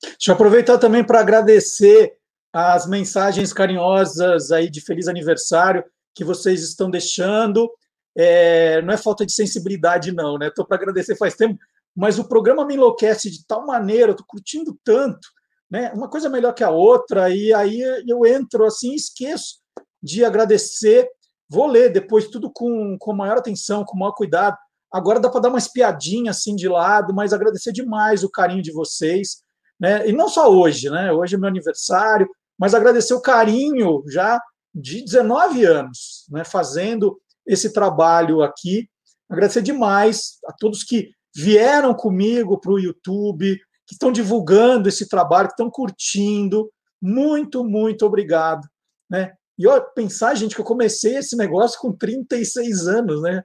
Deixa 0.00 0.30
eu 0.30 0.34
aproveitar 0.34 0.78
também 0.78 1.04
para 1.04 1.20
agradecer 1.20 2.16
as 2.52 2.86
mensagens 2.88 3.52
carinhosas 3.52 4.50
aí 4.50 4.70
de 4.70 4.80
feliz 4.80 5.06
aniversário 5.08 5.84
que 6.18 6.24
vocês 6.24 6.64
estão 6.64 6.90
deixando. 6.90 7.70
É, 8.16 8.82
não 8.82 8.92
é 8.92 8.96
falta 8.96 9.24
de 9.24 9.32
sensibilidade, 9.32 10.10
não, 10.10 10.36
né? 10.36 10.48
Estou 10.48 10.66
para 10.66 10.76
agradecer 10.76 11.16
faz 11.16 11.36
tempo, 11.36 11.56
mas 11.94 12.18
o 12.18 12.28
programa 12.28 12.66
me 12.66 12.74
enlouquece 12.74 13.30
de 13.30 13.46
tal 13.46 13.64
maneira, 13.64 14.10
estou 14.10 14.26
curtindo 14.26 14.76
tanto, 14.82 15.28
né? 15.70 15.92
Uma 15.94 16.10
coisa 16.10 16.28
melhor 16.28 16.52
que 16.52 16.64
a 16.64 16.70
outra, 16.70 17.30
e 17.30 17.54
aí 17.54 17.80
eu 18.08 18.26
entro 18.26 18.64
assim, 18.64 18.94
esqueço 18.94 19.60
de 20.02 20.24
agradecer. 20.24 21.08
Vou 21.48 21.68
ler 21.68 21.92
depois 21.92 22.26
tudo 22.26 22.50
com, 22.52 22.96
com 22.98 23.12
maior 23.12 23.38
atenção, 23.38 23.84
com 23.84 23.96
maior 23.96 24.12
cuidado. 24.12 24.56
Agora 24.92 25.20
dá 25.20 25.30
para 25.30 25.42
dar 25.42 25.50
uma 25.50 25.58
espiadinha 25.58 26.32
assim 26.32 26.56
de 26.56 26.68
lado, 26.68 27.14
mas 27.14 27.32
agradecer 27.32 27.70
demais 27.70 28.24
o 28.24 28.30
carinho 28.30 28.62
de 28.62 28.72
vocês, 28.72 29.36
né? 29.78 30.08
E 30.08 30.12
não 30.12 30.28
só 30.28 30.52
hoje, 30.52 30.90
né? 30.90 31.12
Hoje 31.12 31.36
é 31.36 31.38
meu 31.38 31.48
aniversário, 31.48 32.28
mas 32.58 32.74
agradecer 32.74 33.14
o 33.14 33.22
carinho 33.22 34.02
já 34.08 34.40
de 34.74 35.02
19 35.02 35.64
anos, 35.64 36.26
né, 36.30 36.44
fazendo 36.44 37.20
esse 37.46 37.72
trabalho 37.72 38.42
aqui. 38.42 38.88
Agradecer 39.28 39.62
demais 39.62 40.38
a 40.46 40.52
todos 40.52 40.84
que 40.84 41.10
vieram 41.34 41.94
comigo 41.94 42.58
para 42.58 42.72
o 42.72 42.78
YouTube, 42.78 43.56
que 43.86 43.94
estão 43.94 44.12
divulgando 44.12 44.88
esse 44.88 45.08
trabalho, 45.08 45.48
que 45.48 45.54
estão 45.54 45.70
curtindo. 45.70 46.70
Muito, 47.00 47.64
muito 47.64 48.04
obrigado. 48.04 48.66
Né? 49.10 49.32
E 49.58 49.66
ó, 49.66 49.80
pensar, 49.80 50.34
gente, 50.34 50.54
que 50.54 50.60
eu 50.60 50.64
comecei 50.64 51.16
esse 51.16 51.36
negócio 51.36 51.80
com 51.80 51.92
36 51.92 52.86
anos, 52.86 53.22
né? 53.22 53.42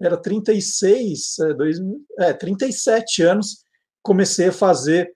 Era 0.00 0.16
36, 0.16 1.38
é, 1.40 1.54
dois, 1.54 1.78
é 2.18 2.32
37 2.32 3.22
anos, 3.22 3.62
comecei 4.02 4.48
a 4.48 4.52
fazer 4.52 5.12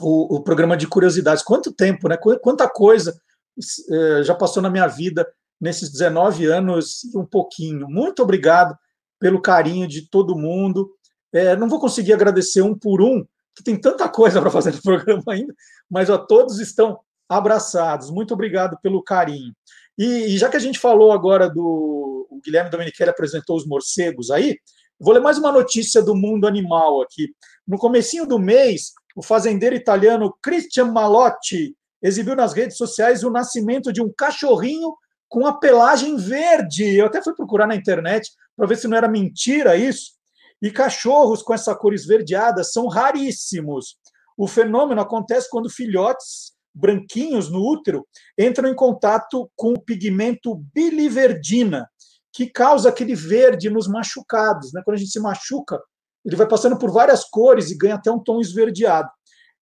o, 0.00 0.36
o 0.36 0.42
programa 0.42 0.76
de 0.76 0.86
curiosidades. 0.86 1.42
Quanto 1.42 1.72
tempo, 1.72 2.08
né? 2.08 2.16
Quanta 2.16 2.68
coisa 2.68 3.20
já 4.24 4.34
passou 4.34 4.62
na 4.62 4.70
minha 4.70 4.86
vida 4.86 5.26
nesses 5.60 5.90
19 5.90 6.46
anos 6.46 7.02
um 7.14 7.24
pouquinho. 7.24 7.88
Muito 7.88 8.22
obrigado 8.22 8.76
pelo 9.18 9.40
carinho 9.40 9.86
de 9.86 10.08
todo 10.08 10.38
mundo. 10.38 10.90
É, 11.32 11.56
não 11.56 11.68
vou 11.68 11.80
conseguir 11.80 12.12
agradecer 12.12 12.62
um 12.62 12.76
por 12.76 13.02
um, 13.02 13.24
que 13.54 13.62
tem 13.62 13.78
tanta 13.78 14.08
coisa 14.08 14.40
para 14.40 14.50
fazer 14.50 14.72
no 14.72 14.80
programa 14.82 15.22
ainda, 15.28 15.54
mas 15.90 16.08
ó, 16.08 16.16
todos 16.16 16.60
estão 16.60 17.00
abraçados. 17.28 18.10
Muito 18.10 18.32
obrigado 18.32 18.78
pelo 18.82 19.02
carinho. 19.02 19.52
E, 19.98 20.34
e 20.34 20.38
já 20.38 20.48
que 20.48 20.56
a 20.56 20.60
gente 20.60 20.78
falou 20.78 21.12
agora 21.12 21.50
do 21.50 22.08
o 22.30 22.40
Guilherme 22.40 22.70
Domenichelli 22.70 23.10
apresentou 23.10 23.56
os 23.56 23.66
morcegos 23.66 24.30
aí, 24.30 24.58
vou 24.98 25.12
ler 25.12 25.20
mais 25.20 25.38
uma 25.38 25.50
notícia 25.50 26.02
do 26.02 26.14
mundo 26.14 26.46
animal 26.46 27.02
aqui. 27.02 27.34
No 27.66 27.78
comecinho 27.78 28.26
do 28.26 28.38
mês, 28.38 28.92
o 29.16 29.22
fazendeiro 29.22 29.74
italiano 29.74 30.32
Christian 30.42 30.92
Malotti 30.92 31.74
exibiu 32.02 32.36
nas 32.36 32.52
redes 32.52 32.76
sociais 32.76 33.22
o 33.22 33.30
nascimento 33.30 33.92
de 33.92 34.02
um 34.02 34.12
cachorrinho 34.16 34.94
com 35.28 35.46
a 35.46 35.58
pelagem 35.58 36.16
verde. 36.16 36.96
Eu 36.96 37.06
até 37.06 37.22
fui 37.22 37.34
procurar 37.34 37.66
na 37.66 37.76
internet 37.76 38.30
para 38.56 38.66
ver 38.66 38.76
se 38.76 38.88
não 38.88 38.96
era 38.96 39.08
mentira 39.08 39.76
isso. 39.76 40.12
E 40.60 40.70
cachorros 40.70 41.42
com 41.42 41.54
essa 41.54 41.74
cor 41.74 41.94
esverdeada 41.94 42.64
são 42.64 42.88
raríssimos. 42.88 43.96
O 44.36 44.46
fenômeno 44.46 45.00
acontece 45.00 45.48
quando 45.50 45.70
filhotes 45.70 46.52
branquinhos 46.74 47.50
no 47.50 47.60
útero 47.60 48.06
entram 48.38 48.68
em 48.68 48.74
contato 48.74 49.50
com 49.56 49.72
o 49.72 49.80
pigmento 49.80 50.54
biliverdina, 50.72 51.88
que 52.32 52.46
causa 52.46 52.88
aquele 52.88 53.14
verde 53.14 53.68
nos 53.68 53.88
machucados. 53.88 54.72
Né? 54.72 54.80
Quando 54.84 54.96
a 54.96 54.98
gente 54.98 55.10
se 55.10 55.20
machuca, 55.20 55.80
ele 56.24 56.36
vai 56.36 56.46
passando 56.46 56.78
por 56.78 56.90
várias 56.90 57.24
cores 57.24 57.70
e 57.70 57.76
ganha 57.76 57.96
até 57.96 58.10
um 58.10 58.18
tom 58.18 58.40
esverdeado. 58.40 59.08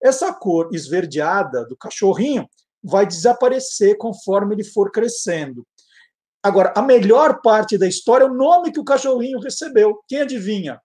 Essa 0.01 0.33
cor 0.33 0.69
esverdeada 0.73 1.65
do 1.65 1.75
cachorrinho 1.75 2.47
vai 2.83 3.05
desaparecer 3.05 3.97
conforme 3.97 4.55
ele 4.55 4.63
for 4.63 4.91
crescendo. 4.91 5.65
Agora, 6.41 6.73
a 6.75 6.81
melhor 6.81 7.41
parte 7.41 7.77
da 7.77 7.87
história 7.87 8.23
é 8.23 8.29
o 8.29 8.33
nome 8.33 8.71
que 8.71 8.79
o 8.79 8.85
cachorrinho 8.85 9.39
recebeu. 9.39 9.99
Quem 10.07 10.21
adivinha? 10.21 10.79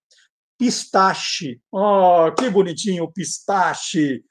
Pistache. 0.58 1.60
Oh, 1.70 2.32
que 2.36 2.48
bonitinho, 2.50 3.12
pistache. 3.12 4.24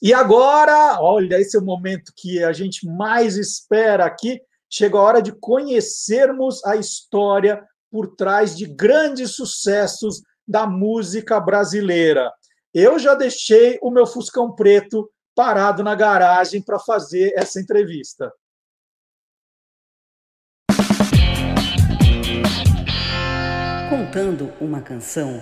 E 0.00 0.12
agora, 0.12 1.00
olha, 1.00 1.40
esse 1.40 1.56
é 1.56 1.60
o 1.60 1.64
momento 1.64 2.12
que 2.16 2.44
a 2.44 2.52
gente 2.52 2.86
mais 2.86 3.36
espera 3.36 4.04
aqui. 4.04 4.40
Chega 4.68 4.98
a 4.98 5.02
hora 5.02 5.22
de 5.22 5.32
conhecermos 5.32 6.64
a 6.64 6.76
história 6.76 7.64
por 7.90 8.14
trás 8.14 8.56
de 8.56 8.66
grandes 8.66 9.34
sucessos 9.34 10.20
da 10.46 10.66
música 10.66 11.40
brasileira. 11.40 12.30
Eu 12.74 12.98
já 12.98 13.14
deixei 13.14 13.78
o 13.80 13.88
meu 13.88 14.04
Fuscão 14.04 14.50
Preto 14.50 15.08
parado 15.32 15.84
na 15.84 15.94
garagem 15.94 16.60
para 16.60 16.76
fazer 16.76 17.32
essa 17.36 17.60
entrevista. 17.60 18.32
Contando 23.88 24.52
uma 24.60 24.82
canção. 24.82 25.40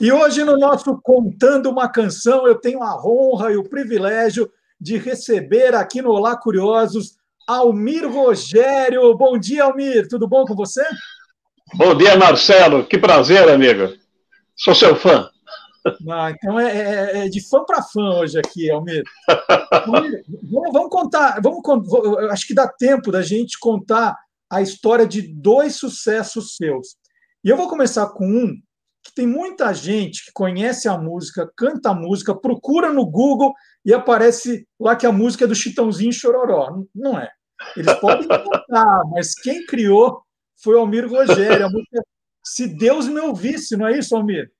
E 0.00 0.10
hoje, 0.10 0.42
no 0.42 0.58
nosso 0.58 1.00
Contando 1.00 1.70
uma 1.70 1.88
Canção, 1.88 2.46
eu 2.48 2.56
tenho 2.56 2.82
a 2.82 3.00
honra 3.04 3.52
e 3.52 3.56
o 3.56 3.68
privilégio 3.68 4.50
de 4.80 4.96
receber 4.96 5.76
aqui 5.76 6.02
no 6.02 6.10
Olá 6.10 6.36
Curiosos 6.36 7.16
Almir 7.46 8.04
Rogério. 8.08 9.16
Bom 9.16 9.38
dia, 9.38 9.64
Almir. 9.64 10.08
Tudo 10.08 10.26
bom 10.26 10.44
com 10.44 10.56
você? 10.56 10.84
Bom 11.74 11.96
dia, 11.96 12.16
Marcelo. 12.16 12.84
Que 12.84 12.98
prazer, 12.98 13.48
amigo. 13.48 13.92
Sou 14.58 14.74
seu 14.74 14.96
fã. 14.96 15.30
Ah, 16.10 16.30
então 16.30 16.58
é, 16.58 16.76
é, 16.76 17.26
é 17.26 17.28
de 17.28 17.40
fã 17.48 17.64
para 17.64 17.82
fã 17.82 18.18
hoje 18.18 18.38
aqui, 18.38 18.68
Almir. 18.70 19.04
Almir 19.70 20.24
vamos, 20.50 20.72
vamos, 20.72 20.90
contar, 20.90 21.40
vamos, 21.40 21.62
acho 22.30 22.46
que 22.46 22.54
dá 22.54 22.66
tempo 22.66 23.12
da 23.12 23.22
gente 23.22 23.58
contar 23.58 24.16
a 24.50 24.60
história 24.60 25.06
de 25.06 25.22
dois 25.22 25.76
sucessos 25.76 26.56
seus. 26.56 26.96
E 27.44 27.48
eu 27.48 27.56
vou 27.56 27.68
começar 27.68 28.08
com 28.08 28.26
um 28.26 28.54
que 29.04 29.14
tem 29.14 29.26
muita 29.26 29.72
gente 29.72 30.26
que 30.26 30.32
conhece 30.32 30.88
a 30.88 30.98
música, 30.98 31.50
canta 31.56 31.90
a 31.90 31.94
música, 31.94 32.34
procura 32.34 32.92
no 32.92 33.06
Google 33.06 33.54
e 33.84 33.94
aparece 33.94 34.66
lá 34.78 34.96
que 34.96 35.06
a 35.06 35.12
música 35.12 35.44
é 35.44 35.48
do 35.48 35.54
Chitãozinho 35.54 36.12
Chororó. 36.12 36.82
Não 36.94 37.18
é. 37.18 37.30
Eles 37.76 37.94
podem 37.94 38.26
cantar, 38.28 39.02
mas 39.10 39.34
quem 39.34 39.64
criou 39.64 40.20
foi 40.62 40.74
o 40.74 40.80
Almir 40.80 41.08
Rogério. 41.08 41.66
A 41.66 41.70
música 41.70 42.02
Se 42.54 42.66
Deus 42.66 43.06
Me 43.06 43.20
Ouvisse, 43.20 43.76
não 43.76 43.86
é 43.86 43.98
isso, 43.98 44.16
Almir? 44.16 44.50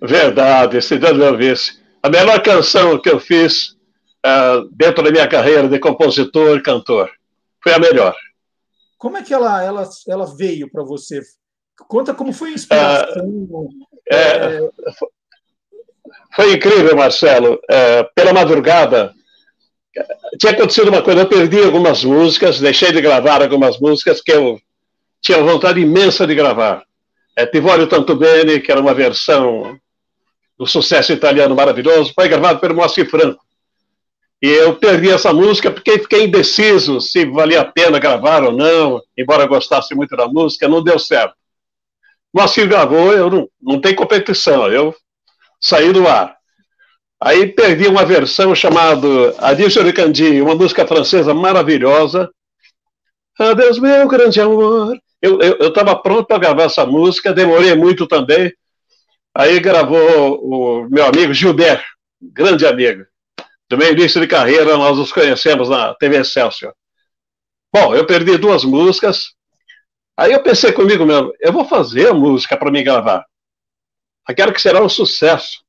Verdade, 0.00 0.80
Se 0.80 0.98
Deus 0.98 1.16
Me 1.16 1.24
Ouvisse. 1.24 1.78
A 2.02 2.08
melhor 2.08 2.42
canção 2.42 3.00
que 3.00 3.10
eu 3.10 3.20
fiz 3.20 3.76
uh, 4.26 4.68
dentro 4.72 5.04
da 5.04 5.10
minha 5.10 5.28
carreira 5.28 5.68
de 5.68 5.78
compositor 5.78 6.56
e 6.56 6.62
cantor. 6.62 7.10
Foi 7.62 7.74
a 7.74 7.78
melhor. 7.78 8.16
Como 8.96 9.18
é 9.18 9.22
que 9.22 9.34
ela, 9.34 9.62
ela, 9.62 9.88
ela 10.08 10.36
veio 10.36 10.70
para 10.70 10.82
você? 10.82 11.20
Conta 11.86 12.14
como 12.14 12.32
foi 12.32 12.50
a 12.50 12.52
inspiração. 12.52 13.68
É, 14.10 14.16
é, 14.16 14.70
foi 16.34 16.54
incrível, 16.54 16.96
Marcelo. 16.96 17.60
É, 17.70 18.04
pela 18.14 18.32
madrugada, 18.32 19.14
tinha 20.40 20.52
acontecido 20.52 20.88
uma 20.88 21.02
coisa, 21.02 21.20
eu 21.20 21.28
perdi 21.28 21.62
algumas 21.62 22.02
músicas, 22.04 22.58
deixei 22.58 22.90
de 22.90 23.02
gravar 23.02 23.42
algumas 23.42 23.78
músicas 23.78 24.20
que 24.22 24.32
eu 24.32 24.58
tinha 25.20 25.42
vontade 25.42 25.78
imensa 25.78 26.26
de 26.26 26.34
gravar. 26.34 26.84
É, 27.36 27.46
Tivorio 27.46 27.86
Tanto 27.86 28.14
Bene, 28.14 28.60
que 28.60 28.70
era 28.70 28.80
uma 28.80 28.94
versão 28.94 29.78
do 30.58 30.66
sucesso 30.66 31.12
italiano 31.12 31.54
maravilhoso, 31.54 32.12
foi 32.14 32.28
gravado 32.28 32.60
pelo 32.60 32.74
Moacir 32.74 33.08
Franco. 33.08 33.42
E 34.40 34.48
eu 34.48 34.76
perdi 34.76 35.10
essa 35.10 35.32
música 35.32 35.70
porque 35.70 36.00
fiquei 36.00 36.24
indeciso 36.24 37.00
se 37.00 37.24
valia 37.26 37.60
a 37.60 37.64
pena 37.64 37.98
gravar 37.98 38.42
ou 38.42 38.52
não, 38.52 39.00
embora 39.16 39.46
gostasse 39.46 39.94
muito 39.94 40.16
da 40.16 40.26
música, 40.26 40.68
não 40.68 40.82
deu 40.82 40.98
certo. 40.98 41.34
Moacir 42.34 42.68
gravou, 42.68 43.12
eu 43.12 43.30
não, 43.30 43.48
não 43.60 43.80
tem 43.80 43.94
competição, 43.94 44.66
eu 44.70 44.94
saí 45.60 45.92
do 45.92 46.08
ar. 46.08 46.36
Aí 47.20 47.46
perdi 47.46 47.86
uma 47.86 48.04
versão 48.04 48.52
chamada 48.52 49.06
Adieu 49.38 49.68
de 49.68 49.92
Candy, 49.92 50.42
uma 50.42 50.56
música 50.56 50.84
francesa 50.84 51.32
maravilhosa. 51.32 52.28
Adeus, 53.38 53.78
meu 53.78 54.08
grande 54.08 54.40
amor. 54.40 54.98
Eu 55.22 55.68
estava 55.68 55.94
pronto 55.94 56.26
para 56.26 56.38
gravar 56.38 56.64
essa 56.64 56.84
música, 56.84 57.32
demorei 57.32 57.74
muito 57.74 58.06
também. 58.06 58.52
Aí 59.34 59.60
gravou 59.60 60.40
o 60.42 60.88
meu 60.90 61.06
amigo 61.06 61.32
Gilberto, 61.32 61.84
grande 62.20 62.66
amigo. 62.66 63.04
Meu 63.72 63.90
início 63.90 64.20
de 64.20 64.26
carreira, 64.26 64.76
nós 64.76 64.98
nos 64.98 65.12
conhecemos 65.12 65.70
na 65.70 65.94
TV 65.94 66.18
Excelsior. 66.18 66.74
Bom, 67.72 67.94
eu 67.94 68.04
perdi 68.04 68.36
duas 68.36 68.64
músicas, 68.64 69.32
Aí 70.16 70.32
eu 70.32 70.42
pensei 70.42 70.72
comigo 70.72 71.04
mesmo, 71.06 71.32
eu 71.40 71.52
vou 71.52 71.64
fazer 71.64 72.08
a 72.08 72.14
música 72.14 72.56
para 72.56 72.70
me 72.70 72.82
gravar. 72.82 73.24
Eu 74.28 74.34
quero 74.34 74.52
que 74.52 74.60
será 74.60 74.82
um 74.82 74.88
sucesso. 74.88 75.62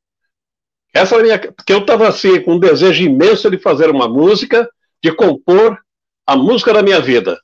Essa 0.93 1.17
minha, 1.19 1.39
porque 1.39 1.73
eu 1.73 1.79
estava 1.79 2.07
assim 2.07 2.41
com 2.41 2.53
um 2.53 2.59
desejo 2.59 3.03
imenso 3.03 3.49
de 3.49 3.57
fazer 3.57 3.89
uma 3.89 4.07
música, 4.07 4.69
de 5.03 5.11
compor 5.15 5.79
a 6.27 6.35
música 6.35 6.73
da 6.73 6.83
minha 6.83 6.99
vida. 6.99 7.41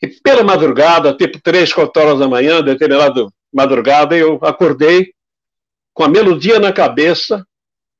E 0.00 0.06
pela 0.06 0.44
madrugada, 0.44 1.16
tipo 1.16 1.40
três, 1.40 1.72
quatro 1.72 2.02
horas 2.02 2.18
da 2.18 2.28
manhã, 2.28 2.62
determinada 2.62 3.26
madrugada, 3.52 4.16
eu 4.16 4.38
acordei 4.42 5.12
com 5.92 6.04
a 6.04 6.08
melodia 6.08 6.60
na 6.60 6.72
cabeça, 6.72 7.44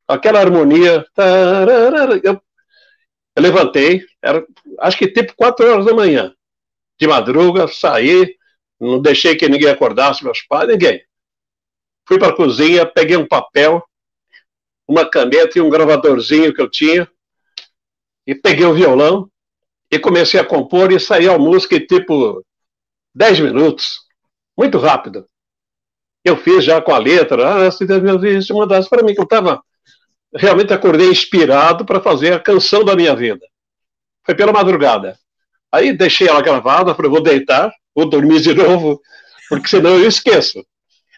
aquela 0.06 0.40
harmonia. 0.40 1.04
Eu, 2.22 2.40
eu 3.34 3.42
levantei, 3.42 4.04
era, 4.22 4.44
acho 4.80 4.98
que 4.98 5.08
tipo 5.08 5.34
quatro 5.34 5.68
horas 5.68 5.86
da 5.86 5.94
manhã 5.94 6.32
de 6.98 7.06
madruga, 7.06 7.68
saí, 7.68 8.36
não 8.80 9.00
deixei 9.00 9.36
que 9.36 9.48
ninguém 9.48 9.70
acordasse, 9.70 10.24
meus 10.24 10.42
pais, 10.42 10.68
ninguém. 10.68 11.02
Fui 12.06 12.18
para 12.18 12.28
a 12.28 12.36
cozinha, 12.36 12.84
peguei 12.84 13.16
um 13.16 13.26
papel, 13.26 13.82
uma 14.86 15.08
caneta 15.08 15.58
e 15.58 15.60
um 15.60 15.70
gravadorzinho 15.70 16.52
que 16.52 16.60
eu 16.60 16.68
tinha, 16.68 17.08
e 18.26 18.34
peguei 18.34 18.66
o 18.66 18.74
violão 18.74 19.30
e 19.90 19.98
comecei 19.98 20.38
a 20.38 20.44
compor 20.44 20.92
e 20.92 21.00
saí 21.00 21.28
a 21.28 21.38
música 21.38 21.76
em 21.76 21.86
tipo 21.86 22.44
10 23.14 23.40
minutos, 23.40 24.00
muito 24.56 24.78
rápido. 24.78 25.26
Eu 26.24 26.36
fiz 26.36 26.64
já 26.64 26.80
com 26.80 26.92
a 26.92 26.98
letra, 26.98 27.66
ah, 27.66 27.70
se 27.70 27.86
Deus 27.86 28.02
me 28.02 28.58
mandasse 28.58 28.88
para 28.88 29.02
mim, 29.02 29.14
que 29.14 29.20
eu 29.20 29.24
estava 29.24 29.62
realmente 30.34 30.72
acordei 30.72 31.08
inspirado 31.08 31.84
para 31.84 32.00
fazer 32.00 32.32
a 32.32 32.40
canção 32.40 32.84
da 32.84 32.94
minha 32.94 33.14
vida. 33.14 33.46
Foi 34.24 34.34
pela 34.34 34.52
madrugada. 34.52 35.18
Aí 35.72 35.92
deixei 35.92 36.28
ela 36.28 36.42
gravada, 36.42 36.94
falei, 36.94 37.10
vou 37.10 37.22
deitar, 37.22 37.72
vou 37.94 38.08
dormir 38.08 38.40
de 38.40 38.54
novo, 38.54 39.00
porque 39.48 39.68
senão 39.68 39.98
eu 39.98 40.08
esqueço. 40.08 40.64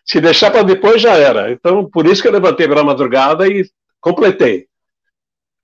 Se 0.05 0.20
deixar 0.20 0.51
para 0.51 0.62
depois 0.62 1.01
já 1.01 1.14
era. 1.14 1.52
Então, 1.52 1.88
por 1.88 2.06
isso 2.06 2.22
que 2.22 2.28
eu 2.28 2.32
levantei 2.32 2.66
pela 2.66 2.84
madrugada 2.84 3.47
e 3.47 3.64
completei. 4.01 4.66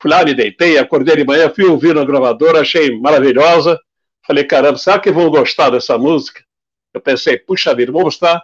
Fui 0.01 0.11
lá, 0.11 0.25
me 0.25 0.35
deitei, 0.35 0.79
acordei 0.79 1.17
de 1.17 1.25
manhã, 1.25 1.51
fui 1.51 1.65
ouvir 1.65 1.95
no 1.95 2.05
gravador, 2.05 2.57
achei 2.57 2.99
maravilhosa. 2.99 3.79
Falei, 4.27 4.45
caramba, 4.45 4.77
será 4.77 4.99
que 4.99 5.11
vão 5.11 5.31
gostar 5.31 5.71
dessa 5.71 5.97
música? 5.97 6.45
Eu 6.93 7.01
pensei, 7.01 7.39
puxa 7.39 7.75
vida, 7.75 7.93
vou 7.93 8.03
mostrar 8.03 8.43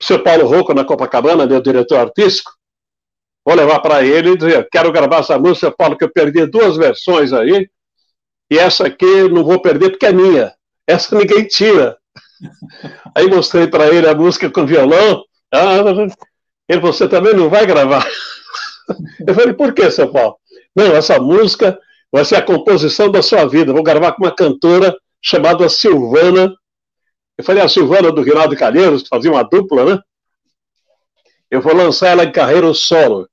o 0.00 0.04
seu 0.04 0.22
Paulo 0.22 0.46
Rocco 0.46 0.72
na 0.72 0.84
Copacabana, 0.84 1.46
meu 1.46 1.60
diretor 1.60 1.98
artístico. 1.98 2.52
vou 3.44 3.54
levar 3.54 3.80
para 3.80 4.02
ele 4.02 4.30
e 4.30 4.36
dizer: 4.36 4.68
quero 4.70 4.90
gravar 4.90 5.18
essa 5.18 5.38
música, 5.38 5.70
Paulo, 5.70 5.96
que 5.96 6.04
eu 6.04 6.10
perdi 6.10 6.46
duas 6.46 6.76
versões 6.76 7.32
aí, 7.32 7.68
e 8.50 8.58
essa 8.58 8.86
aqui 8.86 9.28
não 9.28 9.44
vou 9.44 9.60
perder 9.60 9.90
porque 9.90 10.06
é 10.06 10.12
minha. 10.12 10.52
Essa 10.86 11.16
ninguém 11.16 11.46
tira. 11.46 11.96
Aí 13.14 13.28
mostrei 13.28 13.68
para 13.68 13.88
ele 13.94 14.08
a 14.08 14.14
música 14.14 14.50
com 14.50 14.66
violão. 14.66 15.22
Ah, 15.52 15.76
ele, 16.68 16.80
você 16.80 17.08
também 17.08 17.34
não 17.34 17.48
vai 17.48 17.64
gravar. 17.64 18.04
Eu 19.24 19.34
falei, 19.34 19.52
por 19.52 19.72
que, 19.72 19.88
seu 19.90 20.10
Paulo? 20.10 20.39
Não, 20.74 20.94
essa 20.94 21.18
música 21.18 21.78
vai 22.12 22.24
ser 22.24 22.36
a 22.36 22.42
composição 22.42 23.10
da 23.10 23.22
sua 23.22 23.46
vida. 23.46 23.72
Vou 23.72 23.82
gravar 23.82 24.12
com 24.12 24.24
uma 24.24 24.34
cantora 24.34 24.96
chamada 25.22 25.68
Silvana. 25.68 26.54
Eu 27.36 27.44
falei, 27.44 27.62
a 27.62 27.68
Silvana 27.68 28.12
do 28.12 28.22
Rinaldo 28.22 28.56
Calheiros, 28.56 29.06
fazia 29.08 29.30
uma 29.30 29.42
dupla, 29.42 29.84
né? 29.84 30.00
Eu 31.50 31.60
vou 31.60 31.74
lançar 31.74 32.08
ela 32.08 32.24
em 32.24 32.32
carreira 32.32 32.72
solo. 32.74 33.28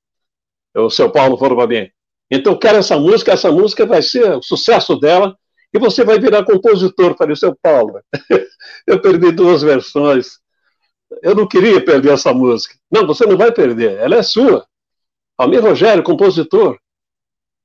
O 0.75 0.89
seu 0.89 1.09
Paulo 1.09 1.37
mim. 1.67 1.89
Então, 2.29 2.53
eu 2.53 2.59
quero 2.59 2.77
essa 2.77 2.97
música, 2.97 3.31
essa 3.31 3.51
música 3.51 3.85
vai 3.85 4.01
ser 4.01 4.35
o 4.35 4.43
sucesso 4.43 4.95
dela 4.99 5.35
e 5.73 5.79
você 5.79 6.03
vai 6.03 6.19
virar 6.19 6.43
compositor. 6.43 7.11
Eu 7.11 7.17
falei, 7.17 7.35
seu 7.35 7.55
Paulo, 7.61 7.99
eu 8.85 9.01
perdi 9.01 9.31
duas 9.31 9.61
versões. 9.61 10.39
Eu 11.23 11.33
não 11.35 11.47
queria 11.47 11.83
perder 11.83 12.13
essa 12.13 12.33
música. 12.33 12.75
Não, 12.91 13.07
você 13.07 13.25
não 13.25 13.37
vai 13.37 13.51
perder, 13.51 13.97
ela 13.97 14.17
é 14.17 14.23
sua. 14.23 14.65
Almir 15.37 15.63
Rogério, 15.63 16.03
compositor. 16.03 16.77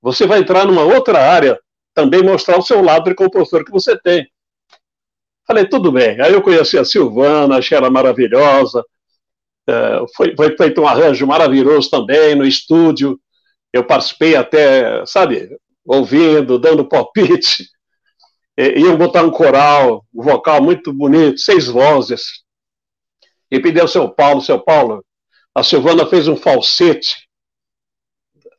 Você 0.02 0.26
vai 0.26 0.40
entrar 0.40 0.66
numa 0.66 0.82
outra 0.82 1.20
área, 1.20 1.58
também 1.94 2.22
mostrar 2.22 2.58
o 2.58 2.62
seu 2.62 2.82
lado 2.82 3.04
de 3.04 3.14
compositor 3.14 3.64
que 3.64 3.70
você 3.70 3.96
tem. 3.96 4.28
Falei, 5.46 5.66
tudo 5.66 5.92
bem. 5.92 6.20
Aí 6.20 6.32
eu 6.32 6.42
conheci 6.42 6.76
a 6.76 6.84
Silvana, 6.84 7.58
achei 7.58 7.78
ela 7.78 7.88
maravilhosa. 7.88 8.84
É, 9.68 10.00
foi, 10.16 10.34
foi 10.34 10.56
feito 10.56 10.80
um 10.80 10.86
arranjo 10.86 11.26
maravilhoso 11.26 11.88
também 11.88 12.34
no 12.34 12.44
estúdio. 12.44 13.18
Eu 13.72 13.84
participei 13.84 14.34
até, 14.34 15.06
sabe, 15.06 15.56
ouvindo, 15.84 16.58
dando 16.58 16.88
palpite. 16.88 17.68
E, 18.56 18.80
iam 18.80 18.96
botar 18.96 19.22
um 19.22 19.30
coral, 19.30 20.04
um 20.12 20.22
vocal 20.22 20.62
muito 20.62 20.92
bonito, 20.92 21.38
seis 21.38 21.68
vozes. 21.68 22.42
E 23.50 23.60
pedi 23.60 23.80
ao 23.80 23.88
seu 23.88 24.08
Paulo, 24.08 24.40
seu 24.40 24.58
Paulo, 24.58 25.04
a 25.54 25.62
Silvana 25.62 26.06
fez 26.06 26.26
um 26.26 26.36
falsete. 26.36 27.21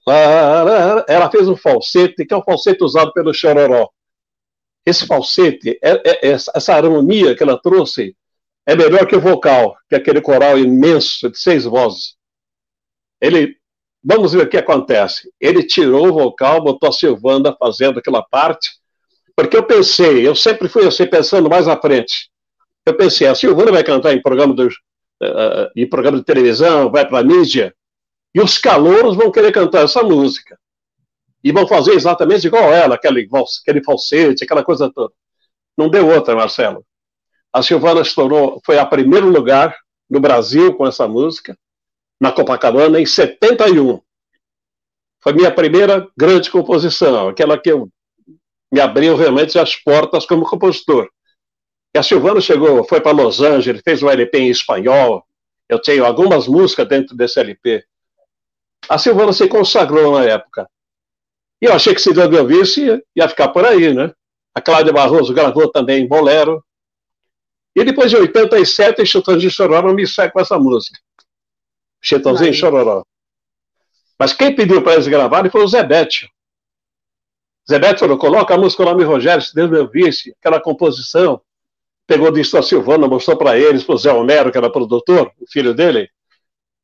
Ela 0.07 1.29
fez 1.31 1.47
um 1.47 1.55
falsete, 1.55 2.25
que 2.25 2.33
é 2.33 2.37
o 2.37 2.43
falsete 2.43 2.83
usado 2.83 3.13
pelo 3.13 3.33
Chororó. 3.33 3.89
Esse 4.85 5.07
falsete, 5.07 5.79
é, 5.81 5.91
é, 5.91 6.29
é, 6.29 6.31
essa 6.31 6.73
harmonia 6.75 7.35
que 7.35 7.43
ela 7.43 7.57
trouxe, 7.57 8.15
é 8.65 8.75
melhor 8.75 9.07
que 9.07 9.15
o 9.15 9.21
vocal, 9.21 9.75
que 9.89 9.95
é 9.95 9.97
aquele 9.97 10.21
coral 10.21 10.59
imenso 10.59 11.29
de 11.29 11.37
seis 11.37 11.63
vozes. 11.63 12.15
Ele, 13.21 13.55
vamos 14.03 14.33
ver 14.33 14.45
o 14.45 14.49
que 14.49 14.57
acontece. 14.57 15.29
Ele 15.39 15.63
tirou 15.63 16.07
o 16.07 16.13
vocal, 16.13 16.61
botou 16.61 16.89
a 16.89 16.93
Silvana 16.93 17.55
fazendo 17.57 17.99
aquela 17.99 18.21
parte, 18.21 18.71
porque 19.35 19.55
eu 19.55 19.63
pensei, 19.63 20.27
eu 20.27 20.35
sempre 20.35 20.67
fui 20.67 20.85
assim, 20.85 21.05
pensando 21.05 21.49
mais 21.49 21.67
à 21.67 21.79
frente. 21.79 22.29
Eu 22.85 22.95
pensei, 22.95 23.27
a 23.27 23.35
Silvana 23.35 23.71
vai 23.71 23.83
cantar 23.83 24.13
em 24.13 24.21
programa, 24.21 24.53
do, 24.53 24.67
uh, 24.67 25.71
em 25.75 25.87
programa 25.87 26.17
de 26.17 26.25
televisão, 26.25 26.91
vai 26.91 27.07
para 27.07 27.19
a 27.19 27.23
mídia, 27.23 27.73
e 28.33 28.41
os 28.41 28.57
calouros 28.57 29.15
vão 29.15 29.31
querer 29.31 29.51
cantar 29.51 29.83
essa 29.83 30.01
música. 30.01 30.57
E 31.43 31.51
vão 31.51 31.67
fazer 31.67 31.93
exatamente 31.93 32.47
igual 32.47 32.73
ela, 32.73 32.95
aquele, 32.95 33.29
aquele 33.61 33.83
falsete, 33.83 34.43
aquela 34.43 34.63
coisa 34.63 34.91
toda. 34.91 35.13
Não 35.77 35.89
deu 35.89 36.07
outra, 36.07 36.35
Marcelo. 36.35 36.85
A 37.51 37.61
Silvana 37.61 38.01
estourou, 38.01 38.61
foi 38.65 38.79
a 38.79 38.85
primeiro 38.85 39.29
lugar 39.29 39.77
no 40.09 40.19
Brasil 40.19 40.73
com 40.75 40.87
essa 40.87 41.07
música, 41.07 41.57
na 42.19 42.31
Copacabana, 42.31 42.99
em 42.99 43.05
71. 43.05 44.01
Foi 45.21 45.33
minha 45.33 45.51
primeira 45.51 46.09
grande 46.17 46.49
composição, 46.49 47.29
aquela 47.29 47.57
que 47.57 47.71
eu 47.71 47.89
me 48.71 48.79
abriu 48.79 49.15
realmente 49.15 49.59
as 49.59 49.75
portas 49.75 50.25
como 50.25 50.45
compositor. 50.45 51.07
E 51.93 51.99
a 51.99 52.03
Silvana 52.03 52.41
chegou, 52.41 52.83
foi 52.83 52.99
para 52.99 53.11
Los 53.11 53.39
Angeles, 53.39 53.83
fez 53.83 54.01
um 54.01 54.09
LP 54.09 54.39
em 54.39 54.49
espanhol. 54.49 55.23
Eu 55.69 55.79
tenho 55.79 56.03
algumas 56.03 56.47
músicas 56.47 56.87
dentro 56.87 57.15
desse 57.15 57.39
LP. 57.39 57.85
A 58.89 58.97
Silvana 58.97 59.33
se 59.33 59.47
consagrou 59.47 60.19
na 60.19 60.25
época. 60.25 60.69
E 61.61 61.65
eu 61.65 61.73
achei 61.73 61.93
que 61.93 62.01
se 62.01 62.13
me 62.13 62.37
ouvisse, 62.37 63.03
ia 63.15 63.29
ficar 63.29 63.49
por 63.49 63.65
aí, 63.65 63.93
né? 63.93 64.13
A 64.53 64.61
Cláudia 64.61 64.93
Barroso 64.93 65.33
gravou 65.33 65.71
também 65.71 66.07
Bolero. 66.07 66.63
E 67.75 67.83
depois 67.83 68.11
de 68.11 68.17
87, 68.17 69.05
Chitãozinho 69.05 69.49
Chororó 69.49 69.93
me 69.93 70.05
segue 70.05 70.33
com 70.33 70.39
essa 70.39 70.59
música. 70.59 70.99
Chitãozinho 72.01 72.53
Chororó. 72.53 73.03
Mas 74.19 74.33
quem 74.33 74.55
pediu 74.55 74.81
para 74.83 74.93
eles 74.93 75.07
gravarem 75.07 75.49
foi 75.49 75.63
o 75.63 75.67
Zé 75.67 75.83
Bétio. 75.83 76.29
Zé 77.69 77.79
Beto 77.79 78.01
falou, 78.01 78.17
coloca 78.17 78.53
a 78.53 78.57
música 78.57 78.83
Nome 78.83 79.03
Rogério, 79.03 79.41
se 79.41 79.55
Deus 79.55 79.69
me 79.69 79.77
ouvisse, 79.77 80.35
aquela 80.39 80.61
composição. 80.61 81.41
Pegou 82.05 82.29
disso 82.29 82.57
a 82.57 82.61
Silvana, 82.61 83.07
mostrou 83.07 83.37
para 83.37 83.57
eles, 83.57 83.83
para 83.83 83.95
o 83.95 83.97
Zé 83.97 84.11
Homero, 84.11 84.51
que 84.51 84.57
era 84.57 84.69
produtor, 84.69 85.31
o 85.39 85.49
filho 85.49 85.73
dele, 85.73 86.09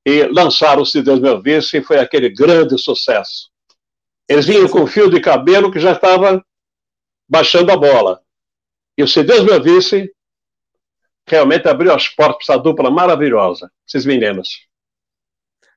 e 0.05 0.23
lançaram 0.23 0.85
Se 0.85 1.01
Deus 1.01 1.19
Me 1.19 1.29
Ouvisse, 1.29 1.77
e 1.77 1.83
foi 1.83 1.99
aquele 1.99 2.29
grande 2.29 2.77
sucesso. 2.77 3.49
Eles 4.27 4.45
vinham 4.45 4.67
com 4.67 4.87
fio 4.87 5.09
de 5.09 5.19
cabelo 5.19 5.71
que 5.71 5.79
já 5.79 5.93
estava 5.93 6.43
baixando 7.27 7.71
a 7.71 7.77
bola. 7.77 8.21
E 8.97 9.03
o 9.03 9.07
Se 9.07 9.23
Deus 9.23 9.43
Me 9.43 9.51
Ouvisse 9.51 10.11
realmente 11.27 11.67
abriu 11.67 11.93
as 11.93 12.07
portas 12.07 12.45
para 12.45 12.55
essa 12.55 12.63
dupla 12.63 12.89
maravilhosa, 12.89 13.71
esses 13.87 14.05
meninos. 14.05 14.49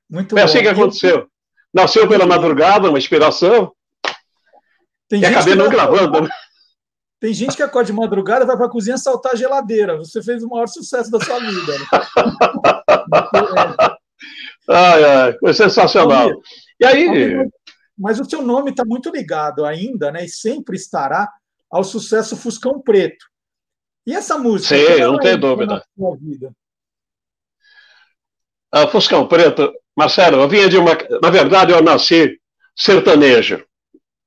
Muito 0.09 0.31
foi 0.31 0.41
assim 0.41 0.61
que 0.61 0.67
aconteceu. 0.67 1.27
Nasceu 1.73 2.07
pela 2.07 2.25
madrugada, 2.25 2.89
uma 2.89 2.99
inspiração, 2.99 3.73
tem 5.13 5.21
e 5.21 5.25
acabei 5.25 5.55
não 5.55 5.69
gravando. 5.69 6.21
Né? 6.21 6.29
Tem 7.19 7.33
gente 7.33 7.55
que 7.55 7.63
acorda 7.63 7.87
de 7.87 7.93
madrugada, 7.93 8.45
vai 8.45 8.57
para 8.57 8.65
a 8.65 8.69
cozinha 8.69 8.97
saltar 8.97 9.33
a 9.33 9.35
geladeira. 9.35 9.97
Você 9.97 10.21
fez 10.21 10.43
o 10.43 10.49
maior 10.49 10.67
sucesso 10.67 11.11
da 11.11 11.19
sua 11.19 11.39
vida. 11.39 11.77
Né? 11.77 11.85
ai, 14.69 15.03
ai, 15.03 15.37
foi 15.39 15.53
sensacional. 15.53 16.29
E 16.79 16.85
aí. 16.85 17.49
Mas 17.97 18.19
o 18.19 18.25
seu 18.25 18.41
nome 18.41 18.71
está 18.71 18.83
muito 18.83 19.11
ligado 19.11 19.65
ainda, 19.65 20.11
né? 20.11 20.25
E 20.25 20.29
sempre 20.29 20.75
estará 20.75 21.29
ao 21.69 21.83
sucesso 21.83 22.35
Fuscão 22.35 22.81
Preto. 22.81 23.25
E 24.05 24.13
essa 24.13 24.37
música? 24.37 24.75
Sim, 24.75 25.01
não 25.01 25.17
tem 25.19 25.37
dúvida. 25.37 25.83
Ah, 28.71 28.87
Fuscão 28.87 29.27
Preto, 29.27 29.71
Marcelo, 29.95 30.41
eu 30.41 30.49
vinha 30.49 30.67
de 30.67 30.77
uma. 30.77 30.97
Na 31.21 31.29
verdade, 31.29 31.71
eu 31.71 31.81
nasci 31.81 32.39
sertanejo 32.75 33.63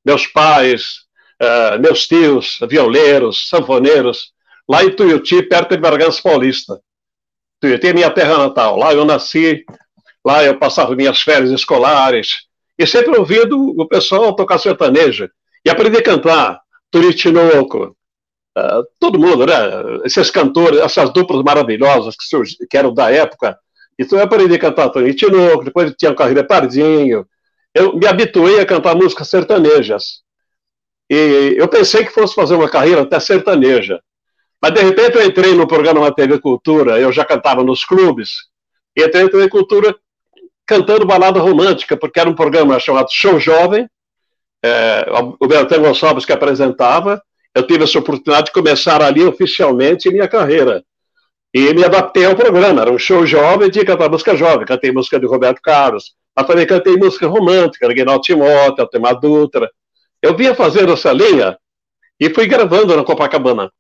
meus 0.07 0.25
pais, 0.29 1.01
uh, 1.43 1.81
meus 1.81 2.07
tios, 2.07 2.61
violeiros, 2.69 3.49
sanfoneiros, 3.49 4.33
lá 4.69 4.85
em 4.85 4.95
Tuiuti, 4.95 5.43
perto 5.43 5.71
de 5.71 5.81
Bragança 5.81 6.23
Paulista. 6.23 6.81
Tuiuti 7.61 7.89
é 7.89 7.93
minha 7.93 8.11
terra 8.11 8.39
natal. 8.39 8.77
Lá 8.77 8.95
eu 8.95 9.05
nasci, 9.05 9.65
lá 10.27 10.43
eu 10.43 10.59
passava 10.59 10.97
minhas 10.97 11.21
férias 11.21 11.53
escolares, 11.53 12.47
e 12.77 12.85
sempre 12.85 13.17
ouvindo 13.17 13.57
o 13.81 13.87
pessoal 13.87 14.35
tocar 14.35 14.59
sertanejo. 14.59 15.31
E 15.65 15.71
aprendi 15.71 15.99
a 15.99 16.03
cantar, 16.03 16.61
Turitinoco, 16.91 17.97
uh, 18.59 18.85
todo 18.99 19.21
mundo, 19.21 19.47
né? 19.47 19.55
Esses 20.05 20.29
cantores, 20.29 20.81
essas 20.81 21.13
duplas 21.13 21.43
maravilhosas 21.45 22.17
que, 22.17 22.25
surg... 22.25 22.49
que 22.69 22.77
eram 22.77 22.93
da 22.93 23.11
época. 23.11 23.57
Então 23.97 24.19
eu 24.19 24.25
aprendi 24.25 24.57
a 24.57 24.59
cantar 24.59 24.91
Turitinoco, 24.91 25.65
depois 25.65 25.95
tinha 25.97 26.11
o 26.11 26.17
Carreira 26.17 26.45
Pardinho, 26.45 27.25
eu 27.73 27.97
me 27.97 28.07
habituei 28.07 28.59
a 28.59 28.67
cantar 28.67 28.97
músicas 28.97 29.29
sertanejas. 29.29 30.23
E 31.09 31.55
eu 31.57 31.69
pensei 31.69 32.05
que 32.05 32.11
fosse 32.11 32.35
fazer 32.35 32.57
uma 32.57 32.69
carreira 32.69 33.03
até 33.03 33.21
sertaneja. 33.21 34.01
Mas, 34.61 34.73
de 34.73 34.81
repente, 34.81 35.17
eu 35.17 35.25
entrei 35.25 35.55
no 35.55 35.69
programa 35.69 36.01
na 36.01 36.11
TV 36.11 36.41
Cultura, 36.41 36.99
eu 36.99 37.13
já 37.13 37.25
cantava 37.25 37.63
nos 37.63 37.85
clubes, 37.85 38.31
e 38.97 39.05
entrei 39.05 39.25
na 39.25 39.31
TV 39.31 39.49
Cultura 39.49 39.95
cantando 40.67 41.07
balada 41.07 41.41
romântica, 41.41 41.97
porque 41.97 42.19
era 42.19 42.29
um 42.29 42.35
programa 42.35 42.79
chamado 42.81 43.09
Show 43.11 43.39
Jovem, 43.39 43.89
é, 44.63 45.07
o 45.39 45.47
Bertão 45.47 45.83
Gonçalves 45.83 46.25
que 46.25 46.33
apresentava, 46.33 47.23
eu 47.55 47.67
tive 47.67 47.85
essa 47.85 47.99
oportunidade 47.99 48.47
de 48.47 48.53
começar 48.53 49.01
ali 49.01 49.25
oficialmente 49.25 50.11
minha 50.11 50.29
carreira. 50.29 50.85
E 51.55 51.73
me 51.73 51.85
adaptei 51.85 52.27
ao 52.27 52.37
programa, 52.37 52.83
era 52.83 52.93
um 52.93 52.99
show 52.99 53.25
jovem, 53.25 53.71
que 53.71 53.83
cantar 53.83 54.11
música 54.11 54.37
jovem, 54.37 54.67
cantei 54.67 54.93
música 54.93 55.19
de 55.19 55.25
Roberto 55.25 55.63
Carlos, 55.63 56.15
mas 56.37 56.47
também 56.47 56.67
cantei 56.67 56.97
música 56.97 57.27
romântica, 57.27 57.87
Aguinaldo 57.87 58.21
Timóteo, 58.21 58.83
Altemar 58.83 59.19
Dutra. 59.19 59.71
Eu 60.21 60.37
vinha 60.37 60.55
fazendo 60.55 60.93
essa 60.93 61.13
linha 61.13 61.57
e 62.21 62.29
fui 62.29 62.47
gravando 62.47 62.95
na 62.95 63.03
Copacabana. 63.03 63.71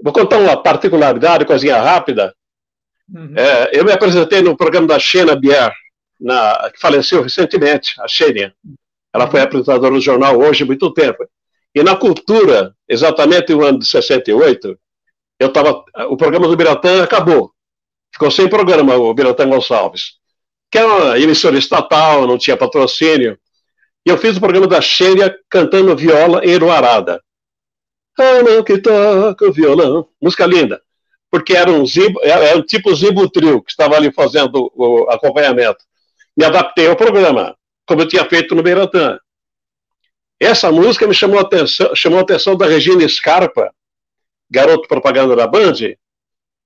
Vou 0.00 0.12
contar 0.12 0.38
uma 0.38 0.62
particularidade, 0.62 1.44
coisinha 1.44 1.80
rápida. 1.80 2.32
Uhum. 3.12 3.32
É, 3.36 3.70
eu 3.72 3.84
me 3.84 3.90
apresentei 3.90 4.42
no 4.42 4.56
programa 4.56 4.86
da 4.86 4.98
Xena 4.98 5.34
Bier, 5.34 5.72
na, 6.20 6.70
que 6.72 6.80
faleceu 6.80 7.22
recentemente, 7.22 7.94
a 8.00 8.08
Xenia. 8.08 8.54
Ela 9.12 9.24
uhum. 9.24 9.30
foi 9.30 9.40
apresentadora 9.40 9.94
do 9.94 10.00
jornal 10.00 10.38
hoje 10.38 10.62
há 10.62 10.66
muito 10.66 10.92
tempo. 10.92 11.26
E 11.74 11.82
na 11.82 11.96
cultura, 11.96 12.74
exatamente 12.88 13.52
no 13.52 13.64
ano 13.64 13.78
de 13.78 13.86
68, 13.86 14.78
eu 15.38 15.52
tava, 15.52 15.84
o 16.08 16.16
programa 16.16 16.48
do 16.48 16.56
Biratã 16.56 17.04
acabou. 17.04 17.52
Ficou 18.12 18.30
sem 18.30 18.48
programa 18.48 18.96
o 18.96 19.14
Biratã 19.14 19.48
Gonçalves. 19.48 20.18
que 20.70 20.78
era 20.78 20.86
uma 20.86 21.18
emissora 21.18 21.56
estatal, 21.58 22.26
não 22.26 22.38
tinha 22.38 22.56
patrocínio. 22.56 23.38
E 24.04 24.10
eu 24.10 24.18
fiz 24.18 24.36
o 24.36 24.40
programa 24.40 24.66
da 24.66 24.80
Xênia 24.80 25.34
cantando 25.48 25.94
viola 25.96 26.44
em 26.44 26.50
Eruarada. 26.50 27.22
Ah, 28.18 28.42
não, 28.42 28.64
que 28.64 28.78
toca 28.78 29.48
o 29.48 29.52
violão. 29.52 30.08
Música 30.20 30.44
linda. 30.46 30.82
Porque 31.30 31.54
era 31.56 31.70
um, 31.70 31.86
zimbo, 31.86 32.20
era 32.22 32.56
um 32.56 32.62
tipo 32.62 32.94
Zimbo 32.94 33.28
Trio 33.30 33.62
que 33.62 33.70
estava 33.70 33.96
ali 33.96 34.10
fazendo 34.12 34.72
o 34.74 35.08
acompanhamento. 35.10 35.78
Me 36.38 36.44
adaptei 36.44 36.86
ao 36.86 36.94
programa, 36.94 37.56
como 37.84 38.02
eu 38.02 38.06
tinha 38.06 38.24
feito 38.24 38.54
no 38.54 38.62
Beiratã. 38.62 39.18
Essa 40.38 40.70
música 40.70 41.04
me 41.04 41.12
chamou 41.12 41.36
a 41.40 41.42
atenção, 41.42 41.92
chamou 41.96 42.20
a 42.20 42.22
atenção 42.22 42.56
da 42.56 42.64
Regina 42.64 43.08
Scarpa, 43.08 43.74
garoto 44.48 44.86
propaganda 44.86 45.34
da 45.34 45.48
Band. 45.48 45.96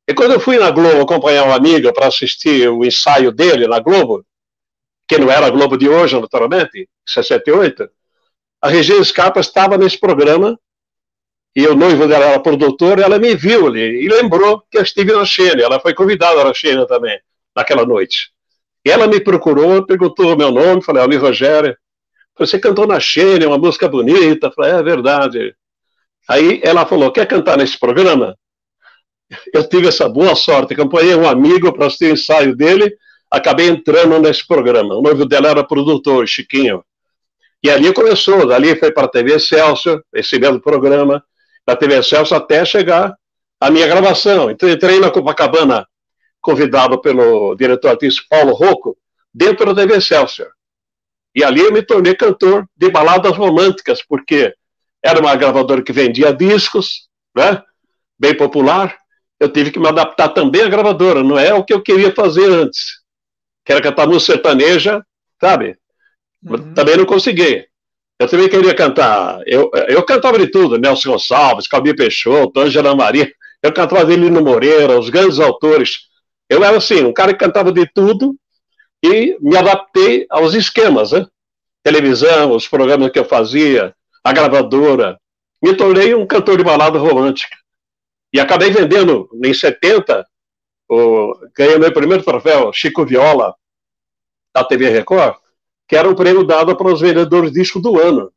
E 0.06 0.14
quando 0.14 0.32
eu 0.32 0.40
fui 0.40 0.58
na 0.58 0.70
Globo 0.70 1.00
acompanhar 1.00 1.44
um 1.44 1.54
amigo 1.54 1.90
para 1.94 2.08
assistir 2.08 2.68
o 2.68 2.84
ensaio 2.84 3.32
dele 3.32 3.66
na 3.66 3.80
Globo, 3.80 4.26
que 5.08 5.16
não 5.16 5.30
era 5.30 5.46
a 5.46 5.50
Globo 5.50 5.78
de 5.78 5.88
hoje, 5.88 6.20
naturalmente, 6.20 6.86
68, 7.08 7.88
a 8.60 8.68
Regina 8.68 9.02
Scarpa 9.02 9.40
estava 9.40 9.78
nesse 9.78 9.98
programa 9.98 10.60
e 11.56 11.66
o 11.66 11.74
noivo 11.74 12.06
dela 12.06 12.26
era 12.26 12.40
produtor, 12.40 12.98
ela 12.98 13.18
me 13.18 13.34
viu 13.34 13.68
ali 13.68 14.04
e 14.04 14.06
lembrou 14.06 14.62
que 14.70 14.76
eu 14.76 14.82
estive 14.82 15.14
na 15.14 15.24
Xênia. 15.24 15.64
Ela 15.64 15.80
foi 15.80 15.94
convidada 15.94 16.44
na 16.44 16.52
Xênia 16.52 16.86
também, 16.86 17.18
naquela 17.56 17.86
noite. 17.86 18.32
E 18.84 18.90
ela 18.90 19.06
me 19.06 19.20
procurou, 19.20 19.86
perguntou 19.86 20.32
o 20.32 20.36
meu 20.36 20.50
nome, 20.50 20.82
falei, 20.82 21.02
Ali 21.02 21.16
Rogério. 21.16 21.76
Você 22.38 22.58
cantou 22.58 22.86
na 22.86 22.98
Xênia, 22.98 23.48
uma 23.48 23.58
música 23.58 23.88
bonita. 23.88 24.50
Falei, 24.50 24.72
é 24.72 24.82
verdade. 24.82 25.54
Aí 26.28 26.60
ela 26.64 26.86
falou, 26.86 27.12
quer 27.12 27.26
cantar 27.26 27.58
nesse 27.58 27.78
programa? 27.78 28.36
Eu 29.52 29.68
tive 29.68 29.88
essa 29.88 30.08
boa 30.08 30.34
sorte, 30.34 30.74
acompanhei 30.74 31.14
um 31.14 31.28
amigo 31.28 31.72
para 31.72 31.86
assistir 31.86 32.06
o 32.06 32.12
ensaio 32.12 32.56
dele, 32.56 32.94
acabei 33.30 33.68
entrando 33.68 34.18
nesse 34.18 34.46
programa. 34.46 34.94
O 34.94 35.02
noivo 35.02 35.24
dela 35.24 35.48
era 35.48 35.64
produtor, 35.64 36.26
Chiquinho. 36.28 36.84
E 37.62 37.70
ali 37.70 37.92
começou, 37.92 38.46
dali 38.46 38.76
foi 38.76 38.90
para 38.92 39.04
a 39.04 39.08
TV 39.08 39.38
Celso, 39.38 40.02
esse 40.12 40.38
mesmo 40.38 40.60
programa, 40.60 41.22
da 41.66 41.76
TV 41.76 42.02
Celso 42.02 42.34
até 42.34 42.64
chegar 42.64 43.14
a 43.60 43.70
minha 43.70 43.86
gravação. 43.86 44.50
Então 44.50 44.68
entrei 44.68 44.98
na 44.98 45.10
Copacabana, 45.10 45.86
convidado 46.42 47.00
pelo 47.00 47.54
diretor 47.54 47.88
artístico 47.92 48.28
Paulo 48.28 48.52
Rocco, 48.52 48.96
dentro 49.32 49.72
da 49.72 49.86
TV 49.86 50.00
Celso. 50.00 50.44
E 51.34 51.42
ali 51.42 51.60
eu 51.60 51.72
me 51.72 51.82
tornei 51.82 52.14
cantor 52.14 52.66
de 52.76 52.90
baladas 52.90 53.34
românticas, 53.34 54.02
porque 54.02 54.52
era 55.02 55.18
uma 55.20 55.34
gravadora 55.34 55.82
que 55.82 55.92
vendia 55.92 56.32
discos, 56.34 57.08
né? 57.34 57.62
bem 58.18 58.36
popular. 58.36 58.96
Eu 59.40 59.48
tive 59.48 59.70
que 59.70 59.80
me 59.80 59.88
adaptar 59.88 60.28
também 60.28 60.62
à 60.62 60.68
gravadora, 60.68 61.22
não 61.22 61.38
é 61.38 61.54
o 61.54 61.64
que 61.64 61.72
eu 61.72 61.82
queria 61.82 62.14
fazer 62.14 62.48
antes, 62.48 63.00
que 63.64 63.72
era 63.72 63.80
cantar 63.80 64.06
música 64.06 64.34
sertaneja, 64.34 65.02
sabe? 65.40 65.76
Uhum. 66.44 66.74
Também 66.74 66.96
não 66.96 67.04
consegui. 67.04 67.66
Eu 68.18 68.28
também 68.28 68.48
queria 68.48 68.74
cantar. 68.74 69.40
Eu, 69.46 69.68
eu 69.88 70.02
cantava 70.04 70.38
de 70.38 70.46
tudo, 70.46 70.78
Nelson 70.78 71.10
Gonçalves, 71.10 71.66
Calbi 71.66 71.96
Peixoto, 71.96 72.60
Angela 72.60 72.94
Maria. 72.94 73.32
Eu 73.60 73.72
cantava 73.72 74.04
de 74.04 74.14
Lino 74.14 74.40
Moreira, 74.40 74.98
os 74.98 75.10
grandes 75.10 75.40
autores. 75.40 76.11
Eu 76.52 76.62
era 76.62 76.76
assim, 76.76 77.02
um 77.02 77.14
cara 77.14 77.32
que 77.32 77.38
cantava 77.38 77.72
de 77.72 77.86
tudo 77.86 78.36
e 79.02 79.38
me 79.40 79.56
adaptei 79.56 80.26
aos 80.28 80.52
esquemas, 80.52 81.12
né? 81.12 81.26
Televisão, 81.82 82.54
os 82.54 82.68
programas 82.68 83.10
que 83.10 83.18
eu 83.18 83.24
fazia, 83.24 83.96
a 84.22 84.32
gravadora. 84.34 85.18
Me 85.62 85.74
tornei 85.74 86.14
um 86.14 86.26
cantor 86.26 86.58
de 86.58 86.62
balada 86.62 86.98
romântica. 86.98 87.56
E 88.30 88.38
acabei 88.38 88.70
vendendo, 88.70 89.30
em 89.42 89.54
70, 89.54 90.26
o, 90.90 91.32
ganhei 91.56 91.78
meu 91.78 91.90
primeiro 91.90 92.22
troféu, 92.22 92.70
Chico 92.70 93.06
Viola, 93.06 93.54
da 94.54 94.62
TV 94.62 94.90
Record, 94.90 95.36
que 95.88 95.96
era 95.96 96.08
um 96.08 96.14
prêmio 96.14 96.44
dado 96.44 96.76
para 96.76 96.92
os 96.92 97.00
vendedores 97.00 97.50
de 97.50 97.60
disco 97.60 97.80
do 97.80 97.98
ano. 97.98 98.30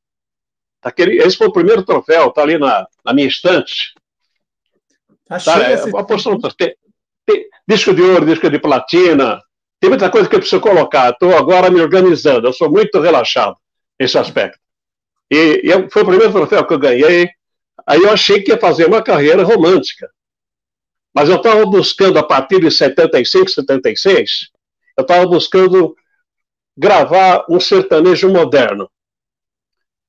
Aquele, 0.81 1.17
esse 1.17 1.35
foi 1.35 1.47
o 1.47 1.53
primeiro 1.53 1.83
troféu, 1.83 2.29
está 2.29 2.43
ali 2.43 2.57
na, 2.57 2.87
na 3.03 3.13
minha 3.13 3.27
estante. 3.27 3.93
Achei 5.29 5.53
tá, 5.53 5.61
é, 5.63 5.83
uma 5.83 6.05
porção, 6.05 6.39
tem, 7.25 7.47
disco 7.67 7.93
de 7.93 8.01
ouro, 8.01 8.25
disco 8.25 8.49
de 8.49 8.59
platina, 8.59 9.41
tem 9.79 9.89
muita 9.89 10.09
coisa 10.09 10.27
que 10.27 10.35
eu 10.35 10.39
preciso 10.39 10.61
colocar. 10.61 11.11
Estou 11.11 11.35
agora 11.35 11.69
me 11.69 11.81
organizando, 11.81 12.47
eu 12.47 12.53
sou 12.53 12.69
muito 12.69 12.99
relaxado 12.99 13.55
nesse 13.99 14.17
aspecto. 14.17 14.59
E, 15.31 15.61
e, 15.63 15.89
foi 15.89 16.03
o 16.03 16.05
primeiro 16.05 16.31
troféu 16.31 16.65
que 16.65 16.73
eu 16.73 16.79
ganhei. 16.79 17.29
Aí 17.85 18.01
eu 18.01 18.11
achei 18.11 18.41
que 18.41 18.51
ia 18.51 18.57
fazer 18.57 18.85
uma 18.85 19.01
carreira 19.01 19.43
romântica. 19.43 20.09
Mas 21.13 21.29
eu 21.29 21.37
estava 21.37 21.65
buscando, 21.65 22.19
a 22.19 22.23
partir 22.23 22.59
de 22.59 22.69
75, 22.69 23.49
76, 23.49 24.49
eu 24.97 25.01
estava 25.01 25.25
buscando 25.25 25.95
gravar 26.77 27.45
um 27.49 27.59
sertanejo 27.59 28.29
moderno. 28.29 28.89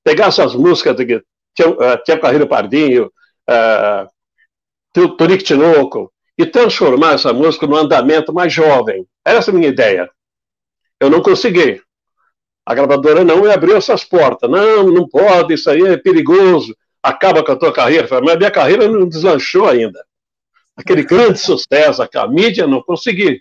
Pegar 0.03 0.29
essas 0.29 0.55
músicas 0.55 0.97
de 0.97 1.23
Tiago 1.55 2.21
Carreiro 2.21 2.49
Pardinho, 2.49 3.13
uh, 3.49 5.17
Tonico 5.17 5.45
Tinoco, 5.45 6.13
e 6.39 6.45
transformar 6.45 7.15
essa 7.15 7.33
música 7.33 7.67
num 7.67 7.77
andamento 7.77 8.33
mais 8.33 8.53
jovem. 8.53 9.07
Essa 9.25 9.51
é 9.51 9.53
a 9.53 9.57
minha 9.57 9.69
ideia. 9.69 10.11
Eu 11.01 11.11
não 11.11 11.23
consegui. 11.23 11.81
A 12.65 12.75
gravadora 12.75 13.25
não 13.25 13.43
me 13.43 13.51
abriu 13.51 13.77
essas 13.77 14.05
portas. 14.05 14.51
Não, 14.51 14.85
não 14.85 15.09
pode, 15.09 15.55
isso 15.55 15.71
aí 15.71 15.83
é 15.83 15.97
perigoso. 15.97 16.77
Acaba 17.03 17.45
com 17.45 17.53
a 17.53 17.57
tua 17.57 17.73
carreira. 17.73 18.09
Mas 18.23 18.35
a 18.35 18.37
minha 18.37 18.51
carreira 18.51 18.89
não 18.89 19.09
deslanchou 19.09 19.69
ainda. 19.69 20.05
Aquele 20.77 21.05
grande 21.05 21.39
sucesso, 21.39 22.03
a 22.03 22.29
mídia 22.29 22.67
não 22.67 22.83
consegui. 22.83 23.41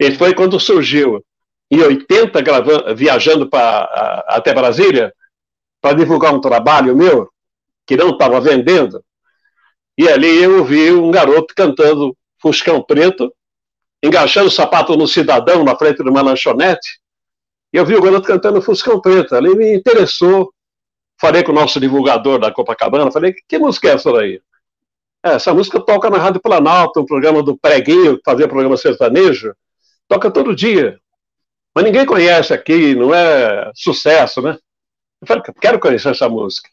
E 0.00 0.12
foi 0.12 0.34
quando 0.34 0.58
surgiu 0.58 1.22
em 1.70 1.82
80, 1.82 2.40
gravando, 2.40 2.94
viajando 2.96 3.48
pra, 3.48 4.24
até 4.28 4.54
Brasília, 4.54 5.12
para 5.80 5.96
divulgar 5.96 6.32
um 6.32 6.40
trabalho 6.40 6.96
meu, 6.96 7.28
que 7.86 7.96
não 7.96 8.10
estava 8.10 8.40
vendendo. 8.40 9.04
E 9.96 10.08
ali 10.08 10.42
eu 10.42 10.58
ouvi 10.58 10.92
um 10.92 11.10
garoto 11.10 11.54
cantando 11.54 12.16
Fuscão 12.40 12.82
Preto, 12.82 13.32
engaixando 14.02 14.48
o 14.48 14.50
sapato 14.50 14.96
no 14.96 15.06
cidadão 15.06 15.64
na 15.64 15.76
frente 15.76 16.02
de 16.02 16.10
uma 16.10 16.22
lanchonete. 16.22 17.00
E 17.72 17.76
eu 17.76 17.86
vi 17.86 17.94
o 17.94 18.02
garoto 18.02 18.26
cantando 18.26 18.60
Fuscão 18.60 19.00
Preto. 19.00 19.34
Ali 19.34 19.54
me 19.54 19.74
interessou. 19.74 20.52
Falei 21.20 21.42
com 21.42 21.52
o 21.52 21.54
nosso 21.54 21.78
divulgador 21.78 22.38
da 22.38 22.52
Copacabana, 22.52 23.10
falei, 23.10 23.34
que 23.48 23.56
música 23.56 23.88
é 23.88 23.92
essa 23.92 24.12
daí? 24.12 24.40
É, 25.24 25.34
essa 25.34 25.54
música 25.54 25.80
toca 25.80 26.10
na 26.10 26.18
Rádio 26.18 26.40
Planalto, 26.40 27.00
um 27.00 27.06
programa 27.06 27.42
do 27.42 27.56
Preguinho, 27.56 28.16
que 28.16 28.22
fazia 28.24 28.48
programa 28.48 28.76
sertanejo. 28.76 29.54
Toca 30.06 30.30
todo 30.30 30.54
dia. 30.54 30.98
Mas 31.74 31.84
ninguém 31.84 32.04
conhece 32.04 32.52
aqui, 32.52 32.94
não 32.94 33.14
é 33.14 33.70
sucesso, 33.74 34.42
né? 34.42 34.58
Eu 35.20 35.26
falei, 35.26 35.42
quero 35.60 35.80
conhecer 35.80 36.10
essa 36.10 36.28
música. 36.28 36.68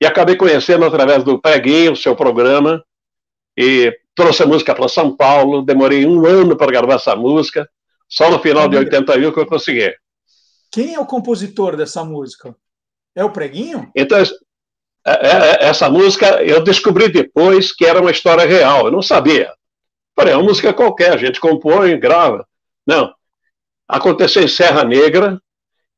E 0.00 0.06
acabei 0.06 0.36
conhecendo 0.36 0.84
através 0.84 1.24
do 1.24 1.40
Preguinho, 1.40 1.92
o 1.92 1.96
seu 1.96 2.14
programa, 2.14 2.84
e 3.56 3.92
trouxe 4.14 4.42
a 4.42 4.46
música 4.46 4.74
para 4.74 4.88
São 4.88 5.16
Paulo. 5.16 5.62
Demorei 5.62 6.06
um 6.06 6.26
ano 6.26 6.56
para 6.56 6.70
gravar 6.70 6.94
essa 6.94 7.16
música. 7.16 7.68
Só 8.08 8.30
no 8.30 8.38
final 8.38 8.68
de 8.68 8.76
81 8.76 9.32
que 9.32 9.40
eu 9.40 9.46
consegui. 9.46 9.92
Quem 10.70 10.94
é 10.94 11.00
o 11.00 11.06
compositor 11.06 11.76
dessa 11.76 12.04
música? 12.04 12.54
É 13.14 13.24
o 13.24 13.30
Preguinho? 13.30 13.90
Então, 13.96 14.18
é, 14.18 14.24
é, 15.06 15.14
é, 15.30 15.64
essa 15.68 15.88
música 15.88 16.42
eu 16.42 16.62
descobri 16.62 17.08
depois 17.08 17.72
que 17.72 17.84
era 17.84 18.00
uma 18.00 18.10
história 18.10 18.44
real. 18.44 18.86
Eu 18.86 18.92
não 18.92 19.02
sabia. 19.02 19.52
Falei, 20.14 20.34
é 20.34 20.36
uma 20.36 20.44
música 20.44 20.74
qualquer, 20.74 21.12
a 21.12 21.16
gente 21.16 21.40
compõe, 21.40 21.98
grava. 21.98 22.46
Não, 22.86 23.12
aconteceu 23.88 24.42
em 24.42 24.48
Serra 24.48 24.84
Negra, 24.84 25.40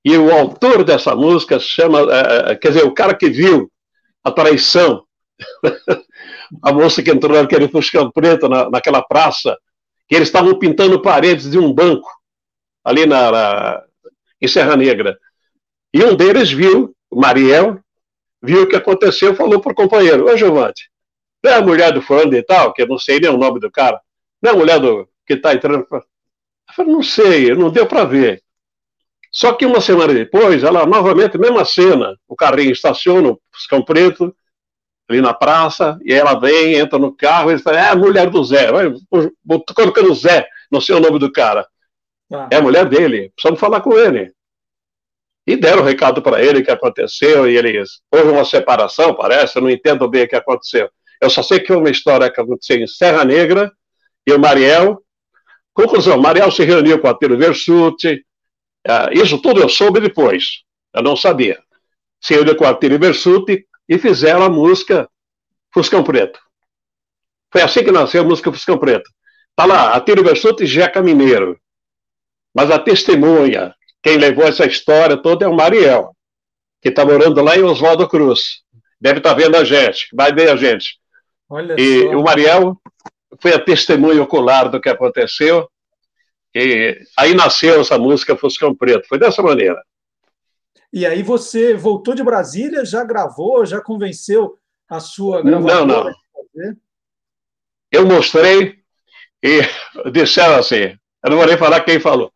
e 0.04 0.16
o 0.16 0.32
autor 0.32 0.84
dessa 0.84 1.14
música 1.14 1.58
chama, 1.58 2.06
quer 2.60 2.68
dizer, 2.68 2.84
o 2.84 2.94
cara 2.94 3.14
que 3.14 3.28
viu 3.28 3.70
a 4.28 4.32
traição, 4.32 5.04
a 6.62 6.72
moça 6.72 7.02
que 7.02 7.10
entrou 7.10 7.40
naquele 7.40 7.68
Fuscão 7.68 8.10
Preto, 8.10 8.48
na, 8.48 8.70
naquela 8.70 9.02
praça, 9.02 9.56
que 10.08 10.14
eles 10.14 10.28
estavam 10.28 10.58
pintando 10.58 11.02
paredes 11.02 11.50
de 11.50 11.58
um 11.58 11.72
banco, 11.72 12.08
ali 12.84 13.06
na, 13.06 13.30
na, 13.30 13.82
em 14.40 14.48
Serra 14.48 14.76
Negra. 14.76 15.18
E 15.92 16.02
um 16.02 16.14
deles 16.14 16.50
viu, 16.50 16.94
Mariel, 17.12 17.78
viu 18.42 18.62
o 18.62 18.66
que 18.68 18.76
aconteceu, 18.76 19.34
falou 19.34 19.60
para 19.60 19.72
o 19.72 19.74
companheiro, 19.74 20.26
ô 20.26 20.36
Giovanni, 20.36 20.72
não 21.42 21.50
é 21.50 21.54
a 21.56 21.62
mulher 21.62 21.92
do 21.92 22.02
fulano 22.02 22.34
e 22.34 22.42
tal, 22.42 22.72
que 22.72 22.82
eu 22.82 22.86
não 22.86 22.98
sei 22.98 23.20
nem 23.20 23.30
o 23.30 23.36
nome 23.36 23.60
do 23.60 23.70
cara, 23.70 24.00
não 24.40 24.50
é 24.50 24.54
a 24.54 24.56
mulher 24.56 24.80
do, 24.80 25.08
que 25.26 25.34
está 25.34 25.54
entrando 25.54 25.86
eu 26.68 26.74
falei, 26.74 26.92
não 26.92 27.02
sei, 27.02 27.54
não 27.54 27.70
deu 27.70 27.86
para 27.86 28.04
ver. 28.04 28.42
Só 29.30 29.52
que 29.52 29.66
uma 29.66 29.80
semana 29.80 30.12
depois, 30.14 30.64
ela 30.64 30.86
novamente, 30.86 31.38
mesma 31.38 31.64
cena, 31.64 32.16
o 32.26 32.34
carrinho 32.34 32.72
estaciona, 32.72 33.30
o 33.30 33.40
Fuscão 33.52 33.82
Preto, 33.82 34.34
ali 35.08 35.20
na 35.20 35.32
praça, 35.32 35.98
e 36.04 36.12
ela 36.12 36.38
vem, 36.38 36.74
entra 36.74 36.98
no 36.98 37.14
carro, 37.14 37.50
e 37.50 37.54
ele 37.54 37.62
fala, 37.62 37.78
é 37.78 37.88
a 37.90 37.96
mulher 37.96 38.28
do 38.28 38.44
Zé, 38.44 38.70
vai, 38.70 38.92
colocando 39.74 40.14
Zé, 40.14 40.46
não 40.70 40.80
sei 40.80 40.96
o 40.96 41.00
nome 41.00 41.18
do 41.18 41.32
cara. 41.32 41.66
Ah. 42.32 42.48
É 42.50 42.56
a 42.56 42.62
mulher 42.62 42.86
dele, 42.86 43.32
precisamos 43.34 43.60
falar 43.60 43.80
com 43.80 43.96
ele. 43.96 44.32
E 45.46 45.56
deram 45.56 45.82
o 45.82 45.84
recado 45.84 46.20
para 46.20 46.42
ele 46.42 46.62
que 46.62 46.70
aconteceu, 46.70 47.48
e 47.48 47.56
eles, 47.56 48.00
houve 48.12 48.30
uma 48.30 48.44
separação, 48.44 49.14
parece, 49.14 49.56
eu 49.56 49.62
não 49.62 49.70
entendo 49.70 50.08
bem 50.08 50.24
o 50.24 50.28
que 50.28 50.36
aconteceu. 50.36 50.90
Eu 51.20 51.30
só 51.30 51.42
sei 51.42 51.58
que 51.60 51.72
uma 51.72 51.90
história 51.90 52.30
que 52.30 52.40
aconteceu 52.40 52.76
em 52.76 52.86
Serra 52.86 53.24
Negra, 53.24 53.72
e 54.26 54.32
o 54.32 54.38
Mariel 54.38 55.02
Conclusão, 55.78 56.18
Mariel 56.18 56.50
se 56.50 56.64
reuniu 56.64 56.98
com 56.98 57.06
a 57.06 57.16
Tiro 57.16 57.38
Versuti, 57.38 58.20
isso 59.12 59.40
tudo 59.40 59.60
eu 59.60 59.68
soube 59.68 60.00
depois, 60.00 60.62
eu 60.94 61.02
não 61.02 61.16
sabia. 61.16 61.60
Com 62.56 62.64
a 62.64 62.74
Tiro 62.74 62.98
Versuti 62.98 63.66
e 63.88 63.98
fizeram 63.98 64.42
a 64.42 64.48
música 64.48 65.08
Fuscão 65.72 66.02
Preto. 66.02 66.40
Foi 67.52 67.62
assim 67.62 67.84
que 67.84 67.92
nasceu 67.92 68.22
a 68.22 68.24
música 68.24 68.52
Fuscão 68.52 68.78
Preto. 68.78 69.08
Está 69.50 69.64
lá, 69.64 69.94
a 69.94 70.00
Tiro 70.00 70.22
Versuti 70.22 70.64
e 70.64 70.66
Jeca 70.66 71.02
Mineiro. 71.02 71.58
Mas 72.54 72.70
a 72.70 72.78
testemunha, 72.78 73.74
quem 74.02 74.16
levou 74.16 74.44
essa 74.44 74.66
história 74.66 75.16
toda 75.16 75.44
é 75.44 75.48
o 75.48 75.54
Mariel, 75.54 76.14
que 76.82 76.88
está 76.88 77.04
morando 77.04 77.42
lá 77.42 77.56
em 77.56 77.62
Oswaldo 77.62 78.08
Cruz. 78.08 78.62
Deve 79.00 79.18
estar 79.18 79.30
tá 79.30 79.36
vendo 79.36 79.56
a 79.56 79.64
gente, 79.64 80.08
vai 80.12 80.32
ver 80.32 80.50
a 80.50 80.56
gente. 80.56 80.98
Olha 81.48 81.76
e 81.78 82.02
só. 82.02 82.10
o 82.10 82.22
Mariel 82.22 82.76
foi 83.40 83.54
a 83.54 83.58
testemunha 83.58 84.22
ocular 84.22 84.68
do 84.70 84.80
que 84.80 84.88
aconteceu. 84.88 85.68
E 86.58 87.00
aí 87.16 87.34
nasceu 87.34 87.80
essa 87.80 87.96
música 87.96 88.36
Fuscão 88.36 88.74
Preto. 88.74 89.06
Foi 89.06 89.16
dessa 89.16 89.40
maneira. 89.40 89.80
E 90.92 91.06
aí 91.06 91.22
você 91.22 91.74
voltou 91.74 92.14
de 92.14 92.24
Brasília, 92.24 92.84
já 92.84 93.04
gravou, 93.04 93.64
já 93.64 93.80
convenceu 93.80 94.58
a 94.88 94.98
sua 94.98 95.40
gravadora? 95.40 95.84
Não, 95.84 96.04
não. 96.04 96.76
Eu 97.92 98.06
mostrei 98.06 98.78
e 99.40 99.60
disseram 100.10 100.56
assim, 100.56 100.96
eu 101.24 101.30
não 101.30 101.36
vou 101.36 101.46
nem 101.46 101.56
falar 101.56 101.80
quem 101.82 102.00
falou. 102.00 102.32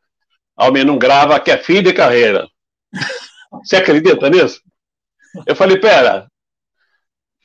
Almir 0.57 0.85
não 0.85 0.99
grava, 0.99 1.41
que 1.41 1.51
é 1.51 1.59
fim 1.59 1.83
de 1.83 1.93
carreira. 1.93 2.47
Você 3.65 3.77
acredita 3.77 4.31
nisso? 4.31 4.63
Eu 5.47 5.57
falei, 5.57 5.79
pera, 5.79 6.31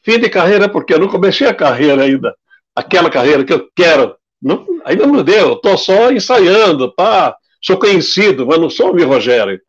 fim 0.04 0.20
de 0.20 0.30
carreira 0.30 0.70
porque 0.70 0.94
eu 0.94 1.00
não 1.00 1.08
comecei 1.08 1.48
a 1.48 1.56
carreira 1.56 2.04
ainda. 2.04 2.36
Aquela 2.76 3.10
carreira 3.10 3.44
que 3.44 3.54
eu 3.54 3.70
quero. 3.76 4.17
Não, 4.42 4.66
ainda 4.86 5.08
não 5.08 5.24
deu, 5.24 5.54
estou 5.54 5.78
só 5.78 6.12
ensaiando, 6.12 6.92
tá? 6.94 7.36
Sou 7.62 7.78
conhecido, 7.78 8.46
mas 8.46 8.60
não 8.60 8.70
sou 8.70 8.92
o 8.92 8.96
meu 8.96 9.08
Rogério. 9.08 9.60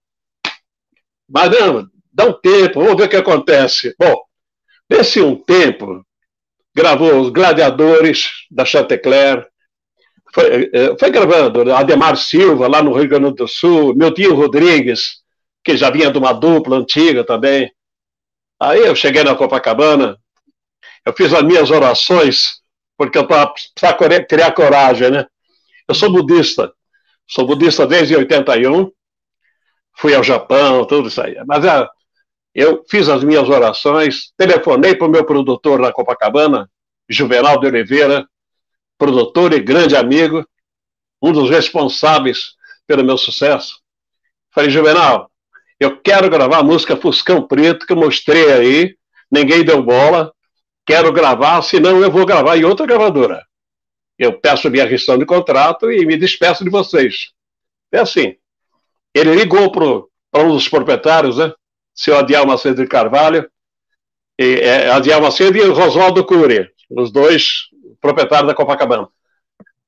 Mas 1.29 1.51
não, 1.51 1.89
dá 2.13 2.27
um 2.27 2.33
tempo, 2.33 2.81
vamos 2.81 2.97
ver 2.97 3.05
o 3.05 3.09
que 3.09 3.17
acontece. 3.17 3.95
Bom, 3.99 4.15
nesse 4.91 5.21
um 5.21 5.37
tempo, 5.37 6.05
gravou 6.75 7.21
Os 7.21 7.31
Gladiadores, 7.31 8.29
da 8.51 8.65
Chantecler, 8.65 9.47
foi, 10.33 10.71
eh, 10.73 10.97
foi 10.99 11.11
gravando 11.11 11.73
Ademar 11.75 12.17
Silva, 12.17 12.69
lá 12.69 12.83
no 12.83 12.93
Rio 12.93 13.09
Grande 13.09 13.35
do 13.35 13.49
Sul, 13.49 13.95
meu 13.95 14.13
tio 14.13 14.35
Rodrigues, 14.35 15.23
que 15.65 15.77
já 15.77 15.91
vinha 15.91 16.11
de 16.11 16.19
uma 16.19 16.33
dupla 16.33 16.77
antiga 16.77 17.25
também. 17.25 17.71
Aí 18.61 18.81
eu 18.81 18.95
cheguei 18.95 19.25
na 19.25 19.35
Copacabana, 19.35 20.19
eu 21.05 21.13
fiz 21.13 21.33
as 21.33 21.43
minhas 21.43 21.71
orações, 21.71 22.58
porque 22.99 23.17
eu 23.17 23.27
precisava 23.27 24.25
criar 24.25 24.53
coragem, 24.53 25.11
né? 25.11 25.27
Eu 25.87 25.95
sou 25.95 26.13
budista, 26.13 26.73
sou 27.27 27.47
budista 27.47 27.87
desde 27.87 28.17
81, 28.17 28.91
fui 29.97 30.15
ao 30.15 30.25
Japão, 30.25 30.85
tudo 30.85 31.09
isso 31.09 31.23
aí. 31.23 31.37
Mas 31.47 31.65
é, 31.65 31.89
eu 32.53 32.85
fiz 32.91 33.09
as 33.09 33.23
minhas 33.23 33.49
orações, 33.49 34.33
telefonei 34.37 34.97
para 34.97 35.07
o 35.07 35.11
meu 35.11 35.25
produtor 35.25 35.79
na 35.79 35.93
Copacabana, 35.93 36.69
Juvenal 37.09 37.61
de 37.61 37.69
Oliveira, 37.69 38.29
produtor 38.99 39.53
e 39.53 39.61
grande 39.61 39.97
amigo, 39.97 40.45
um 41.23 41.33
dos 41.33 41.49
responsáveis 41.49 42.57
pelo 42.85 43.05
meu 43.05 43.17
sucesso. 43.17 43.81
Falei, 44.53 44.71
Juvenal, 44.71 45.31
eu 45.79 46.01
quero 46.01 46.29
gravar 46.29 46.59
a 46.59 46.65
música 46.65 46.97
Fuscão 46.97 47.47
Preto, 47.47 47.87
que 47.87 47.93
eu 47.93 47.97
mostrei 47.97 48.53
aí, 48.53 48.97
ninguém 49.31 49.65
deu 49.65 49.83
bola, 49.83 50.33
quero 50.89 51.13
gravar, 51.13 51.61
senão 51.61 52.03
eu 52.03 52.11
vou 52.11 52.25
gravar 52.25 52.57
em 52.57 52.65
outra 52.65 52.87
gravadora. 52.87 53.45
Eu 54.19 54.33
peço 54.41 54.71
minha 54.71 54.87
rescisão 54.87 55.19
de 55.19 55.27
contrato 55.27 55.93
e 55.93 56.07
me 56.07 56.17
despeço 56.17 56.65
de 56.65 56.71
vocês. 56.71 57.31
É 57.93 57.99
assim. 57.99 58.37
Ele 59.15 59.35
ligou 59.35 59.71
para 59.71 60.43
um 60.43 60.49
dos 60.49 60.67
proprietários, 60.67 61.37
né? 61.37 61.53
Seu 61.95 62.17
Adiel 62.17 62.47
Macedo 62.47 62.83
de 62.83 62.89
Carvalho, 62.89 63.51
e, 64.39 64.61
é, 64.61 64.91
Adiel 64.91 65.21
Macedo 65.21 65.59
e 65.59 65.65
Roswaldo 65.67 66.25
Cury, 66.25 66.71
os 66.91 67.13
dois 67.13 67.69
proprietário 68.01 68.47
da 68.47 68.55
Copacabana. 68.55 69.09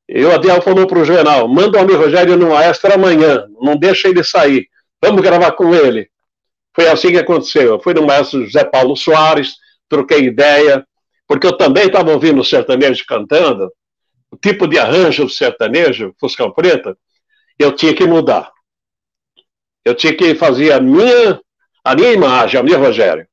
E 0.06 0.22
o 0.22 0.32
Adiel 0.32 0.60
falou 0.60 0.86
para 0.86 0.98
o 0.98 1.04
Juvenal, 1.04 1.48
manda 1.48 1.78
o 1.78 1.80
amigo 1.80 2.02
Rogério 2.02 2.36
no 2.36 2.50
Maestro 2.50 2.92
amanhã, 2.92 3.46
não 3.60 3.74
deixa 3.74 4.08
ele 4.08 4.22
sair, 4.22 4.68
vamos 5.00 5.22
gravar 5.22 5.52
com 5.52 5.74
ele. 5.74 6.10
Foi 6.74 6.88
assim 6.88 7.08
que 7.10 7.18
aconteceu. 7.18 7.62
Eu 7.62 7.80
fui 7.80 7.94
no 7.94 8.06
maestro 8.06 8.44
José 8.44 8.64
Paulo 8.64 8.96
Soares, 8.96 9.56
troquei 9.88 10.24
ideia, 10.24 10.86
porque 11.30 11.46
eu 11.46 11.56
também 11.56 11.86
estava 11.86 12.10
ouvindo 12.10 12.40
o 12.40 12.44
sertanejo 12.44 13.04
cantando, 13.06 13.72
o 14.32 14.36
tipo 14.36 14.66
de 14.66 14.80
arranjo 14.80 15.26
do 15.26 15.30
sertanejo, 15.30 16.12
Fuscão 16.18 16.50
Preta, 16.50 16.98
eu 17.56 17.70
tinha 17.70 17.94
que 17.94 18.04
mudar. 18.04 18.50
Eu 19.84 19.94
tinha 19.94 20.12
que 20.12 20.34
fazer 20.34 20.72
a 20.72 20.80
minha, 20.80 21.40
a 21.84 21.94
minha 21.94 22.12
imagem, 22.12 22.58
a 22.58 22.64
minha 22.64 22.78
Rogério. 22.78 23.28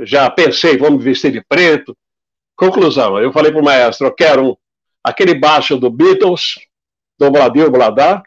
Já 0.00 0.28
pensei, 0.28 0.76
vamos 0.76 1.02
vestir 1.02 1.32
de 1.32 1.42
preto, 1.42 1.96
Conclusão, 2.54 3.18
eu 3.18 3.32
falei 3.32 3.50
para 3.50 3.62
o 3.62 3.64
maestro, 3.64 4.08
eu 4.08 4.14
quero 4.14 4.50
um, 4.50 4.56
aquele 5.02 5.34
baixo 5.34 5.78
do 5.78 5.88
Beatles, 5.88 6.56
do 7.18 7.30
Bladil 7.30 7.70
Bladá, 7.70 8.22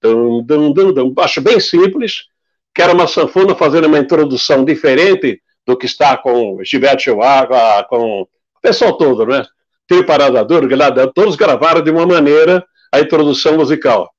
dum, 0.00 0.40
dum, 0.44 0.72
dum, 0.72 0.92
dum, 0.92 1.10
baixo 1.10 1.40
bem 1.40 1.58
simples, 1.58 2.26
quero 2.72 2.92
uma 2.92 3.08
sanfona 3.08 3.56
fazendo 3.56 3.88
uma 3.88 3.98
introdução 3.98 4.64
diferente 4.64 5.42
do 5.70 5.76
que 5.76 5.86
está 5.86 6.16
com 6.16 6.62
Gilberto 6.64 7.02
Chihuahua, 7.02 7.84
com 7.88 8.22
o 8.22 8.28
pessoal 8.60 8.96
todo, 8.96 9.24
né? 9.24 9.46
Tem 9.86 10.04
Paradador, 10.04 10.68
todos 11.14 11.36
gravaram 11.36 11.82
de 11.82 11.90
uma 11.90 12.06
maneira 12.06 12.64
a 12.92 13.00
introdução 13.00 13.56
musical. 13.56 14.12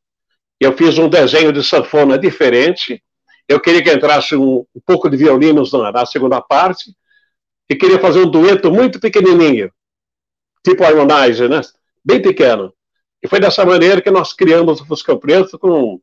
Eu 0.60 0.76
fiz 0.78 0.98
um 0.98 1.10
desenho 1.10 1.52
de 1.52 1.64
sanfona 1.64 2.18
diferente, 2.18 3.04
eu 3.48 3.60
queria 3.60 3.84
que 3.84 3.92
entrasse 3.92 4.36
um, 4.36 4.66
um 4.74 4.82
pouco 4.86 5.10
de 5.10 5.18
violinos 5.18 5.74
na, 5.74 5.92
na 5.92 6.06
segunda 6.06 6.42
parte, 6.42 6.96
e 7.70 7.76
queria 7.76 8.00
fazer 8.00 8.20
um 8.20 8.30
dueto 8.30 8.72
muito 8.72 9.00
pequenininho, 9.00 9.72
tipo 10.66 10.84
Harmonizer, 10.84 11.50
né? 11.50 11.62
Bem 12.04 12.22
pequeno. 12.22 12.74
E 13.22 13.28
foi 13.28 13.40
dessa 13.40 13.66
maneira 13.66 14.02
que 14.02 14.10
nós 14.10 14.34
criamos 14.34 14.82
o 14.82 14.86
Fusca 14.86 15.16
Preto 15.18 15.60
com 15.60 16.00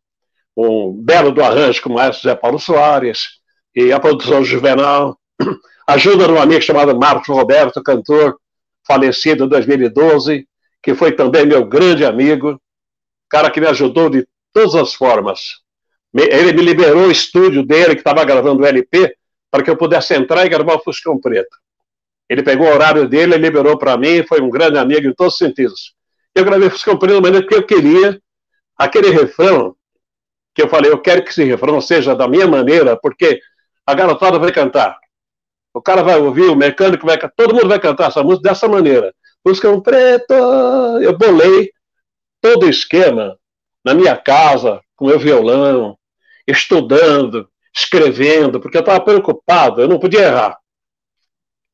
um 0.56 0.92
belo 0.92 1.32
do 1.32 1.42
arranjo 1.42 1.82
com 1.82 1.90
o 1.90 1.94
maestro 1.94 2.28
Zé 2.28 2.34
Paulo 2.34 2.58
Soares 2.58 3.38
e 3.74 3.92
a 3.92 4.00
produção 4.00 4.44
juvenal, 4.44 5.17
ajuda 5.86 6.26
de 6.26 6.32
um 6.32 6.40
amigo 6.40 6.62
chamado 6.62 6.98
Marcos 6.98 7.28
Roberto, 7.28 7.82
cantor 7.82 8.38
falecido 8.86 9.44
em 9.44 9.48
2012, 9.48 10.48
que 10.82 10.94
foi 10.94 11.12
também 11.12 11.46
meu 11.46 11.64
grande 11.64 12.04
amigo, 12.04 12.60
cara 13.28 13.50
que 13.50 13.60
me 13.60 13.66
ajudou 13.66 14.08
de 14.08 14.26
todas 14.52 14.74
as 14.74 14.94
formas. 14.94 15.58
Ele 16.14 16.52
me 16.52 16.62
liberou 16.62 17.06
o 17.06 17.10
estúdio 17.10 17.62
dele, 17.62 17.94
que 17.94 18.00
estava 18.00 18.24
gravando 18.24 18.62
o 18.62 18.66
LP, 18.66 19.14
para 19.50 19.62
que 19.62 19.70
eu 19.70 19.76
pudesse 19.76 20.14
entrar 20.14 20.44
e 20.46 20.48
gravar 20.48 20.74
o 20.74 20.82
Fuscão 20.82 21.20
Preto. 21.20 21.56
Ele 22.28 22.42
pegou 22.42 22.66
o 22.66 22.72
horário 22.72 23.08
dele 23.08 23.36
liberou 23.36 23.78
para 23.78 23.96
mim, 23.96 24.24
foi 24.26 24.40
um 24.40 24.50
grande 24.50 24.78
amigo 24.78 25.06
em 25.06 25.14
todos 25.14 25.34
os 25.34 25.38
sentidos. 25.38 25.94
Eu 26.34 26.44
gravei 26.44 26.70
Fuscão 26.70 26.98
Preto 26.98 27.14
da 27.14 27.20
maneira 27.20 27.46
que 27.46 27.54
eu 27.54 27.62
queria, 27.62 28.20
aquele 28.76 29.10
refrão, 29.10 29.74
que 30.54 30.62
eu 30.62 30.68
falei, 30.68 30.90
eu 30.90 30.98
quero 30.98 31.22
que 31.22 31.30
esse 31.30 31.44
refrão 31.44 31.80
seja 31.80 32.14
da 32.14 32.26
minha 32.26 32.46
maneira, 32.46 32.96
porque 32.96 33.40
a 33.86 33.94
garotada 33.94 34.38
vai 34.38 34.52
cantar. 34.52 34.98
O 35.72 35.82
cara 35.82 36.02
vai 36.02 36.18
ouvir, 36.18 36.48
o 36.48 36.56
mecânico 36.56 37.06
vai 37.06 37.16
cantar, 37.16 37.34
todo 37.36 37.54
mundo 37.54 37.68
vai 37.68 37.78
cantar 37.78 38.08
essa 38.08 38.22
música 38.22 38.48
dessa 38.48 38.68
maneira. 38.68 39.14
Fuscão 39.46 39.80
Preto, 39.80 40.34
eu 41.00 41.16
bolei 41.16 41.70
todo 42.40 42.66
o 42.66 42.70
esquema 42.70 43.38
na 43.84 43.94
minha 43.94 44.16
casa, 44.16 44.80
com 44.96 45.06
meu 45.06 45.18
violão, 45.18 45.96
estudando, 46.46 47.48
escrevendo, 47.74 48.60
porque 48.60 48.76
eu 48.76 48.80
estava 48.80 49.00
preocupado, 49.00 49.80
eu 49.80 49.88
não 49.88 49.98
podia 49.98 50.22
errar. 50.22 50.58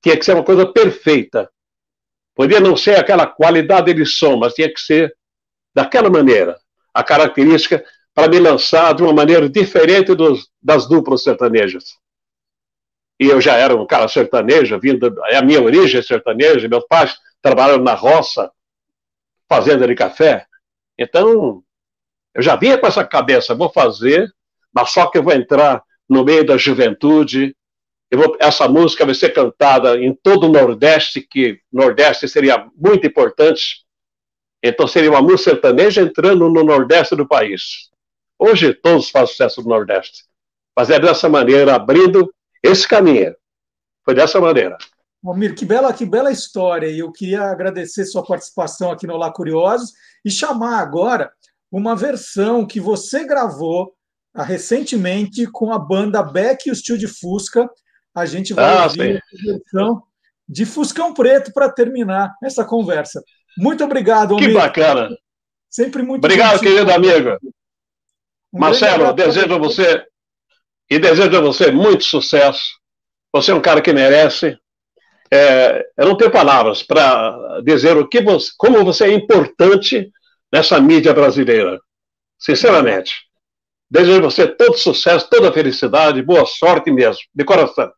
Tinha 0.02 0.16
que 0.16 0.24
ser 0.24 0.34
uma 0.34 0.44
coisa 0.44 0.66
perfeita. 0.66 1.50
Podia 2.34 2.60
não 2.60 2.76
ser 2.76 2.98
aquela 2.98 3.26
qualidade 3.26 3.94
de 3.94 4.04
som, 4.04 4.36
mas 4.36 4.54
tinha 4.54 4.72
que 4.72 4.80
ser 4.80 5.14
daquela 5.74 6.10
maneira. 6.10 6.58
A 6.92 7.02
característica 7.02 7.84
para 8.14 8.28
me 8.28 8.38
lançar 8.38 8.94
de 8.94 9.02
uma 9.02 9.12
maneira 9.12 9.48
diferente 9.48 10.14
dos, 10.14 10.48
das 10.62 10.86
duplas 10.88 11.22
sertanejas. 11.22 11.84
E 13.20 13.26
eu 13.26 13.40
já 13.40 13.56
era 13.56 13.74
um 13.76 13.86
cara 13.86 14.08
sertanejo, 14.08 14.78
vindo, 14.80 15.14
é 15.26 15.36
a 15.36 15.42
minha 15.42 15.62
origem 15.62 16.02
sertaneja, 16.02 16.68
meus 16.68 16.86
pais 16.86 17.16
trabalharam 17.40 17.82
na 17.82 17.94
roça, 17.94 18.50
fazenda 19.48 19.86
de 19.86 19.94
café. 19.94 20.46
Então, 20.98 21.62
eu 22.34 22.42
já 22.42 22.56
vinha 22.56 22.76
com 22.76 22.86
essa 22.86 23.04
cabeça, 23.04 23.54
vou 23.54 23.70
fazer, 23.70 24.28
mas 24.72 24.90
só 24.90 25.06
que 25.06 25.18
eu 25.18 25.22
vou 25.22 25.32
entrar 25.32 25.82
no 26.08 26.24
meio 26.24 26.44
da 26.44 26.56
juventude. 26.56 27.56
Vou, 28.12 28.36
essa 28.40 28.68
música 28.68 29.04
vai 29.04 29.14
ser 29.14 29.30
cantada 29.30 29.96
em 29.98 30.14
todo 30.14 30.46
o 30.46 30.52
Nordeste, 30.52 31.20
que 31.20 31.60
Nordeste 31.72 32.28
seria 32.28 32.68
muito 32.76 33.06
importante. 33.06 33.84
Então 34.62 34.86
seria 34.86 35.10
uma 35.10 35.22
música 35.22 35.50
sertaneja 35.50 36.02
entrando 36.02 36.48
no 36.48 36.64
Nordeste 36.64 37.14
do 37.14 37.26
país. 37.26 37.90
Hoje 38.38 38.74
todos 38.74 39.10
fazem 39.10 39.28
sucesso 39.28 39.62
no 39.62 39.68
Nordeste. 39.68 40.24
Mas 40.76 40.90
é 40.90 40.98
dessa 40.98 41.28
maneira, 41.28 41.74
abrindo 41.76 42.33
esse 42.64 42.86
caminho. 42.88 43.34
Foi 44.04 44.14
dessa 44.14 44.40
maneira. 44.40 44.76
Almir, 45.24 45.54
que 45.54 45.64
bela, 45.64 45.92
que 45.92 46.04
bela 46.04 46.30
história. 46.30 46.86
E 46.88 46.98
eu 46.98 47.10
queria 47.10 47.44
agradecer 47.44 48.04
sua 48.04 48.24
participação 48.24 48.90
aqui 48.90 49.06
no 49.06 49.16
Lá 49.16 49.32
Curiosos 49.32 49.92
e 50.24 50.30
chamar 50.30 50.78
agora 50.80 51.32
uma 51.72 51.96
versão 51.96 52.66
que 52.66 52.78
você 52.80 53.24
gravou 53.24 53.94
ah, 54.34 54.42
recentemente 54.42 55.46
com 55.46 55.72
a 55.72 55.78
banda 55.78 56.22
Beck 56.22 56.66
e 56.66 56.70
o 56.70 56.74
Steel 56.76 56.98
de 56.98 57.08
Fusca. 57.08 57.68
A 58.14 58.26
gente 58.26 58.52
vai 58.52 58.64
Ah, 58.64 58.84
ouvir 58.84 59.22
sim. 59.30 59.50
a 59.50 59.52
versão 59.52 60.02
de 60.48 60.66
Fuscão 60.66 61.14
Preto 61.14 61.52
para 61.54 61.70
terminar 61.72 62.34
essa 62.42 62.64
conversa. 62.64 63.22
Muito 63.56 63.82
obrigado, 63.82 64.36
Que 64.36 64.44
Almir. 64.44 64.54
bacana. 64.60 65.08
Sempre 65.70 66.02
muito 66.02 66.24
Obrigado, 66.24 66.60
querido 66.60 66.92
amigo. 66.92 67.30
Um 68.52 68.60
Marcelo, 68.60 69.12
desejo 69.14 69.54
a 69.54 69.58
você 69.58 70.04
e 70.90 70.98
desejo 70.98 71.36
a 71.36 71.40
você 71.40 71.70
muito 71.70 72.04
sucesso. 72.04 72.64
Você 73.32 73.50
é 73.50 73.54
um 73.54 73.60
cara 73.60 73.80
que 73.80 73.92
merece. 73.92 74.56
É, 75.32 75.84
eu 75.98 76.06
não 76.06 76.16
tenho 76.16 76.30
palavras 76.30 76.82
para 76.82 77.60
dizer 77.64 77.96
o 77.96 78.08
que 78.08 78.22
você, 78.22 78.52
como 78.56 78.84
você 78.84 79.04
é 79.04 79.12
importante 79.12 80.10
nessa 80.52 80.80
mídia 80.80 81.12
brasileira. 81.12 81.80
Sinceramente. 82.38 83.12
Desejo 83.90 84.18
a 84.18 84.22
você 84.22 84.46
todo 84.46 84.76
sucesso, 84.76 85.28
toda 85.30 85.52
felicidade, 85.52 86.22
boa 86.22 86.46
sorte 86.46 86.90
mesmo, 86.90 87.22
de 87.34 87.44
coração. 87.44 87.90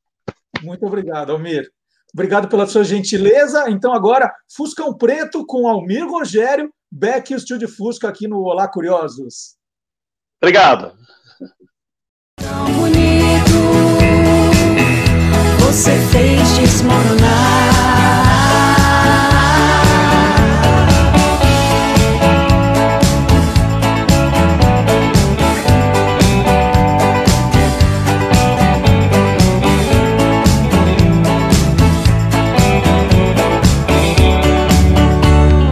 Muito 0.62 0.84
obrigado, 0.86 1.32
Almir. 1.32 1.70
Obrigado 2.12 2.48
pela 2.48 2.66
sua 2.66 2.84
gentileza. 2.84 3.68
Então, 3.68 3.92
agora, 3.92 4.32
Fuscão 4.54 4.96
Preto 4.96 5.44
com 5.44 5.68
Almir 5.68 6.06
Rogério, 6.06 6.72
Beck 6.90 7.30
e 7.30 7.34
o 7.34 7.36
Estúdio 7.36 7.68
Fusca 7.68 8.08
aqui 8.08 8.26
no 8.26 8.40
Olá 8.40 8.68
Curiosos. 8.68 9.56
Obrigado. 10.40 10.96
Bonito 12.42 13.56
você 15.60 15.92
fez 16.10 16.56
desmoronar. 16.56 17.26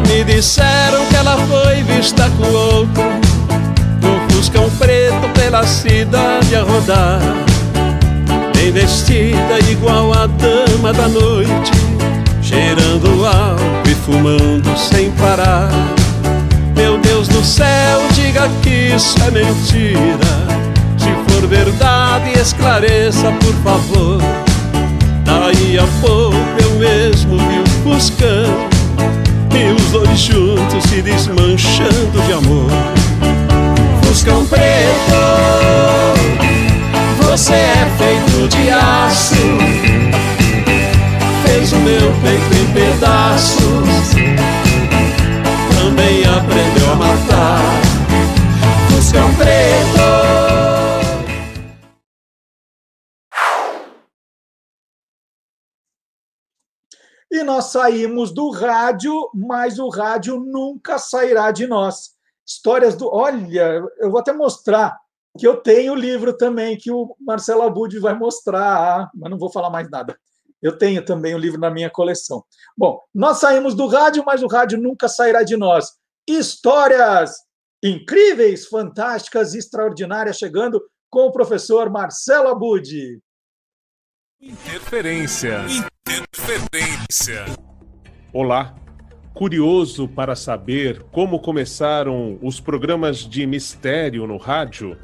Me 0.09 0.25
disseram 0.25 1.05
que 1.07 1.17
ela 1.17 1.37
foi 1.47 1.83
vista 1.83 2.31
com 2.31 2.47
outro 2.51 3.04
pela 5.65 5.67
cidade 5.67 6.55
a 6.55 6.63
rodar 6.63 7.21
Bem 8.55 8.71
vestida 8.71 9.59
igual 9.71 10.13
a 10.13 10.27
dama 10.27 10.93
da 10.93 11.09
noite 11.09 11.73
Cheirando 12.43 13.25
álcool 13.25 13.91
e 13.91 13.95
fumando 13.95 14.79
sem 14.79 15.11
parar. 15.13 15.71
Meu 16.77 16.99
Deus 16.99 17.27
do 17.27 17.43
céu, 17.43 18.01
diga 18.13 18.51
que 18.63 18.95
isso 18.95 19.17
é 19.27 19.31
mentira. 19.31 20.31
Se 20.99 21.09
for 21.27 21.49
verdade, 21.49 22.39
esclareça 22.39 23.33
por 23.33 23.55
favor. 23.65 24.21
Daí 25.25 25.79
a 25.79 25.87
pouco 26.03 26.37
eu 26.63 26.79
mesmo 26.79 27.39
vi 27.39 27.61
o 27.61 27.67
fuscão 27.83 28.69
e 29.55 29.73
os 29.73 29.91
dois 29.91 30.19
juntos 30.19 30.85
se 30.91 31.01
desmanchando 31.01 32.21
de 32.27 32.33
amor. 32.35 33.04
Fuscão 34.15 34.47
preto, 34.47 34.63
você 37.21 37.53
é 37.53 37.97
feito 37.99 38.49
de 38.49 38.71
aço, 38.71 39.35
fez 41.45 41.73
o 41.73 41.77
meu 41.79 42.13
peito 42.23 42.55
em 42.55 42.73
pedaços, 42.73 44.15
também 45.77 46.25
aprendeu 46.27 46.93
a 46.93 46.95
matar. 46.95 47.61
Fuscão 48.95 49.35
preto. 49.35 50.05
E 57.33 57.43
nós 57.43 57.65
saímos 57.73 58.33
do 58.33 58.49
rádio, 58.53 59.29
mas 59.35 59.81
o 59.81 59.89
rádio 59.89 60.39
nunca 60.39 61.01
sairá 61.01 61.51
de 61.51 61.67
nós. 61.67 62.14
Histórias 62.47 62.97
do. 62.97 63.09
Olha, 63.09 63.83
eu 63.99 64.11
vou 64.11 64.21
até 64.21 64.33
mostrar 64.33 64.99
que 65.39 65.47
eu 65.47 65.57
tenho 65.57 65.93
o 65.93 65.97
livro 65.97 66.37
também, 66.37 66.77
que 66.77 66.91
o 66.91 67.17
Marcelo 67.21 67.63
Abud 67.63 67.99
vai 67.99 68.15
mostrar, 68.15 69.11
mas 69.15 69.31
não 69.31 69.39
vou 69.39 69.51
falar 69.51 69.71
mais 69.71 69.91
nada. 69.91 70.17
Eu 70.63 70.79
tenho 70.79 71.05
também 71.05 71.35
o 71.35 71.39
livro 71.39 71.61
na 71.61 71.71
minha 71.71 71.91
coleção. 71.91 72.45
Bom, 72.77 73.01
nós 73.15 73.39
saímos 73.39 73.75
do 73.75 73.87
rádio, 73.87 74.23
mas 74.25 74.43
o 74.43 74.47
rádio 74.47 74.81
nunca 74.81 75.09
sairá 75.09 75.43
de 75.43 75.57
nós. 75.57 75.93
Histórias 76.27 77.33
incríveis, 77.83 78.67
fantásticas, 78.67 79.55
extraordinárias, 79.55 80.39
chegando 80.39 80.83
com 81.11 81.27
o 81.27 81.33
professor 81.33 81.91
Marcelo 81.91 82.49
Abud. 82.49 83.21
Interferência. 84.41 85.61
Interferência. 86.09 87.45
Olá. 88.33 88.84
Curioso 89.35 90.07
para 90.07 90.37
saber 90.37 91.03
como 91.11 91.41
começaram 91.41 92.39
os 92.41 92.61
programas 92.61 93.19
de 93.19 93.45
mistério 93.49 94.29
no 94.29 94.37
rádio? 94.37 94.97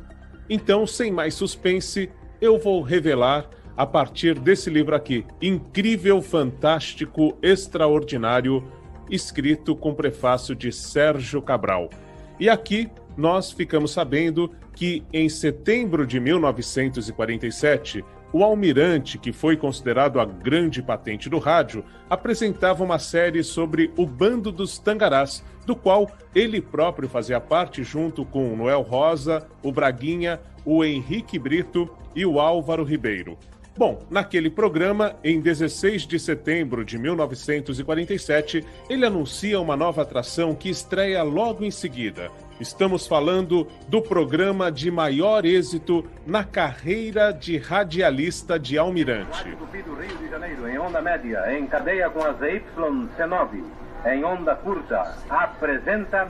Então, 0.49 0.87
sem 0.87 1.11
mais 1.11 1.35
suspense, 1.35 2.09
eu 2.41 2.57
vou 2.57 2.81
revelar 2.81 3.51
a 3.77 3.85
partir 3.85 4.39
desse 4.39 4.71
livro 4.71 4.95
aqui, 4.95 5.27
Incrível, 5.43 6.23
Fantástico, 6.23 7.37
Extraordinário, 7.43 8.63
escrito 9.11 9.75
com 9.75 9.95
prefácio 9.95 10.55
de 10.55 10.71
Sérgio 10.71 11.43
Cabral. 11.43 11.91
E 12.39 12.49
aqui 12.49 12.89
nós 13.17 13.51
ficamos 13.51 13.91
sabendo 13.91 14.49
que 14.77 15.03
em 15.13 15.29
setembro 15.29 16.07
de 16.07 16.21
1947, 16.21 18.05
o 18.33 18.45
Almirante, 18.45 19.19
que 19.19 19.33
foi 19.33 19.57
considerado 19.57 20.21
a 20.21 20.25
grande 20.25 20.83
patente 20.83 21.29
do 21.29 21.39
rádio, 21.39 21.85
apresentava 22.09 22.85
uma 22.85 22.99
série 22.99 23.43
sobre 23.43 23.93
o 23.97 24.07
Bando 24.07 24.53
dos 24.53 24.79
Tangarás, 24.79 25.45
do 25.67 25.75
qual 25.75 26.11
ele 26.35 26.61
próprio 26.61 27.09
fazia 27.09 27.41
parte 27.41 27.83
junto 27.83 28.25
com 28.25 28.53
o 28.53 28.57
Noel 28.57 28.83
Rosa, 28.83 29.47
o 29.63 29.73
Braguinha, 29.73 30.41
o 30.65 30.85
Henrique 30.85 31.39
Brito 31.39 31.89
e 32.15 32.25
o 32.25 32.39
Álvaro 32.41 32.85
Ribeiro. 32.85 33.37
Bom, 33.81 33.99
naquele 34.11 34.51
programa, 34.51 35.17
em 35.25 35.41
16 35.41 36.03
de 36.03 36.19
setembro 36.19 36.85
de 36.85 36.99
1947, 36.99 38.63
ele 38.91 39.07
anuncia 39.07 39.59
uma 39.59 39.75
nova 39.75 40.03
atração 40.03 40.55
que 40.55 40.69
estreia 40.69 41.23
logo 41.23 41.65
em 41.65 41.71
seguida. 41.71 42.31
Estamos 42.61 43.07
falando 43.07 43.67
do 43.89 44.03
programa 44.03 44.71
de 44.71 44.91
maior 44.91 45.47
êxito 45.47 46.05
na 46.27 46.45
carreira 46.45 47.33
de 47.33 47.57
radialista 47.57 48.59
de 48.59 48.77
Almirante. 48.77 49.45
Tupi 49.57 49.81
do 49.81 49.95
Rio 49.95 50.19
de 50.19 50.29
Janeiro, 50.29 50.69
em 50.69 50.79
onda 50.79 51.01
média, 51.01 51.59
em 51.59 51.67
cadeia 51.67 52.11
com 52.11 52.23
a 52.23 52.35
ZYC9, 52.35 53.65
em 54.05 54.23
onda 54.23 54.57
curta, 54.57 55.17
apresenta. 55.31 56.29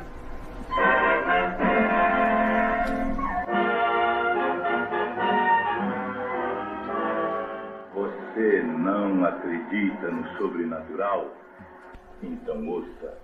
Você 8.33 8.63
não 8.63 9.25
acredita 9.25 10.09
no 10.09 10.25
sobrenatural? 10.39 11.35
Então 12.23 12.69
ouça. 12.69 13.19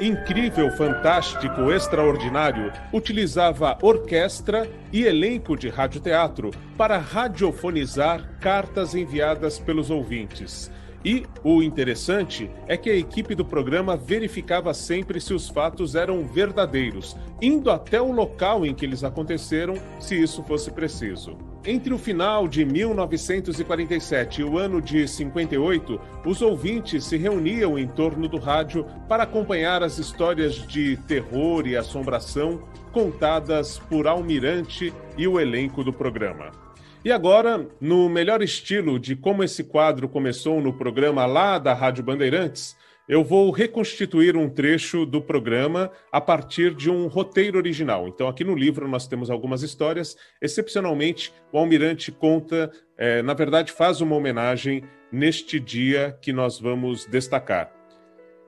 Incrível, 0.00 0.70
fantástico, 0.70 1.70
extraordinário, 1.70 2.72
utilizava 2.92 3.76
orquestra 3.82 4.66
e 4.92 5.04
elenco 5.04 5.56
de 5.56 5.68
radioteatro 5.68 6.50
para 6.76 6.96
radiofonizar 6.96 8.38
cartas 8.40 8.94
enviadas 8.94 9.58
pelos 9.58 9.90
ouvintes. 9.90 10.70
E 11.04 11.24
o 11.42 11.62
interessante 11.62 12.48
é 12.68 12.76
que 12.76 12.88
a 12.88 12.94
equipe 12.94 13.34
do 13.34 13.44
programa 13.44 13.96
verificava 13.96 14.72
sempre 14.72 15.20
se 15.20 15.34
os 15.34 15.48
fatos 15.48 15.94
eram 15.94 16.24
verdadeiros, 16.24 17.16
indo 17.40 17.70
até 17.70 18.00
o 18.00 18.12
local 18.12 18.64
em 18.64 18.74
que 18.74 18.84
eles 18.84 19.02
aconteceram, 19.02 19.74
se 19.98 20.20
isso 20.20 20.44
fosse 20.44 20.70
preciso. 20.70 21.36
Entre 21.64 21.92
o 21.94 21.98
final 21.98 22.48
de 22.48 22.64
1947 22.64 24.40
e 24.40 24.44
o 24.44 24.58
ano 24.58 24.80
de 24.80 25.06
58, 25.06 26.00
os 26.24 26.42
ouvintes 26.42 27.04
se 27.04 27.16
reuniam 27.16 27.78
em 27.78 27.86
torno 27.86 28.28
do 28.28 28.38
rádio 28.38 28.84
para 29.08 29.22
acompanhar 29.24 29.82
as 29.82 29.98
histórias 29.98 30.54
de 30.66 30.96
terror 31.08 31.66
e 31.66 31.76
assombração 31.76 32.62
contadas 32.92 33.78
por 33.78 34.06
Almirante 34.06 34.92
e 35.16 35.26
o 35.26 35.38
elenco 35.38 35.82
do 35.82 35.92
programa. 35.92 36.61
E 37.04 37.10
agora, 37.10 37.66
no 37.80 38.08
melhor 38.08 38.42
estilo 38.42 38.96
de 38.96 39.16
como 39.16 39.42
esse 39.42 39.64
quadro 39.64 40.08
começou 40.08 40.60
no 40.60 40.72
programa 40.72 41.26
lá 41.26 41.58
da 41.58 41.74
Rádio 41.74 42.04
Bandeirantes, 42.04 42.76
eu 43.08 43.24
vou 43.24 43.50
reconstituir 43.50 44.36
um 44.36 44.48
trecho 44.48 45.04
do 45.04 45.20
programa 45.20 45.90
a 46.12 46.20
partir 46.20 46.72
de 46.72 46.88
um 46.88 47.08
roteiro 47.08 47.58
original. 47.58 48.06
Então, 48.06 48.28
aqui 48.28 48.44
no 48.44 48.54
livro 48.54 48.86
nós 48.86 49.08
temos 49.08 49.30
algumas 49.30 49.64
histórias. 49.64 50.16
Excepcionalmente, 50.40 51.32
o 51.52 51.58
Almirante 51.58 52.12
conta, 52.12 52.70
eh, 52.96 53.20
na 53.22 53.34
verdade, 53.34 53.72
faz 53.72 54.00
uma 54.00 54.14
homenagem 54.14 54.84
neste 55.10 55.58
dia 55.58 56.16
que 56.22 56.32
nós 56.32 56.60
vamos 56.60 57.04
destacar. 57.06 57.72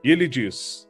E 0.04 0.12
ele 0.12 0.28
diz: 0.28 0.88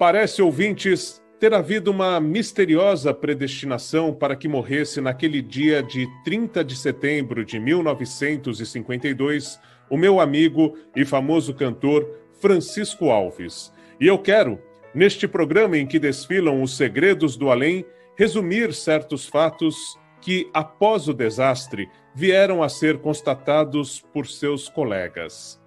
Parece, 0.00 0.42
ouvintes, 0.42 1.22
ter 1.38 1.54
havido 1.54 1.90
uma 1.90 2.20
misteriosa 2.20 3.14
predestinação 3.14 4.12
para 4.12 4.34
que 4.34 4.48
morresse 4.48 5.00
naquele 5.00 5.40
dia 5.40 5.80
de 5.82 6.08
30 6.24 6.64
de 6.64 6.76
setembro 6.76 7.44
de 7.44 7.60
1952 7.60 9.60
o 9.88 9.96
meu 9.96 10.18
amigo 10.20 10.76
e 10.96 11.04
famoso 11.04 11.54
cantor 11.54 12.08
Francisco 12.40 13.10
Alves. 13.10 13.72
E 14.00 14.06
eu 14.06 14.18
quero, 14.18 14.58
neste 14.94 15.28
programa 15.28 15.78
em 15.78 15.86
que 15.86 15.98
desfilam 15.98 16.62
os 16.62 16.76
segredos 16.76 17.36
do 17.36 17.50
além, 17.50 17.84
resumir 18.16 18.74
certos 18.74 19.26
fatos 19.26 19.98
que, 20.20 20.50
após 20.52 21.08
o 21.08 21.14
desastre, 21.14 21.88
vieram 22.14 22.62
a 22.62 22.68
ser 22.68 22.98
constatados 22.98 24.04
por 24.12 24.26
seus 24.26 24.68
colegas. 24.68 25.60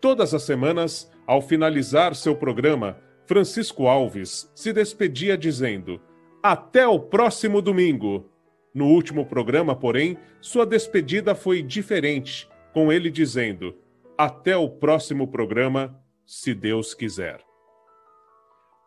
Todas 0.00 0.34
as 0.34 0.42
semanas, 0.42 1.10
ao 1.26 1.40
finalizar 1.40 2.14
seu 2.14 2.36
programa, 2.36 2.98
Francisco 3.28 3.86
Alves 3.86 4.50
se 4.54 4.72
despedia 4.72 5.36
dizendo: 5.36 6.00
Até 6.42 6.88
o 6.88 6.98
próximo 6.98 7.60
domingo. 7.60 8.24
No 8.74 8.86
último 8.86 9.26
programa, 9.26 9.76
porém, 9.76 10.16
sua 10.40 10.64
despedida 10.64 11.34
foi 11.34 11.62
diferente, 11.62 12.48
com 12.72 12.90
ele 12.90 13.10
dizendo: 13.10 13.76
Até 14.16 14.56
o 14.56 14.66
próximo 14.66 15.28
programa, 15.28 16.02
se 16.24 16.54
Deus 16.54 16.94
quiser. 16.94 17.40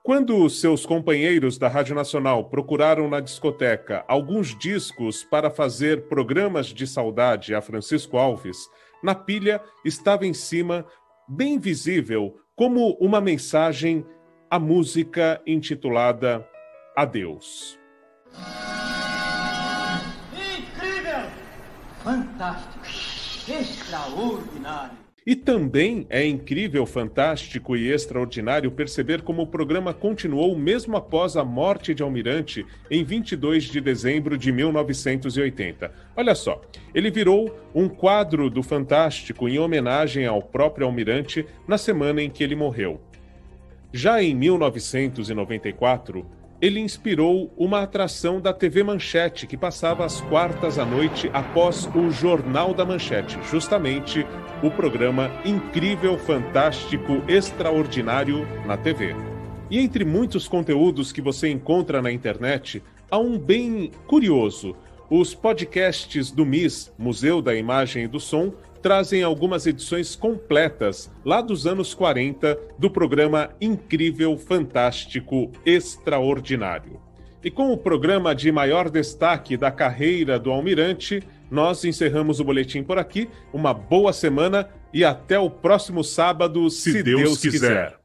Quando 0.03 0.49
seus 0.49 0.87
companheiros 0.87 1.59
da 1.59 1.67
Rádio 1.67 1.93
Nacional 1.93 2.45
procuraram 2.45 3.07
na 3.07 3.19
discoteca 3.19 4.03
alguns 4.07 4.57
discos 4.57 5.23
para 5.23 5.51
fazer 5.51 6.07
programas 6.07 6.65
de 6.65 6.87
saudade 6.87 7.53
a 7.53 7.61
Francisco 7.61 8.17
Alves, 8.17 8.57
na 9.03 9.13
pilha 9.13 9.61
estava 9.85 10.25
em 10.25 10.33
cima, 10.33 10.83
bem 11.29 11.59
visível, 11.59 12.39
como 12.55 12.97
uma 12.99 13.21
mensagem, 13.21 14.03
a 14.51 14.59
música 14.59 15.41
intitulada 15.47 16.45
Adeus. 16.93 17.79
Incrível! 20.33 21.29
Fantástico! 22.03 22.85
Extraordinário! 23.49 24.97
E 25.25 25.37
também 25.37 26.05
é 26.09 26.25
incrível, 26.25 26.85
fantástico 26.85 27.77
e 27.77 27.89
extraordinário 27.89 28.69
perceber 28.71 29.21
como 29.21 29.43
o 29.43 29.47
programa 29.47 29.93
continuou 29.93 30.53
mesmo 30.57 30.97
após 30.97 31.37
a 31.37 31.45
morte 31.45 31.93
de 31.93 32.03
Almirante 32.03 32.65
em 32.89 33.05
22 33.05 33.65
de 33.65 33.79
dezembro 33.79 34.37
de 34.37 34.51
1980. 34.51 35.93
Olha 36.13 36.35
só, 36.35 36.59
ele 36.93 37.09
virou 37.09 37.57
um 37.73 37.87
quadro 37.87 38.49
do 38.49 38.61
Fantástico 38.61 39.47
em 39.47 39.59
homenagem 39.59 40.25
ao 40.25 40.41
próprio 40.41 40.87
Almirante 40.87 41.45
na 41.65 41.77
semana 41.77 42.21
em 42.21 42.29
que 42.29 42.43
ele 42.43 42.55
morreu. 42.55 42.99
Já 43.93 44.23
em 44.23 44.33
1994, 44.33 46.25
ele 46.61 46.79
inspirou 46.79 47.51
uma 47.57 47.81
atração 47.81 48.39
da 48.39 48.53
TV 48.53 48.83
Manchete 48.83 49.45
que 49.45 49.57
passava 49.57 50.05
às 50.05 50.21
quartas 50.21 50.79
à 50.79 50.85
noite 50.85 51.29
após 51.33 51.89
o 51.93 52.09
Jornal 52.09 52.73
da 52.73 52.85
Manchete, 52.85 53.37
justamente 53.49 54.25
o 54.63 54.71
programa 54.71 55.29
Incrível, 55.43 56.17
Fantástico, 56.17 57.21
Extraordinário 57.27 58.47
na 58.65 58.77
TV. 58.77 59.13
E 59.69 59.77
entre 59.79 60.05
muitos 60.05 60.47
conteúdos 60.47 61.11
que 61.11 61.21
você 61.21 61.49
encontra 61.49 62.01
na 62.01 62.13
internet, 62.13 62.81
há 63.09 63.17
um 63.17 63.37
bem 63.37 63.91
curioso. 64.07 64.73
Os 65.09 65.35
podcasts 65.35 66.31
do 66.31 66.45
MIS, 66.45 66.93
Museu 66.97 67.41
da 67.41 67.53
Imagem 67.55 68.05
e 68.05 68.07
do 68.07 68.21
Som, 68.21 68.53
trazem 68.81 69.23
algumas 69.23 69.67
edições 69.67 70.15
completas, 70.15 71.11
lá 71.23 71.41
dos 71.41 71.67
anos 71.67 71.93
40, 71.93 72.57
do 72.77 72.89
programa 72.89 73.51
Incrível, 73.61 74.37
Fantástico, 74.37 75.51
Extraordinário. 75.65 76.99
E 77.43 77.49
com 77.49 77.71
o 77.71 77.77
programa 77.77 78.35
de 78.35 78.51
maior 78.51 78.89
destaque 78.89 79.57
da 79.57 79.71
carreira 79.71 80.39
do 80.39 80.51
Almirante, 80.51 81.23
nós 81.49 81.83
encerramos 81.83 82.39
o 82.39 82.43
boletim 82.43 82.83
por 82.83 82.99
aqui. 82.99 83.27
Uma 83.51 83.73
boa 83.73 84.13
semana 84.13 84.69
e 84.93 85.03
até 85.03 85.39
o 85.39 85.49
próximo 85.49 86.03
sábado, 86.03 86.69
se, 86.69 86.91
se 86.91 87.03
Deus, 87.03 87.21
Deus, 87.21 87.41
quiser. 87.41 87.51
quiser. 87.51 88.00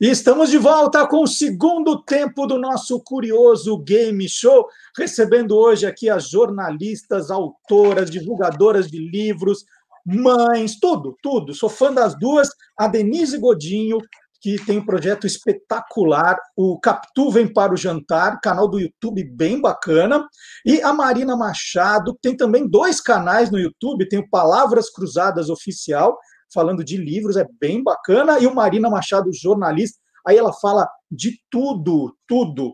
E 0.00 0.10
estamos 0.10 0.50
de 0.50 0.58
volta 0.58 1.06
com 1.06 1.22
o 1.22 1.26
segundo 1.26 2.02
tempo 2.02 2.46
do 2.46 2.58
nosso 2.58 3.00
curioso 3.00 3.78
game 3.78 4.28
show, 4.28 4.66
recebendo 4.98 5.56
hoje 5.56 5.86
aqui 5.86 6.10
as 6.10 6.28
jornalistas, 6.28 7.30
autoras, 7.30 8.10
divulgadoras 8.10 8.90
de 8.90 8.98
livros, 8.98 9.64
mães, 10.04 10.80
tudo, 10.80 11.16
tudo. 11.22 11.54
Sou 11.54 11.68
fã 11.68 11.92
das 11.92 12.18
duas, 12.18 12.48
a 12.76 12.88
Denise 12.88 13.38
Godinho, 13.38 13.98
que 14.40 14.56
tem 14.66 14.78
um 14.78 14.84
projeto 14.84 15.28
espetacular, 15.28 16.36
o 16.56 16.78
Capitu 16.80 17.30
Vem 17.30 17.46
para 17.46 17.72
o 17.72 17.76
Jantar, 17.76 18.40
canal 18.40 18.66
do 18.66 18.80
YouTube 18.80 19.22
bem 19.22 19.60
bacana, 19.60 20.26
e 20.66 20.82
a 20.82 20.92
Marina 20.92 21.36
Machado, 21.36 22.18
tem 22.20 22.36
também 22.36 22.68
dois 22.68 23.00
canais 23.00 23.48
no 23.48 23.60
YouTube, 23.60 24.08
tem 24.08 24.18
o 24.18 24.28
Palavras 24.28 24.90
Cruzadas 24.90 25.48
Oficial 25.48 26.18
falando 26.54 26.84
de 26.84 26.96
livros, 26.96 27.36
é 27.36 27.46
bem 27.60 27.82
bacana, 27.82 28.38
e 28.38 28.46
o 28.46 28.54
Marina 28.54 28.88
Machado, 28.88 29.30
jornalista, 29.32 29.98
aí 30.26 30.38
ela 30.38 30.52
fala 30.52 30.88
de 31.10 31.38
tudo, 31.50 32.16
tudo. 32.26 32.72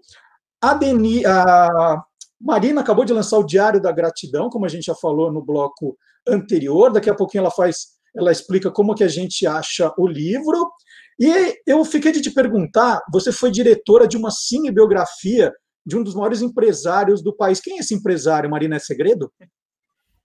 A, 0.63 0.75
Deni, 0.75 1.25
a 1.25 2.03
Marina 2.41 2.83
acabou 2.83 3.05
de 3.05 3.13
lançar 3.13 3.39
o 3.39 3.47
Diário 3.47 3.81
da 3.81 3.91
Gratidão, 3.91 4.51
como 4.51 4.67
a 4.67 4.69
gente 4.69 4.85
já 4.85 4.95
falou 4.95 5.33
no 5.33 5.43
bloco 5.43 5.97
anterior, 6.29 6.93
daqui 6.93 7.09
a 7.09 7.15
pouquinho 7.15 7.41
ela 7.41 7.51
faz, 7.51 7.87
ela 8.15 8.31
explica 8.31 8.71
como 8.71 8.95
que 8.95 9.03
a 9.03 9.09
gente 9.09 9.47
acha 9.47 9.93
o 9.97 10.07
livro, 10.07 10.71
e 11.19 11.61
eu 11.67 11.85
fiquei 11.85 12.13
de 12.13 12.23
te 12.23 12.31
perguntar, 12.31 13.03
você 13.13 13.33
foi 13.33 13.51
diretora 13.51 14.07
de 14.07 14.17
uma 14.17 14.31
cinebiografia 14.31 15.53
de 15.85 15.97
um 15.97 16.03
dos 16.03 16.15
maiores 16.15 16.41
empresários 16.41 17.23
do 17.23 17.35
país. 17.35 17.61
Quem 17.61 17.77
é 17.77 17.81
esse 17.81 17.95
empresário, 17.95 18.51
Marina? 18.51 18.77
É 18.77 18.79
segredo? 18.79 19.31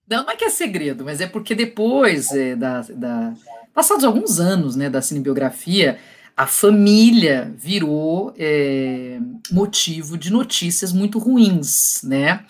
Não, 0.08 0.30
é 0.30 0.36
que 0.36 0.46
é 0.46 0.50
segredo, 0.50 1.04
mas 1.04 1.20
é 1.20 1.28
porque 1.28 1.56
depois 1.56 2.32
é, 2.32 2.56
da, 2.56 2.82
da, 2.82 3.34
passados 3.74 4.04
alguns 4.04 4.40
anos 4.40 4.76
né, 4.76 4.90
da 4.90 5.02
cinebiografia, 5.02 5.98
a 6.38 6.46
família 6.46 7.54
virou 7.58 8.34
é, 8.38 9.20
motivo 9.52 10.18
de 10.18 10.32
notícias 10.32 10.92
muito 10.92 11.18
ruins, 11.18 12.02
né? 12.04 12.46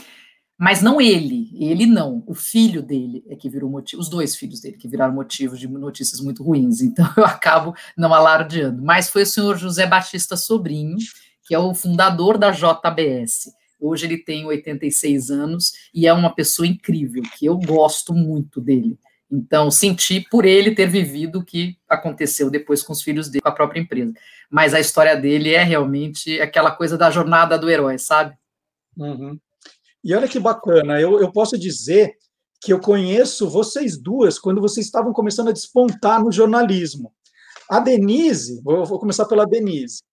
Mas 0.57 0.81
não 0.81 1.01
ele, 1.01 1.49
ele 1.53 1.85
não, 1.85 2.23
o 2.25 2.33
filho 2.33 2.81
dele 2.81 3.23
é 3.29 3.35
que 3.35 3.49
virou 3.49 3.69
motivo, 3.69 4.01
os 4.01 4.09
dois 4.09 4.35
filhos 4.37 4.61
dele 4.61 4.77
que 4.77 4.87
viraram 4.87 5.13
motivo 5.13 5.57
de 5.57 5.67
notícias 5.67 6.21
muito 6.21 6.43
ruins. 6.43 6.79
Então 6.81 7.07
eu 7.17 7.25
acabo 7.25 7.75
não 7.97 8.13
alardeando. 8.13 8.81
Mas 8.81 9.09
foi 9.09 9.23
o 9.23 9.25
senhor 9.25 9.57
José 9.57 9.85
Batista 9.85 10.37
Sobrinho, 10.37 10.97
que 11.45 11.53
é 11.53 11.59
o 11.59 11.73
fundador 11.75 12.37
da 12.37 12.51
JBS. 12.51 13.51
Hoje 13.79 14.05
ele 14.05 14.17
tem 14.17 14.45
86 14.45 15.29
anos 15.29 15.71
e 15.93 16.07
é 16.07 16.13
uma 16.13 16.33
pessoa 16.33 16.67
incrível, 16.67 17.23
que 17.37 17.45
eu 17.45 17.57
gosto 17.57 18.13
muito 18.13 18.61
dele. 18.61 18.97
Então, 19.31 19.71
senti 19.71 20.21
por 20.21 20.45
ele 20.45 20.73
ter 20.75 20.87
vivido 20.87 21.39
o 21.39 21.45
que 21.45 21.77
aconteceu 21.89 22.49
depois 22.49 22.83
com 22.83 22.93
os 22.93 23.01
filhos 23.01 23.27
dele, 23.27 23.41
com 23.41 23.49
a 23.49 23.51
própria 23.51 23.79
empresa. 23.79 24.13
Mas 24.49 24.73
a 24.73 24.79
história 24.79 25.15
dele 25.15 25.53
é 25.53 25.63
realmente 25.63 26.39
aquela 26.39 26.71
coisa 26.71 26.97
da 26.97 27.09
jornada 27.09 27.57
do 27.57 27.69
herói, 27.69 27.97
sabe? 27.97 28.35
Uhum. 28.95 29.37
E 30.03 30.13
olha 30.13 30.27
que 30.27 30.39
bacana, 30.39 31.01
eu, 31.01 31.19
eu 31.19 31.31
posso 31.31 31.57
dizer 31.57 32.15
que 32.61 32.71
eu 32.71 32.79
conheço 32.79 33.49
vocês 33.49 33.97
duas 33.97 34.39
quando 34.39 34.61
vocês 34.61 34.85
estavam 34.85 35.11
começando 35.11 35.49
a 35.49 35.53
despontar 35.53 36.23
no 36.23 36.31
jornalismo. 36.31 37.11
A 37.69 37.79
Denise, 37.79 38.61
vou, 38.63 38.85
vou 38.85 38.99
começar 38.99 39.25
pela 39.25 39.45
Denise. 39.45 40.03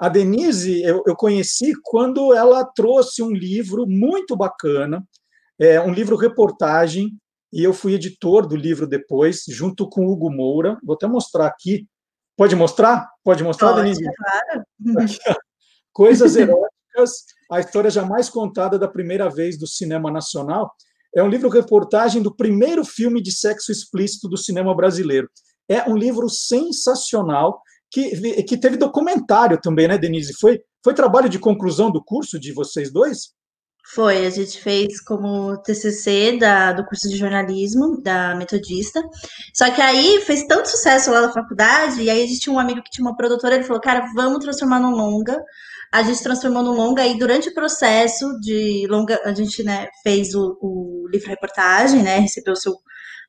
A 0.00 0.08
Denise 0.08 0.82
eu, 0.82 1.02
eu 1.06 1.14
conheci 1.14 1.74
quando 1.82 2.32
ela 2.32 2.64
trouxe 2.64 3.22
um 3.22 3.30
livro 3.30 3.86
muito 3.86 4.34
bacana, 4.34 5.06
é, 5.58 5.78
um 5.78 5.92
livro 5.92 6.16
reportagem, 6.16 7.10
e 7.52 7.62
eu 7.62 7.74
fui 7.74 7.92
editor 7.92 8.46
do 8.46 8.56
livro 8.56 8.86
depois, 8.86 9.44
junto 9.46 9.86
com 9.86 10.06
Hugo 10.06 10.30
Moura. 10.30 10.78
Vou 10.82 10.94
até 10.94 11.06
mostrar 11.06 11.46
aqui. 11.46 11.86
Pode 12.34 12.56
mostrar? 12.56 13.10
Pode 13.22 13.44
mostrar, 13.44 13.74
Pode, 13.74 13.82
Denise? 13.82 14.02
Claro. 14.02 14.64
Aqui, 15.04 15.18
Coisas 15.92 16.34
eróticas, 16.34 17.24
a 17.50 17.60
história 17.60 17.90
jamais 17.90 18.30
contada 18.30 18.78
da 18.78 18.88
primeira 18.88 19.28
vez 19.28 19.58
do 19.58 19.66
cinema 19.66 20.10
nacional. 20.10 20.72
É 21.14 21.22
um 21.22 21.28
livro-reportagem 21.28 22.22
do 22.22 22.34
primeiro 22.34 22.86
filme 22.86 23.20
de 23.20 23.32
sexo 23.32 23.70
explícito 23.70 24.28
do 24.28 24.38
cinema 24.38 24.74
brasileiro. 24.74 25.28
É 25.68 25.86
um 25.90 25.96
livro 25.96 26.30
sensacional 26.30 27.60
que, 27.90 28.42
que 28.44 28.56
teve 28.56 28.76
documentário 28.76 29.60
também, 29.60 29.88
né, 29.88 29.98
Denise? 29.98 30.32
Foi, 30.40 30.60
foi 30.82 30.94
trabalho 30.94 31.28
de 31.28 31.38
conclusão 31.38 31.90
do 31.90 32.02
curso 32.02 32.38
de 32.38 32.52
vocês 32.52 32.92
dois? 32.92 33.34
Foi, 33.92 34.24
a 34.24 34.30
gente 34.30 34.60
fez 34.60 35.02
como 35.02 35.60
TCC 35.62 36.38
da, 36.38 36.72
do 36.72 36.84
curso 36.84 37.08
de 37.08 37.16
jornalismo 37.16 38.00
da 38.00 38.36
Metodista. 38.36 39.02
Só 39.52 39.68
que 39.70 39.80
aí 39.80 40.20
fez 40.20 40.44
tanto 40.44 40.68
sucesso 40.68 41.10
lá 41.10 41.22
na 41.22 41.32
faculdade, 41.32 42.00
e 42.02 42.08
aí 42.08 42.22
a 42.22 42.26
gente 42.26 42.40
tinha 42.40 42.54
um 42.54 42.58
amigo 42.58 42.82
que 42.82 42.90
tinha 42.90 43.04
uma 43.04 43.16
produtora, 43.16 43.56
ele 43.56 43.64
falou: 43.64 43.80
"Cara, 43.80 44.06
vamos 44.14 44.44
transformar 44.44 44.78
num 44.78 44.92
longa". 44.92 45.36
A 45.92 46.04
gente 46.04 46.22
transformou 46.22 46.62
num 46.62 46.72
longa 46.72 47.04
e 47.04 47.18
durante 47.18 47.48
o 47.48 47.54
processo 47.54 48.38
de 48.40 48.86
longa, 48.88 49.20
a 49.24 49.34
gente, 49.34 49.64
né, 49.64 49.88
fez 50.04 50.34
o, 50.36 50.56
o 50.60 51.08
livro 51.10 51.28
reportagem, 51.28 52.00
né, 52.00 52.20
recebeu 52.20 52.52
o 52.52 52.56
seu, 52.56 52.72
o 52.72 52.78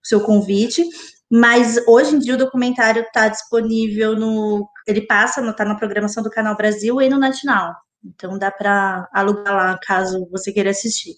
seu 0.03 0.21
convite. 0.21 0.83
Mas 1.31 1.77
hoje 1.87 2.15
em 2.15 2.19
dia 2.19 2.35
o 2.35 2.37
documentário 2.37 3.03
está 3.03 3.29
disponível 3.29 4.15
no. 4.15 4.67
Ele 4.85 5.01
passa, 5.01 5.39
está 5.49 5.63
na 5.63 5.75
programação 5.75 6.21
do 6.21 6.29
Canal 6.29 6.57
Brasil 6.57 7.01
e 7.01 7.07
no 7.09 7.17
National. 7.17 7.73
Então 8.03 8.37
dá 8.37 8.51
para 8.51 9.07
alugar 9.13 9.55
lá 9.55 9.79
caso 9.81 10.27
você 10.29 10.51
queira 10.51 10.71
assistir. 10.71 11.13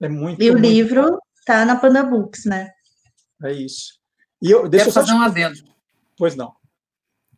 É 0.00 0.08
muito. 0.08 0.42
E 0.42 0.48
o 0.48 0.54
muito 0.54 0.64
livro 0.64 1.18
está 1.38 1.64
na 1.64 1.76
Panda 1.76 2.02
Books, 2.02 2.44
né? 2.46 2.70
É 3.42 3.52
isso. 3.52 3.94
E 4.40 4.50
eu, 4.50 4.68
deixa 4.68 4.86
Quero 4.86 4.88
eu 4.88 4.92
só 4.92 5.00
fazer 5.00 5.12
te- 5.12 5.18
um 5.18 5.22
adendo. 5.22 5.58
Pois 6.16 6.34
não. 6.34 6.52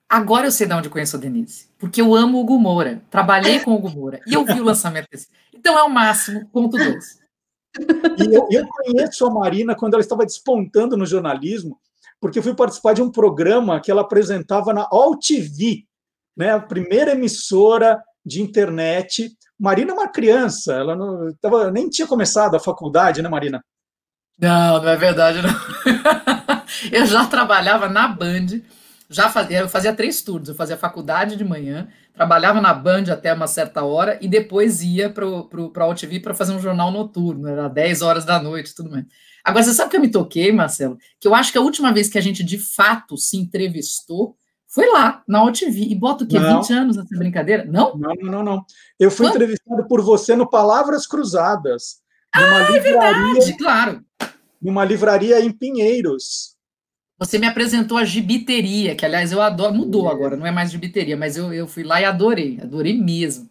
Agora 0.08 0.46
eu 0.46 0.52
sei 0.52 0.66
de 0.66 0.72
onde 0.74 0.88
conheço 0.88 1.16
a 1.16 1.18
Denise. 1.18 1.68
Porque 1.78 2.00
eu 2.00 2.14
amo 2.14 2.38
o 2.38 2.40
Hugo 2.42 2.58
Moura. 2.58 3.02
Trabalhei 3.10 3.60
com 3.60 3.72
o 3.72 3.74
Hugo 3.74 3.90
Moura. 3.90 4.20
E 4.26 4.34
eu 4.34 4.44
vi 4.44 4.60
o 4.60 4.64
lançamento 4.64 5.06
desse. 5.10 5.28
Então 5.52 5.78
é 5.78 5.82
o 5.82 5.90
máximo, 5.90 6.48
ponto 6.50 6.76
dois. 6.78 7.18
E 8.18 8.34
eu, 8.34 8.48
eu 8.50 8.66
conheço 8.66 9.26
a 9.26 9.30
Marina 9.30 9.74
quando 9.74 9.94
ela 9.94 10.00
estava 10.00 10.24
despontando 10.24 10.96
no 10.96 11.04
jornalismo, 11.04 11.78
porque 12.20 12.38
eu 12.38 12.42
fui 12.42 12.54
participar 12.54 12.94
de 12.94 13.02
um 13.02 13.10
programa 13.10 13.80
que 13.80 13.90
ela 13.90 14.02
apresentava 14.02 14.72
na 14.72 14.86
All 14.90 15.18
TV, 15.18 15.84
né, 16.36 16.50
a 16.50 16.60
primeira 16.60 17.12
emissora 17.12 18.02
de 18.24 18.42
internet. 18.42 19.30
Marina 19.58 19.92
é 19.92 19.94
uma 19.94 20.08
criança, 20.08 20.74
ela 20.74 20.94
não, 20.94 21.32
tava, 21.40 21.70
nem 21.70 21.88
tinha 21.88 22.06
começado 22.06 22.54
a 22.54 22.60
faculdade, 22.60 23.22
né, 23.22 23.28
Marina? 23.28 23.62
Não, 24.38 24.80
não 24.80 24.88
é 24.88 24.96
verdade, 24.96 25.40
não. 25.42 25.50
eu 26.92 27.06
já 27.06 27.26
trabalhava 27.26 27.88
na 27.88 28.06
Band, 28.06 28.60
já 29.10 29.28
fazia, 29.30 29.60
eu 29.60 29.68
fazia 29.68 29.92
três 29.94 30.22
turnos. 30.22 30.48
Eu 30.48 30.54
fazia 30.54 30.76
faculdade 30.76 31.34
de 31.34 31.44
manhã, 31.44 31.88
trabalhava 32.14 32.60
na 32.60 32.74
Band 32.74 33.04
até 33.10 33.32
uma 33.32 33.46
certa 33.46 33.82
hora 33.82 34.18
e 34.20 34.28
depois 34.28 34.82
ia 34.82 35.10
para 35.10 35.24
a 35.24 35.86
OTV 35.88 36.20
para 36.20 36.34
fazer 36.34 36.52
um 36.52 36.60
jornal 36.60 36.90
noturno, 36.90 37.48
era 37.48 37.68
10 37.68 38.02
horas 38.02 38.24
da 38.24 38.40
noite 38.40 38.74
tudo 38.74 38.90
mais. 38.90 39.06
Agora, 39.48 39.64
você 39.64 39.72
sabe 39.72 39.90
que 39.90 39.96
eu 39.96 40.00
me 40.00 40.10
toquei, 40.10 40.52
Marcelo? 40.52 40.98
Que 41.18 41.26
eu 41.26 41.34
acho 41.34 41.50
que 41.50 41.58
a 41.58 41.62
última 41.62 41.92
vez 41.92 42.08
que 42.08 42.18
a 42.18 42.20
gente 42.20 42.44
de 42.44 42.58
fato 42.58 43.16
se 43.16 43.36
entrevistou 43.36 44.36
foi 44.66 44.86
lá, 44.92 45.22
na 45.26 45.42
OTV. 45.44 45.80
E 45.88 45.94
bota 45.94 46.24
o 46.24 46.26
quê? 46.26 46.38
Não. 46.38 46.60
20 46.60 46.72
anos 46.74 46.96
nessa 46.96 47.16
brincadeira? 47.16 47.64
Não? 47.64 47.96
Não, 47.96 48.14
não, 48.20 48.30
não, 48.32 48.42
não. 48.44 48.64
Eu 49.00 49.10
fui 49.10 49.26
Quando? 49.26 49.36
entrevistado 49.36 49.88
por 49.88 50.02
você 50.02 50.36
no 50.36 50.48
Palavras 50.48 51.06
Cruzadas, 51.06 51.96
numa 52.34 52.58
Ah, 52.58 52.62
é 52.62 52.72
livraria, 52.72 53.32
verdade, 53.34 53.56
claro. 53.56 54.04
numa 54.60 54.84
livraria 54.84 55.40
em 55.40 55.50
Pinheiros. 55.50 56.54
Você 57.18 57.38
me 57.38 57.46
apresentou 57.46 57.96
a 57.98 58.04
gibiteria, 58.04 58.94
que 58.94 59.04
aliás 59.04 59.32
eu 59.32 59.40
adoro, 59.40 59.74
mudou 59.74 60.08
agora, 60.08 60.36
não 60.36 60.46
é 60.46 60.52
mais 60.52 60.70
gibiteria, 60.70 61.16
mas 61.16 61.36
eu, 61.36 61.52
eu 61.52 61.66
fui 61.66 61.82
lá 61.82 62.00
e 62.00 62.04
adorei, 62.04 62.60
adorei 62.62 62.96
mesmo. 62.96 63.48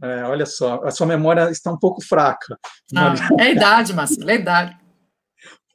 É, 0.00 0.22
olha 0.24 0.46
só, 0.46 0.80
a 0.84 0.90
sua 0.92 1.06
memória 1.06 1.50
está 1.50 1.72
um 1.72 1.78
pouco 1.78 2.00
fraca. 2.04 2.56
Ah, 2.94 3.14
é 3.38 3.42
a 3.44 3.50
idade, 3.50 3.92
Marcelo, 3.92 4.30
é 4.30 4.34
a 4.34 4.36
idade. 4.36 4.76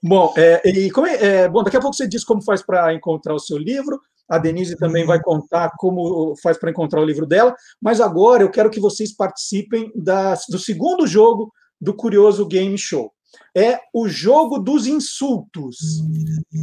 Bom, 0.04 0.34
é, 0.36 0.62
e 0.70 0.92
como 0.92 1.08
é- 1.08 1.16
é, 1.44 1.48
bom, 1.50 1.64
daqui 1.64 1.78
a 1.78 1.80
pouco 1.80 1.96
você 1.96 2.06
diz 2.08 2.26
como 2.26 2.42
faz 2.44 2.62
para 2.62 2.94
encontrar 2.94 3.34
o 3.34 3.40
seu 3.40 3.58
livro. 3.58 4.00
A 4.28 4.38
Denise 4.38 4.76
também 4.76 5.06
vai 5.06 5.22
contar 5.22 5.72
como 5.78 6.36
faz 6.42 6.58
para 6.58 6.72
encontrar 6.72 7.02
o 7.02 7.06
livro 7.06 7.26
dela. 7.26 7.56
Mas 7.82 8.02
agora 8.02 8.44
eu 8.44 8.50
quero 8.52 8.70
que 8.70 8.80
vocês 8.80 9.16
participem 9.16 9.92
da- 9.96 10.36
do 10.50 10.60
segundo 10.60 11.08
jogo 11.08 11.52
do 11.80 11.94
Curioso 11.94 12.46
Game 12.46 12.78
Show. 12.78 13.12
É 13.56 13.80
o 13.94 14.08
jogo 14.08 14.60
dos 14.60 14.88
insultos. 14.88 15.78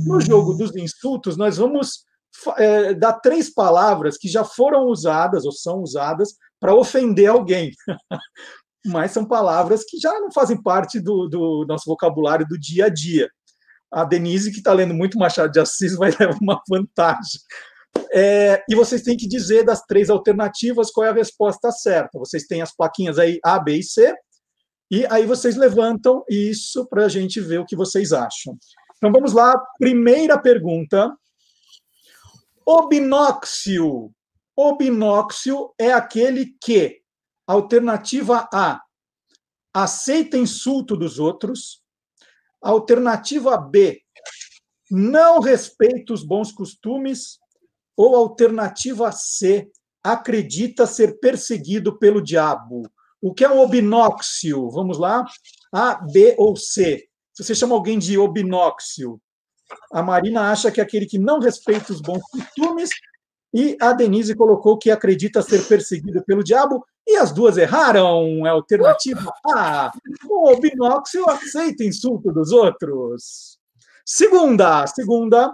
No 0.06 0.20
jogo 0.20 0.54
dos 0.54 0.74
insultos, 0.76 1.36
nós 1.36 1.56
vamos 1.56 2.04
é, 2.58 2.94
dar 2.94 3.14
três 3.14 3.52
palavras 3.52 4.16
que 4.16 4.28
já 4.28 4.44
foram 4.44 4.86
usadas 4.86 5.44
ou 5.44 5.52
são 5.52 5.80
usadas 5.82 6.34
para 6.60 6.74
ofender 6.74 7.26
alguém. 7.28 7.70
mas 8.84 9.12
são 9.12 9.24
palavras 9.24 9.84
que 9.84 9.98
já 9.98 10.12
não 10.20 10.30
fazem 10.32 10.60
parte 10.60 11.00
do, 11.00 11.28
do 11.28 11.64
nosso 11.68 11.84
vocabulário 11.86 12.46
do 12.46 12.58
dia 12.58 12.86
a 12.86 12.88
dia. 12.88 13.28
A 13.90 14.04
Denise, 14.04 14.52
que 14.52 14.58
está 14.58 14.72
lendo 14.72 14.94
muito 14.94 15.18
Machado 15.18 15.50
de 15.50 15.60
Assis, 15.60 15.96
vai 15.96 16.10
levar 16.18 16.38
uma 16.40 16.62
vantagem. 16.68 17.40
É, 18.12 18.62
e 18.68 18.74
vocês 18.74 19.02
têm 19.02 19.16
que 19.16 19.28
dizer 19.28 19.64
das 19.64 19.82
três 19.82 20.10
alternativas 20.10 20.90
qual 20.90 21.06
é 21.06 21.10
a 21.10 21.14
resposta 21.14 21.70
certa. 21.72 22.18
Vocês 22.18 22.46
têm 22.46 22.62
as 22.62 22.74
plaquinhas 22.74 23.18
aí 23.18 23.38
A, 23.44 23.58
B 23.58 23.76
e 23.76 23.82
C, 23.82 24.14
e 24.90 25.06
aí 25.06 25.24
vocês 25.26 25.56
levantam 25.56 26.24
isso 26.28 26.86
para 26.86 27.04
a 27.04 27.08
gente 27.08 27.40
ver 27.40 27.58
o 27.58 27.66
que 27.66 27.76
vocês 27.76 28.12
acham. 28.12 28.56
Então 28.96 29.12
vamos 29.12 29.32
lá, 29.32 29.56
primeira 29.78 30.38
pergunta. 30.38 31.16
Obinóxio. 32.66 34.10
Obinóxio 34.56 35.72
é 35.78 35.92
aquele 35.92 36.54
que, 36.62 36.99
alternativa 37.52 38.48
A, 38.52 38.80
aceita 39.74 40.36
insulto 40.36 40.96
dos 40.96 41.18
outros. 41.18 41.82
Alternativa 42.62 43.56
B, 43.56 44.02
não 44.90 45.40
respeita 45.40 46.12
os 46.12 46.22
bons 46.22 46.52
costumes. 46.52 47.38
Ou 47.96 48.16
alternativa 48.16 49.12
C, 49.12 49.70
acredita 50.02 50.86
ser 50.86 51.18
perseguido 51.20 51.98
pelo 51.98 52.22
diabo. 52.22 52.82
O 53.20 53.34
que 53.34 53.44
é 53.44 53.50
um 53.50 53.60
obinóxio? 53.60 54.70
Vamos 54.70 54.96
lá? 54.96 55.26
A, 55.72 55.96
B 55.96 56.34
ou 56.38 56.56
C? 56.56 57.06
Se 57.34 57.44
você 57.44 57.54
chama 57.54 57.74
alguém 57.74 57.98
de 57.98 58.16
obinóxio, 58.16 59.20
a 59.92 60.02
Marina 60.02 60.50
acha 60.50 60.70
que 60.70 60.80
é 60.80 60.82
aquele 60.82 61.06
que 61.06 61.18
não 61.18 61.38
respeita 61.38 61.92
os 61.92 62.00
bons 62.00 62.22
costumes, 62.30 62.90
e 63.52 63.76
a 63.80 63.92
Denise 63.92 64.34
colocou 64.34 64.78
que 64.78 64.90
acredita 64.90 65.42
ser 65.42 65.66
perseguido 65.66 66.24
pelo 66.24 66.44
diabo, 66.44 66.84
e 67.12 67.16
as 67.16 67.32
duas 67.32 67.56
erraram. 67.56 68.46
É 68.46 68.50
alternativa 68.50 69.32
A. 69.46 69.90
O 70.28 70.56
binóxio 70.56 71.28
aceita 71.28 71.84
insulto 71.84 72.32
dos 72.32 72.52
outros. 72.52 73.58
Segunda, 74.04 74.86
segunda, 74.86 75.52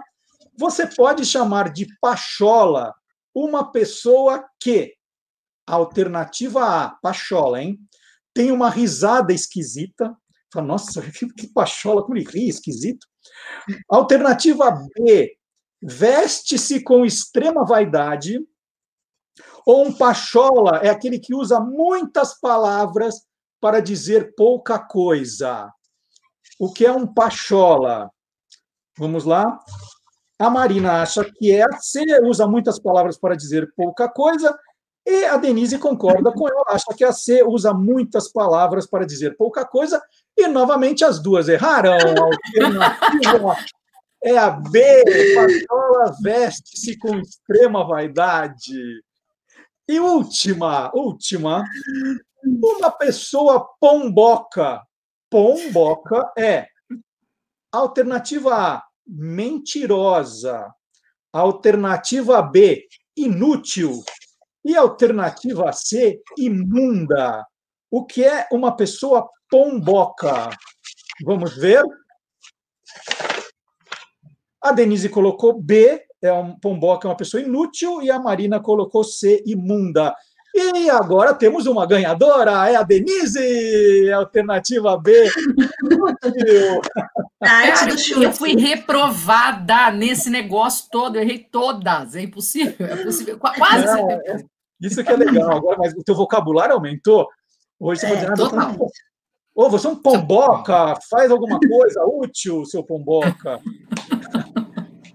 você 0.57 0.87
pode 0.87 1.25
chamar 1.25 1.71
de 1.71 1.87
pachola 2.01 2.93
uma 3.33 3.71
pessoa 3.71 4.43
que, 4.59 4.95
alternativa 5.67 6.83
A, 6.83 6.89
pachola, 6.89 7.61
hein? 7.61 7.77
Tem 8.33 8.51
uma 8.51 8.69
risada 8.69 9.31
esquisita. 9.31 10.15
Fala, 10.51 10.65
nossa, 10.65 11.01
que, 11.01 11.27
que 11.33 11.47
pachola, 11.53 12.03
como 12.03 12.17
ele 12.17 12.25
ri, 12.27 12.49
esquisito. 12.49 13.05
Alternativa 13.89 14.71
B, 14.95 15.37
veste-se 15.81 16.83
com 16.83 17.05
extrema 17.05 17.65
vaidade. 17.65 18.39
Ou 19.67 19.85
um 19.85 19.91
pachola 19.91 20.79
é 20.81 20.87
aquele 20.87 21.19
que 21.19 21.35
usa 21.35 21.59
muitas 21.59 22.39
palavras 22.39 23.25
para 23.59 23.81
dizer 23.81 24.33
pouca 24.33 24.79
coisa. 24.79 25.69
O 26.57 26.71
que 26.71 26.85
é 26.85 26.91
um 26.91 27.05
pachola? 27.05 28.09
Vamos 28.97 29.25
lá. 29.25 29.59
A 30.39 30.49
Marina 30.49 31.01
acha 31.01 31.21
que 31.25 31.51
é 31.51 31.65
C, 31.81 32.01
usa 32.23 32.47
muitas 32.47 32.79
palavras 32.79 33.17
para 33.17 33.35
dizer 33.35 33.69
pouca 33.75 34.07
coisa. 34.07 34.57
E 35.05 35.25
a 35.25 35.35
Denise 35.35 35.77
concorda 35.77 36.31
com 36.31 36.47
ela, 36.47 36.63
acha 36.69 36.93
que 36.95 37.03
a 37.03 37.11
C 37.11 37.43
usa 37.43 37.73
muitas 37.73 38.31
palavras 38.31 38.87
para 38.87 39.05
dizer 39.05 39.35
pouca 39.35 39.65
coisa. 39.65 40.01
E 40.37 40.47
novamente 40.47 41.03
as 41.03 41.19
duas 41.19 41.49
erraram. 41.49 41.91
A 41.91 42.23
alternativa 42.23 43.57
é 44.23 44.37
a 44.37 44.49
B, 44.49 45.03
pachola 45.35 46.15
veste-se 46.23 46.97
com 46.97 47.19
extrema 47.19 47.85
vaidade. 47.85 49.05
E 49.87 49.99
última, 49.99 50.91
última, 50.93 51.63
uma 52.43 52.91
pessoa 52.91 53.69
pomboca. 53.79 54.81
Pomboca 55.29 56.31
é 56.37 56.67
alternativa 57.71 58.55
A, 58.55 58.83
mentirosa. 59.05 60.73
Alternativa 61.31 62.41
B, 62.41 62.85
inútil. 63.15 64.03
E 64.65 64.75
alternativa 64.75 65.71
C, 65.71 66.21
imunda. 66.37 67.45
O 67.89 68.05
que 68.05 68.25
é 68.25 68.47
uma 68.51 68.75
pessoa 68.75 69.29
pomboca? 69.49 70.49
Vamos 71.23 71.55
ver. 71.55 71.83
A 74.61 74.73
Denise 74.73 75.07
colocou 75.07 75.61
B, 75.61 76.06
é 76.21 76.31
um 76.33 76.57
pomboca, 76.59 77.07
é 77.07 77.11
uma 77.11 77.17
pessoa 77.17 77.41
inútil, 77.41 78.01
e 78.01 78.09
a 78.11 78.19
Marina 78.19 78.59
colocou 78.59 79.03
C, 79.03 79.43
imunda. 79.45 80.15
E 80.55 80.89
agora 80.89 81.35
temos 81.35 81.67
uma 81.67 81.85
ganhadora, 81.85 82.67
é 82.69 82.75
a 82.75 82.81
Denise, 82.83 84.11
alternativa 84.11 84.97
B. 84.97 85.11
inútil. 85.83 86.81
Cara, 87.39 87.91
eu 88.21 88.33
fui 88.33 88.55
reprovada 88.55 89.91
nesse 89.91 90.29
negócio 90.31 90.87
todo, 90.91 91.15
eu 91.17 91.21
errei 91.21 91.39
todas. 91.51 92.15
É 92.15 92.21
impossível, 92.21 92.87
é 92.87 92.95
possível. 93.03 93.37
Qu- 93.37 93.53
Quase 93.55 93.85
Não, 93.85 94.09
é- 94.11 94.37
Isso 94.81 95.03
que 95.03 95.11
é 95.11 95.15
legal. 95.15 95.51
Agora, 95.57 95.77
mas 95.79 95.93
o 95.93 96.03
teu 96.03 96.15
vocabulário 96.15 96.73
aumentou. 96.73 97.27
Hoje 97.79 98.01
você 98.01 98.07
É, 98.07 98.15
dizer, 98.15 98.31
ah, 98.31 98.35
você 98.35 98.55
é 98.55 98.87
Ô, 99.53 99.69
você 99.69 99.87
é 99.87 99.89
um 99.91 99.95
pomboca, 99.95 100.95
faz 101.09 101.29
alguma 101.31 101.59
coisa 101.59 102.03
útil, 102.05 102.63
seu 102.65 102.83
pomboca. 102.83 103.59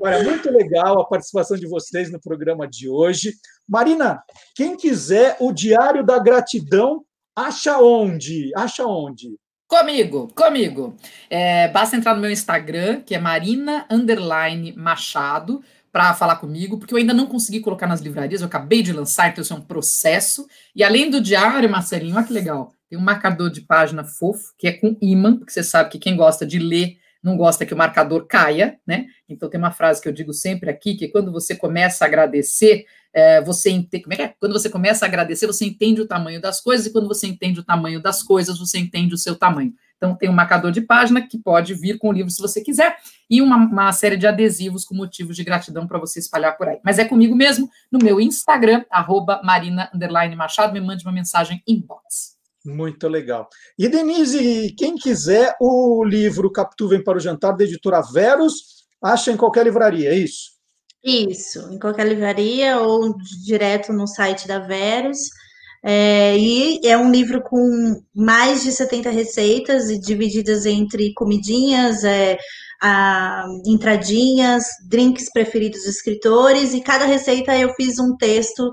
Olha, 0.04 0.20
muito 0.24 0.50
legal 0.50 0.98
a 0.98 1.04
participação 1.04 1.56
de 1.56 1.68
vocês 1.68 2.10
no 2.10 2.20
programa 2.20 2.66
de 2.66 2.88
hoje. 2.88 3.34
Marina, 3.68 4.20
quem 4.52 4.76
quiser 4.76 5.36
o 5.38 5.52
Diário 5.52 6.04
da 6.04 6.18
Gratidão, 6.18 7.04
acha 7.36 7.78
onde? 7.78 8.50
Acha 8.56 8.84
onde? 8.84 9.36
Comigo, 9.68 10.26
comigo. 10.34 10.96
É, 11.30 11.68
basta 11.68 11.94
entrar 11.94 12.16
no 12.16 12.20
meu 12.20 12.32
Instagram, 12.32 13.00
que 13.02 13.14
é 13.14 13.18
Marina 13.20 13.86
Machado, 14.76 15.62
para 15.92 16.12
falar 16.14 16.34
comigo, 16.34 16.78
porque 16.78 16.92
eu 16.92 16.98
ainda 16.98 17.14
não 17.14 17.28
consegui 17.28 17.60
colocar 17.60 17.86
nas 17.86 18.00
livrarias, 18.00 18.40
eu 18.40 18.48
acabei 18.48 18.82
de 18.82 18.92
lançar, 18.92 19.28
então 19.28 19.40
isso 19.40 19.52
é 19.52 19.56
um 19.56 19.60
processo. 19.60 20.48
E 20.74 20.82
além 20.82 21.10
do 21.10 21.20
diário, 21.20 21.70
Marcelinho, 21.70 22.16
olha 22.16 22.26
que 22.26 22.32
legal, 22.32 22.74
tem 22.90 22.98
um 22.98 23.02
marcador 23.02 23.50
de 23.50 23.60
página 23.60 24.02
fofo, 24.02 24.52
que 24.58 24.66
é 24.66 24.72
com 24.72 24.96
imã, 25.00 25.36
porque 25.36 25.52
você 25.52 25.62
sabe 25.62 25.90
que 25.90 25.98
quem 26.00 26.16
gosta 26.16 26.44
de 26.44 26.58
ler 26.58 27.00
não 27.22 27.36
gosta 27.36 27.64
que 27.64 27.72
o 27.72 27.76
marcador 27.76 28.26
caia, 28.26 28.78
né? 28.86 29.06
Então 29.28 29.48
tem 29.48 29.58
uma 29.58 29.70
frase 29.70 30.02
que 30.02 30.08
eu 30.08 30.12
digo 30.12 30.32
sempre 30.32 30.68
aqui, 30.70 30.94
que 30.94 31.08
quando 31.08 31.30
você 31.30 31.54
começa 31.54 32.04
a 32.04 32.08
agradecer, 32.08 32.84
é, 33.14 33.40
você 33.40 33.70
entende, 33.70 34.02
como 34.02 34.14
é 34.14 34.16
que 34.16 34.22
é? 34.22 34.34
Quando 34.40 34.52
você 34.52 34.68
começa 34.68 35.04
a 35.04 35.08
agradecer, 35.08 35.46
você 35.46 35.64
entende 35.64 36.00
o 36.00 36.06
tamanho 36.06 36.40
das 36.40 36.60
coisas, 36.60 36.86
e 36.86 36.92
quando 36.92 37.06
você 37.06 37.26
entende 37.26 37.60
o 37.60 37.64
tamanho 37.64 38.00
das 38.00 38.22
coisas, 38.22 38.58
você 38.58 38.78
entende 38.78 39.14
o 39.14 39.18
seu 39.18 39.36
tamanho. 39.36 39.72
Então, 39.96 40.16
tem 40.16 40.28
um 40.28 40.32
marcador 40.32 40.72
de 40.72 40.80
página 40.80 41.22
que 41.24 41.38
pode 41.38 41.74
vir 41.74 41.96
com 41.96 42.08
o 42.08 42.12
livro 42.12 42.28
se 42.28 42.42
você 42.42 42.60
quiser, 42.60 42.96
e 43.30 43.40
uma, 43.40 43.56
uma 43.56 43.92
série 43.92 44.16
de 44.16 44.26
adesivos 44.26 44.84
com 44.84 44.96
motivos 44.96 45.36
de 45.36 45.44
gratidão 45.44 45.86
para 45.86 45.98
você 45.98 46.18
espalhar 46.18 46.56
por 46.56 46.68
aí. 46.68 46.80
Mas 46.82 46.98
é 46.98 47.04
comigo 47.04 47.36
mesmo, 47.36 47.70
no 47.90 48.00
meu 48.02 48.20
Instagram, 48.20 48.84
arroba 48.90 49.40
Marina 49.44 49.88
Machado, 50.36 50.72
me 50.72 50.80
mande 50.80 51.04
uma 51.04 51.12
mensagem 51.12 51.62
inbox. 51.68 52.31
Muito 52.64 53.08
legal. 53.08 53.48
E, 53.78 53.88
Denise, 53.88 54.74
quem 54.78 54.96
quiser 54.96 55.56
o 55.60 56.04
livro 56.04 56.50
Capitu 56.50 56.88
Vem 56.88 57.02
para 57.02 57.18
o 57.18 57.20
Jantar, 57.20 57.56
da 57.56 57.64
editora 57.64 58.00
Veros, 58.00 58.84
acha 59.02 59.32
em 59.32 59.36
qualquer 59.36 59.64
livraria, 59.64 60.10
é 60.10 60.16
isso? 60.16 60.52
Isso, 61.04 61.58
em 61.72 61.78
qualquer 61.78 62.06
livraria 62.06 62.78
ou 62.78 63.12
direto 63.44 63.92
no 63.92 64.06
site 64.06 64.46
da 64.46 64.60
Verus. 64.60 65.18
É, 65.84 66.38
e 66.38 66.80
é 66.86 66.96
um 66.96 67.10
livro 67.10 67.42
com 67.42 68.00
mais 68.14 68.62
de 68.62 68.70
70 68.70 69.10
receitas 69.10 69.90
e 69.90 69.98
divididas 69.98 70.64
entre 70.64 71.12
comidinhas, 71.12 72.04
é, 72.04 72.38
a, 72.80 73.44
entradinhas, 73.66 74.64
drinks 74.88 75.28
preferidos 75.32 75.80
dos 75.80 75.96
escritores, 75.96 76.72
e 76.72 76.80
cada 76.80 77.04
receita 77.04 77.56
eu 77.56 77.74
fiz 77.74 77.98
um 77.98 78.16
texto 78.16 78.72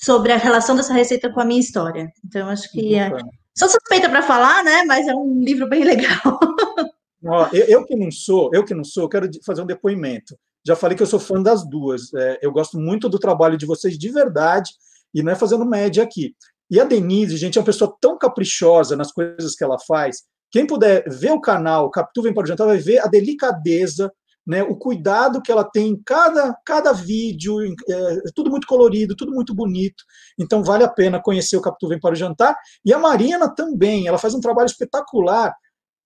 sobre 0.00 0.32
a 0.32 0.36
relação 0.36 0.76
dessa 0.76 0.92
receita 0.92 1.30
com 1.30 1.40
a 1.40 1.44
minha 1.44 1.60
história. 1.60 2.12
Então, 2.24 2.48
acho 2.48 2.70
que 2.70 2.94
é. 2.94 3.10
Sou 3.56 3.68
suspeita 3.68 4.08
para 4.08 4.22
falar, 4.22 4.62
né? 4.62 4.84
Mas 4.84 5.08
é 5.08 5.14
um 5.14 5.42
livro 5.42 5.68
bem 5.68 5.82
legal. 5.82 6.38
Ó, 7.26 7.48
eu, 7.52 7.64
eu, 7.64 7.84
que 7.84 7.96
não 7.96 8.10
sou, 8.10 8.50
eu 8.54 8.64
que 8.64 8.74
não 8.74 8.84
sou, 8.84 9.08
quero 9.08 9.28
fazer 9.44 9.62
um 9.62 9.66
depoimento. 9.66 10.38
Já 10.64 10.76
falei 10.76 10.96
que 10.96 11.02
eu 11.02 11.06
sou 11.06 11.18
fã 11.18 11.42
das 11.42 11.68
duas. 11.68 12.14
É, 12.14 12.38
eu 12.40 12.52
gosto 12.52 12.78
muito 12.78 13.08
do 13.08 13.18
trabalho 13.18 13.58
de 13.58 13.66
vocês 13.66 13.98
de 13.98 14.08
verdade, 14.08 14.70
e 15.12 15.22
não 15.22 15.32
é 15.32 15.34
fazendo 15.34 15.66
média 15.66 16.04
aqui. 16.04 16.36
E 16.70 16.78
a 16.78 16.84
Denise, 16.84 17.36
gente, 17.36 17.58
é 17.58 17.60
uma 17.60 17.66
pessoa 17.66 17.92
tão 18.00 18.16
caprichosa 18.16 18.94
nas 18.94 19.10
coisas 19.10 19.56
que 19.56 19.64
ela 19.64 19.78
faz. 19.80 20.22
Quem 20.50 20.64
puder 20.64 21.08
ver 21.08 21.32
o 21.32 21.40
canal 21.40 21.90
Capitu 21.90 22.22
Vem 22.22 22.32
para 22.32 22.44
o 22.44 22.46
Jantar 22.46 22.66
vai 22.68 22.78
ver 22.78 22.98
a 22.98 23.06
delicadeza, 23.06 24.12
né, 24.48 24.62
o 24.62 24.74
cuidado 24.74 25.42
que 25.42 25.52
ela 25.52 25.62
tem 25.62 25.88
em 25.88 26.02
cada, 26.02 26.56
cada 26.64 26.92
vídeo, 26.92 27.60
é, 27.62 28.16
tudo 28.34 28.50
muito 28.50 28.66
colorido, 28.66 29.14
tudo 29.14 29.30
muito 29.30 29.54
bonito. 29.54 30.02
Então 30.38 30.64
vale 30.64 30.82
a 30.82 30.88
pena 30.88 31.22
conhecer 31.22 31.56
o 31.56 31.60
Capitu 31.60 31.88
Vem 31.88 32.00
para 32.00 32.14
o 32.14 32.16
Jantar. 32.16 32.56
E 32.84 32.92
a 32.92 32.98
Marina 32.98 33.54
também, 33.54 34.08
ela 34.08 34.18
faz 34.18 34.34
um 34.34 34.40
trabalho 34.40 34.66
espetacular 34.66 35.52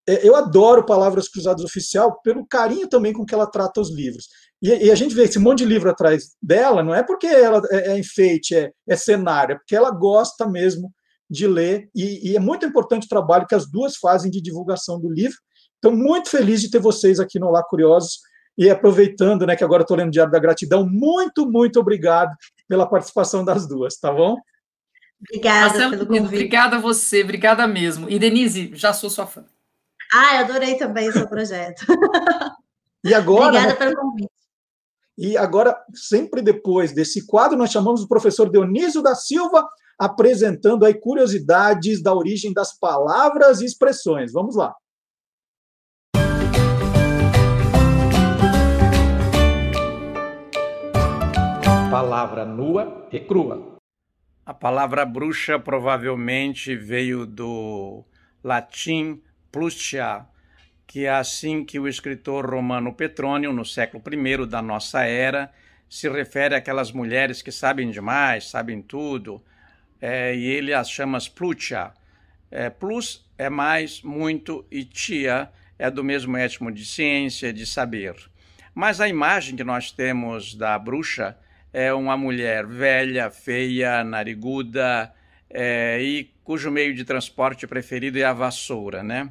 é, 0.08 0.26
eu 0.26 0.34
adoro 0.34 0.84
Palavras 0.84 1.28
Cruzadas 1.28 1.64
Oficial 1.64 2.20
pelo 2.22 2.46
carinho 2.46 2.88
também 2.88 3.12
com 3.12 3.24
que 3.24 3.34
ela 3.34 3.46
trata 3.46 3.80
os 3.80 3.94
livros. 3.94 4.26
E, 4.60 4.68
e, 4.86 4.90
a 4.90 4.94
gente 4.94 5.14
vê 5.14 5.24
esse 5.24 5.38
monte 5.38 5.58
de 5.58 5.64
livro 5.64 5.90
atrás 5.90 6.30
dela, 6.42 6.82
não 6.82 6.94
é 6.94 7.02
porque 7.02 7.26
ela 7.26 7.62
é, 7.70 7.92
é 7.92 7.98
enfeite, 7.98 8.54
é, 8.54 8.72
é, 8.88 8.96
cenário, 8.96 9.54
é 9.54 9.56
porque 9.56 9.76
ela 9.76 9.90
gosta 9.90 10.48
mesmo 10.48 10.92
de 11.30 11.46
ler, 11.46 11.88
e, 11.94 12.32
e, 12.32 12.36
é 12.36 12.40
muito 12.40 12.66
importante 12.66 13.06
o 13.06 13.08
trabalho 13.08 13.46
que 13.46 13.54
as 13.54 13.70
duas 13.70 13.96
fazem 13.96 14.30
de 14.30 14.42
divulgação 14.42 15.00
do 15.00 15.10
livro. 15.10 15.36
Então, 15.78 15.96
muito 15.96 16.28
feliz 16.28 16.60
de 16.60 16.70
ter 16.70 16.78
vocês 16.78 17.18
aqui 17.18 17.38
no 17.38 17.46
Olá 17.46 17.62
Curiosos, 17.64 18.20
e 18.56 18.68
aproveitando 18.70 19.46
né, 19.46 19.56
que 19.56 19.64
agora 19.64 19.82
estou 19.82 19.96
lendo 19.96 20.08
o 20.08 20.12
Diário 20.12 20.32
da 20.32 20.38
Gratidão, 20.38 20.86
muito, 20.86 21.50
muito 21.50 21.80
obrigado 21.80 22.34
pela 22.68 22.86
participação 22.86 23.44
das 23.44 23.66
duas, 23.66 23.96
tá 23.96 24.12
bom? 24.12 24.36
Obrigada 25.20 25.68
Marcelo, 25.68 25.90
pelo 25.90 26.06
convite. 26.06 26.26
Obrigada 26.26 26.76
a 26.76 26.80
você, 26.80 27.22
obrigada 27.22 27.66
mesmo. 27.66 28.10
E 28.10 28.18
Denise, 28.18 28.72
já 28.74 28.92
sou 28.92 29.08
sua 29.08 29.26
fã. 29.26 29.44
Ah, 30.12 30.36
eu 30.36 30.44
adorei 30.44 30.74
também 30.74 31.08
o 31.08 31.12
seu 31.12 31.28
projeto. 31.28 31.84
E 33.04 33.12
agora. 33.12 33.48
Obrigada 33.48 33.74
pelo 33.74 33.96
convite. 33.96 34.30
E 35.18 35.36
agora, 35.36 35.76
sempre 35.94 36.40
depois 36.40 36.92
desse 36.92 37.26
quadro, 37.26 37.58
nós 37.58 37.70
chamamos 37.70 38.02
o 38.02 38.08
professor 38.08 38.50
Dionísio 38.50 39.02
da 39.02 39.14
Silva, 39.14 39.68
apresentando 39.98 40.84
aí 40.84 40.94
curiosidades 40.94 42.02
da 42.02 42.14
origem 42.14 42.52
das 42.52 42.78
palavras 42.78 43.60
e 43.60 43.64
expressões. 43.64 44.32
Vamos 44.32 44.56
lá. 44.56 44.74
Palavra 51.92 52.46
nua 52.46 53.06
e 53.12 53.20
crua. 53.20 53.76
A 54.46 54.54
palavra 54.54 55.04
bruxa 55.04 55.58
provavelmente 55.58 56.74
veio 56.74 57.26
do 57.26 58.02
latim 58.42 59.20
Plustia, 59.52 60.24
que 60.86 61.04
é 61.04 61.10
assim 61.10 61.62
que 61.62 61.78
o 61.78 61.86
escritor 61.86 62.48
romano 62.48 62.94
Petrônio, 62.94 63.52
no 63.52 63.62
século 63.62 64.02
I 64.10 64.46
da 64.46 64.62
nossa 64.62 65.04
era, 65.04 65.52
se 65.86 66.08
refere 66.08 66.54
àquelas 66.54 66.90
mulheres 66.90 67.42
que 67.42 67.52
sabem 67.52 67.90
demais, 67.90 68.48
sabem 68.48 68.80
tudo, 68.80 69.44
é, 70.00 70.34
e 70.34 70.46
ele 70.46 70.72
as 70.72 70.90
chama 70.90 71.18
Plutia. 71.36 71.92
É, 72.50 72.70
plus 72.70 73.30
é 73.36 73.50
mais, 73.50 74.00
muito, 74.00 74.64
e 74.70 74.82
tia 74.82 75.50
é 75.78 75.90
do 75.90 76.02
mesmo 76.02 76.38
étimo 76.38 76.72
de 76.72 76.86
ciência, 76.86 77.52
de 77.52 77.66
saber. 77.66 78.16
Mas 78.74 78.98
a 78.98 79.06
imagem 79.06 79.54
que 79.54 79.62
nós 79.62 79.92
temos 79.92 80.54
da 80.54 80.78
bruxa 80.78 81.36
é 81.72 81.92
uma 81.92 82.16
mulher 82.16 82.66
velha, 82.66 83.30
feia, 83.30 84.04
nariguda, 84.04 85.12
é, 85.48 86.00
e 86.02 86.30
cujo 86.44 86.70
meio 86.70 86.94
de 86.94 87.04
transporte 87.04 87.66
preferido 87.66 88.18
é 88.18 88.24
a 88.24 88.32
vassoura, 88.32 89.02
né? 89.02 89.30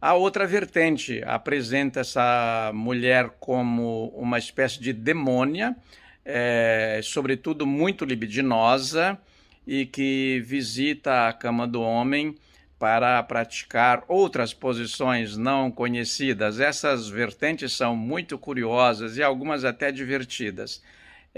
A 0.00 0.14
outra 0.14 0.46
vertente 0.46 1.22
apresenta 1.26 2.00
essa 2.00 2.70
mulher 2.72 3.30
como 3.40 4.08
uma 4.16 4.38
espécie 4.38 4.80
de 4.80 4.92
demônia, 4.92 5.76
é, 6.24 7.00
sobretudo 7.02 7.66
muito 7.66 8.04
libidinosa, 8.04 9.18
e 9.66 9.84
que 9.84 10.40
visita 10.46 11.28
a 11.28 11.32
cama 11.32 11.66
do 11.66 11.82
homem 11.82 12.34
para 12.78 13.20
praticar 13.24 14.04
outras 14.06 14.54
posições 14.54 15.36
não 15.36 15.70
conhecidas. 15.70 16.60
Essas 16.60 17.08
vertentes 17.08 17.72
são 17.72 17.96
muito 17.96 18.38
curiosas 18.38 19.16
e 19.16 19.22
algumas 19.22 19.64
até 19.64 19.90
divertidas. 19.90 20.80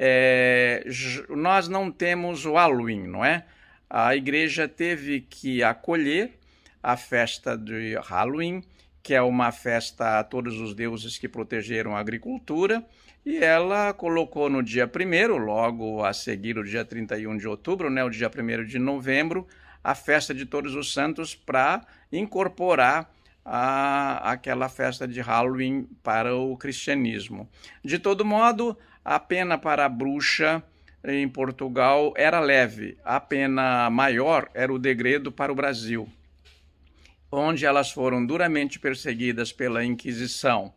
É, 0.02 0.82
nós 1.28 1.68
não 1.68 1.92
temos 1.92 2.46
o 2.46 2.54
Halloween, 2.54 3.06
não 3.06 3.22
é? 3.22 3.44
A 3.88 4.16
igreja 4.16 4.66
teve 4.66 5.20
que 5.20 5.62
acolher 5.62 6.38
a 6.82 6.96
festa 6.96 7.54
de 7.54 7.96
Halloween, 7.96 8.64
que 9.02 9.12
é 9.12 9.20
uma 9.20 9.52
festa 9.52 10.18
a 10.18 10.24
todos 10.24 10.58
os 10.58 10.74
deuses 10.74 11.18
que 11.18 11.28
protegeram 11.28 11.94
a 11.94 12.00
agricultura, 12.00 12.82
e 13.26 13.36
ela 13.44 13.92
colocou 13.92 14.48
no 14.48 14.62
dia 14.62 14.90
1 14.90 15.36
logo 15.36 16.02
a 16.02 16.14
seguir 16.14 16.56
o 16.56 16.64
dia 16.64 16.82
31 16.82 17.36
de 17.36 17.46
outubro, 17.46 17.90
né, 17.90 18.02
o 18.02 18.08
dia 18.08 18.30
1 18.34 18.64
de 18.64 18.78
novembro, 18.78 19.46
a 19.84 19.94
festa 19.94 20.32
de 20.32 20.46
Todos 20.46 20.74
os 20.74 20.94
Santos 20.94 21.34
para 21.34 21.86
incorporar 22.10 23.12
a, 23.44 24.32
aquela 24.32 24.70
festa 24.70 25.06
de 25.06 25.20
Halloween 25.20 25.86
para 26.02 26.34
o 26.34 26.56
cristianismo. 26.56 27.46
De 27.84 27.98
todo 27.98 28.24
modo, 28.24 28.78
a 29.04 29.18
pena 29.18 29.58
para 29.58 29.84
a 29.84 29.88
bruxa 29.88 30.62
em 31.04 31.28
Portugal 31.28 32.12
era 32.16 32.40
leve, 32.40 32.98
a 33.04 33.18
pena 33.18 33.88
maior 33.90 34.48
era 34.54 34.72
o 34.72 34.78
degredo 34.78 35.32
para 35.32 35.50
o 35.50 35.54
Brasil 35.54 36.08
onde 37.30 37.64
elas 37.64 37.90
foram 37.90 38.24
duramente 38.24 38.78
perseguidas 38.78 39.52
pela 39.52 39.84
Inquisição. 39.84 40.72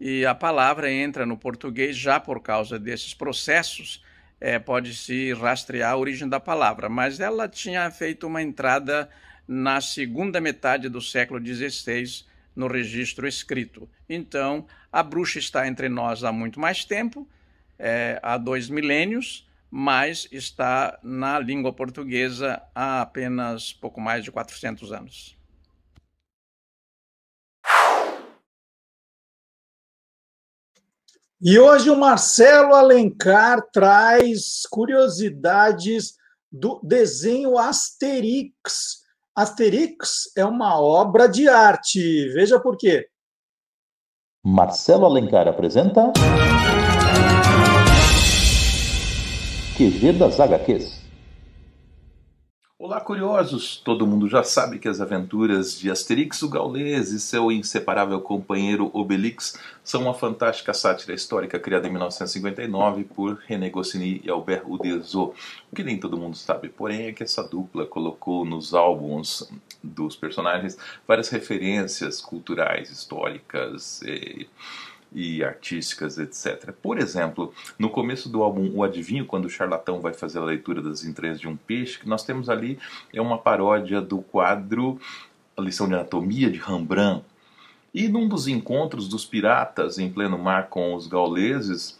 E 0.00 0.24
a 0.24 0.34
palavra 0.34 0.90
entra 0.90 1.26
no 1.26 1.36
português 1.36 1.96
já 1.96 2.18
por 2.18 2.40
causa 2.40 2.78
desses 2.78 3.12
processos, 3.12 4.02
é, 4.40 4.58
pode-se 4.58 5.34
rastrear 5.34 5.92
a 5.92 5.96
origem 5.96 6.26
da 6.26 6.40
palavra, 6.40 6.88
mas 6.88 7.20
ela 7.20 7.46
tinha 7.46 7.90
feito 7.90 8.26
uma 8.26 8.40
entrada 8.40 9.10
na 9.46 9.80
segunda 9.82 10.40
metade 10.40 10.88
do 10.88 11.02
século 11.02 11.44
XVI 11.44 12.24
no 12.56 12.66
registro 12.66 13.28
escrito. 13.28 13.86
Então, 14.08 14.66
a 14.90 15.02
bruxa 15.02 15.38
está 15.38 15.68
entre 15.68 15.90
nós 15.90 16.24
há 16.24 16.32
muito 16.32 16.58
mais 16.58 16.86
tempo, 16.86 17.28
é, 17.80 18.20
há 18.22 18.36
dois 18.36 18.68
milênios, 18.68 19.48
mas 19.70 20.28
está 20.30 20.98
na 21.02 21.38
língua 21.38 21.72
portuguesa 21.72 22.62
há 22.74 23.00
apenas 23.00 23.72
pouco 23.72 24.00
mais 24.00 24.22
de 24.22 24.30
400 24.30 24.92
anos. 24.92 25.40
E 31.42 31.58
hoje 31.58 31.88
o 31.88 31.96
Marcelo 31.96 32.74
Alencar 32.74 33.62
traz 33.72 34.66
curiosidades 34.70 36.18
do 36.52 36.78
desenho 36.82 37.56
Asterix. 37.56 39.00
Asterix 39.34 40.30
é 40.36 40.44
uma 40.44 40.78
obra 40.78 41.26
de 41.26 41.48
arte. 41.48 42.28
Veja 42.34 42.60
por 42.60 42.76
quê. 42.76 43.08
Marcelo 44.44 45.06
Alencar 45.06 45.48
apresenta. 45.48 46.12
QG 49.80 50.12
das 50.12 50.38
HQs. 50.38 51.00
Olá, 52.78 53.00
curiosos! 53.00 53.80
Todo 53.82 54.06
mundo 54.06 54.28
já 54.28 54.42
sabe 54.42 54.78
que 54.78 54.86
as 54.86 55.00
aventuras 55.00 55.78
de 55.78 55.90
Asterix 55.90 56.42
o 56.42 56.50
Gaulês 56.50 57.12
e 57.12 57.18
seu 57.18 57.50
inseparável 57.50 58.20
companheiro 58.20 58.90
Obelix 58.92 59.58
são 59.82 60.02
uma 60.02 60.12
fantástica 60.12 60.74
sátira 60.74 61.14
histórica 61.14 61.58
criada 61.58 61.86
em 61.86 61.90
1959 61.92 63.04
por 63.04 63.38
René 63.46 63.70
Goscinny 63.70 64.20
e 64.22 64.28
Albert 64.28 64.64
Uderzo. 64.66 65.32
O 65.72 65.74
que 65.74 65.82
nem 65.82 65.98
todo 65.98 66.18
mundo 66.18 66.36
sabe, 66.36 66.68
porém, 66.68 67.06
é 67.06 67.12
que 67.12 67.22
essa 67.22 67.42
dupla 67.42 67.86
colocou 67.86 68.44
nos 68.44 68.74
álbuns 68.74 69.50
dos 69.82 70.14
personagens 70.14 70.76
várias 71.08 71.30
referências 71.30 72.20
culturais, 72.20 72.90
históricas 72.90 74.02
e 74.02 74.46
e 75.12 75.42
artísticas, 75.42 76.18
etc. 76.18 76.72
Por 76.72 76.98
exemplo, 76.98 77.52
no 77.78 77.90
começo 77.90 78.28
do 78.28 78.42
álbum 78.42 78.70
O 78.74 78.84
Adivinho, 78.84 79.26
quando 79.26 79.46
o 79.46 79.50
charlatão 79.50 80.00
vai 80.00 80.12
fazer 80.12 80.38
a 80.38 80.44
leitura 80.44 80.80
das 80.80 81.04
entranhas 81.04 81.40
de 81.40 81.48
um 81.48 81.56
peixe, 81.56 81.98
que 81.98 82.08
nós 82.08 82.22
temos 82.22 82.48
ali 82.48 82.78
é 83.12 83.20
uma 83.20 83.38
paródia 83.38 84.00
do 84.00 84.18
quadro 84.18 85.00
A 85.56 85.62
Lição 85.62 85.88
de 85.88 85.94
Anatomia 85.94 86.50
de 86.50 86.58
Rembrandt. 86.58 87.24
E 87.92 88.06
num 88.06 88.28
dos 88.28 88.46
encontros 88.46 89.08
dos 89.08 89.24
piratas 89.24 89.98
em 89.98 90.10
pleno 90.10 90.38
mar 90.38 90.68
com 90.68 90.94
os 90.94 91.08
gauleses, 91.08 91.98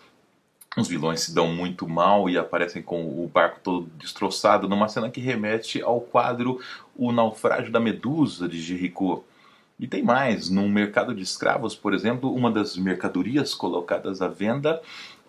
os 0.77 0.87
vilões 0.87 1.23
se 1.23 1.35
dão 1.35 1.49
muito 1.49 1.89
mal 1.89 2.31
e 2.31 2.39
aparecem 2.39 2.81
com 2.81 3.03
o 3.03 3.27
barco 3.27 3.59
todo 3.61 3.91
destroçado, 3.99 4.69
numa 4.69 4.89
cena 4.89 5.11
que 5.11 5.21
remete 5.21 5.83
ao 5.83 6.01
quadro 6.01 6.61
O 6.97 7.11
Naufrágio 7.11 7.73
da 7.73 7.81
Medusa 7.81 8.49
de 8.49 8.61
Géricault. 8.61 9.25
E 9.81 9.89
tem 9.89 10.03
mais, 10.03 10.51
no 10.51 10.69
mercado 10.69 11.15
de 11.15 11.23
escravos, 11.23 11.75
por 11.75 11.95
exemplo, 11.95 12.35
uma 12.35 12.51
das 12.51 12.77
mercadorias 12.77 13.55
colocadas 13.55 14.21
à 14.21 14.29
venda 14.29 14.83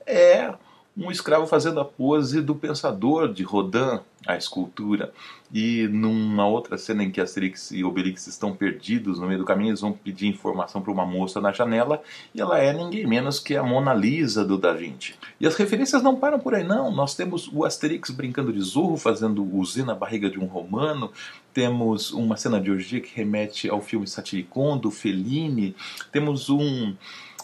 é 0.05 0.53
um 0.95 1.09
escravo 1.09 1.47
fazendo 1.47 1.79
a 1.79 1.85
pose 1.85 2.41
do 2.41 2.53
pensador 2.53 3.31
de 3.31 3.43
Rodin, 3.43 4.01
a 4.27 4.35
escultura. 4.35 5.13
E 5.53 5.87
numa 5.87 6.45
outra 6.47 6.77
cena 6.77 7.03
em 7.03 7.09
que 7.09 7.19
Asterix 7.19 7.71
e 7.71 7.83
Obelix 7.83 8.27
estão 8.27 8.53
perdidos 8.53 9.19
no 9.19 9.27
meio 9.27 9.39
do 9.39 9.45
caminho, 9.45 9.69
eles 9.69 9.81
vão 9.81 9.93
pedir 9.93 10.27
informação 10.27 10.81
para 10.81 10.91
uma 10.91 11.05
moça 11.05 11.41
na 11.41 11.51
janela 11.51 12.01
e 12.33 12.41
ela 12.41 12.59
é 12.59 12.73
ninguém 12.73 13.07
menos 13.07 13.39
que 13.39 13.55
a 13.55 13.63
Mona 13.63 13.93
Lisa 13.93 14.45
do 14.45 14.57
Da 14.57 14.73
Vinci. 14.73 15.15
E 15.39 15.47
as 15.47 15.55
referências 15.55 16.03
não 16.03 16.15
param 16.15 16.39
por 16.39 16.53
aí, 16.53 16.63
não. 16.63 16.91
Nós 16.91 17.15
temos 17.15 17.49
o 17.51 17.65
Asterix 17.65 18.09
brincando 18.11 18.53
de 18.53 18.61
zorro, 18.61 18.97
fazendo 18.97 19.43
uzi 19.43 19.83
na 19.83 19.95
barriga 19.95 20.29
de 20.29 20.39
um 20.39 20.45
romano, 20.45 21.11
temos 21.53 22.11
uma 22.11 22.37
cena 22.37 22.59
de 22.59 22.71
orgia 22.71 23.01
que 23.01 23.15
remete 23.15 23.69
ao 23.69 23.81
filme 23.81 24.07
Satiricon, 24.07 24.77
do 24.77 24.91
Fellini, 24.91 25.75
temos 26.11 26.49
um 26.49 26.95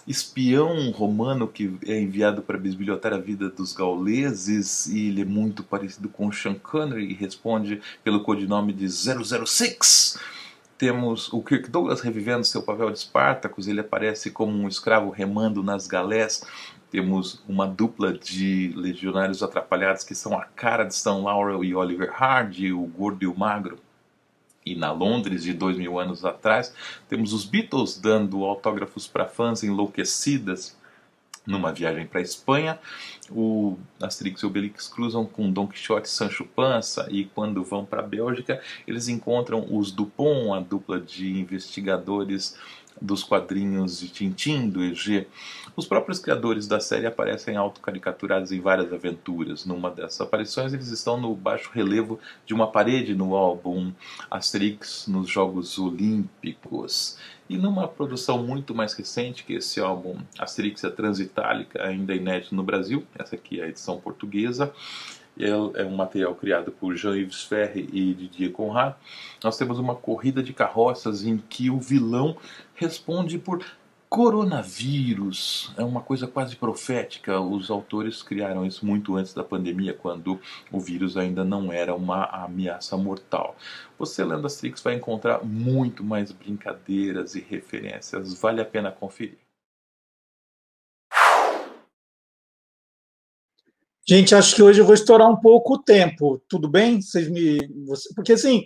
espião 0.07 0.89
romano 0.91 1.47
que 1.47 1.77
é 1.85 1.99
enviado 1.99 2.41
para 2.41 2.57
bisbilhotar 2.57 3.13
a 3.13 3.17
vida 3.17 3.49
dos 3.49 3.73
gauleses 3.73 4.87
e 4.87 5.09
ele 5.09 5.21
é 5.23 5.25
muito 5.25 5.63
parecido 5.63 6.07
com 6.07 6.31
Sean 6.31 6.55
Connery 6.55 7.11
e 7.11 7.13
responde 7.13 7.81
pelo 8.03 8.23
codinome 8.23 8.71
de 8.71 8.87
006. 8.87 10.17
Temos 10.77 11.33
o 11.33 11.41
Kirk 11.41 11.69
Douglas 11.69 11.99
revivendo 11.99 12.45
seu 12.45 12.61
papel 12.61 12.91
de 12.91 12.99
Spartacus, 12.99 13.67
ele 13.67 13.81
aparece 13.81 14.31
como 14.31 14.53
um 14.53 14.67
escravo 14.67 15.09
remando 15.09 15.61
nas 15.61 15.87
galés. 15.87 16.43
Temos 16.89 17.43
uma 17.49 17.67
dupla 17.67 18.13
de 18.13 18.71
legionários 18.77 19.43
atrapalhados 19.43 20.05
que 20.05 20.15
são 20.15 20.39
a 20.39 20.45
cara 20.45 20.85
de 20.85 20.93
Stan 20.93 21.17
Laurel 21.17 21.65
e 21.65 21.75
Oliver 21.75 22.09
Hardy, 22.15 22.71
o 22.71 22.83
gordo 22.83 23.23
e 23.23 23.27
o 23.27 23.37
magro 23.37 23.77
e 24.71 24.75
na 24.75 24.91
Londres 24.91 25.43
de 25.43 25.53
dois 25.53 25.77
mil 25.77 25.99
anos 25.99 26.25
atrás, 26.25 26.73
temos 27.07 27.33
os 27.33 27.45
Beatles 27.45 27.97
dando 27.97 28.43
autógrafos 28.43 29.07
para 29.07 29.25
fãs 29.25 29.63
enlouquecidas 29.63 30.77
numa 31.47 31.71
viagem 31.71 32.05
para 32.05 32.19
a 32.19 32.23
Espanha. 32.23 32.79
O 33.29 33.77
Asterix 34.01 34.41
e 34.41 34.45
Obelix 34.45 34.87
cruzam 34.87 35.25
com 35.25 35.51
Don 35.51 35.67
Quixote 35.67 36.07
e 36.07 36.11
Sancho 36.11 36.45
Panza 36.45 37.07
e 37.09 37.25
quando 37.25 37.63
vão 37.63 37.85
para 37.85 38.01
a 38.01 38.05
Bélgica, 38.05 38.61
eles 38.85 39.07
encontram 39.07 39.65
os 39.69 39.91
Dupont, 39.91 40.51
a 40.53 40.59
dupla 40.59 40.99
de 40.99 41.39
investigadores 41.39 42.57
dos 43.01 43.23
quadrinhos 43.23 43.99
de 43.99 44.09
Tintin, 44.09 44.69
do 44.69 44.83
EG. 44.83 45.27
Os 45.75 45.85
próprios 45.85 46.19
criadores 46.19 46.67
da 46.67 46.79
série 46.79 47.05
aparecem 47.05 47.55
autocaricaturados 47.55 48.51
em 48.51 48.59
várias 48.59 48.91
aventuras. 48.91 49.65
Numa 49.65 49.91
dessas 49.91 50.19
aparições, 50.21 50.73
eles 50.73 50.87
estão 50.89 51.19
no 51.19 51.35
baixo 51.35 51.69
relevo 51.73 52.19
de 52.45 52.53
uma 52.53 52.67
parede 52.71 53.13
no 53.13 53.35
álbum 53.35 53.91
Asterix 54.29 55.07
nos 55.07 55.29
Jogos 55.29 55.77
Olímpicos. 55.77 57.17
E 57.49 57.57
numa 57.57 57.87
produção 57.87 58.43
muito 58.43 58.75
mais 58.75 58.93
recente 58.93 59.43
que 59.43 59.53
esse 59.53 59.79
álbum, 59.79 60.17
Asterix 60.37 60.83
a 60.83 60.91
Transitálica, 60.91 61.81
ainda 61.81 62.13
inédito 62.13 62.53
no 62.55 62.63
Brasil, 62.63 63.05
essa 63.17 63.35
aqui 63.35 63.61
é 63.61 63.63
a 63.65 63.69
edição 63.69 63.99
portuguesa, 63.99 64.73
é 65.39 65.85
um 65.85 65.95
material 65.95 66.33
criado 66.33 66.71
por 66.71 66.95
Jean-Yves 66.95 67.43
Ferre 67.43 67.87
e 67.93 68.13
Didier 68.13 68.51
Conrad. 68.51 68.95
Nós 69.43 69.55
temos 69.55 69.77
uma 69.77 69.93
corrida 69.93 70.41
de 70.41 70.51
carroças 70.51 71.23
em 71.23 71.37
que 71.37 71.69
o 71.69 71.79
vilão 71.79 72.35
responde 72.77 73.39
por 73.39 73.65
coronavírus. 74.07 75.73
É 75.75 75.83
uma 75.83 76.01
coisa 76.01 76.27
quase 76.27 76.55
profética. 76.55 77.41
Os 77.41 77.69
autores 77.69 78.23
criaram 78.23 78.65
isso 78.65 78.85
muito 78.85 79.15
antes 79.15 79.33
da 79.33 79.43
pandemia, 79.43 79.93
quando 79.93 80.39
o 80.71 80.79
vírus 80.79 81.17
ainda 81.17 81.43
não 81.43 81.73
era 81.73 81.93
uma 81.93 82.25
ameaça 82.25 82.95
mortal. 82.95 83.57
Você 83.97 84.23
lendo 84.23 84.47
Asterix 84.47 84.81
vai 84.81 84.93
encontrar 84.93 85.43
muito 85.43 86.03
mais 86.03 86.31
brincadeiras 86.31 87.35
e 87.35 87.41
referências. 87.41 88.39
Vale 88.39 88.61
a 88.61 88.65
pena 88.65 88.91
conferir. 88.91 89.39
Gente, 94.07 94.33
acho 94.33 94.55
que 94.55 94.63
hoje 94.63 94.79
eu 94.79 94.85
vou 94.85 94.93
estourar 94.93 95.29
um 95.29 95.35
pouco 95.35 95.73
o 95.73 95.83
tempo. 95.83 96.41
Tudo 96.47 96.69
bem? 96.69 97.01
Vocês 97.01 97.27
me, 97.27 97.57
porque 98.15 98.33
assim, 98.33 98.63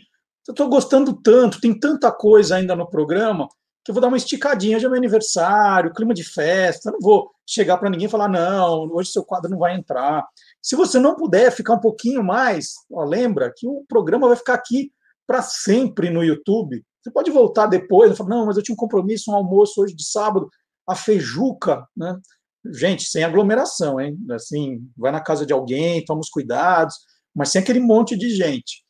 eu 0.48 0.52
estou 0.52 0.70
gostando 0.70 1.14
tanto, 1.14 1.60
tem 1.60 1.74
tanta 1.80 2.12
coisa 2.12 2.58
ainda 2.58 2.76
no 2.76 2.88
programa 2.88 3.50
que 3.84 3.92
eu 3.92 3.94
vou 3.94 4.02
dar 4.02 4.08
uma 4.08 4.18
esticadinha 4.18 4.80
de 4.80 4.88
meu 4.88 4.98
aniversário, 4.98 5.94
clima 5.94 6.14
de 6.14 6.24
festa. 6.24 6.90
Eu 6.90 6.94
não 6.94 7.00
vou 7.00 7.32
chegar 7.48 7.78
para 7.78 7.90
ninguém 7.90 8.08
e 8.08 8.10
falar, 8.10 8.28
não, 8.28 8.90
hoje 8.92 9.12
seu 9.12 9.24
quadro 9.24 9.50
não 9.50 9.58
vai 9.58 9.76
entrar. 9.76 10.26
Se 10.62 10.76
você 10.76 11.00
não 11.00 11.16
puder 11.16 11.52
ficar 11.52 11.74
um 11.74 11.80
pouquinho 11.80 12.24
mais, 12.24 12.74
ó, 12.92 13.04
lembra 13.04 13.52
que 13.56 13.68
o 13.68 13.84
programa 13.88 14.28
vai 14.28 14.38
ficar 14.38 14.54
aqui 14.54 14.92
para 15.26 15.42
sempre 15.42 16.10
no 16.10 16.24
YouTube. 16.24 16.84
Você 17.02 17.10
pode 17.12 17.32
voltar 17.32 17.66
depois, 17.66 18.16
falar, 18.16 18.30
não, 18.30 18.46
mas 18.46 18.58
eu 18.58 18.64
tinha 18.64 18.74
um 18.74 18.78
compromisso, 18.78 19.32
um 19.32 19.36
almoço 19.36 19.82
hoje 19.82 19.96
de 19.96 20.06
sábado, 20.06 20.50
a 20.88 20.96
feijuca, 20.96 21.88
né? 21.98 22.20
Gente, 22.64 23.06
sem 23.06 23.24
aglomeração, 23.24 24.00
hein? 24.00 24.16
Assim, 24.30 24.88
vai 24.96 25.12
na 25.12 25.20
casa 25.20 25.46
de 25.46 25.54
alguém, 25.54 26.06
toma 26.06 26.22
os 26.22 26.30
cuidados, 26.30 26.96
mas 27.34 27.50
sem 27.50 27.60
aquele 27.62 27.80
monte 27.80 28.16
de 28.16 28.30
gente. 28.30 28.84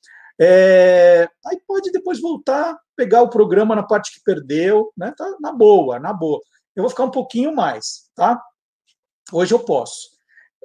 É, 0.43 1.29
aí 1.45 1.61
pode 1.67 1.91
depois 1.91 2.19
voltar, 2.19 2.75
pegar 2.95 3.21
o 3.21 3.29
programa 3.29 3.75
na 3.75 3.83
parte 3.83 4.11
que 4.11 4.23
perdeu, 4.23 4.91
né? 4.97 5.13
Tá 5.15 5.37
na 5.39 5.53
boa, 5.53 5.99
na 5.99 6.11
boa. 6.11 6.41
Eu 6.75 6.81
vou 6.81 6.89
ficar 6.89 7.03
um 7.03 7.11
pouquinho 7.11 7.55
mais, 7.55 8.09
tá? 8.15 8.41
Hoje 9.31 9.53
eu 9.53 9.59
posso. 9.59 10.09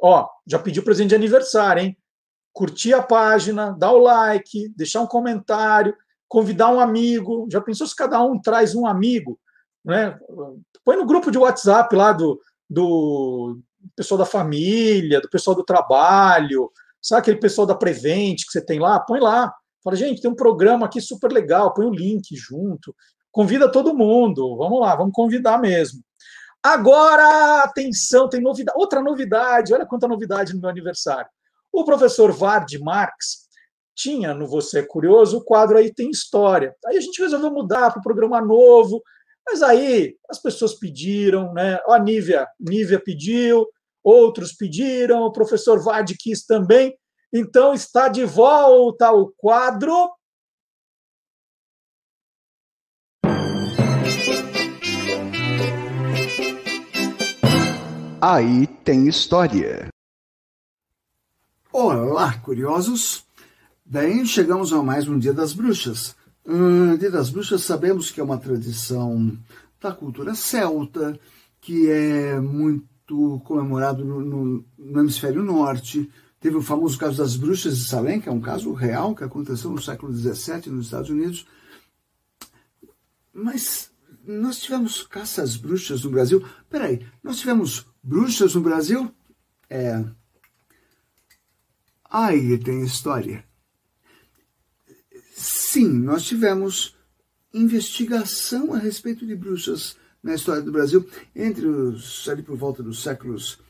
Ó, 0.02 0.26
já 0.46 0.58
pedi 0.58 0.80
o 0.80 0.82
presente 0.82 1.10
de 1.10 1.14
aniversário, 1.14 1.82
hein? 1.82 1.98
Curtir 2.54 2.94
a 2.94 3.02
página, 3.02 3.76
dar 3.78 3.92
o 3.92 3.98
like, 3.98 4.72
deixar 4.74 5.02
um 5.02 5.06
comentário, 5.06 5.94
convidar 6.26 6.70
um 6.70 6.80
amigo. 6.80 7.46
Já 7.52 7.60
pensou 7.60 7.86
se 7.86 7.94
cada 7.94 8.22
um 8.22 8.40
traz 8.40 8.74
um 8.74 8.86
amigo, 8.86 9.38
né? 9.84 10.18
Põe 10.82 10.96
no 10.96 11.04
grupo 11.04 11.30
de 11.30 11.36
WhatsApp 11.36 11.94
lá 11.94 12.12
do, 12.12 12.40
do 12.68 13.60
pessoal 13.94 14.16
da 14.16 14.24
família, 14.24 15.20
do 15.20 15.28
pessoal 15.28 15.54
do 15.54 15.64
trabalho, 15.64 16.72
sabe 17.02 17.20
aquele 17.20 17.36
pessoal 17.36 17.66
da 17.66 17.74
Prevent 17.74 18.36
que 18.36 18.52
você 18.52 18.64
tem 18.64 18.78
lá? 18.78 18.98
Põe 19.00 19.20
lá. 19.20 19.52
Fala, 19.86 19.94
gente, 19.94 20.20
tem 20.20 20.28
um 20.28 20.34
programa 20.34 20.86
aqui 20.86 21.00
super 21.00 21.30
legal, 21.30 21.72
põe 21.72 21.86
o 21.86 21.94
link 21.94 22.34
junto. 22.34 22.92
Convida 23.30 23.70
todo 23.70 23.94
mundo. 23.94 24.56
Vamos 24.56 24.80
lá, 24.80 24.96
vamos 24.96 25.12
convidar 25.14 25.60
mesmo. 25.60 26.02
Agora, 26.60 27.62
atenção, 27.62 28.28
tem 28.28 28.40
novidade. 28.40 28.76
Outra 28.76 29.00
novidade, 29.00 29.72
olha 29.72 29.86
quanta 29.86 30.08
novidade 30.08 30.52
no 30.52 30.60
meu 30.60 30.70
aniversário. 30.70 31.30
O 31.72 31.84
professor 31.84 32.32
Vard 32.32 32.76
Marx 32.80 33.46
tinha 33.94 34.34
no 34.34 34.48
Você 34.48 34.80
é 34.80 34.82
Curioso 34.82 35.38
o 35.38 35.44
quadro 35.44 35.78
aí 35.78 35.94
tem 35.94 36.10
história. 36.10 36.74
Aí 36.86 36.96
a 36.96 37.00
gente 37.00 37.22
resolveu 37.22 37.52
mudar 37.52 37.92
para 37.92 38.00
o 38.00 38.02
programa 38.02 38.40
novo, 38.40 39.00
mas 39.46 39.62
aí 39.62 40.16
as 40.28 40.42
pessoas 40.42 40.74
pediram, 40.74 41.52
né? 41.52 41.78
A 41.86 41.96
Nívia, 42.00 42.48
Nívia 42.58 42.98
pediu, 42.98 43.64
outros 44.02 44.52
pediram, 44.52 45.22
o 45.22 45.32
professor 45.32 45.80
Vard 45.80 46.12
quis 46.18 46.44
também. 46.44 46.92
Então 47.38 47.74
está 47.74 48.08
de 48.08 48.24
volta 48.24 49.12
o 49.12 49.30
quadro. 49.36 49.92
Aí 58.22 58.66
tem 58.82 59.06
história. 59.06 59.88
Olá, 61.70 62.38
curiosos! 62.38 63.26
Bem, 63.84 64.24
chegamos 64.24 64.72
a 64.72 64.82
mais 64.82 65.06
um 65.06 65.18
Dia 65.18 65.34
das 65.34 65.52
Bruxas 65.52 66.16
Uh, 66.42 66.96
Dia 66.96 67.10
das 67.10 67.28
Bruxas 67.28 67.64
sabemos 67.64 68.10
que 68.10 68.20
é 68.20 68.24
uma 68.24 68.38
tradição 68.38 69.36
da 69.80 69.92
cultura 69.92 70.32
celta, 70.34 71.18
que 71.60 71.90
é 71.90 72.38
muito 72.38 73.42
comemorado 73.44 74.04
no, 74.04 74.20
no, 74.20 74.64
no 74.78 75.00
hemisfério 75.00 75.42
norte. 75.42 76.08
Teve 76.46 76.58
o 76.58 76.62
famoso 76.62 76.96
caso 76.96 77.18
das 77.18 77.34
bruxas 77.34 77.76
de 77.76 77.84
Salem, 77.86 78.20
que 78.20 78.28
é 78.28 78.32
um 78.32 78.40
caso 78.40 78.72
real 78.72 79.16
que 79.16 79.24
aconteceu 79.24 79.68
no 79.68 79.82
século 79.82 80.16
XVII 80.16 80.70
nos 80.70 80.84
Estados 80.84 81.10
Unidos. 81.10 81.44
Mas 83.32 83.90
nós 84.24 84.60
tivemos 84.60 85.02
caças 85.02 85.56
bruxas 85.56 86.04
no 86.04 86.10
Brasil. 86.10 86.46
Peraí, 86.70 87.04
nós 87.20 87.38
tivemos 87.38 87.84
bruxas 88.00 88.54
no 88.54 88.60
Brasil? 88.60 89.12
É. 89.68 90.04
Aí 92.08 92.56
tem 92.58 92.84
história. 92.84 93.44
Sim, 95.34 95.88
nós 95.88 96.22
tivemos 96.22 96.96
investigação 97.52 98.72
a 98.72 98.78
respeito 98.78 99.26
de 99.26 99.34
bruxas 99.34 99.96
na 100.22 100.36
história 100.36 100.62
do 100.62 100.70
Brasil 100.70 101.04
entre 101.34 101.66
os 101.66 102.28
ali 102.28 102.44
por 102.44 102.56
volta 102.56 102.84
dos 102.84 103.02
séculos 103.02 103.65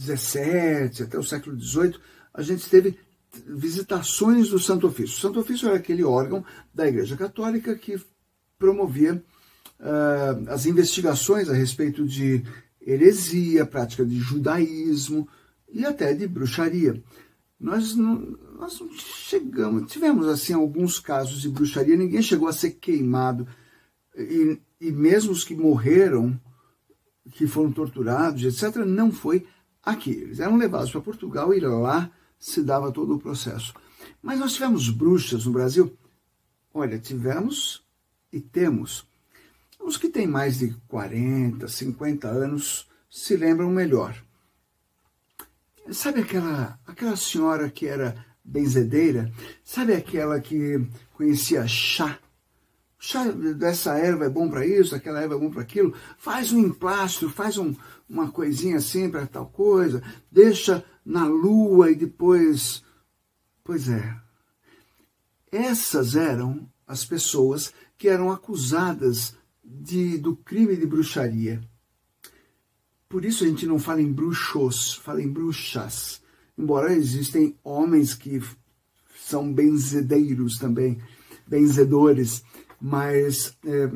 17 0.00 1.02
até 1.02 1.18
o 1.18 1.22
século 1.22 1.54
18, 1.54 2.00
a 2.32 2.42
gente 2.42 2.68
teve 2.70 2.98
visitações 3.46 4.48
do 4.48 4.58
Santo 4.58 4.86
Ofício. 4.86 5.16
O 5.16 5.20
Santo 5.20 5.40
Ofício 5.40 5.68
era 5.68 5.76
aquele 5.76 6.02
órgão 6.02 6.44
da 6.74 6.88
Igreja 6.88 7.16
Católica 7.16 7.74
que 7.76 8.00
promovia 8.58 9.22
uh, 9.78 10.50
as 10.50 10.64
investigações 10.64 11.48
a 11.48 11.54
respeito 11.54 12.06
de 12.06 12.42
heresia, 12.80 13.66
prática 13.66 14.04
de 14.04 14.18
judaísmo 14.18 15.28
e 15.68 15.84
até 15.84 16.14
de 16.14 16.26
bruxaria. 16.26 17.02
Nós 17.58 17.94
não, 17.94 18.38
nós 18.58 18.80
não 18.80 18.90
chegamos, 18.92 19.92
tivemos 19.92 20.26
assim 20.26 20.54
alguns 20.54 20.98
casos 20.98 21.42
de 21.42 21.50
bruxaria, 21.50 21.96
ninguém 21.96 22.22
chegou 22.22 22.48
a 22.48 22.54
ser 22.54 22.70
queimado 22.70 23.46
e, 24.16 24.58
e 24.80 24.90
mesmo 24.90 25.30
os 25.30 25.44
que 25.44 25.54
morreram, 25.54 26.40
que 27.32 27.46
foram 27.46 27.70
torturados, 27.70 28.42
etc., 28.42 28.78
não 28.78 29.12
foi 29.12 29.46
aqui. 29.84 30.10
Eles 30.10 30.40
eram 30.40 30.56
levados 30.56 30.90
para 30.90 31.00
Portugal 31.00 31.52
e 31.54 31.60
lá 31.60 32.10
se 32.38 32.62
dava 32.62 32.92
todo 32.92 33.14
o 33.14 33.18
processo. 33.18 33.74
Mas 34.22 34.38
nós 34.38 34.54
tivemos 34.54 34.88
bruxas 34.88 35.44
no 35.44 35.52
Brasil? 35.52 35.96
Olha, 36.72 36.98
tivemos 36.98 37.84
e 38.32 38.40
temos. 38.40 39.06
Os 39.78 39.96
que 39.96 40.08
têm 40.08 40.26
mais 40.26 40.58
de 40.58 40.74
40, 40.88 41.66
50 41.66 42.28
anos 42.28 42.88
se 43.10 43.36
lembram 43.36 43.70
melhor. 43.70 44.14
Sabe 45.90 46.20
aquela, 46.20 46.78
aquela 46.86 47.16
senhora 47.16 47.68
que 47.70 47.86
era 47.86 48.24
benzedeira? 48.44 49.32
Sabe 49.64 49.94
aquela 49.94 50.38
que 50.40 50.86
conhecia 51.14 51.66
chá? 51.66 52.18
Chá 53.00 53.24
dessa 53.24 53.96
erva 53.96 54.26
é 54.26 54.28
bom 54.28 54.48
para 54.50 54.66
isso, 54.66 54.94
aquela 54.94 55.20
erva 55.20 55.34
é 55.34 55.38
bom 55.38 55.50
para 55.50 55.62
aquilo. 55.62 55.94
Faz 56.18 56.52
um 56.52 56.58
emplastro, 56.58 57.30
faz 57.30 57.56
um, 57.56 57.74
uma 58.06 58.30
coisinha 58.30 58.76
assim 58.76 59.10
para 59.10 59.26
tal 59.26 59.46
coisa. 59.46 60.02
Deixa 60.30 60.84
na 61.04 61.26
lua 61.26 61.90
e 61.90 61.96
depois. 61.96 62.84
Pois 63.64 63.88
é. 63.88 64.16
Essas 65.50 66.14
eram 66.14 66.70
as 66.86 67.04
pessoas 67.04 67.72
que 67.96 68.06
eram 68.08 68.30
acusadas 68.30 69.34
de, 69.64 70.18
do 70.18 70.36
crime 70.36 70.76
de 70.76 70.86
bruxaria. 70.86 71.60
Por 73.08 73.24
isso 73.24 73.44
a 73.44 73.46
gente 73.46 73.66
não 73.66 73.78
fala 73.78 74.02
em 74.02 74.12
bruxos, 74.12 74.94
fala 74.94 75.22
em 75.22 75.28
bruxas. 75.28 76.22
Embora 76.56 76.92
existem 76.92 77.56
homens 77.64 78.14
que 78.14 78.40
são 79.16 79.52
benzedeiros 79.52 80.58
também, 80.58 81.00
benzedores, 81.46 82.44
mas 82.80 83.56
é, 83.64 83.90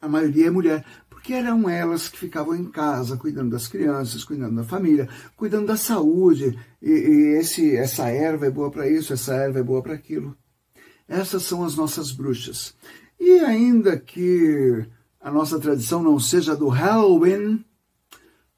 a 0.00 0.08
maioria 0.08 0.46
é 0.46 0.50
mulher, 0.50 0.84
porque 1.08 1.32
eram 1.32 1.68
elas 1.68 2.08
que 2.08 2.18
ficavam 2.18 2.54
em 2.54 2.70
casa, 2.70 3.16
cuidando 3.16 3.50
das 3.50 3.66
crianças, 3.66 4.24
cuidando 4.24 4.56
da 4.56 4.64
família, 4.64 5.08
cuidando 5.36 5.66
da 5.66 5.76
saúde, 5.76 6.58
e, 6.80 6.90
e 6.90 7.38
esse, 7.38 7.76
essa 7.76 8.08
erva 8.08 8.46
é 8.46 8.50
boa 8.50 8.70
para 8.70 8.88
isso, 8.88 9.12
essa 9.12 9.34
erva 9.34 9.58
é 9.58 9.62
boa 9.62 9.82
para 9.82 9.94
aquilo. 9.94 10.36
Essas 11.08 11.42
são 11.42 11.64
as 11.64 11.76
nossas 11.76 12.12
bruxas. 12.12 12.74
E 13.18 13.40
ainda 13.40 13.98
que 13.98 14.86
a 15.20 15.30
nossa 15.30 15.58
tradição 15.58 16.02
não 16.02 16.20
seja 16.20 16.54
do 16.54 16.68
Halloween, 16.68 17.64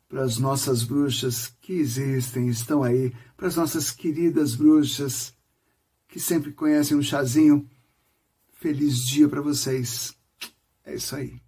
para 0.09 0.23
as 0.23 0.39
nossas 0.39 0.83
bruxas 0.83 1.53
que 1.61 1.75
existem, 1.75 2.49
estão 2.49 2.83
aí, 2.83 3.13
para 3.37 3.47
as 3.47 3.57
nossas 3.57 3.91
queridas 3.91 4.55
bruxas 4.55 5.35
que 6.09 6.19
sempre 6.19 6.53
conhecem 6.53 6.97
um 6.97 7.03
chazinho. 7.03 7.69
Feliz 8.59 9.07
dia 9.07 9.29
para 9.29 9.41
vocês. 9.41 10.13
É 10.85 10.95
isso 10.95 11.15
aí. 11.15 11.41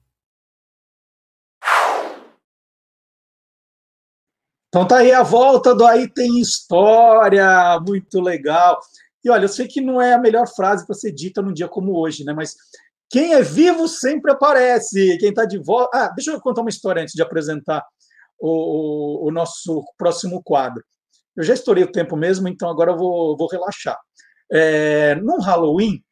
Então 4.68 4.86
tá 4.86 4.98
aí 4.98 5.10
a 5.10 5.24
volta 5.24 5.74
do 5.74 5.84
Aí 5.84 6.08
Tem 6.08 6.40
História, 6.40 7.80
muito 7.80 8.20
legal. 8.20 8.78
E 9.24 9.28
olha, 9.28 9.46
eu 9.46 9.48
sei 9.48 9.66
que 9.66 9.80
não 9.80 10.00
é 10.00 10.12
a 10.12 10.20
melhor 10.20 10.46
frase 10.46 10.86
para 10.86 10.94
ser 10.94 11.10
dita 11.10 11.42
num 11.42 11.52
dia 11.52 11.66
como 11.66 11.98
hoje, 11.98 12.22
né? 12.22 12.32
Mas 12.32 12.54
quem 13.10 13.34
é 13.34 13.42
vivo 13.42 13.88
sempre 13.88 14.30
aparece. 14.30 15.18
Quem 15.18 15.30
está 15.30 15.44
de 15.44 15.58
volta. 15.58 15.90
Ah, 15.92 16.08
deixa 16.14 16.30
eu 16.30 16.40
contar 16.40 16.60
uma 16.60 16.70
história 16.70 17.02
antes 17.02 17.14
de 17.14 17.22
apresentar 17.22 17.84
o, 18.38 19.26
o, 19.26 19.32
nosso 19.32 19.84
próximo 19.98 20.40
quadro. 20.44 20.84
Eu 21.36 21.42
já 21.42 21.54
estourei 21.54 21.82
o 21.82 21.90
tempo 21.90 22.16
mesmo, 22.16 22.46
então 22.46 22.70
agora 22.70 22.92
eu 22.92 22.96
vou, 22.96 23.36
vou 23.36 23.48
relaxar. 23.48 23.98
É, 24.52 25.16
no 25.16 25.40
Halloween, 25.40 26.04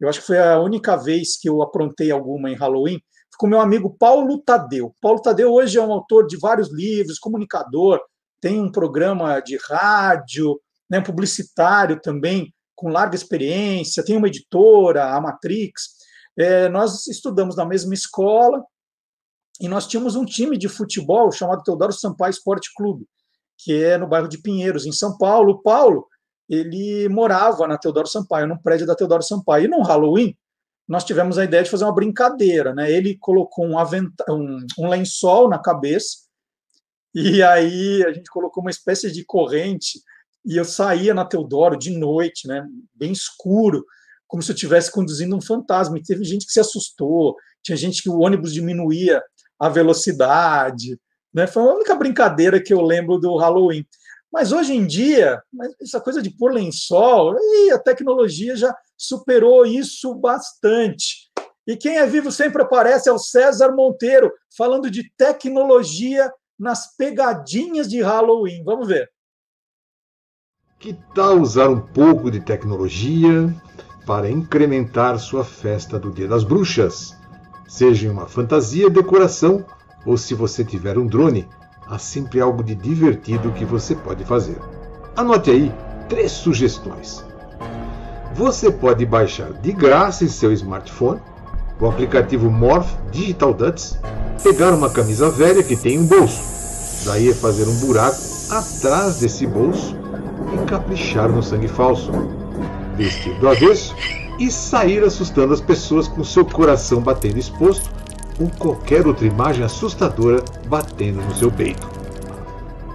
eu 0.00 0.08
acho 0.08 0.20
que 0.20 0.26
foi 0.26 0.38
a 0.38 0.58
única 0.58 0.96
vez 0.96 1.36
que 1.38 1.48
eu 1.48 1.62
aprontei 1.62 2.10
alguma 2.10 2.50
em 2.50 2.54
Halloween, 2.54 3.00
com 3.38 3.46
meu 3.46 3.60
amigo 3.60 3.96
Paulo 3.98 4.42
Tadeu. 4.42 4.94
Paulo 5.00 5.20
Tadeu 5.22 5.52
hoje 5.52 5.78
é 5.78 5.82
um 5.82 5.92
autor 5.92 6.26
de 6.26 6.36
vários 6.36 6.72
livros, 6.72 7.18
comunicador, 7.18 8.00
tem 8.40 8.60
um 8.60 8.70
programa 8.70 9.40
de 9.40 9.58
rádio, 9.68 10.60
né, 10.88 11.00
publicitário 11.00 12.00
também, 12.00 12.52
com 12.74 12.88
larga 12.88 13.14
experiência, 13.14 14.04
tem 14.04 14.16
uma 14.16 14.28
editora, 14.28 15.14
a 15.14 15.20
Matrix. 15.20 15.90
É, 16.38 16.68
nós 16.68 17.06
estudamos 17.06 17.56
na 17.56 17.64
mesma 17.64 17.94
escola, 17.94 18.64
e 19.60 19.68
nós 19.68 19.86
tínhamos 19.86 20.16
um 20.16 20.24
time 20.24 20.56
de 20.56 20.68
futebol 20.68 21.30
chamado 21.30 21.62
Teodoro 21.62 21.92
Sampaio 21.92 22.30
Esporte 22.30 22.72
Clube, 22.74 23.06
que 23.58 23.84
é 23.84 23.98
no 23.98 24.08
bairro 24.08 24.26
de 24.26 24.40
Pinheiros, 24.40 24.86
em 24.86 24.92
São 24.92 25.18
Paulo. 25.18 25.52
O 25.52 25.62
Paulo, 25.62 26.06
ele 26.50 27.08
morava 27.08 27.68
na 27.68 27.78
Teodoro 27.78 28.08
Sampaio, 28.08 28.48
num 28.48 28.58
prédio 28.58 28.84
da 28.84 28.96
Teodoro 28.96 29.22
Sampaio. 29.22 29.66
E 29.66 29.68
no 29.68 29.82
Halloween, 29.82 30.36
nós 30.88 31.04
tivemos 31.04 31.38
a 31.38 31.44
ideia 31.44 31.62
de 31.62 31.70
fazer 31.70 31.84
uma 31.84 31.94
brincadeira, 31.94 32.74
né? 32.74 32.90
Ele 32.90 33.16
colocou 33.16 33.64
um, 33.64 33.76
um, 33.78 34.66
um 34.76 34.88
lençol 34.88 35.48
na 35.48 35.60
cabeça, 35.60 36.16
e 37.14 37.40
aí 37.40 38.04
a 38.04 38.12
gente 38.12 38.28
colocou 38.28 38.60
uma 38.60 38.70
espécie 38.70 39.12
de 39.12 39.24
corrente, 39.24 40.00
e 40.44 40.56
eu 40.56 40.64
saía 40.64 41.14
na 41.14 41.24
Teodoro 41.24 41.78
de 41.78 41.96
noite, 41.96 42.48
né? 42.48 42.66
Bem 42.92 43.12
escuro, 43.12 43.84
como 44.26 44.42
se 44.42 44.50
eu 44.50 44.54
estivesse 44.54 44.90
conduzindo 44.90 45.36
um 45.36 45.40
fantasma. 45.40 45.98
E 45.98 46.02
teve 46.02 46.24
gente 46.24 46.46
que 46.46 46.52
se 46.52 46.60
assustou, 46.60 47.36
tinha 47.62 47.76
gente 47.76 48.02
que 48.02 48.10
o 48.10 48.18
ônibus 48.18 48.52
diminuía 48.52 49.22
a 49.58 49.68
velocidade. 49.68 50.98
Né? 51.32 51.46
Foi 51.46 51.62
a 51.62 51.74
única 51.74 51.94
brincadeira 51.94 52.60
que 52.60 52.72
eu 52.72 52.80
lembro 52.80 53.18
do 53.18 53.36
Halloween. 53.36 53.84
Mas 54.32 54.52
hoje 54.52 54.74
em 54.74 54.86
dia, 54.86 55.42
essa 55.80 56.00
coisa 56.00 56.22
de 56.22 56.30
pôr 56.30 56.52
lençol, 56.52 57.34
a 57.72 57.78
tecnologia 57.78 58.56
já 58.56 58.74
superou 58.96 59.66
isso 59.66 60.14
bastante. 60.14 61.30
E 61.66 61.76
quem 61.76 61.96
é 61.96 62.06
vivo 62.06 62.30
sempre 62.30 62.62
aparece 62.62 63.08
é 63.08 63.12
o 63.12 63.18
César 63.18 63.72
Monteiro, 63.72 64.32
falando 64.56 64.90
de 64.90 65.10
tecnologia 65.16 66.32
nas 66.58 66.96
pegadinhas 66.96 67.88
de 67.88 68.00
Halloween. 68.00 68.62
Vamos 68.64 68.86
ver. 68.86 69.10
Que 70.78 70.96
tal 71.14 71.38
usar 71.38 71.68
um 71.68 71.80
pouco 71.80 72.30
de 72.30 72.40
tecnologia 72.40 73.54
para 74.06 74.30
incrementar 74.30 75.18
sua 75.18 75.44
festa 75.44 75.98
do 75.98 76.10
Dia 76.10 76.28
das 76.28 76.44
Bruxas? 76.44 77.16
Seja 77.68 78.06
em 78.06 78.10
uma 78.10 78.26
fantasia, 78.26 78.88
decoração 78.88 79.64
ou 80.06 80.16
se 80.16 80.34
você 80.34 80.64
tiver 80.64 80.96
um 80.96 81.06
drone, 81.06 81.48
há 81.90 81.98
sempre 81.98 82.40
algo 82.40 82.62
de 82.62 82.74
divertido 82.76 83.50
que 83.50 83.64
você 83.64 83.96
pode 83.96 84.24
fazer. 84.24 84.56
Anote 85.16 85.50
aí 85.50 85.74
três 86.08 86.30
sugestões. 86.30 87.24
Você 88.32 88.70
pode 88.70 89.04
baixar 89.04 89.52
de 89.54 89.72
graça 89.72 90.24
em 90.24 90.28
seu 90.28 90.52
smartphone 90.52 91.20
o 91.80 91.88
aplicativo 91.88 92.48
Morph 92.48 92.92
Digital 93.10 93.52
Duds, 93.52 93.98
pegar 94.42 94.72
uma 94.72 94.88
camisa 94.88 95.30
velha 95.30 95.62
que 95.62 95.74
tem 95.74 95.98
um 95.98 96.06
bolso, 96.06 97.06
daí 97.06 97.30
é 97.30 97.34
fazer 97.34 97.64
um 97.64 97.74
buraco 97.80 98.18
atrás 98.50 99.18
desse 99.18 99.46
bolso 99.46 99.96
e 100.54 100.66
caprichar 100.66 101.28
no 101.28 101.42
sangue 101.42 101.68
falso. 101.68 102.12
Vestir 102.96 103.34
do 103.40 103.48
avesso 103.48 103.96
e 104.38 104.50
sair 104.50 105.02
assustando 105.02 105.54
as 105.54 105.60
pessoas 105.60 106.06
com 106.06 106.22
seu 106.22 106.44
coração 106.44 107.00
batendo 107.00 107.38
exposto 107.38 107.90
ou 108.40 108.50
qualquer 108.58 109.06
outra 109.06 109.26
imagem 109.26 109.62
assustadora 109.62 110.42
batendo 110.66 111.20
no 111.20 111.34
seu 111.34 111.52
peito. 111.52 111.86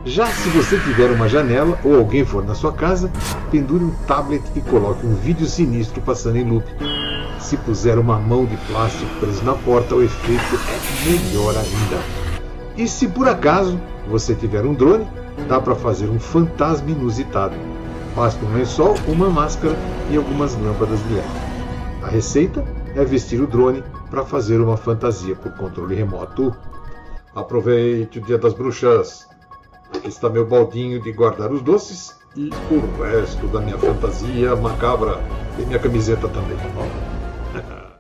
Já 0.04 0.28
se 0.28 0.50
você 0.50 0.78
tiver 0.80 1.10
uma 1.12 1.30
janela 1.30 1.80
ou 1.84 1.98
alguém 1.98 2.26
for 2.26 2.46
na 2.46 2.54
sua 2.54 2.72
casa, 2.74 3.10
pendure 3.50 3.84
um 3.84 3.92
tablet 4.08 4.44
e 4.56 4.62
coloque 4.62 5.06
um 5.06 5.16
vídeo 5.16 5.48
sinistro 5.48 6.02
passando 6.02 6.38
em 6.38 6.44
loop. 6.44 6.66
Se 7.40 7.58
puser 7.58 7.98
uma 7.98 8.20
mão 8.20 8.46
de 8.46 8.58
plástico 8.68 9.10
preso 9.20 9.44
na 9.44 9.54
porta, 9.54 9.96
o 9.96 10.04
efeito 10.04 10.60
é 10.70 11.10
melhor 11.10 11.56
ainda. 11.56 12.04
E 12.78 12.88
se 12.88 13.08
por 13.08 13.28
acaso 13.28 13.80
você 14.08 14.36
tiver 14.36 14.64
um 14.64 14.74
drone, 14.74 15.08
dá 15.48 15.60
para 15.60 15.76
fazer 15.76 16.08
um 16.08 16.20
fantasma 16.20 16.92
inusitado. 16.92 17.56
Basta 18.16 18.44
um 18.46 18.54
lençol, 18.54 18.96
uma 19.08 19.30
máscara 19.30 19.76
e 20.12 20.18
algumas 20.18 20.56
lâmpadas 20.56 21.00
de 21.08 21.14
LED. 21.14 21.28
A 22.04 22.08
receita 22.08 22.64
é 22.96 23.04
vestir 23.04 23.42
o 23.42 23.48
drone 23.48 23.84
para 24.16 24.26
fazer 24.26 24.62
uma 24.62 24.78
fantasia 24.78 25.36
por 25.36 25.52
controle 25.58 25.94
remoto. 25.94 26.56
Aproveite 27.36 28.20
o 28.20 28.22
Dia 28.22 28.38
das 28.38 28.54
Bruxas. 28.54 29.28
Aqui 29.94 30.08
está 30.08 30.30
meu 30.30 30.48
baldinho 30.48 31.02
de 31.02 31.12
guardar 31.12 31.52
os 31.52 31.62
doces 31.62 32.18
e 32.34 32.50
o 32.72 32.80
resto 33.04 33.46
da 33.48 33.60
minha 33.60 33.78
fantasia 33.78 34.56
macabra 34.56 35.18
e 35.60 35.66
minha 35.66 35.80
camiseta 35.80 36.30
também. 36.30 36.56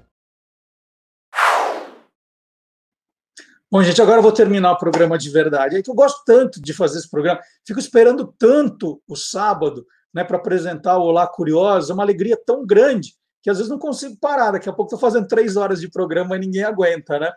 Bom, 3.70 3.84
gente, 3.84 4.02
agora 4.02 4.20
eu 4.20 4.24
vou 4.24 4.32
terminar 4.32 4.72
o 4.72 4.78
programa 4.78 5.18
de 5.18 5.30
verdade. 5.30 5.76
É 5.76 5.84
que 5.84 5.92
eu 5.92 5.96
gosto 5.96 6.24
tanto 6.26 6.62
de 6.62 6.72
fazer 6.72 7.00
esse 7.00 7.10
programa, 7.10 7.42
fico 7.68 7.80
esperando 7.82 8.34
tanto 8.40 9.02
o 9.06 9.18
sábado 9.18 9.86
né, 10.14 10.24
para 10.24 10.38
apresentar 10.38 10.98
o 10.98 11.04
Olá 11.04 11.28
Curiosa, 11.28 11.92
é 11.92 11.94
uma 11.94 12.04
alegria 12.04 12.38
tão 12.38 12.66
grande 12.66 13.18
que 13.46 13.50
às 13.52 13.58
vezes 13.58 13.70
não 13.70 13.78
consigo 13.78 14.18
parar. 14.20 14.50
Daqui 14.50 14.68
a 14.68 14.74
pouco 14.74 14.92
estou 14.92 14.98
fazendo 14.98 15.28
três 15.28 15.56
horas 15.56 15.80
de 15.80 15.88
programa 15.88 16.36
e 16.36 16.40
ninguém 16.40 16.64
aguenta, 16.64 17.20
né? 17.20 17.32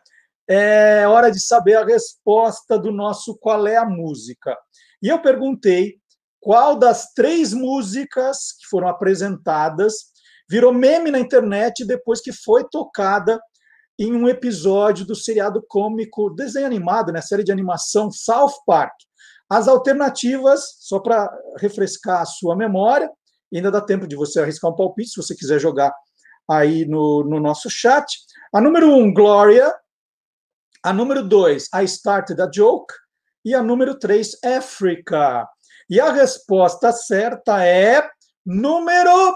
É 0.49 1.07
hora 1.07 1.31
de 1.31 1.39
saber 1.39 1.75
a 1.75 1.85
resposta 1.85 2.79
do 2.79 2.91
nosso 2.91 3.37
Qual 3.37 3.67
é 3.67 3.77
a 3.77 3.85
Música. 3.85 4.57
E 5.03 5.09
eu 5.09 5.21
perguntei 5.21 5.97
qual 6.41 6.79
das 6.79 7.13
três 7.13 7.53
músicas 7.53 8.53
que 8.59 8.67
foram 8.71 8.89
apresentadas 8.89 10.07
virou 10.49 10.73
meme 10.73 11.11
na 11.11 11.19
internet 11.19 11.85
depois 11.85 12.23
que 12.23 12.33
foi 12.33 12.67
tocada 12.71 13.39
em 13.99 14.15
um 14.15 14.27
episódio 14.27 15.05
do 15.05 15.15
seriado 15.15 15.63
cômico, 15.69 16.31
desenho 16.31 16.65
animado, 16.65 17.13
né, 17.13 17.21
série 17.21 17.45
de 17.45 17.53
animação 17.53 18.11
South 18.11 18.55
Park. 18.67 18.95
As 19.47 19.69
alternativas, 19.69 20.63
só 20.79 21.01
para 21.01 21.31
refrescar 21.59 22.23
a 22.23 22.27
sua 22.27 22.57
memória, 22.57 23.11
ainda 23.57 23.71
dá 23.71 23.81
tempo 23.81 24.07
de 24.07 24.15
você 24.15 24.41
arriscar 24.41 24.71
um 24.71 24.77
palpite, 24.77 25.11
se 25.11 25.17
você 25.17 25.35
quiser 25.35 25.59
jogar 25.59 25.93
aí 26.49 26.85
no, 26.87 27.25
no 27.25 27.41
nosso 27.41 27.71
chat. 27.71 28.19
A 28.55 28.61
número 28.61 28.91
um, 28.91 29.13
Gloria. 29.13 29.75
A 30.83 30.93
número 30.93 31.23
dois, 31.23 31.69
I 31.75 31.85
Started 31.85 32.41
a 32.41 32.51
Joke. 32.53 32.95
E 33.45 33.55
a 33.55 33.63
número 33.63 33.99
três, 33.99 34.37
Africa. 34.45 35.49
E 35.89 35.99
a 35.99 36.13
resposta 36.13 36.93
certa 36.93 37.65
é 37.65 38.09
número 38.45 39.35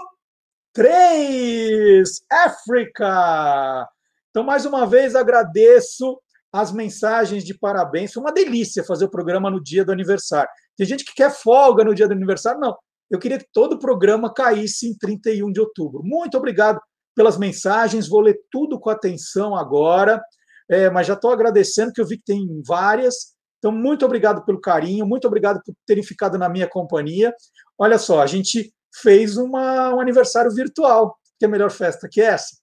três, 0.73 2.23
África. 2.31 3.87
Então, 4.29 4.43
mais 4.43 4.65
uma 4.65 4.85
vez, 4.85 5.15
agradeço 5.15 6.19
as 6.51 6.71
mensagens 6.71 7.43
de 7.43 7.57
parabéns. 7.57 8.13
Foi 8.13 8.21
uma 8.21 8.31
delícia 8.31 8.83
fazer 8.83 9.05
o 9.05 9.09
programa 9.09 9.49
no 9.49 9.61
dia 9.61 9.85
do 9.85 9.91
aniversário. 9.91 10.49
Tem 10.75 10.85
gente 10.85 11.05
que 11.05 11.13
quer 11.13 11.31
folga 11.31 11.83
no 11.83 11.93
dia 11.93 12.07
do 12.07 12.13
aniversário. 12.13 12.59
Não, 12.59 12.77
eu 13.13 13.19
queria 13.19 13.37
que 13.37 13.45
todo 13.53 13.73
o 13.73 13.79
programa 13.79 14.33
caísse 14.33 14.87
em 14.87 14.97
31 14.97 15.51
de 15.51 15.59
outubro. 15.59 16.01
Muito 16.03 16.35
obrigado 16.35 16.81
pelas 17.15 17.37
mensagens. 17.37 18.09
Vou 18.09 18.21
ler 18.21 18.39
tudo 18.49 18.79
com 18.79 18.89
atenção 18.89 19.55
agora. 19.55 20.19
É, 20.67 20.89
mas 20.89 21.05
já 21.05 21.13
estou 21.13 21.29
agradecendo, 21.29 21.93
que 21.93 22.01
eu 22.01 22.07
vi 22.07 22.17
que 22.17 22.23
tem 22.25 22.43
várias. 22.65 23.35
Então, 23.59 23.71
muito 23.71 24.03
obrigado 24.03 24.43
pelo 24.43 24.59
carinho, 24.59 25.05
muito 25.05 25.27
obrigado 25.27 25.61
por 25.63 25.75
terem 25.85 26.03
ficado 26.03 26.39
na 26.39 26.49
minha 26.49 26.67
companhia. 26.67 27.31
Olha 27.77 27.99
só, 27.99 28.19
a 28.19 28.25
gente 28.25 28.73
fez 29.01 29.37
uma, 29.37 29.93
um 29.93 29.99
aniversário 29.99 30.51
virtual. 30.51 31.15
Que 31.39 31.45
é 31.45 31.47
melhor 31.47 31.69
festa 31.69 32.09
que 32.11 32.19
essa? 32.19 32.57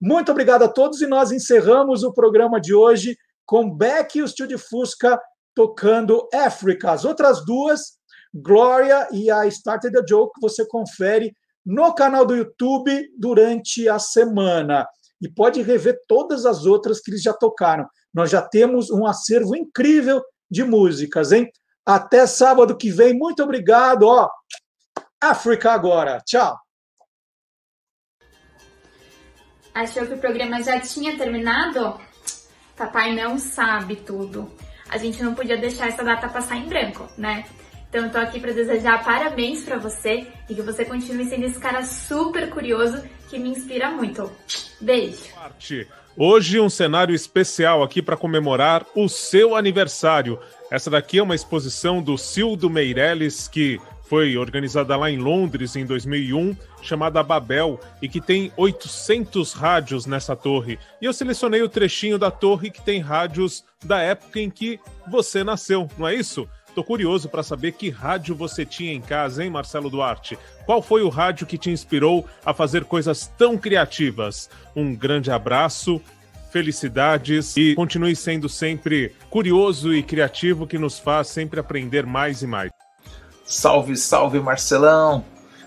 Muito 0.00 0.30
obrigado 0.30 0.62
a 0.62 0.68
todos 0.68 1.00
e 1.00 1.08
nós 1.08 1.32
encerramos 1.32 2.04
o 2.04 2.12
programa 2.12 2.60
de 2.60 2.72
hoje 2.72 3.16
com 3.44 3.68
Beck 3.68 4.16
e 4.16 4.22
o 4.22 4.46
de 4.46 4.56
Fusca 4.56 5.20
tocando 5.56 6.28
África. 6.32 6.92
As 6.92 7.04
outras 7.04 7.44
duas, 7.44 7.97
Gloria 8.34 9.08
e 9.12 9.30
a 9.30 9.46
Started 9.46 9.92
the 9.92 10.04
Joke, 10.06 10.40
você 10.40 10.66
confere 10.66 11.32
no 11.64 11.94
canal 11.94 12.24
do 12.24 12.36
YouTube 12.36 13.08
durante 13.18 13.88
a 13.88 13.98
semana. 13.98 14.86
E 15.20 15.28
pode 15.28 15.62
rever 15.62 15.98
todas 16.06 16.46
as 16.46 16.64
outras 16.64 17.00
que 17.00 17.10
eles 17.10 17.22
já 17.22 17.32
tocaram. 17.32 17.86
Nós 18.14 18.30
já 18.30 18.40
temos 18.40 18.90
um 18.90 19.06
acervo 19.06 19.56
incrível 19.56 20.22
de 20.50 20.64
músicas, 20.64 21.32
hein? 21.32 21.50
Até 21.84 22.26
sábado 22.26 22.76
que 22.76 22.90
vem. 22.90 23.14
Muito 23.14 23.42
obrigado. 23.42 24.04
Ó, 24.04 24.28
África 25.20 25.72
agora. 25.72 26.20
Tchau. 26.24 26.56
Achou 29.74 30.06
que 30.06 30.14
o 30.14 30.18
programa 30.18 30.62
já 30.62 30.80
tinha 30.80 31.16
terminado? 31.16 32.00
Papai 32.76 33.14
não 33.14 33.38
sabe 33.38 33.96
tudo. 33.96 34.50
A 34.88 34.96
gente 34.96 35.22
não 35.22 35.34
podia 35.34 35.56
deixar 35.56 35.88
essa 35.88 36.02
data 36.02 36.28
passar 36.28 36.56
em 36.56 36.68
branco, 36.68 37.08
né? 37.16 37.44
Então 37.88 38.10
tô 38.10 38.18
aqui 38.18 38.38
para 38.38 38.52
desejar 38.52 39.02
parabéns 39.02 39.64
para 39.64 39.78
você 39.78 40.26
e 40.48 40.54
que 40.54 40.60
você 40.60 40.84
continue 40.84 41.24
sendo 41.24 41.44
esse 41.44 41.58
cara 41.58 41.82
super 41.84 42.50
curioso 42.50 43.02
que 43.30 43.38
me 43.38 43.48
inspira 43.48 43.90
muito. 43.90 44.30
Beijo. 44.80 45.24
Hoje 46.16 46.60
um 46.60 46.68
cenário 46.68 47.14
especial 47.14 47.82
aqui 47.82 48.02
para 48.02 48.16
comemorar 48.16 48.84
o 48.94 49.08
seu 49.08 49.56
aniversário. 49.56 50.38
Essa 50.70 50.90
daqui 50.90 51.18
é 51.18 51.22
uma 51.22 51.34
exposição 51.34 52.02
do 52.02 52.18
Cildo 52.18 52.68
Meirelles 52.68 53.48
que 53.48 53.80
foi 54.08 54.36
organizada 54.36 54.96
lá 54.96 55.10
em 55.10 55.18
Londres 55.18 55.76
em 55.76 55.84
2001, 55.84 56.56
chamada 56.82 57.22
Babel, 57.22 57.78
e 58.00 58.08
que 58.08 58.22
tem 58.22 58.50
800 58.56 59.52
rádios 59.52 60.06
nessa 60.06 60.34
torre. 60.34 60.78
E 61.00 61.04
eu 61.04 61.12
selecionei 61.12 61.62
o 61.62 61.68
trechinho 61.68 62.18
da 62.18 62.30
torre 62.30 62.70
que 62.70 62.82
tem 62.82 63.00
rádios 63.00 63.62
da 63.84 64.00
época 64.00 64.40
em 64.40 64.48
que 64.48 64.80
você 65.06 65.44
nasceu, 65.44 65.88
não 65.98 66.08
é 66.08 66.14
isso? 66.14 66.48
Tô 66.78 66.84
curioso 66.84 67.28
para 67.28 67.42
saber 67.42 67.72
que 67.72 67.90
rádio 67.90 68.36
você 68.36 68.64
tinha 68.64 68.92
em 68.92 69.00
casa, 69.00 69.42
hein, 69.42 69.50
Marcelo 69.50 69.90
Duarte? 69.90 70.38
Qual 70.64 70.80
foi 70.80 71.02
o 71.02 71.08
rádio 71.08 71.44
que 71.44 71.58
te 71.58 71.70
inspirou 71.70 72.24
a 72.46 72.54
fazer 72.54 72.84
coisas 72.84 73.26
tão 73.36 73.58
criativas? 73.58 74.48
Um 74.76 74.94
grande 74.94 75.28
abraço, 75.28 76.00
felicidades 76.52 77.56
e 77.56 77.74
continue 77.74 78.14
sendo 78.14 78.48
sempre 78.48 79.12
curioso 79.28 79.92
e 79.92 80.04
criativo 80.04 80.68
que 80.68 80.78
nos 80.78 81.00
faz 81.00 81.26
sempre 81.26 81.58
aprender 81.58 82.06
mais 82.06 82.42
e 82.42 82.46
mais. 82.46 82.70
Salve, 83.44 83.96
salve 83.96 84.38
Marcelão! 84.38 85.24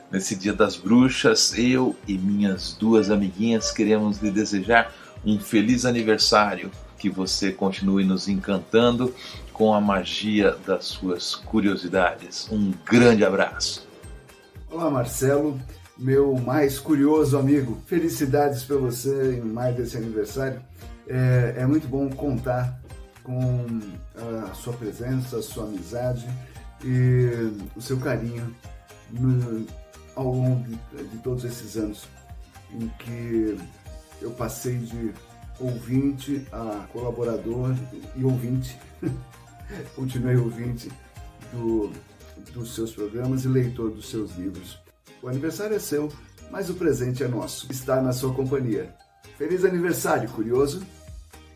Nesse 0.09 0.33
dia 0.33 0.53
das 0.53 0.77
bruxas, 0.77 1.53
eu 1.57 1.93
e 2.07 2.17
minhas 2.17 2.71
duas 2.79 3.11
amiguinhas 3.11 3.69
queremos 3.69 4.19
lhe 4.19 4.31
desejar 4.31 4.93
um 5.25 5.38
feliz 5.38 5.83
aniversário, 5.83 6.71
que 6.97 7.09
você 7.09 7.51
continue 7.51 8.05
nos 8.05 8.29
encantando 8.29 9.13
com 9.61 9.75
a 9.75 9.79
magia 9.79 10.57
das 10.65 10.85
suas 10.85 11.35
curiosidades. 11.35 12.49
Um 12.51 12.73
grande 12.83 13.23
abraço. 13.23 13.88
Olá, 14.71 14.89
Marcelo, 14.89 15.61
meu 15.95 16.35
mais 16.35 16.79
curioso 16.79 17.38
amigo. 17.38 17.77
Felicidades 17.85 18.63
para 18.63 18.77
você 18.77 19.35
em 19.35 19.41
mais 19.41 19.75
desse 19.75 19.97
aniversário. 19.97 20.59
É, 21.07 21.57
é 21.57 21.65
muito 21.67 21.88
bom 21.88 22.09
contar 22.09 22.81
com 23.21 23.67
a 24.49 24.51
sua 24.55 24.73
presença, 24.73 25.38
a 25.38 25.43
sua 25.43 25.65
amizade 25.65 26.27
e 26.83 27.29
o 27.75 27.81
seu 27.83 27.97
carinho 27.99 28.55
no, 29.11 29.67
ao 30.15 30.25
longo 30.25 30.67
de, 30.67 31.03
de, 31.03 31.17
todos 31.19 31.45
esses 31.45 31.77
anos 31.77 32.07
em 32.73 32.88
que 32.97 33.59
eu 34.23 34.31
passei 34.31 34.77
de 34.77 35.13
ouvinte 35.59 36.47
a 36.51 36.88
colaborador 36.91 37.75
e 38.15 38.23
ouvinte, 38.23 38.75
continuei 39.95 40.35
ouvinte 40.38 40.89
do, 41.52 41.91
dos 42.53 42.76
seus 42.76 42.91
programas 42.91 43.45
e 43.45 43.48
leitor 43.48 43.91
dos 43.91 44.10
seus 44.10 44.35
livros. 44.35 44.80
O 45.22 45.27
aniversário 45.27 45.76
é 45.76 45.80
seu, 45.80 46.11
mas 46.49 46.69
o 46.69 46.73
presente 46.73 47.23
é 47.23 47.27
nosso. 47.27 47.72
Está 47.72 48.02
na 48.02 48.14
sua 48.14 48.34
companhia. 48.34 48.93
Feliz 49.38 49.64
aniversário, 49.64 50.30
curioso! 50.30 50.85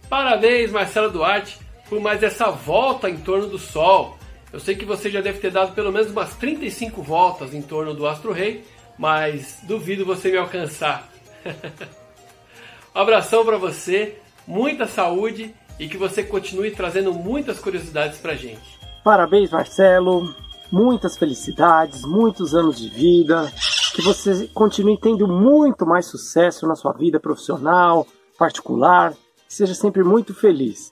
Parabéns, 0.10 0.72
Marcelo 0.72 1.12
Duarte, 1.12 1.60
por 1.90 2.00
mais 2.00 2.22
essa 2.22 2.52
volta 2.52 3.10
em 3.10 3.18
torno 3.18 3.48
do 3.48 3.58
Sol. 3.58 4.18
Eu 4.54 4.60
sei 4.60 4.76
que 4.76 4.86
você 4.86 5.10
já 5.10 5.22
deve 5.22 5.40
ter 5.40 5.52
dado 5.52 5.74
pelo 5.74 5.92
menos 5.92 6.12
umas 6.12 6.36
35 6.36 7.02
voltas 7.02 7.54
em 7.54 7.62
torno 7.62 7.94
do 7.94 8.08
Astro 8.08 8.32
Rei, 8.32 8.64
mas 8.98 9.60
duvido 9.64 10.06
você 10.06 10.32
me 10.32 10.38
alcançar. 10.38 11.12
um 12.96 13.00
abração 13.00 13.44
para 13.44 13.58
você, 13.58 14.20
muita 14.48 14.88
saúde 14.88 15.54
e 15.80 15.88
que 15.88 15.98
você 15.98 16.24
continue 16.24 16.72
trazendo 16.72 17.14
muitas 17.14 17.60
curiosidades 17.60 18.18
para 18.20 18.36
gente. 18.36 18.80
Parabéns, 19.04 19.52
Marcelo. 19.52 20.34
Muitas 20.72 21.18
felicidades, 21.18 22.04
muitos 22.04 22.56
anos 22.56 22.78
de 22.78 22.90
vida. 22.90 23.52
Que 23.94 24.02
você 24.02 24.48
continue 24.54 24.98
tendo 25.00 25.28
muito 25.28 25.86
mais 25.86 26.06
sucesso 26.06 26.68
na 26.68 26.76
sua 26.76 26.92
vida 26.92 27.20
profissional, 27.20 28.06
particular. 28.38 29.14
Seja 29.48 29.74
sempre 29.74 30.04
muito 30.04 30.34
feliz. 30.34 30.92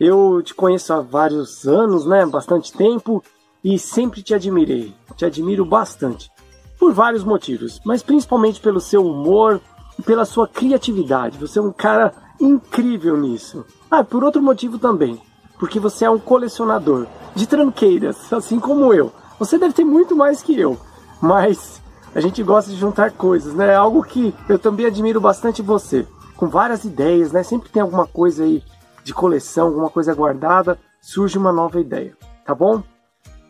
Eu 0.00 0.42
te 0.42 0.54
conheço 0.54 0.92
há 0.92 1.00
vários 1.00 1.66
anos, 1.66 2.06
né? 2.06 2.26
Bastante 2.26 2.72
tempo 2.72 3.22
e 3.62 3.78
sempre 3.78 4.22
te 4.22 4.34
admirei. 4.34 4.92
Te 5.16 5.24
admiro 5.24 5.64
bastante. 5.64 6.30
Por 6.78 6.92
vários 6.92 7.22
motivos, 7.22 7.80
mas 7.84 8.02
principalmente 8.02 8.60
pelo 8.60 8.80
seu 8.80 9.06
humor 9.06 9.60
pela 10.04 10.24
sua 10.24 10.46
criatividade. 10.46 11.38
Você 11.38 11.58
é 11.58 11.62
um 11.62 11.72
cara 11.72 12.12
incrível 12.40 13.16
nisso. 13.16 13.64
Ah, 13.90 14.04
por 14.04 14.24
outro 14.24 14.42
motivo 14.42 14.78
também. 14.78 15.20
Porque 15.58 15.78
você 15.78 16.04
é 16.04 16.10
um 16.10 16.18
colecionador 16.18 17.06
de 17.34 17.46
tranqueiras, 17.46 18.32
assim 18.32 18.58
como 18.58 18.92
eu. 18.92 19.12
Você 19.38 19.58
deve 19.58 19.74
ter 19.74 19.84
muito 19.84 20.14
mais 20.14 20.42
que 20.42 20.58
eu, 20.58 20.78
mas 21.20 21.82
a 22.14 22.20
gente 22.20 22.42
gosta 22.42 22.70
de 22.70 22.76
juntar 22.76 23.12
coisas, 23.12 23.54
né? 23.54 23.72
É 23.72 23.74
algo 23.74 24.02
que 24.02 24.34
eu 24.48 24.58
também 24.58 24.86
admiro 24.86 25.20
bastante 25.20 25.62
você. 25.62 26.06
Com 26.36 26.48
várias 26.48 26.84
ideias, 26.84 27.32
né? 27.32 27.42
Sempre 27.42 27.68
tem 27.70 27.82
alguma 27.82 28.06
coisa 28.06 28.44
aí 28.44 28.62
de 29.02 29.12
coleção, 29.12 29.68
alguma 29.68 29.90
coisa 29.90 30.14
guardada, 30.14 30.78
surge 31.00 31.36
uma 31.36 31.52
nova 31.52 31.80
ideia, 31.80 32.16
tá 32.44 32.54
bom? 32.54 32.82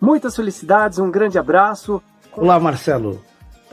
Muitas 0.00 0.34
felicidades, 0.34 0.98
um 0.98 1.10
grande 1.10 1.38
abraço. 1.38 2.02
Olá, 2.36 2.58
Marcelo. 2.58 3.20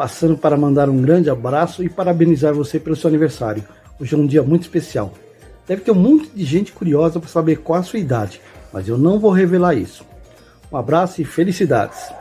Passando 0.01 0.35
para 0.35 0.57
mandar 0.57 0.89
um 0.89 0.99
grande 0.99 1.29
abraço 1.29 1.83
e 1.83 1.87
parabenizar 1.87 2.55
você 2.55 2.79
pelo 2.79 2.95
seu 2.95 3.07
aniversário. 3.07 3.63
Hoje 3.99 4.15
é 4.15 4.17
um 4.17 4.25
dia 4.25 4.41
muito 4.41 4.63
especial. 4.63 5.13
Deve 5.67 5.83
ter 5.83 5.91
um 5.91 5.93
monte 5.93 6.27
de 6.33 6.43
gente 6.43 6.71
curiosa 6.71 7.19
para 7.19 7.29
saber 7.29 7.57
qual 7.57 7.79
a 7.79 7.83
sua 7.83 7.99
idade, 7.99 8.41
mas 8.73 8.87
eu 8.87 8.97
não 8.97 9.19
vou 9.19 9.29
revelar 9.29 9.75
isso. 9.75 10.03
Um 10.71 10.77
abraço 10.77 11.21
e 11.21 11.23
felicidades. 11.23 12.11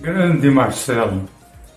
Grande 0.00 0.48
Marcelo, 0.48 1.22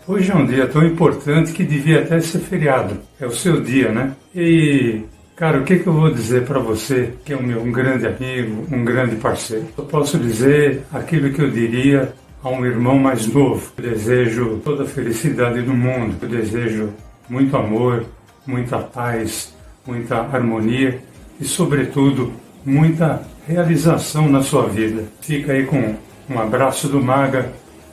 hoje 0.08 0.32
é 0.32 0.36
um 0.36 0.46
dia 0.46 0.68
tão 0.68 0.86
importante 0.86 1.52
que 1.52 1.64
devia 1.64 2.04
até 2.04 2.20
ser 2.20 2.42
feriado. 2.42 3.00
É 3.20 3.26
o 3.26 3.32
seu 3.32 3.60
dia, 3.60 3.92
né? 3.92 4.14
E, 4.36 5.02
cara, 5.36 5.62
o 5.62 5.64
que, 5.64 5.80
que 5.80 5.88
eu 5.88 5.94
vou 5.94 6.14
dizer 6.14 6.46
para 6.46 6.60
você, 6.60 7.16
que 7.26 7.34
é 7.34 7.36
um 7.36 7.42
meu 7.42 7.64
um 7.64 7.72
grande 7.72 8.06
amigo, 8.06 8.68
um 8.72 8.86
grande 8.86 9.16
parceiro? 9.16 9.66
Eu 9.76 9.86
posso 9.86 10.20
dizer 10.20 10.84
aquilo 10.94 11.34
que 11.34 11.42
eu 11.42 11.50
diria 11.50 12.14
a 12.44 12.50
um 12.50 12.66
irmão 12.66 12.98
mais 12.98 13.28
novo. 13.28 13.72
Eu 13.78 13.84
desejo 13.84 14.62
toda 14.64 14.84
a 14.84 14.88
felicidade 14.88 15.62
do 15.62 15.74
mundo, 15.74 16.16
eu 16.22 16.30
desejo 16.30 16.90
muito 17.30 17.56
amor, 17.56 18.06
muita 18.46 18.80
paz, 18.80 19.54
muita 19.86 20.18
harmonia 20.18 21.02
e, 21.40 21.46
sobretudo, 21.46 22.34
muita 22.66 23.22
realização 23.48 24.30
na 24.30 24.42
sua 24.42 24.68
vida. 24.68 25.04
Fica 25.22 25.54
aí 25.54 25.66
com 25.66 25.96
um 26.30 26.40
abraço 26.40 26.88
do 26.88 27.02
Maga 27.02 27.52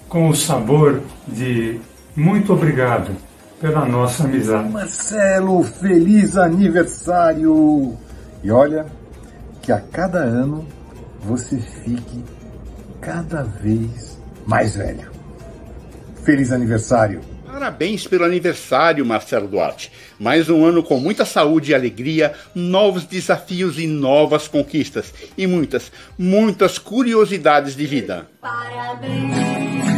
com 0.09 0.28
o 0.28 0.35
sabor 0.36 1.01
de 1.27 1.81
muito 2.14 2.52
obrigado 2.52 3.10
pela 3.60 3.85
nossa 3.85 4.24
amizade. 4.24 4.68
Marcelo, 4.70 5.62
feliz 5.62 6.36
aniversário! 6.36 7.97
E 8.43 8.51
olha, 8.51 8.86
que 9.62 9.73
a 9.73 9.81
cada 9.81 10.18
ano 10.18 10.66
você 11.23 11.59
fique 11.59 12.23
cada 13.01 13.43
vez 13.43 14.15
mais 14.47 14.77
velho. 14.77 15.10
Feliz 16.24 16.52
aniversário! 16.52 17.20
Parabéns 17.56 18.06
pelo 18.06 18.24
aniversário, 18.24 19.05
Marcelo 19.06 19.48
Duarte. 19.48 19.90
Mais 20.18 20.51
um 20.51 20.64
ano 20.64 20.82
com 20.82 21.01
muita 21.01 21.24
saúde 21.24 21.73
e 21.73 21.74
alegria, 21.74 22.35
novos 22.55 23.05
desafios 23.06 23.78
e 23.78 23.86
novas 23.86 24.47
conquistas. 24.47 25.12
E 25.39 25.47
muitas, 25.47 25.90
muitas 26.18 26.78
curiosidades 26.78 27.74
de 27.74 27.86
vida. 27.86 28.28
Parabéns 28.43 29.95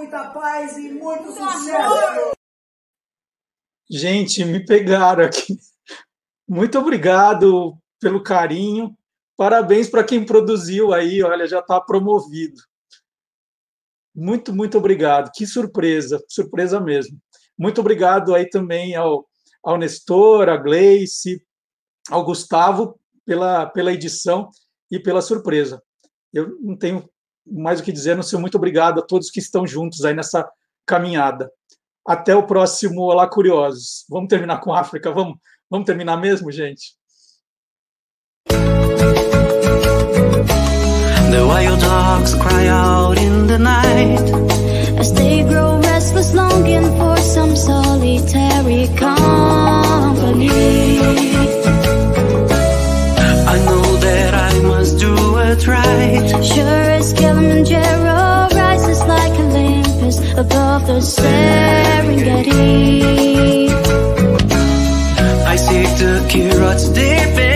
muita 0.00 0.30
paz 0.30 0.78
e 0.78 0.90
muito 0.92 1.30
sucesso! 1.30 2.32
Gente, 3.90 4.44
me 4.46 4.64
pegaram 4.64 5.24
aqui. 5.24 5.58
Muito 6.48 6.78
obrigado 6.78 7.76
pelo 8.00 8.22
carinho. 8.22 8.96
Parabéns 9.36 9.90
para 9.90 10.02
quem 10.02 10.24
produziu 10.24 10.94
aí, 10.94 11.22
olha, 11.22 11.46
já 11.46 11.58
está 11.58 11.78
promovido. 11.78 12.58
Muito, 14.14 14.54
muito 14.54 14.78
obrigado. 14.78 15.30
Que 15.34 15.46
surpresa, 15.46 16.22
surpresa 16.28 16.80
mesmo. 16.80 17.18
Muito 17.58 17.82
obrigado 17.82 18.34
aí 18.34 18.48
também 18.48 18.96
ao, 18.96 19.28
ao 19.62 19.76
Nestor, 19.76 20.48
a 20.48 20.56
Gleice, 20.56 21.44
ao 22.08 22.24
Gustavo 22.24 22.98
pela, 23.26 23.66
pela 23.66 23.92
edição 23.92 24.48
e 24.90 24.98
pela 24.98 25.20
surpresa. 25.20 25.82
Eu 26.32 26.58
não 26.60 26.76
tenho 26.76 27.06
mais 27.46 27.80
o 27.80 27.82
que 27.82 27.92
dizer, 27.92 28.14
não 28.16 28.22
sei 28.22 28.38
muito 28.38 28.56
obrigado 28.56 29.00
a 29.00 29.02
todos 29.02 29.30
que 29.30 29.40
estão 29.40 29.66
juntos 29.66 30.04
aí 30.04 30.14
nessa 30.14 30.48
caminhada. 30.86 31.50
Até 32.06 32.34
o 32.34 32.46
próximo 32.46 33.02
Olá 33.02 33.28
Curiosos. 33.28 34.04
Vamos 34.08 34.28
terminar 34.28 34.60
com 34.60 34.72
África? 34.72 35.12
Vamos, 35.12 35.36
vamos 35.70 35.86
terminar 35.86 36.16
mesmo, 36.16 36.50
gente? 36.50 36.94
The 41.30 41.44
wild 41.46 41.80
dogs 41.80 42.34
cry 42.34 42.68
out 42.68 43.16
in 43.16 43.46
the 43.46 43.58
night 43.58 44.18
as 45.00 45.12
they 45.12 45.42
grow 45.42 45.78
restless, 45.78 46.34
longing 46.34 46.84
for 46.98 47.16
some 47.18 47.56
solitary 47.56 48.88
company. 48.96 50.50
I 53.46 53.56
know 53.64 53.96
that 53.96 54.34
I 54.34 54.60
must 54.60 54.98
do 54.98 55.29
words 55.50 55.66
right. 55.66 56.44
Sure 56.44 56.90
as 56.98 57.12
Kilimanjaro 57.12 58.48
rises 58.54 59.00
like 59.00 59.32
Olympus 59.40 60.18
above 60.34 60.86
the 60.86 61.00
Serengeti. 61.00 62.52
I 65.46 65.56
seek 65.56 65.88
the 65.98 66.24
carrots 66.30 66.88
deep 66.90 67.49